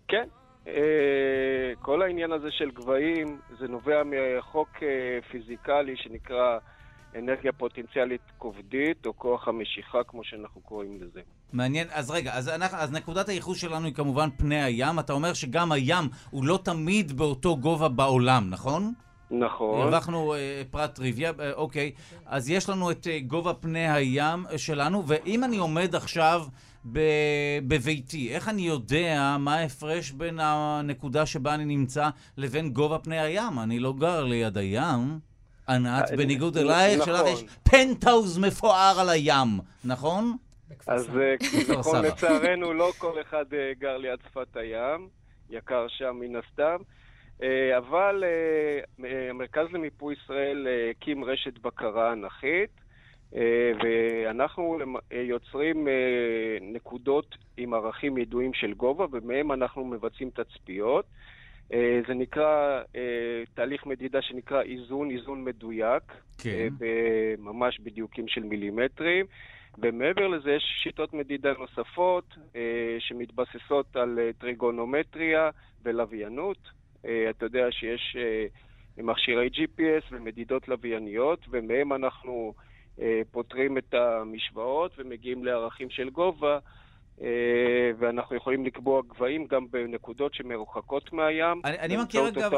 כן. 0.08 0.28
אה, 0.66 1.72
כל 1.82 2.02
העניין 2.02 2.32
הזה 2.32 2.50
של 2.50 2.70
גבהים, 2.70 3.40
זה 3.58 3.68
נובע 3.68 4.02
מחוק 4.04 4.68
אה, 4.82 5.18
פיזיקלי 5.30 5.96
שנקרא 5.96 6.58
אנרגיה 7.16 7.52
פוטנציאלית 7.52 8.20
כובדית, 8.38 9.06
או 9.06 9.16
כוח 9.16 9.48
המשיכה, 9.48 9.98
כמו 10.06 10.24
שאנחנו 10.24 10.60
קוראים 10.60 10.98
לזה. 11.00 11.20
מעניין. 11.52 11.86
אז 11.92 12.10
רגע, 12.10 12.34
אז, 12.34 12.48
אנחנו, 12.48 12.78
אז 12.78 12.92
נקודת 12.92 13.28
הייחוס 13.28 13.58
שלנו 13.58 13.86
היא 13.86 13.94
כמובן 13.94 14.28
פני 14.36 14.62
הים. 14.62 14.98
אתה 14.98 15.12
אומר 15.12 15.32
שגם 15.32 15.72
הים 15.72 16.04
הוא 16.30 16.44
לא 16.44 16.58
תמיד 16.64 17.12
באותו 17.12 17.56
גובה 17.56 17.88
בעולם, 17.88 18.50
נכון? 18.50 18.92
נכון. 19.30 19.80
הרווחנו 19.80 20.34
אה, 20.34 20.62
פרט 20.70 20.94
טריוויה, 20.94 21.32
אה, 21.40 21.52
אוקיי. 21.52 21.92
אז 22.26 22.50
יש 22.50 22.68
לנו 22.68 22.90
את 22.90 23.06
אה, 23.06 23.20
גובה 23.20 23.54
פני 23.54 23.90
הים 23.92 24.46
אה, 24.46 24.58
שלנו, 24.58 25.04
ואם 25.06 25.44
אני 25.44 25.56
עומד 25.56 25.94
עכשיו 25.94 26.44
ב- 26.92 27.58
בביתי, 27.68 28.34
איך 28.34 28.48
אני 28.48 28.62
יודע 28.62 29.36
מה 29.38 29.54
ההפרש 29.54 30.10
בין 30.10 30.38
הנקודה 30.42 31.26
שבה 31.26 31.54
אני 31.54 31.64
נמצא 31.64 32.08
לבין 32.36 32.70
גובה 32.70 32.98
פני 32.98 33.20
הים? 33.20 33.58
אני 33.58 33.78
לא 33.78 33.92
גר 33.92 34.24
ליד 34.24 34.58
הים. 34.58 35.18
ענת, 35.68 36.10
אה, 36.10 36.16
בניגוד 36.16 36.58
נ- 36.58 36.60
אלייך, 36.60 37.00
נכון. 37.00 37.14
שלך 37.14 37.26
יש 37.32 37.44
פנטהאוז 37.70 38.38
מפואר 38.38 38.96
על 39.00 39.08
הים, 39.08 39.48
נכון? 39.84 40.36
אז 40.86 41.08
אה, 41.18 41.34
נכון. 41.78 42.04
לצערנו 42.04 42.72
לא 42.74 42.90
כל 42.98 43.20
אחד 43.20 43.44
אה, 43.54 43.72
גר 43.78 43.96
ליד 43.96 44.18
שפת 44.28 44.56
הים, 44.56 45.08
יקר 45.50 45.86
שם 45.88 46.16
מן 46.20 46.36
הסתם. 46.36 46.76
אה, 47.42 47.78
אבל 47.78 48.24
אה, 48.26 49.06
אה, 49.06 49.30
המרכז 49.30 49.66
למיפוי 49.72 50.14
ישראל 50.24 50.66
אה, 50.68 50.90
הקים 50.90 51.24
רשת 51.24 51.58
בקרה 51.58 52.12
אנכית, 52.12 52.70
אה, 53.36 53.72
ואנחנו 53.84 54.78
אה, 55.12 55.20
יוצרים 55.22 55.88
אה, 55.88 55.92
נקודות 56.60 57.36
עם 57.56 57.74
ערכים 57.74 58.18
ידועים 58.18 58.54
של 58.54 58.74
גובה, 58.74 59.06
ומהם 59.12 59.52
אנחנו 59.52 59.84
מבצעים 59.84 60.30
תצפיות. 60.30 61.04
אה, 61.72 62.00
זה 62.08 62.14
נקרא 62.14 62.82
אה, 62.96 63.42
תהליך 63.54 63.86
מדידה 63.86 64.22
שנקרא 64.22 64.62
איזון, 64.62 65.10
איזון 65.10 65.44
מדויק. 65.44 66.02
כן. 66.38 66.68
אה, 66.82 67.34
בממש 67.38 67.80
בדיוקים 67.80 68.28
של 68.28 68.42
מילימטרים. 68.42 69.26
ומעבר 69.78 70.28
לזה 70.28 70.50
יש 70.50 70.64
שיטות 70.82 71.14
מדידה 71.14 71.52
נוספות 71.58 72.24
שמתבססות 72.98 73.96
על 73.96 74.18
טריגונומטריה 74.38 75.50
ולוויינות. 75.82 76.58
אתה 77.00 77.46
יודע 77.46 77.66
שיש 77.70 78.16
מכשירי 78.98 79.48
GPS 79.48 80.04
ומדידות 80.10 80.68
לווייניות, 80.68 81.46
ומהם 81.50 81.92
אנחנו 81.92 82.54
פותרים 83.30 83.78
את 83.78 83.94
המשוואות 83.94 84.92
ומגיעים 84.98 85.44
לערכים 85.44 85.90
של 85.90 86.10
גובה, 86.10 86.58
ואנחנו 87.98 88.36
יכולים 88.36 88.66
לקבוע 88.66 89.02
גבהים 89.08 89.46
גם 89.46 89.66
בנקודות 89.70 90.34
שמרוחקות 90.34 91.12
מהים. 91.12 91.60
אני, 91.64 91.78
אני 91.78 91.96
מכיר 91.96 92.28
אגב. 92.28 92.52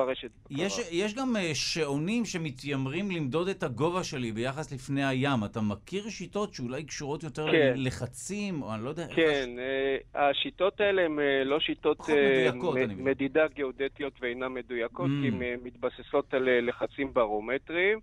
יש, 0.51 0.79
יש 0.91 1.15
גם 1.15 1.37
uh, 1.37 1.39
שעונים 1.55 2.25
שמתיימרים 2.25 3.11
למדוד 3.11 3.49
את 3.49 3.63
הגובה 3.63 4.05
שלי 4.05 4.33
ביחס 4.33 4.73
לפני 4.73 5.05
הים. 5.05 5.45
אתה 5.45 5.61
מכיר 5.61 6.09
שיטות 6.09 6.55
שאולי 6.55 6.85
קשורות 6.85 7.23
יותר 7.23 7.53
כן. 7.53 7.73
ללחצים, 7.77 8.63
או 8.63 8.75
אני 8.75 8.85
לא 8.85 8.89
יודע... 8.89 9.03
איך 9.03 9.17
כן, 9.17 9.51
אה, 9.59 10.31
השיטות 10.31 10.81
האלה 10.81 11.03
הן 11.03 11.19
אה, 11.19 11.45
לא 11.45 11.61
שיטות 11.61 12.01
אה, 12.11 12.49
מדויקות, 12.49 12.77
מ-. 12.77 13.05
מדידה 13.05 13.47
גיאודטיות 13.55 14.13
ואינן 14.21 14.53
מדויקות, 14.53 15.11
Mm. 15.11 15.23
כי 15.23 15.29
הן 15.29 15.43
אה, 15.43 15.55
מתבססות 15.65 16.35
על 16.35 16.49
אה, 16.49 16.61
לחצים 16.61 17.13
ברומטריים, 17.13 17.99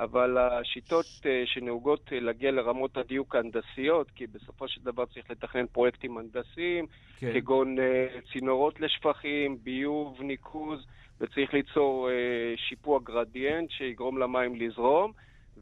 אבל 0.00 0.38
השיטות 0.38 1.06
אה, 1.26 1.42
שנהוגות 1.46 2.10
אה, 2.12 2.20
להגיע 2.20 2.50
לרמות 2.50 2.96
הדיוק 2.96 3.34
ההנדסיות, 3.34 4.10
כי 4.10 4.26
בסופו 4.26 4.68
של 4.68 4.80
דבר 4.84 5.06
צריך 5.06 5.30
לתכנן 5.30 5.66
פרויקטים 5.66 6.18
הנדסיים, 6.18 6.86
כן. 7.18 7.32
כגון 7.34 7.78
אה, 7.78 8.06
צינורות 8.32 8.80
לשפכים, 8.80 9.58
ביוב, 9.62 10.22
ניקוז, 10.22 10.86
וצריך 11.20 11.54
ליצור 11.54 12.08
שיפוע 12.56 13.00
גרדיאנט 13.02 13.70
שיגרום 13.70 14.18
למים 14.18 14.56
לזרום. 14.56 15.12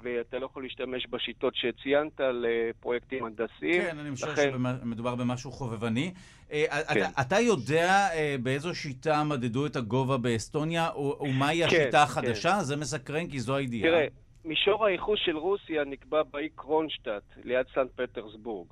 ואתה 0.02 0.38
לא 0.38 0.46
יכול 0.46 0.62
להשתמש 0.62 1.06
בשיטות 1.10 1.54
שציינת 1.56 2.20
לפרויקטים 2.32 3.24
הנדסיים. 3.24 3.82
כן, 3.82 3.98
אני 3.98 4.10
משער 4.10 4.32
לכן- 4.32 4.50
שמדובר 4.82 5.14
במשהו 5.14 5.50
חובבני. 5.50 6.12
אה, 6.52 6.64
כן. 6.94 7.00
אתה, 7.00 7.20
אתה 7.20 7.40
יודע 7.40 8.08
אה, 8.14 8.36
באיזו 8.42 8.74
שיטה 8.74 9.24
מדדו 9.24 9.66
את 9.66 9.76
הגובה 9.76 10.16
באסטוניה, 10.16 10.88
ומהי 11.20 11.60
כן, 11.60 11.66
השיטה 11.66 11.90
כן. 11.90 11.96
החדשה? 11.96 12.62
זה 12.62 12.76
מסקרן, 12.76 13.26
כי 13.26 13.40
זו 13.40 13.56
הידיעה. 13.56 13.90
תראה, 13.90 14.06
מישור 14.44 14.86
הייחוס 14.86 15.20
של 15.24 15.36
רוסיה 15.36 15.84
נקבע 15.84 16.22
באי 16.22 16.48
קרונשטאט, 16.54 17.22
ליד 17.44 17.66
סנט 17.74 17.90
פטרסבורג. 17.96 18.66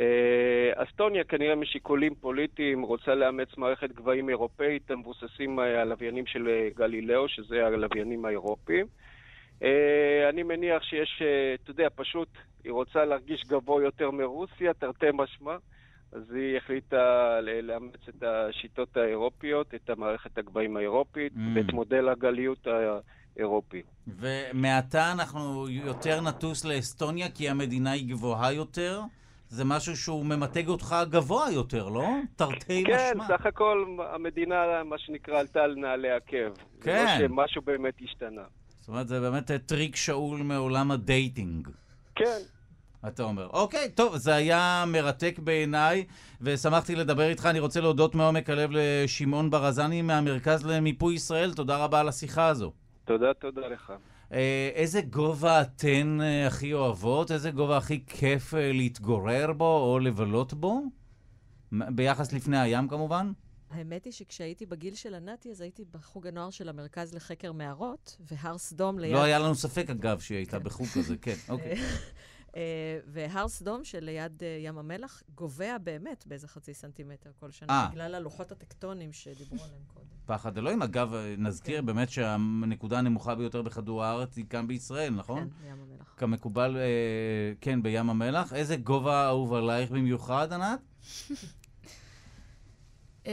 אה, 0.00 0.06
אסטוניה 0.74 1.24
כנראה 1.24 1.54
משיקולים 1.54 2.14
פוליטיים 2.14 2.82
רוצה 2.82 3.14
לאמץ 3.14 3.48
מערכת 3.56 3.92
גבהים 3.92 4.28
אירופאית 4.28 4.90
המבוססים 4.90 5.58
על 5.58 5.88
לוויינים 5.88 6.26
של 6.26 6.48
גלילאו, 6.76 7.28
שזה 7.28 7.66
הלוויינים 7.66 8.24
האירופיים. 8.24 8.86
אה, 9.62 10.28
אני 10.28 10.42
מניח 10.42 10.82
שיש, 10.82 11.22
אה, 11.22 11.54
אתה 11.62 11.70
יודע, 11.70 11.88
פשוט 11.94 12.28
היא 12.64 12.72
רוצה 12.72 13.04
להרגיש 13.04 13.44
גבוה 13.46 13.82
יותר 13.82 14.10
מרוסיה, 14.10 14.74
תרתי 14.74 15.06
משמע, 15.14 15.56
אז 16.12 16.32
היא 16.34 16.56
החליטה 16.56 17.38
לאמץ 17.62 18.08
את 18.08 18.22
השיטות 18.22 18.96
האירופיות, 18.96 19.74
את 19.74 19.90
המערכת 19.90 20.38
הגבהים 20.38 20.76
האירופית 20.76 21.32
Mm. 21.32 21.38
ואת 21.54 21.72
מודל 21.72 22.08
הגליות 22.08 22.66
האירופי. 23.36 23.82
ומעתה 24.06 25.12
אנחנו 25.12 25.68
יותר 25.68 26.20
נטוס 26.20 26.64
לאסטוניה 26.64 27.28
כי 27.28 27.48
המדינה 27.48 27.90
היא 27.90 28.08
גבוהה 28.08 28.52
יותר? 28.52 29.00
זה 29.48 29.64
משהו 29.64 29.96
שהוא 29.96 30.26
ממתג 30.26 30.68
אותך 30.68 30.96
גבוה 31.10 31.46
יותר, 31.52 31.88
לא? 31.88 32.08
תרתי 32.36 32.84
כן, 32.86 33.12
משמע. 33.16 33.36
סך 33.36 33.46
הכל 33.46 33.96
המדינה, 34.12 34.84
מה 34.84 34.98
שנקרא, 34.98 35.40
עלתה 35.40 35.62
על 35.62 35.74
נעלי 35.74 36.10
עקב. 36.10 36.54
זה 36.54 36.82
כן. 36.82 37.18
לא 37.20 37.28
שמשהו 37.28 37.62
באמת 37.62 37.94
השתנה. 38.04 38.42
זאת 38.82 38.88
אומרת, 38.88 39.08
זה 39.08 39.20
באמת 39.20 39.50
אה, 39.50 39.58
טריק 39.58 39.96
שאול 39.96 40.42
מעולם 40.42 40.90
ה 40.90 41.00
dating. 41.00 41.68
כן. 42.14 42.38
אתה 43.08 43.22
אומר. 43.22 43.46
אוקיי, 43.52 43.88
טוב, 43.94 44.16
זה 44.16 44.34
היה 44.34 44.84
מרתק 44.86 45.38
בעיניי, 45.38 46.04
ושמחתי 46.40 46.94
לדבר 46.94 47.28
איתך. 47.28 47.46
אני 47.46 47.60
רוצה 47.60 47.80
להודות 47.80 48.14
מעומק 48.14 48.50
הלב 48.50 48.70
לשמעון 48.72 49.50
ברזני 49.50 50.02
מהמרכז 50.02 50.66
למיפוי 50.66 51.14
ישראל. 51.14 51.54
תודה 51.54 51.76
רבה 51.76 52.00
על 52.00 52.08
השיחה 52.08 52.46
הזו. 52.48 52.72
תודה, 53.04 53.34
תודה 53.34 53.68
לך. 53.68 53.92
אה, 54.32 54.70
איזה 54.74 55.00
גובה 55.00 55.62
אתן 55.62 56.18
אה, 56.22 56.46
הכי 56.46 56.72
אוהבות? 56.72 57.30
איזה 57.30 57.50
גובה 57.50 57.76
הכי 57.76 58.04
כיף 58.06 58.54
להתגורר 58.56 59.52
בו 59.52 59.92
או 59.92 59.98
לבלות 59.98 60.54
בו? 60.54 60.82
ביחס 61.72 62.32
לפני 62.32 62.60
הים 62.60 62.88
כמובן? 62.88 63.32
האמת 63.72 64.04
היא 64.04 64.12
שכשהייתי 64.12 64.66
בגיל 64.66 64.94
של 64.94 65.14
ענתי, 65.14 65.50
אז 65.50 65.60
הייתי 65.60 65.84
בחוג 65.90 66.26
הנוער 66.26 66.50
של 66.50 66.68
המרכז 66.68 67.14
לחקר 67.14 67.52
מערות, 67.52 68.16
והר 68.20 68.58
סדום 68.58 68.98
ליד... 68.98 69.12
לא 69.12 69.22
היה 69.22 69.38
לנו 69.38 69.54
ספק, 69.54 69.90
אגב, 69.90 70.20
שהיא 70.20 70.38
הייתה 70.38 70.58
בחוג 70.58 70.86
כזה, 70.86 71.16
כן, 71.16 71.36
אוקיי. 71.48 71.78
אה, 72.56 72.98
והר 73.06 73.48
סדום 73.48 73.84
שליד 73.84 74.42
אה, 74.42 74.58
ים 74.60 74.78
המלח 74.78 75.22
גובע 75.34 75.78
באמת 75.78 76.24
באיזה 76.26 76.48
חצי 76.48 76.74
סנטימטר 76.74 77.30
כל 77.40 77.50
שנה, 77.50 77.72
אה. 77.72 77.88
בגלל 77.90 78.14
הלוחות 78.14 78.52
הטקטונים 78.52 79.12
שדיברו 79.12 79.64
עליהם 79.64 79.82
קודם. 79.94 80.06
פחד 80.26 80.58
אלוהים. 80.58 80.82
אגב, 80.82 81.14
נזכיר 81.38 81.80
כן. 81.80 81.86
באמת 81.86 82.10
שהנקודה 82.10 82.98
הנמוכה 82.98 83.34
ביותר 83.34 83.62
בכדור 83.62 84.04
הארץ 84.04 84.36
היא 84.36 84.44
כאן 84.50 84.66
בישראל, 84.66 85.14
נכון? 85.14 85.48
כן, 85.62 85.68
ים 85.68 85.76
המלח. 85.80 86.14
כמקובל, 86.16 86.76
כן, 87.60 87.82
בים 87.82 88.10
המלח. 88.10 88.52
איזה 88.52 88.76
גובה 88.76 89.26
אהוב 89.26 89.54
עלייך 89.54 89.90
במיוחד, 89.90 90.52
ענת? 90.52 90.80
אמ, 93.26 93.32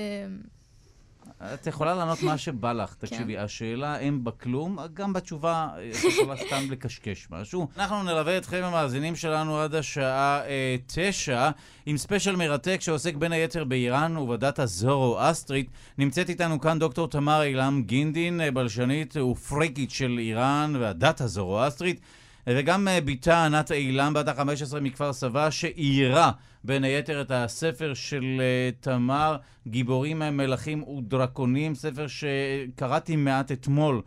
את 1.53 1.67
יכולה 1.67 1.95
לענות 1.95 2.23
מה 2.23 2.37
שבא 2.37 2.73
לך. 2.73 2.93
תקשיבי, 2.93 3.37
השאלה 3.37 3.99
אין 3.99 4.23
בה 4.23 4.31
כלום, 4.31 4.77
גם 4.93 5.13
בתשובה 5.13 5.67
את 5.89 6.03
יכולה 6.03 6.35
סתם 6.37 6.71
לקשקש 6.71 7.27
משהו. 7.29 7.67
אנחנו 7.77 8.03
נלווה 8.03 8.37
אתכם, 8.37 8.61
המאזינים 8.63 9.15
שלנו, 9.15 9.59
עד 9.59 9.75
השעה 9.75 10.41
אה, 10.45 10.75
תשע, 10.87 11.49
עם 11.85 11.97
ספיישל 11.97 12.35
מרתק 12.35 12.77
שעוסק 12.81 13.15
בין 13.15 13.31
היתר 13.31 13.63
באיראן 13.63 14.17
ובדת 14.17 14.59
הזורו-אסטרית. 14.59 15.69
נמצאת 15.97 16.29
איתנו 16.29 16.59
כאן 16.59 16.79
דוקטור 16.79 17.07
תמר 17.07 17.43
אילם 17.43 17.83
גינדין, 17.85 18.41
אה, 18.41 18.51
בלשנית 18.51 19.17
ופריקית 19.17 19.91
של 19.91 20.15
איראן 20.19 20.73
והדת 20.79 21.21
הזורו-אסטרית. 21.21 21.99
וגם 22.47 22.87
אה, 22.87 23.01
בתה 23.01 23.45
ענת 23.45 23.71
אילם, 23.71 24.13
בת 24.13 24.27
ה-15 24.27 24.79
מכפר 24.79 25.13
סבא, 25.13 25.49
שאיירה 25.49 26.31
בין 26.63 26.83
היתר 26.83 27.21
את 27.21 27.31
הספר 27.31 27.93
של 27.93 28.23
אה, 28.39 28.69
תמר, 28.79 29.37
גיבורים, 29.67 30.19
מלכים 30.19 30.83
ודרקונים, 30.83 31.75
ספר 31.75 32.05
שקראתי 32.07 33.15
מעט 33.15 33.51
אתמול, 33.51 34.01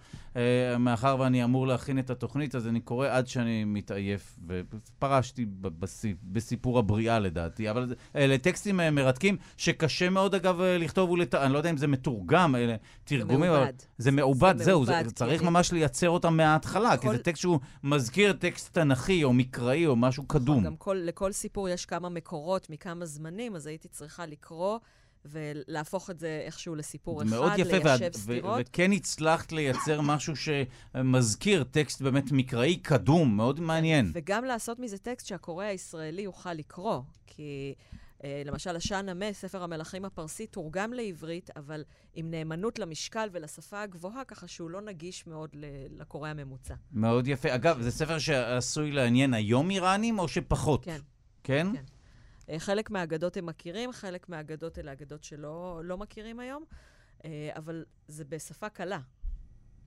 מאחר 0.79 1.17
ואני 1.21 1.45
אמור 1.45 1.67
להכין 1.67 1.99
את 1.99 2.11
התוכנית, 2.11 2.55
אז 2.55 2.69
אני 2.69 2.81
קורא 2.81 3.09
עד 3.11 3.27
שאני 3.27 3.65
מתעייף, 3.65 4.39
ופרשתי 4.49 5.47
בסיפור 6.23 6.79
הבריאה 6.79 7.19
לדעתי, 7.19 7.71
אבל 7.71 7.89
זה- 7.89 7.95
אלה 8.17 8.39
טקסטים 8.39 8.81
אה, 8.81 8.91
מרתקים, 8.91 9.37
שקשה 9.57 10.11
מאוד 10.11 10.35
אגב 10.35 10.61
אה, 10.61 10.79
לכתוב 10.79 11.11
ולת... 11.11 11.35
אני 11.35 11.53
לא 11.53 11.59
יודע 11.59 11.71
אם 11.71 11.77
זה 11.77 11.87
מתורגם, 11.87 12.57
אלה 12.57 12.77
תרגומים, 13.05 13.51
אבל 13.51 13.59
מעובד. 13.59 13.73
זה 13.99 14.11
מעובד, 14.11 14.55
זה 14.59 14.65
זהו, 14.65 14.85
זה, 14.85 14.93
מעובד, 14.93 15.11
צריך 15.13 15.41
כי- 15.41 15.47
ממש 15.47 15.73
לייצר 15.73 16.11
אותם 16.11 16.37
מההתחלה, 16.37 16.97
כי 16.97 17.07
כל- 17.07 17.17
זה 17.17 17.23
טקסט 17.23 17.41
שהוא 17.41 17.59
מזכיר 17.83 18.33
טקסט 18.33 18.75
תנכי 18.75 19.25
או 19.25 19.33
מקראי 19.33 19.87
או 19.87 19.97
משהו 19.97 20.25
קדום. 20.27 20.65
גם 20.65 20.77
כל, 20.77 20.97
לכל 21.05 21.33
סיפור 21.33 21.69
יש 21.69 21.87
כמה 21.87 22.09
מקורות 22.09 22.71
מכמה 22.71 23.07
זמנים, 23.07 23.57
אז 23.57 23.67
הייתי 23.67 23.89
צריכה 23.89 24.27
לקרוא 24.27 24.79
ולהפוך 25.25 26.11
את 26.11 26.19
זה 26.19 26.43
איכשהו 26.47 26.75
לסיפור 26.75 27.23
אחד, 27.23 27.31
מאוד 27.31 27.53
יפה, 27.59 27.71
ליישב 27.71 27.87
ואת- 28.03 28.17
ו- 28.17 28.19
סתירות. 28.19 28.61
וכן 28.69 28.93
הצלחת 28.93 29.53
לייצר 29.53 30.01
משהו 30.01 30.35
שמזכיר 30.37 31.65
טקסט 31.65 32.03
באמת 32.03 32.33
מקראי 32.33 32.77
קדום, 32.77 33.37
מאוד 33.37 33.61
מעניין. 33.61 34.11
וגם 34.15 34.45
לעשות 34.45 34.79
מזה 34.79 34.99
טקסט 34.99 35.27
שהקורא 35.27 35.65
הישראלי 35.65 36.23
יוכל 36.23 36.53
לקרוא. 36.53 37.01
כי 37.27 37.75
אה, 38.25 38.43
למשל, 38.45 38.77
השאן 38.77 39.09
נמה, 39.09 39.33
ספר 39.33 39.63
המלכים 39.63 40.05
הפרסי, 40.05 40.47
תורגם 40.47 40.93
לעברית, 40.93 41.51
אבל 41.57 41.85
עם 42.15 42.31
נאמנות 42.31 42.79
למשקל 42.79 43.29
ולשפה 43.33 43.83
הגבוהה, 43.83 44.25
ככה 44.25 44.49
שהוא 44.49 44.71
לא 44.71 44.81
נגיש 44.81 45.27
מאוד 45.27 45.51
לקורא 45.91 46.29
הממוצע. 46.29 46.75
מאוד 46.93 47.29
יפה. 47.29 47.55
אגב, 47.55 47.81
זה 47.81 47.91
ספר 47.91 48.19
שעשוי 48.19 48.93
לעניין 48.93 49.35
היום 49.35 49.71
איראנים 49.71 50.19
או 50.19 50.29
שפחות? 50.29 50.85
כן. 50.85 50.99
כן? 51.45 51.67
כן. 51.73 51.83
אה, 52.51 52.59
חלק 52.59 52.91
מהאגדות 52.91 53.37
הם 53.37 53.47
מכירים, 53.47 53.93
חלק 53.93 54.29
מהאגדות 54.29 54.79
אלה 54.79 54.93
אגדות 54.93 55.25
שלא 55.25 55.81
לא 55.85 55.99
מכירים 55.99 56.41
היום, 56.41 56.65
אה, 57.25 57.51
אבל 57.57 57.85
זה 58.09 58.25
בשפה 58.25 58.69
קלה. 58.69 58.99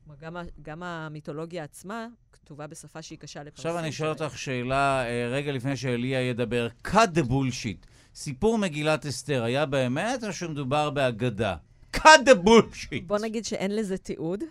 כלומר, 0.03 0.19
גם, 0.19 0.37
גם 0.61 0.83
המיתולוגיה 0.83 1.63
עצמה 1.63 2.07
כתובה 2.31 2.67
בשפה 2.67 3.01
שהיא 3.01 3.19
קשה 3.19 3.43
לפרסים. 3.43 3.69
עכשיו 3.69 3.79
אני 3.79 3.91
ש- 3.91 4.01
אותך 4.01 4.37
שאלה, 4.37 5.05
אה, 5.05 5.27
רגע 5.31 5.51
לפני 5.51 5.77
שאליה 5.77 6.29
ידבר. 6.29 6.67
cut 6.87 7.09
the 7.15 7.23
bullshit. 7.29 7.87
סיפור 8.15 8.57
מגילת 8.57 9.05
אסתר 9.05 9.43
היה 9.43 9.65
באמת 9.65 10.23
או 10.23 10.33
שמדובר 10.33 10.89
באגדה? 10.89 11.55
cut 11.95 11.99
the 12.25 12.45
bullshit! 12.45 13.03
בוא 13.07 13.19
נגיד 13.19 13.45
שאין 13.45 13.75
לזה 13.75 13.97
תיעוד. 13.97 14.43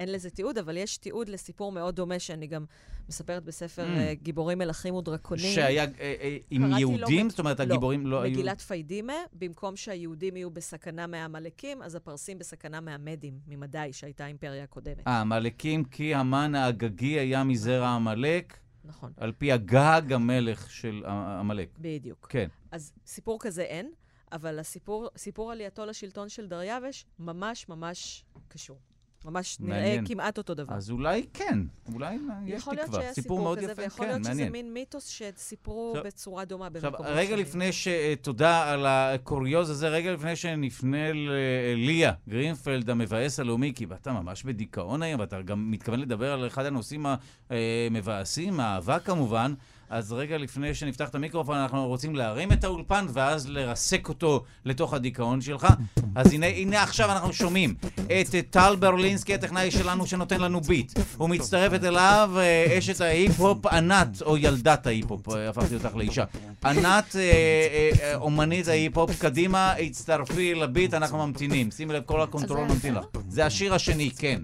אין 0.00 0.12
לזה 0.12 0.30
תיעוד, 0.30 0.58
אבל 0.58 0.76
יש 0.76 0.96
תיעוד 0.98 1.28
לסיפור 1.28 1.72
מאוד 1.72 1.96
דומה, 1.96 2.18
שאני 2.18 2.46
גם 2.46 2.64
מספרת 3.08 3.44
בספר 3.44 3.84
Mm. 3.86 3.98
אה, 3.98 4.14
גיבורים 4.14 4.58
מלכים 4.58 4.94
ודרקונים. 4.94 5.54
שהיה 5.54 5.84
אה, 5.84 5.90
אה, 6.20 6.36
עם 6.50 6.72
יהודים? 6.78 7.24
מג- 7.26 7.30
זאת 7.30 7.38
אומרת, 7.38 7.60
לא, 7.60 7.64
הגיבורים 7.64 8.06
לא 8.06 8.22
היו... 8.22 8.32
מגילת 8.32 8.60
פיידימה, 8.60 9.12
במקום 9.32 9.76
שהיהודים 9.76 10.36
יהיו 10.36 10.50
בסכנה 10.50 11.06
מהעמלקים, 11.06 11.82
אז 11.82 11.94
הפרסים 11.94 12.38
בסכנה 12.38 12.80
מהמדים, 12.80 13.38
ממדי, 13.48 13.88
שהייתה 13.92 14.24
האימפריה 14.24 14.64
הקודמת. 14.64 15.06
אה, 15.06 15.20
עמלקים 15.20 15.84
כי 15.84 16.14
המן 16.14 16.54
האגגי 16.54 17.18
היה 17.18 17.44
מזרע 17.44 17.88
עמלק, 17.88 18.58
נכון, 18.84 19.12
על 19.16 19.32
פי 19.32 19.52
הגג 19.52 20.02
המלך 20.12 20.70
של 20.70 21.04
עמלק. 21.40 21.68
בדיוק. 21.78 22.26
כן. 22.30 22.48
אז 22.70 22.92
סיפור 23.06 23.38
כזה 23.40 23.62
אין, 23.62 23.90
אבל 24.32 24.58
הסיפור, 24.58 25.08
סיפור 25.16 25.52
עלייתו 25.52 25.86
לשלטון 25.86 26.28
של 26.28 26.46
דריווש 26.46 27.06
ממש 27.18 27.68
ממש 27.68 28.24
קשור. 28.48 28.78
ממש 29.24 29.56
נראה 29.60 29.78
מעניין. 29.80 30.06
כמעט 30.06 30.38
אותו 30.38 30.54
דבר. 30.54 30.74
אז 30.74 30.90
אולי 30.90 31.26
כן, 31.34 31.58
אולי 31.94 32.14
יש 32.46 32.60
יכול 32.60 32.74
להיות 32.74 32.86
תקווה. 32.86 33.00
שהיה 33.00 33.12
סיפור 33.14 33.56
כזה, 33.56 33.72
יפה, 33.72 33.82
ויכול 33.82 34.06
כן, 34.06 34.10
להיות 34.10 34.20
שזה 34.24 34.30
מעניין. 34.30 34.52
מין 34.52 34.72
מיתוס 34.74 35.06
שסיפרו 35.06 35.90
עכשיו- 35.96 36.04
בצורה 36.04 36.44
דומה 36.44 36.66
עכשיו, 36.74 36.90
במקומות 36.90 37.12
רגע 37.14 37.28
שונים. 37.30 37.44
לפני 37.46 37.72
ש... 37.72 37.88
אה, 37.88 38.14
תודה 38.22 38.70
על 38.72 38.86
הקוריוז 38.86 39.70
הזה, 39.70 39.88
רגע 39.88 40.12
לפני 40.12 40.36
שנפנה 40.36 41.12
לליה 41.12 42.12
גרינפלד, 42.28 42.90
המבאס 42.90 43.40
הלאומי, 43.40 43.72
כי 43.74 43.86
אתה 43.94 44.12
ממש 44.12 44.42
בדיכאון 44.44 45.02
היום, 45.02 45.20
ואתה 45.20 45.42
גם 45.42 45.70
מתכוון 45.70 46.00
לדבר 46.00 46.32
על 46.32 46.46
אחד 46.46 46.66
הנושאים 46.66 47.06
המבאסים, 47.50 48.60
האהבה 48.60 48.98
כמובן. 48.98 49.54
אז 49.90 50.12
רגע 50.12 50.38
לפני 50.38 50.74
שנפתח 50.74 51.08
את 51.08 51.14
המיקרופון, 51.14 51.56
אנחנו 51.56 51.86
רוצים 51.86 52.16
להרים 52.16 52.52
את 52.52 52.64
האולפן 52.64 53.06
ואז 53.12 53.48
לרסק 53.48 54.08
אותו 54.08 54.44
לתוך 54.64 54.94
הדיכאון 54.94 55.40
שלך. 55.40 55.66
אז 56.14 56.32
הנה, 56.32 56.46
הנה 56.46 56.82
עכשיו 56.82 57.12
אנחנו 57.12 57.32
שומעים 57.32 57.74
את 57.96 58.34
טל 58.50 58.76
ברלינסקי, 58.76 59.34
הטכנאי 59.34 59.70
שלנו, 59.70 60.06
שנותן 60.06 60.40
לנו 60.40 60.60
ביט. 60.60 60.98
ומצטרפת 61.20 61.84
אליו 61.84 62.30
אה, 62.36 62.78
אשת 62.78 63.00
ההיפ-הופ 63.00 63.66
ענת, 63.66 64.22
או 64.22 64.36
ילדת 64.36 64.86
ההיפ-הופ, 64.86 65.28
אה, 65.28 65.48
הפכתי 65.48 65.74
אותך 65.74 65.94
לאישה. 65.94 66.24
ענת, 66.64 67.16
אה, 67.16 68.14
אומנית 68.14 68.68
ההיפ-הופ, 68.68 69.10
קדימה, 69.18 69.72
הצטרפי 69.72 70.54
לביט, 70.54 70.94
אנחנו 70.94 71.26
ממתינים. 71.26 71.70
שימי 71.70 71.94
לב, 71.94 72.02
כל 72.06 72.20
הקונטרול 72.20 72.68
ממתין 72.68 72.94
לך. 72.94 73.04
זה 73.28 73.46
השיר 73.46 73.74
השני, 73.74 74.10
כן. 74.18 74.42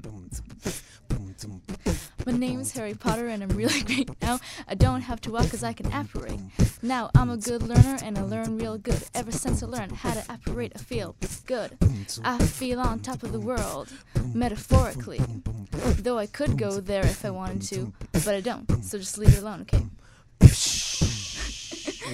My 2.27 2.33
name 2.33 2.59
is 2.59 2.73
Harry 2.73 2.95
Potter 2.95 3.29
and 3.29 3.41
I'm 3.45 3.51
really 3.51 3.83
great 3.83 4.11
now. 4.21 4.41
I 4.67 4.75
don't 4.75 5.03
have 5.03 5.21
to 5.23 5.31
walk 5.31 5.49
cause 5.49 5.63
I 5.63 5.73
can 5.73 5.87
apparate. 5.93 6.41
Now 6.83 7.09
I'm 7.15 7.31
a 7.31 7.37
good 7.37 7.63
learner 7.63 7.99
and 8.03 8.19
I 8.19 8.23
learn 8.23 8.59
real 8.59 8.79
good. 8.79 9.01
Ever 9.15 9.31
since 9.31 9.63
I 9.63 9.67
learned 9.67 9.93
how 9.93 10.13
to 10.15 10.25
apparate, 10.29 10.73
I 10.75 10.81
feel 10.81 11.15
good. 11.47 11.79
I 12.25 12.39
feel 12.39 12.81
on 12.81 12.99
top 12.99 13.23
of 13.23 13.31
the 13.31 13.39
world, 13.39 13.89
metaphorically. 14.35 15.21
Though 16.05 16.19
I 16.19 16.27
could 16.27 16.59
go 16.59 16.81
there 16.81 17.07
if 17.07 17.25
I 17.25 17.31
wanted 17.31 17.63
to, 17.71 17.93
but 18.13 18.35
I 18.35 18.41
don't. 18.41 18.67
So 18.83 18.99
just 18.99 19.19
leave 19.19 19.35
it 19.35 19.43
alone, 19.43 19.61
okay? 19.63 19.85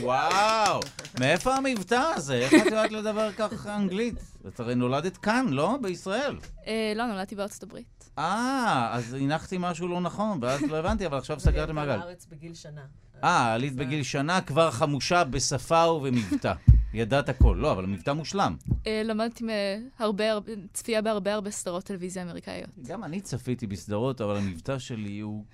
וואו, 0.00 0.80
מאיפה 1.20 1.54
המבטא 1.54 2.12
הזה? 2.14 2.34
איך 2.34 2.54
את 2.54 2.66
יודעת 2.66 2.92
לדבר 2.92 3.32
כך 3.32 3.66
אנגלית? 3.66 4.14
את 4.48 4.60
הרי 4.60 4.74
נולדת 4.74 5.16
כאן, 5.16 5.46
לא? 5.48 5.78
בישראל. 5.82 6.36
אה, 6.66 6.92
לא, 6.96 7.06
נולדתי 7.06 7.34
בארצות 7.34 7.62
הברית. 7.62 7.86
אה, 8.18 8.88
אז 8.92 9.14
הנחתי 9.20 9.56
משהו 9.60 9.88
לא 9.88 10.00
נכון, 10.00 10.38
ואז 10.42 10.62
לא 10.62 10.76
הבנתי, 10.76 11.06
אבל 11.06 11.18
עכשיו 11.18 11.40
סגרתי 11.40 11.72
מעגל. 11.72 11.98
בארץ 11.98 12.26
בגיל 12.30 12.54
שנה. 12.54 12.80
אה, 13.24 13.52
עלית 13.52 13.74
בגיל 13.76 14.02
שנה, 14.02 14.40
כבר 14.40 14.70
חמושה 14.70 15.24
בשפה 15.24 15.86
ובמבטא. 15.86 16.52
ידעת 16.94 17.28
הכל. 17.28 17.56
לא, 17.60 17.72
אבל 17.72 17.86
מבטא 17.86 18.10
מושלם. 18.10 18.56
אה, 18.86 19.02
למדתי 19.04 19.44
מהרבה, 19.44 20.30
הרבה- 20.30 20.52
צפייה 20.72 21.02
בהרבה 21.02 21.34
הרבה 21.34 21.50
סדרות 21.50 21.84
טלוויזיה 21.84 22.22
אמריקאיות. 22.22 22.68
גם 22.86 23.04
אני 23.04 23.20
צפיתי 23.20 23.66
בסדרות, 23.66 24.20
אבל 24.20 24.36
המבטא 24.36 24.78
שלי 24.78 25.20
הוא 25.20 25.44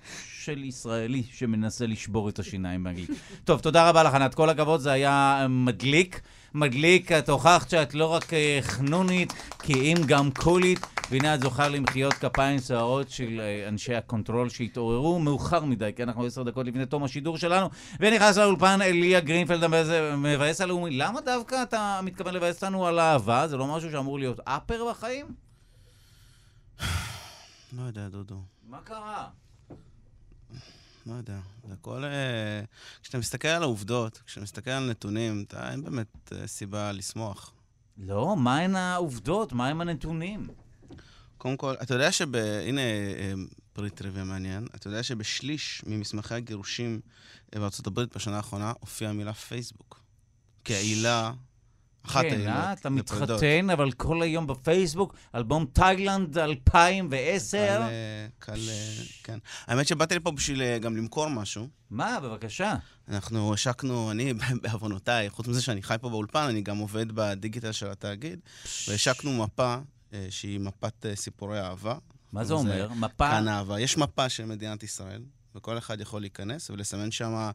של 0.41 0.63
ישראלי 0.63 1.23
שמנסה 1.31 1.85
לשבור 1.87 2.29
את 2.29 2.39
השיניים 2.39 2.83
באנגלית. 2.83 3.09
טוב, 3.43 3.59
תודה 3.59 3.89
רבה 3.89 4.03
לך, 4.03 4.13
ענת. 4.13 4.35
כל 4.35 4.49
הכבוד, 4.49 4.79
זה 4.79 4.91
היה 4.91 5.45
מדליק. 5.49 6.21
מדליק, 6.53 7.11
את 7.11 7.29
הוכחת 7.29 7.69
שאת 7.69 7.93
לא 7.93 8.05
רק 8.05 8.33
אה, 8.33 8.59
חנונית, 8.61 9.33
כי 9.63 9.73
אם 9.73 9.97
גם 10.07 10.29
קולית. 10.31 10.79
והנה 11.09 11.35
את 11.35 11.41
זוכה 11.41 11.67
למחיאות 11.67 12.13
כפיים 12.13 12.59
סוערות 12.59 13.09
של 13.09 13.39
אה, 13.39 13.67
אנשי 13.67 13.95
הקונטרול 13.95 14.49
שהתעוררו 14.49 15.19
מאוחר 15.19 15.65
מדי, 15.65 15.91
כי 15.95 16.03
אנחנו 16.03 16.25
עשר 16.25 16.43
דקות 16.43 16.65
לפני 16.65 16.85
תום 16.85 17.03
השידור 17.03 17.37
שלנו. 17.37 17.69
ונכנס 17.99 18.37
לאולפן 18.37 18.81
אליה 18.81 19.19
גרינפלד 19.19 19.63
המבאס 19.63 20.61
הלאומי. 20.61 20.97
למה 20.97 21.21
דווקא 21.21 21.63
אתה 21.63 21.99
מתכוון 22.03 22.33
לבאס 22.33 22.55
אותנו 22.55 22.87
על 22.87 22.99
אהבה? 22.99 23.47
זה 23.47 23.57
לא 23.57 23.67
משהו 23.67 23.91
שאמור 23.91 24.19
להיות 24.19 24.39
upper 24.43 24.89
בחיים? 24.89 25.25
לא 27.77 27.83
יודע, 27.87 28.07
דודו. 28.07 28.41
מה 28.67 28.79
קרה? 28.83 29.27
לא 31.05 31.13
יודע. 31.13 31.37
זה 31.67 31.73
הכל... 31.73 32.03
אה, 32.03 32.61
כשאתה 33.03 33.17
מסתכל 33.17 33.47
על 33.47 33.63
העובדות, 33.63 34.21
כשאתה 34.25 34.41
מסתכל 34.41 34.71
על 34.71 34.89
נתונים, 34.89 35.43
אתה, 35.47 35.71
אין 35.71 35.83
באמת 35.83 36.31
אה, 36.31 36.47
סיבה 36.47 36.91
לשמוח. 36.91 37.53
לא, 37.97 38.35
מהן 38.37 38.75
העובדות? 38.75 39.53
מהם 39.53 39.81
הנתונים? 39.81 40.47
קודם 41.39 41.57
כל, 41.57 41.75
אתה 41.81 41.93
יודע 41.93 42.11
שב... 42.11 42.35
הנה 42.35 42.81
אה, 42.81 43.33
פריט 43.73 43.95
טריוויה 43.95 44.23
מעניין. 44.23 44.67
אתה 44.75 44.87
יודע 44.87 45.03
שבשליש 45.03 45.81
ממסמכי 45.85 46.33
הגירושים 46.33 46.99
אה, 47.55 47.59
בארצות 47.59 47.87
הברית 47.87 48.15
בשנה 48.15 48.37
האחרונה 48.37 48.73
הופיעה 48.79 49.11
המילה 49.11 49.33
פייסבוק. 49.33 49.99
כעילה, 50.65 51.31
אחת 52.05 52.21
כן, 52.21 52.47
אה? 52.47 52.73
אתה. 52.73 52.89
מתחתן, 52.89 53.69
אבל 53.69 53.91
כל 53.91 54.21
היום 54.21 54.47
בפייסבוק, 54.47 55.15
אלבום 55.35 55.65
תאילנד 55.73 56.37
2010. 56.37 57.57
קל, 57.57 57.81
אה, 57.81 58.27
קל, 58.39 58.69
אה, 58.69 59.03
כן. 59.23 59.39
האמת 59.67 59.87
שבאתי 59.87 60.15
לפה 60.15 60.31
בשביל 60.31 60.61
אה, 60.61 60.79
גם 60.79 60.97
למכור 60.97 61.27
משהו. 61.27 61.67
מה, 61.89 62.19
בבקשה. 62.19 62.75
אנחנו 63.07 63.53
השקנו, 63.53 64.11
אני 64.11 64.33
בעוונותיי, 64.61 65.29
חוץ 65.29 65.47
מזה 65.47 65.61
שאני 65.61 65.83
חי 65.83 65.95
פה 66.01 66.09
באולפן, 66.09 66.47
אני 66.49 66.61
גם 66.61 66.77
עובד 66.77 67.11
בדיגיטל 67.11 67.71
של 67.71 67.87
התאגיד, 67.91 68.39
והשקנו 68.87 69.43
מפה 69.43 69.73
אה, 69.73 69.79
שהיא 70.29 70.59
מפת 70.59 71.05
אה, 71.05 71.15
סיפורי 71.15 71.61
אהבה. 71.61 71.95
מה 72.33 72.43
זה 72.43 72.53
אומר? 72.53 72.89
מפה? 72.95 73.29
כאן 73.29 73.47
אהבה. 73.47 73.79
יש 73.79 73.97
מפה 73.97 74.29
של 74.29 74.45
מדינת 74.45 74.83
ישראל, 74.83 75.21
וכל 75.55 75.77
אחד 75.77 76.01
יכול 76.01 76.21
להיכנס 76.21 76.69
ולסמן 76.69 77.11
שם 77.11 77.49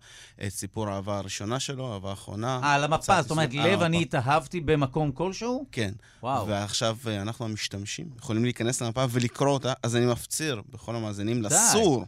את 0.47 0.49
סיפור 0.49 0.89
האהבה 0.89 1.19
הראשונה 1.19 1.61
שלו, 1.61 1.93
האהבה 1.93 2.11
האחרונה. 2.11 2.61
אה, 2.63 2.75
על 2.75 2.85
המפה, 2.85 3.23
זאת 3.23 3.31
אומרת, 3.31 3.55
לב 3.55 3.83
אני. 3.83 4.03
התאהבתי 4.03 4.61
במקום 4.61 5.13
כלשהו? 5.13 5.67
כן. 5.73 5.93
וואו. 6.23 6.47
ועכשיו 6.47 6.97
אה, 7.07 7.23
אנחנו 7.23 7.45
המשתמשים 7.45 8.09
יכולים 8.19 8.45
להיכנס 8.45 8.83
למפה 8.83 9.05
ולקרוא 9.11 9.49
אותה, 9.49 9.73
אז 9.83 9.97
אני 9.97 10.07
מפציר 10.07 10.63
בכל 10.71 10.97
המאזינים. 10.97 11.43
לסור. 11.43 12.05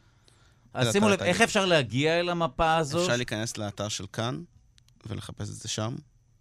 אז 0.74 0.92
שימו 0.92 1.08
לב, 1.08 1.22
איך. 1.22 1.40
אפשר 1.40 1.66
להגיע 1.66 2.20
אל 2.20 2.28
המפה 2.28 2.76
הזאת? 2.76 3.02
אפשר 3.02 3.16
להיכנס 3.16 3.58
לאתר 3.58 3.88
של 3.88 4.06
כאן 4.12 4.42
ולחפש 5.06 5.48
את 5.48 5.54
זה 5.54 5.68
שם. 5.68 5.94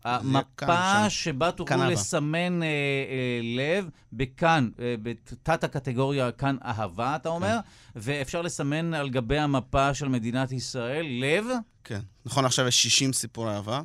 המפה. 0.06 1.10
שבה 1.10 1.52
תוכלו. 1.52 1.78
לסמן 1.90 2.64
אה, 2.64 2.68
אה, 2.68 3.40
לב 3.58 3.90
בכאן, 4.14 4.70
אה, 4.80 4.96
בתת 5.04 5.64
הקטגוריה 5.64 6.32
כאן 6.32 6.56
אהבה, 6.66 7.16
אתה 7.16 7.30
אומר, 7.30 7.58
ואפשר 7.96 8.42
לסמן 8.42 8.94
על 8.94 9.10
גבי 9.10 9.38
המפה 9.40 9.94
של 9.94 10.08
מדינת 10.08 10.52
ישראל 10.52 11.06
לב, 11.22 11.46
כן. 11.84 12.00
נכון, 12.26 12.46
עכשיו 12.46 12.68
יש 12.68 12.84
60 12.84 13.14
סיפורי 13.14 13.52
אהבה. 13.56 13.82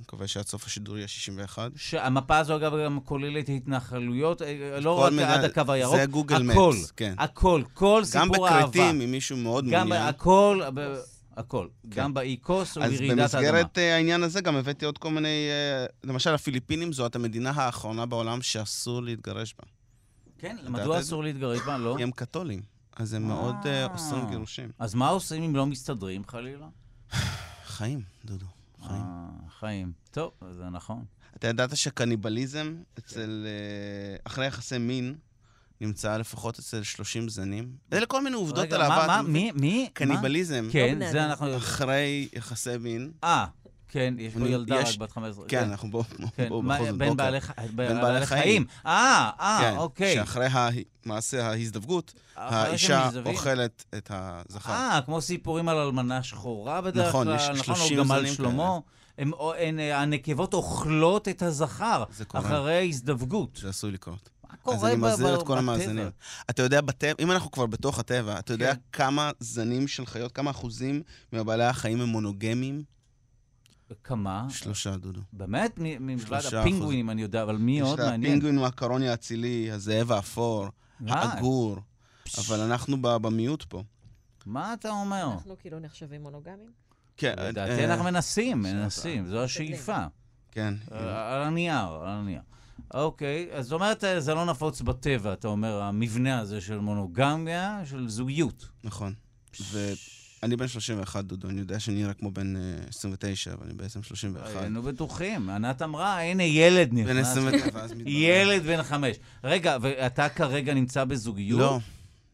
מקווה 0.00 0.26
שעד 0.26 0.46
סוף 0.46 0.66
השידור 0.66 0.96
יהיה 0.98 1.08
61. 1.08 1.70
שהמפה 1.76 2.38
הזו 2.38 2.56
אגב 2.56 2.72
גם 2.84 2.98
כוללת 3.04 3.48
התנחלויות, 3.56 4.42
אה, 4.42 4.80
לא 4.80 4.96
כל 5.00 5.06
רק 5.06 5.12
מיני- 5.12 5.32
עד 5.32 5.44
הקו 5.44 5.72
הירוק, 5.72 5.96
זה 5.96 6.06
גוגל 6.06 6.50
הכל, 6.50 6.72
מפס, 6.74 6.90
כן. 6.90 7.14
הכל, 7.18 7.62
כל 7.74 8.02
גם 8.14 8.28
סיפור 8.28 8.48
אהבה. 8.48 8.60
בכרתים, 8.60 9.00
אם 9.00 9.10
מישהו 9.10 9.36
מאוד 9.36 9.64
גם 9.70 9.88
מעוניין. 9.88 10.08
הכל, 10.08 10.62
ב- 10.74 10.94
הכל. 11.36 11.68
כן. 11.82 12.00
גם 12.00 12.14
באי 12.14 12.36
כוס 12.42 12.78
אז 12.78 12.92
וברעידת 12.92 13.34
האדמה. 13.34 13.50
במסגרת 13.50 13.78
אה, 13.78 13.94
העניין 13.94 14.22
הזה 14.22 14.40
גם 14.40 14.56
הבאתי 14.56 14.84
עוד 14.84 14.98
כל 14.98 15.10
מיני... 15.10 15.48
אה, 15.50 15.86
למשל, 16.04 16.34
הפיליפינים 16.34 16.92
זאת 16.92 17.16
המדינה 17.16 17.50
האחרונה 17.50 18.06
בעולם 18.06 18.42
שאסור 18.42 19.02
להתגרש 19.02 19.54
בה. 19.58 19.64
כן, 20.38 20.56
מדוע? 20.68 21.00
אסור 21.00 21.24
להתגרש 21.24 21.60
בה? 21.60 21.78
לא. 21.78 21.94
כי 21.96 22.02
הם 22.02 22.10
קתולים. 22.10 22.62
אז 22.96 23.12
הם 23.14 23.28
מאוד 23.28 23.56
אה, 23.66 23.86
אה. 23.86 23.92
אוסרים 23.92 24.28
גירושים. 24.30 24.70
אז 24.78 24.94
מה 24.94 25.08
עושים 25.08 25.42
אם 25.42 25.56
לא 25.56 25.66
מסתדרים, 25.66 26.22
חלילה? 26.28 26.66
חיים, 27.64 28.02
דודו. 28.24 28.46
חיים. 28.82 29.02
חיים. 29.58 29.92
טוב, 30.10 30.30
זה 30.52 30.64
נכון. 30.64 31.04
אתה 31.36 31.48
ידעת 31.48 31.76
שקניבליזם 31.76 32.76
אצל... 32.98 33.46
אחרי 34.24 34.46
יחסי 34.46 34.78
מין 34.78 35.14
נמצא 35.80 36.16
לפחות 36.16 36.58
אצל 36.58 36.82
30 36.82 37.28
זנים? 37.28 37.68
אלה 37.92 38.06
כל 38.06 38.24
מיני 38.24 38.36
עובדות 38.36 38.58
רגע, 38.64 38.76
על 38.76 38.88
מה- 38.88 38.94
אהבה. 38.96 39.06
מה? 39.06 39.22
מבין? 39.22 39.32
מי? 39.32 39.52
מי? 39.54 39.88
קניבליזם. 39.92 40.68
כן, 40.72 40.94
בני 40.96 41.12
זה. 41.12 41.24
אנחנו... 41.24 41.56
אחרי 41.56 42.28
יחסי 42.32 42.70
מין. 42.80 43.10
אה, 43.24 43.44
כן, 43.88 44.14
יש 44.18 44.32
פה 44.34 44.48
ילדה 44.48 44.80
יש- 44.80 44.92
רק 44.94 44.98
בת 44.98 45.12
15. 45.12 45.44
כן, 45.48 45.68
אנחנו 45.70 45.90
בואו 45.90 46.04
כן, 46.36 46.48
בואו 46.48 46.62
מה- 46.62 46.74
בכל 46.74 46.86
זאת 46.86 46.98
בין 46.98 47.08
בוקר. 47.08 47.24
בעלי 48.02 48.26
חיים. 48.26 48.64
אה, 48.86 49.30
אה, 49.40 49.58
כן, 49.60 49.76
אוקיי. 49.76 50.14
שאחרי 50.14 50.46
מעשה 51.04 51.46
ההזדווגות, 51.50 52.12
אחרי 52.34 52.58
האישה. 52.58 53.08
אוכלת 53.26 53.84
את 53.96 54.10
הזכר. 54.14 54.72
אה, 54.72 55.00
כמו 55.04 55.20
סיפורים 55.20 55.68
על 55.68 55.76
אלמנה 55.76 56.22
שחורה 56.22 56.80
בדרך 56.80 57.08
נכון, 57.08 57.26
כלל. 57.26 57.36
יש 57.36 57.48
נכון, 57.48 57.74
30 57.76 57.98
או 57.98 58.04
גמל 58.04 58.20
זנים 58.20 58.34
שלמה. 58.34 58.78
הם- 59.18 59.32
או- 59.32 59.54
הן, 59.54 59.78
אה, 59.80 60.00
הנקבות 60.00 60.54
אוכלות 60.54 61.28
את 61.28 61.42
הזכר 61.42 62.04
זה 62.12 62.24
קורה. 62.24 62.44
אחרי 62.44 62.88
הזדווגות. 62.88 63.58
זה 63.62 63.68
עשוי 63.68 63.90
לקרות. 63.92 64.28
קורה 64.64 64.76
אז 64.76 64.84
אני 64.84 64.96
מזהיר 64.96 65.34
את 65.34 65.38
כל 65.38 65.44
בטבע? 65.44 65.58
המאזינים. 65.58 66.10
אתה 66.50 66.62
יודע, 66.62 66.80
בטבע, 66.80 67.12
אם 67.20 67.30
אנחנו 67.30 67.50
כבר 67.50 67.66
בתוך 67.66 67.98
הטבע, 67.98 68.38
אתה 68.38 68.52
יודע 68.52 68.74
כן. 68.74 68.80
כמה 68.92 69.30
זנים 69.40 69.88
של 69.88 70.06
חיות, 70.06 70.32
כמה 70.32 70.50
אחוזים 70.50 71.02
מבעלי 71.32 71.64
החיים 71.64 72.00
הם 72.00 72.08
מונוגמים? 72.08 72.82
כמה? 74.04 74.46
שלושה, 74.50 74.96
דודו. 74.96 75.20
באמת? 75.32 75.78
מ- 75.78 76.06
מלבד 76.06 76.40
הפינגווינים, 76.60 77.10
אני 77.10 77.22
יודע, 77.22 77.42
אבל 77.42 77.56
מי 77.56 77.80
עוד 77.80 77.98
מעניין? 78.00 78.32
הפינגווין 78.32 78.56
מהקרוני 78.58 79.08
האצילי, 79.08 79.70
הזאב 79.70 80.12
האפור, 80.12 80.66
אה, 81.08 81.14
העגור, 81.14 81.76
אבל 82.38 82.60
אנחנו 82.60 83.02
במיעוט 83.02 83.62
פה. 83.62 83.82
מה 84.46 84.74
אתה 84.74 84.90
אומר? 84.90 85.28
אנחנו 85.34 85.56
כאילו 85.58 85.80
נחשבים 85.80 86.22
מונוגמים? 86.22 86.70
כן, 87.16 87.34
לדעתי 87.38 87.70
אה, 87.72 87.84
אנחנו 87.84 88.04
מנסים, 88.04 88.64
שאתה- 88.66 88.74
מנסים, 88.76 89.28
זו 89.28 89.42
השאיפה. 89.44 90.04
כן. 90.50 90.74
אה, 90.92 91.34
על 91.34 91.42
הנייר, 91.42 91.74
על 91.88 92.08
הנייר. 92.08 92.40
אוקיי, 92.94 93.48
אז 93.52 93.64
זאת 93.64 93.72
אומרת, 93.72 94.04
אה, 94.04 94.20
זה 94.20 94.34
לא 94.34 94.44
נפוץ 94.44 94.80
בטבע, 94.80 95.32
אתה 95.32 95.48
אומר, 95.48 95.82
המבנה 95.82 96.38
הזה 96.38 96.60
של 96.60 96.78
מונוגמיה, 96.78 97.80
של 97.84 98.08
זוגיות. 98.08 98.68
נכון. 98.84 99.12
ואני 99.72 100.56
בן 100.56 100.68
31, 100.68 101.24
דודו, 101.24 101.48
אני 101.48 101.60
יודע 101.60 101.80
שאני 101.80 102.02
נראה 102.02 102.14
כמו 102.14 102.30
בן 102.30 102.56
אה, 102.56 102.60
29, 102.88 103.52
אבל 103.52 103.66
אני 103.66 103.74
בעצם 103.74 104.02
31. 104.02 104.56
היינו 104.56 104.82
בטוחים. 104.82 105.50
ענת 105.50 105.82
אמרה, 105.82 106.20
הנה 106.22 106.42
ילד 106.42 106.90
בן 106.90 106.96
נכנס. 106.96 107.26
29, 107.30 107.68
ואז 107.72 107.92
מתברר. 107.96 108.12
ילד 108.12 108.62
בן 108.62 108.82
חמש. 108.82 109.16
רגע, 109.44 109.76
ואתה 109.80 110.28
כרגע 110.28 110.74
נמצא 110.74 111.04
בזוגיות? 111.04 111.60
לא, 111.60 111.78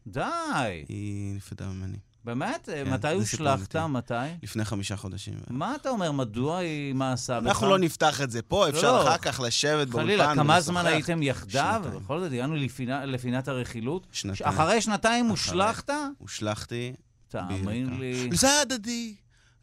די. 0.06 0.84
היא 0.88 1.34
נפרדה 1.34 1.68
ממני. 1.68 1.96
באמת? 2.24 2.66
כן, 2.66 2.90
מתי 2.92 3.12
הושלכת? 3.12 3.76
מתי? 3.76 4.14
לפני 4.42 4.64
חמישה 4.64 4.96
חודשים. 4.96 5.34
מה 5.50 5.74
אתה 5.74 5.88
אומר? 5.88 6.12
מדוע 6.12 6.58
היא 6.58 6.94
מאסה 6.94 7.40
בך? 7.40 7.46
אנחנו 7.46 7.70
לא 7.70 7.78
נפתח 7.78 8.20
את 8.20 8.30
זה 8.30 8.42
פה, 8.42 8.68
אפשר 8.68 8.92
לא. 8.92 9.02
אחר 9.02 9.18
כך 9.18 9.40
לשבת 9.40 9.88
באולפן 9.88 10.06
חלילה, 10.06 10.34
כמה 10.34 10.60
זמן 10.60 10.80
ולשוחח. 10.80 10.94
הייתם 10.94 11.22
יחדיו? 11.22 11.80
שנתיים. 11.82 12.02
בכל 12.04 12.20
זאת, 12.20 12.32
הגענו 12.32 12.54
לפינה- 12.56 13.04
לפינת 13.04 13.48
הרכילות. 13.48 14.06
שנתיים. 14.12 14.50
אחרי 14.50 14.80
שנתיים. 14.80 15.26
הושלכת? 15.26 15.90
הושלכתי. 16.18 16.92
תאמין. 17.28 17.98
לי. 18.00 18.28
זה 18.32 18.60
הדדי, 18.60 19.14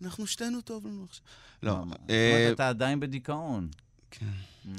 אנחנו 0.03 0.27
שתינו 0.27 0.61
טוב 0.61 0.87
לנו 0.87 1.05
עכשיו. 1.09 1.23
לא, 1.63 1.71
זאת 1.71 1.81
אומרת, 1.81 1.99
אה, 2.09 2.49
אתה 2.51 2.69
עדיין 2.69 2.99
בדיכאון. 2.99 3.67
כן. 4.11 4.25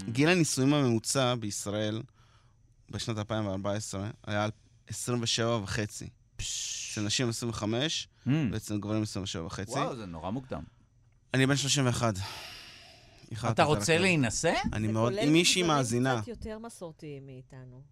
גיל 0.08 0.28
הנישואים 0.28 0.74
הממוצע 0.74 1.34
בישראל 1.34 2.02
בשנת 2.90 3.18
2014 3.18 4.08
היה 4.26 4.46
27 4.88 5.56
וחצי. 5.62 6.08
אצל 6.40 7.00
נשים 7.00 7.28
25 7.28 8.08
Mm. 8.26 8.30
ואצל 8.52 8.78
גברים 8.78 9.02
27 9.02 9.44
וחצי. 9.46 9.72
וואו, 9.72 9.96
זה 9.96 10.06
נורא 10.06 10.30
מוקדם. 10.30 10.62
אני 11.34 11.46
בן 11.46 11.56
31. 11.56 12.14
איחרתי 13.30 13.52
אתה 13.52 13.62
את 13.62 13.68
רוצה. 13.68 13.98
להינשא? 13.98 14.54
אני 14.72 14.86
זה 14.86 14.92
מאוד, 14.92 15.12
כולל 15.12 15.24
אם 15.26 15.32
מישהי 15.32 15.62
מאזינה, 15.62 16.18
קצת 16.18 16.28
יותר 16.28 16.58
מסורתיים 16.58 17.26
מאיתנו. 17.26 17.82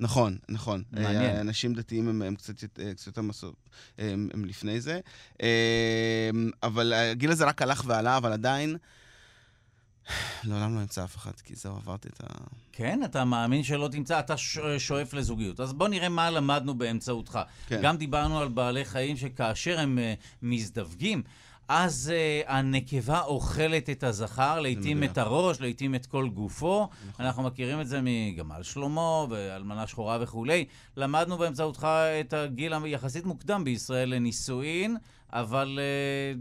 נכון, 0.00 0.38
נכון. 0.48 0.82
מעניין. 0.92 1.16
אה, 1.36 1.40
אנשים 1.40 1.74
דתיים 1.74 2.08
הם, 2.08 2.22
הם 2.22 2.34
קצת, 2.34 2.78
אה, 2.80 2.94
קצת 2.94 3.06
יותר 3.06 3.22
מסור... 3.22 3.52
הם, 3.98 4.28
הם 4.34 4.44
לפני 4.44 4.80
זה. 4.80 5.00
אה, 5.42 6.30
אבל 6.62 6.92
הגיל 6.92 7.30
הזה 7.30 7.44
רק 7.44 7.62
הלך 7.62 7.82
ועלה, 7.86 8.16
אבל 8.16 8.32
עדיין... 8.32 8.76
לעולם 10.44 10.74
לא 10.74 10.80
אמצא 10.80 11.04
אף 11.04 11.16
אחד, 11.16 11.40
כי 11.44 11.54
זהו, 11.54 11.76
עברתי 11.76 12.08
את 12.08 12.20
ה... 12.20 12.26
כן, 12.72 13.00
אתה 13.04 13.24
מאמין 13.24 13.62
שלא 13.62 13.88
תמצא, 13.88 14.18
אתה 14.18 14.34
שואף 14.78 15.14
לזוגיות. 15.14 15.60
אז 15.60 15.72
בוא 15.72 15.88
נראה 15.88 16.08
מה 16.08 16.30
למדנו 16.30 16.74
באמצעותך. 16.74 17.38
כן. 17.66 17.80
גם 17.82 17.96
דיברנו 17.96 18.40
על 18.40 18.48
בעלי 18.48 18.84
חיים 18.84 19.16
שכאשר 19.16 19.80
הם 19.80 19.98
אה, 19.98 20.14
מזדווגים, 20.42 21.22
אז 21.68 22.12
uh, 22.12 22.50
הנקבה 22.50 23.20
אוכלת 23.20 23.90
את 23.90 24.04
הזכר, 24.04 24.60
לעתים. 24.60 25.04
את 25.04 25.18
הראש, 25.18 25.60
לעתים 25.60 25.94
את 25.94 26.06
כל 26.06 26.28
גופו. 26.28 26.88
אנחנו 27.20 27.42
מכירים 27.42 27.80
את 27.80 27.88
זה 27.88 28.00
מגמל 28.02 28.62
שלמה 28.62 29.24
ואלמנה 29.30 29.86
שחורה 29.86 30.18
וכולי. 30.20 30.64
למדנו 30.96 31.38
באמצעותך 31.38 31.88
את 32.20 32.32
הגיל 32.32 32.74
היחסית 32.74 33.24
מוקדם 33.24 33.64
בישראל 33.64 34.14
לנישואין, 34.14 34.96
אבל... 35.32 35.78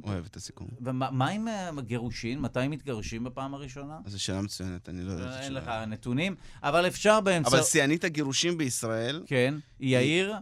Uh, 0.04 0.08
אוהב 0.08 0.26
את 0.26 0.36
הסיכום. 0.36 0.68
ומה 0.82 1.12
מה 1.12 1.28
עם 1.28 1.48
אה, 1.48 1.70
גירושין? 1.82 2.40
מתי 2.40 2.68
מתגרשים 2.68 3.24
בפעם 3.24 3.54
הראשונה? 3.54 4.00
זו 4.06 4.24
שאלה 4.24 4.42
מצוינת, 4.42 4.90
אני 4.90 5.04
לא 5.04 5.12
יודע. 5.12 5.26
את 5.26 5.42
אין 5.42 5.54
לך. 5.54 5.68
נתונים, 5.88 6.36
אבל 6.64 6.88
אפשר 6.88 7.20
באמצעות... 7.22 7.54
אבל 7.54 7.64
שיאנית 7.64 8.04
הגירושים 8.04 8.58
בישראל, 8.58 9.24
כן, 9.28 9.56
יאיר, 9.80 10.36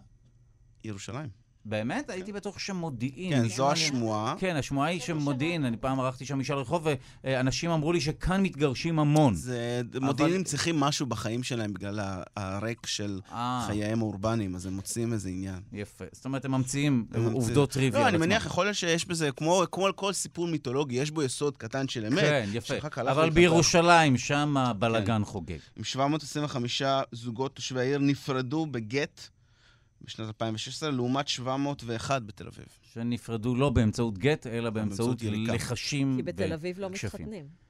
ירושלים. 0.83 1.38
באמת? 1.69 2.09
הייתי 2.09 2.31
בטוח 2.31 2.59
שמודיעין. 2.59 3.33
כן, 3.33 3.47
זו 3.49 3.65
לי- 3.67 3.71
השמועה. 3.73 4.35
כן, 4.39 4.55
השמועה 4.55 4.87
היא 4.87 4.99
שמודיעין, 5.01 5.65
אני 5.65 5.77
פעם 5.77 5.99
ערכתי 5.99 6.25
שם 6.25 6.39
משאל 6.39 6.55
רחוב, 6.57 6.87
ואנשים 7.23 7.71
אמרו 7.71 7.93
לי 7.93 8.01
שכאן 8.01 8.43
מתגרשים 8.43 8.99
המון. 8.99 9.33
זה, 9.35 9.81
מודיעינים 10.01 10.43
צריכים 10.43 10.79
משהו 10.79 11.05
בחיים 11.05 11.43
שלהם 11.43 11.73
בגלל 11.73 11.99
הריק 12.35 12.85
של 12.85 13.19
אה, 13.31 13.63
חייהם 13.67 13.99
האורבניים, 13.99 14.55
אז 14.55 14.65
הם 14.65 14.73
מוצאים 14.73 15.13
איזה 15.13 15.29
עניין. 15.29 15.59
יפה. 15.73 16.05
זאת 16.11 16.25
אומרת, 16.25 16.45
הם 16.45 16.51
ממציאים 16.51 17.05
הם. 17.13 17.31
עובדות 17.33 17.71
טריוויה. 17.71 18.03
לא, 18.03 18.07
אני. 18.09 18.17
מניח, 18.17 18.45
יכול 18.45 18.65
להיות 18.65 18.75
שיש 18.75 19.05
בזה, 19.05 19.31
כמו 19.31 19.63
כמו 19.71 19.85
על 19.85 19.91
כל 19.91 20.13
סיפור 20.13 20.47
מיתולוגי, 20.47 20.95
יש 20.95 21.11
בו 21.11 21.23
יסוד 21.23 21.57
קטן 21.57 21.87
של 21.87 22.05
אמת. 22.05 22.19
כן, 22.19 22.49
יפה. 22.53 22.73
אבל. 23.01 23.29
בירושלים, 23.29 24.17
שם 24.17 24.53
כן. 24.55 24.57
הבלגן 24.69 25.25
חוגג. 25.25 25.57
עם 25.77 25.83
725 25.83 26.81
זוגות 27.11 27.55
תושבי 27.55 27.79
העיר 27.79 27.97
נפרדו 27.99 28.65
בגט 28.65 29.21
בשנת 30.01 30.27
2016, 30.27 30.91
לעומת 30.91 31.27
701 31.27 32.21
בתל 32.21 32.47
אביב. 32.47 32.65
שנפרדו 32.93 33.55
לא 33.55 33.69
באמצעות 33.69 34.17
גט, 34.17 34.47
אלא 34.47 34.69
באמצעות 34.69 35.21
באמצעות. 35.21 35.47
לחשים 35.55 36.13
כי 36.15 36.23
בתל 36.23 36.53
אביב 36.53 36.79
לא 36.79 36.85
וכשפים. 36.85 37.21
מתחתנים. 37.21 37.68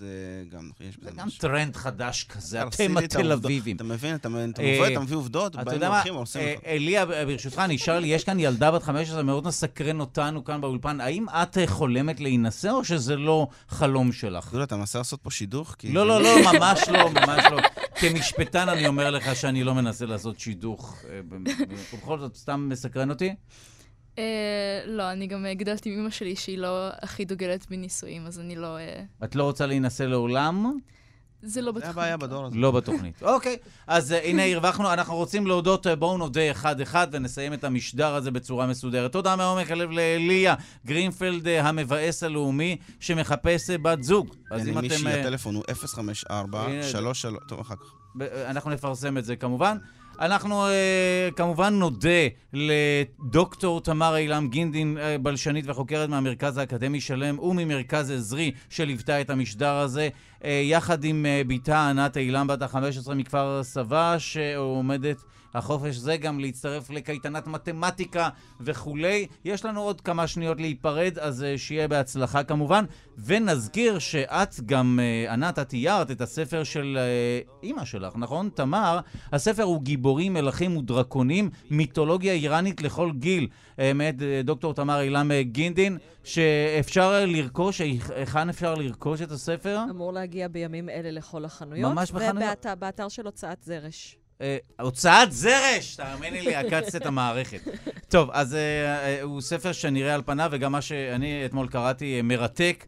זה 0.00 0.44
גם, 0.48 0.70
יש 0.80 0.96
בזה 0.96 1.10
זה 1.10 1.16
גם 1.16 1.26
משהו. 1.26 1.40
טרנד 1.40 1.76
חדש 1.76 2.24
כזה, 2.24 2.62
אתם 2.62 2.96
התל. 2.96 3.32
אביבים. 3.32 3.76
אתה 3.76 3.84
מבין? 3.84 4.14
אתה 4.14 4.28
מבין? 4.28 4.50
אתה 4.50 4.62
אה, 4.62 4.76
מובא, 4.78 4.92
אתה 4.92 5.00
מביא 5.00 5.16
עובדות, 5.16 5.54
אתה 5.54 5.64
באים 5.64 5.74
יודע 5.74 5.88
מה, 5.88 5.96
הולכים, 5.96 6.14
עושים 6.14 6.42
אה, 6.42 6.54
לך. 6.54 6.60
אליה, 6.66 7.06
ברשותך, 7.06 7.62
נשאר 7.68 7.98
לי, 7.98 8.08
יש 8.08 8.24
כאן 8.24 8.40
ילדה 8.40 8.70
בת 8.70 8.82
15, 8.82 9.22
מאוד 9.22 9.46
מסקרן 9.46 10.00
אותנו 10.00 10.44
כאן 10.44 10.60
באולפן. 10.60 11.00
האם 11.00 11.26
את 11.28 11.58
אה, 11.58 11.66
חולמת 11.66 12.20
להינשא, 12.20 12.70
או 12.70 12.84
שזה 12.84 13.16
לא 13.16 13.48
חלום 13.68 14.12
שלך? 14.12 14.52
דודו, 14.52 14.64
אתה 14.64 14.76
מנסה 14.76 14.98
לעשות 14.98 15.20
פה 15.22 15.30
שידוך? 15.30 15.76
לא, 15.84 16.06
לא, 16.06 16.22
לא, 16.22 16.36
ממש 16.52 16.88
לא, 16.88 17.10
ממש 17.10 17.44
לא. 17.50 17.60
כמשפטן 17.94 18.68
אני 18.68 18.86
אומר 18.86 19.10
לך 19.10 19.36
שאני 19.36 19.64
לא 19.64 19.74
מנסה 19.74 20.06
לעשות 20.06 20.40
שידוך. 20.40 21.02
אה, 21.10 21.20
ובכל 21.92 22.18
זאת, 22.18 22.36
סתם 22.36 22.68
מסקרן 22.68 23.10
אותי? 23.10 23.34
אה, 24.20 24.86
לא, 24.86 25.12
אני 25.12 25.26
גם 25.26 25.46
גדלתי 25.52 25.92
עם 25.92 26.00
אמא 26.00 26.10
שלי 26.10 26.36
שהיא 26.36 26.58
לא 26.58 26.88
הכי 27.02 27.24
דוגלת 27.24 27.66
בנישואים, 27.70 28.26
אז 28.26 28.40
אני 28.40 28.56
לא... 28.56 28.78
אה, 28.78 29.02
את 29.24 29.34
לא 29.34 29.44
רוצה 29.44 29.66
להינשא 29.66 30.02
לעולם? 30.02 30.78
זה 31.42 31.60
לא 31.60 31.66
זה 31.66 31.72
בתוכנית. 31.72 31.96
הבעיה 31.96 32.16
בדור 32.16 32.46
הזה. 32.46 32.56
לא 32.56 32.70
בתוכנית. 32.70 33.22
אוקיי, 33.22 33.56
אז 33.86 34.12
אה, 34.12 34.24
הנה 34.24 34.44
הרווחנו, 34.44 34.92
אנחנו 34.92 35.16
רוצים 35.16 35.46
להודות, 35.46 35.86
בואו 35.86 36.18
נודה 36.18 36.50
אחד-אחד 36.50 37.06
ונסיים 37.12 37.52
את 37.52 37.64
המשדר 37.64 38.14
הזה 38.14 38.30
בצורה 38.30 38.66
מסודרת. 38.66 39.12
תודה 39.12 39.36
מעומק 39.36 39.70
הלב 39.70 39.90
לאליה 39.90 40.54
גרינפלד, 40.86 41.48
המבאס 41.48 42.22
הלאומי, 42.22 42.76
שמחפש 43.00 43.70
בת 43.70 44.02
זוג. 44.02 44.34
אז 44.50 44.62
כן, 44.62 44.68
אם 44.68 44.80
מישהי, 44.80 44.98
אתם... 44.98 45.06
אה, 45.06 45.20
הטלפון 45.20 45.54
הוא 45.54 45.64
054 45.86 46.66
הנה, 46.66 46.82
33 46.82 47.26
טוב, 47.48 47.60
אחר 47.60 47.74
כך. 47.76 47.94
אנחנו 48.46 48.70
נפרסם 48.70 49.18
את 49.18 49.24
זה 49.24 49.36
כמובן. 49.36 49.76
אנחנו 50.20 50.66
אה, 50.66 51.28
כמובן 51.36 51.74
נודה 51.74 52.08
לדוקטור 52.52 53.80
תמר 53.80 54.16
אילם 54.16 54.48
גינדין, 54.48 54.98
אה, 54.98 55.18
בלשנית 55.18 55.64
וחוקרת 55.68 56.08
מהמרכז 56.08 56.58
האקדמי 56.58 57.00
שלם 57.00 57.38
וממרכז 57.38 58.10
עזרי 58.10 58.52
שליוותה 58.70 59.20
את 59.20 59.30
המשדר 59.30 59.72
הזה, 59.74 60.08
אה, 60.44 60.60
יחד 60.64 61.04
עם 61.04 61.26
בתה 61.46 61.88
ענת 61.88 62.16
אילם 62.16 62.46
בת 62.46 62.62
ה-15 62.62 63.14
מכפר 63.14 63.60
סבא, 63.62 64.16
שעומדת 64.18 65.22
החופש 65.54 65.96
זה 65.96 66.16
גם 66.16 66.40
להצטרף 66.40 66.90
לקייטנת 66.90 67.46
מתמטיקה 67.46 68.28
וכולי. 68.60 69.26
יש 69.44 69.64
לנו 69.64 69.80
עוד 69.80 70.00
כמה 70.00 70.26
שניות 70.26 70.60
להיפרד, 70.60 71.18
אז 71.18 71.42
אה, 71.44 71.58
שיהיה 71.58 71.88
בהצלחה 71.88 72.42
כמובן. 72.42 72.84
ונזכיר 73.24 73.98
שאת 73.98 74.60
גם, 74.66 75.00
אה, 75.02 75.32
ענת, 75.32 75.58
את 75.58 75.68
תיארת 75.68 76.10
את 76.10 76.20
הספר 76.20 76.64
של 76.64 76.98
אה, 77.00 77.40
אימא 77.62 77.84
שלך, 77.84 78.12
נכון? 78.16 78.48
תמר. 78.54 79.00
הספר 79.32 79.62
הוא 79.62 79.82
גיבורים, 79.82 80.32
מלכים 80.32 80.76
ודרקונים, 80.76 81.50
מיתולוגיה 81.70 82.32
איראנית 82.32 82.82
לכל 82.82 83.10
גיל, 83.18 83.48
מאת 83.94 84.14
דוקטור 84.44 84.74
תמר 84.74 85.00
אילם 85.00 85.30
גינדין, 85.42 85.98
שאפשר 86.24 87.24
לרכוש, 87.26 87.80
היכ- 87.80 88.12
היכן 88.14 88.48
אפשר 88.48 88.74
לרכוש 88.74 89.22
את 89.22 89.30
הספר? 89.30 89.78
אמור 89.90 90.12
להגיע 90.12 90.48
בימים 90.48 90.88
אלה 90.88 91.10
לכל 91.10 91.44
החנויות. 91.44 91.92
ממש 91.92 92.10
בחנויות? 92.12 92.66
ובאתר 92.72 93.08
של 93.08 93.26
הוצאת 93.26 93.62
זרש. 93.62 94.19
אה, 94.40 94.56
הוצאת 94.80 95.32
זרש! 95.32 95.96
תאמיני 95.96 96.40
לי, 96.40 96.54
עקצת 96.54 96.96
את 96.96 97.06
המערכת. 97.06 97.60
טוב, 98.08 98.30
אז 98.32 98.54
אה, 98.54 98.60
אה, 98.60 99.22
הוא 99.22 99.40
ספר 99.40 99.72
שנראה 99.72 100.14
על 100.14 100.22
פניו, 100.26 100.48
וגם 100.52 100.72
מה 100.72 100.82
שאני 100.82 101.44
אתמול 101.44 101.68
קראתי 101.68 102.22
מרתק. 102.22 102.86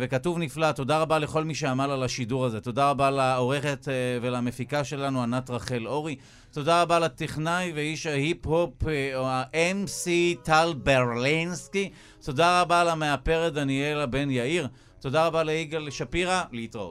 וכתוב 0.00 0.38
נפלא, 0.38 0.72
תודה 0.72 0.98
רבה 0.98 1.18
לכל 1.18 1.44
מי 1.44 1.54
שעמל 1.54 1.90
על 1.90 2.02
השידור 2.02 2.44
הזה. 2.44 2.60
תודה 2.60 2.90
רבה 2.90 3.10
לעורכת 3.10 3.88
ולמפיקה 4.22 4.84
שלנו, 4.84 5.22
ענת 5.22 5.50
רחל 5.50 5.86
אורי. 5.86 6.16
תודה 6.52 6.82
רבה 6.82 6.98
לטכנאי 6.98 7.72
ואיש 7.74 8.06
ההיפ-הופ, 8.06 8.72
ה-MC 9.16 10.08
טל 10.42 10.74
ברלינסקי. 10.82 11.90
תודה 12.24 12.60
רבה 12.60 12.84
למאפרת 12.84 13.52
דניאלה 13.52 14.06
בן 14.06 14.30
יאיר. 14.30 14.68
תודה 15.00 15.26
רבה 15.26 15.42
ליגאל 15.42 15.90
שפירא, 15.90 16.42
להתראות. 16.52 16.84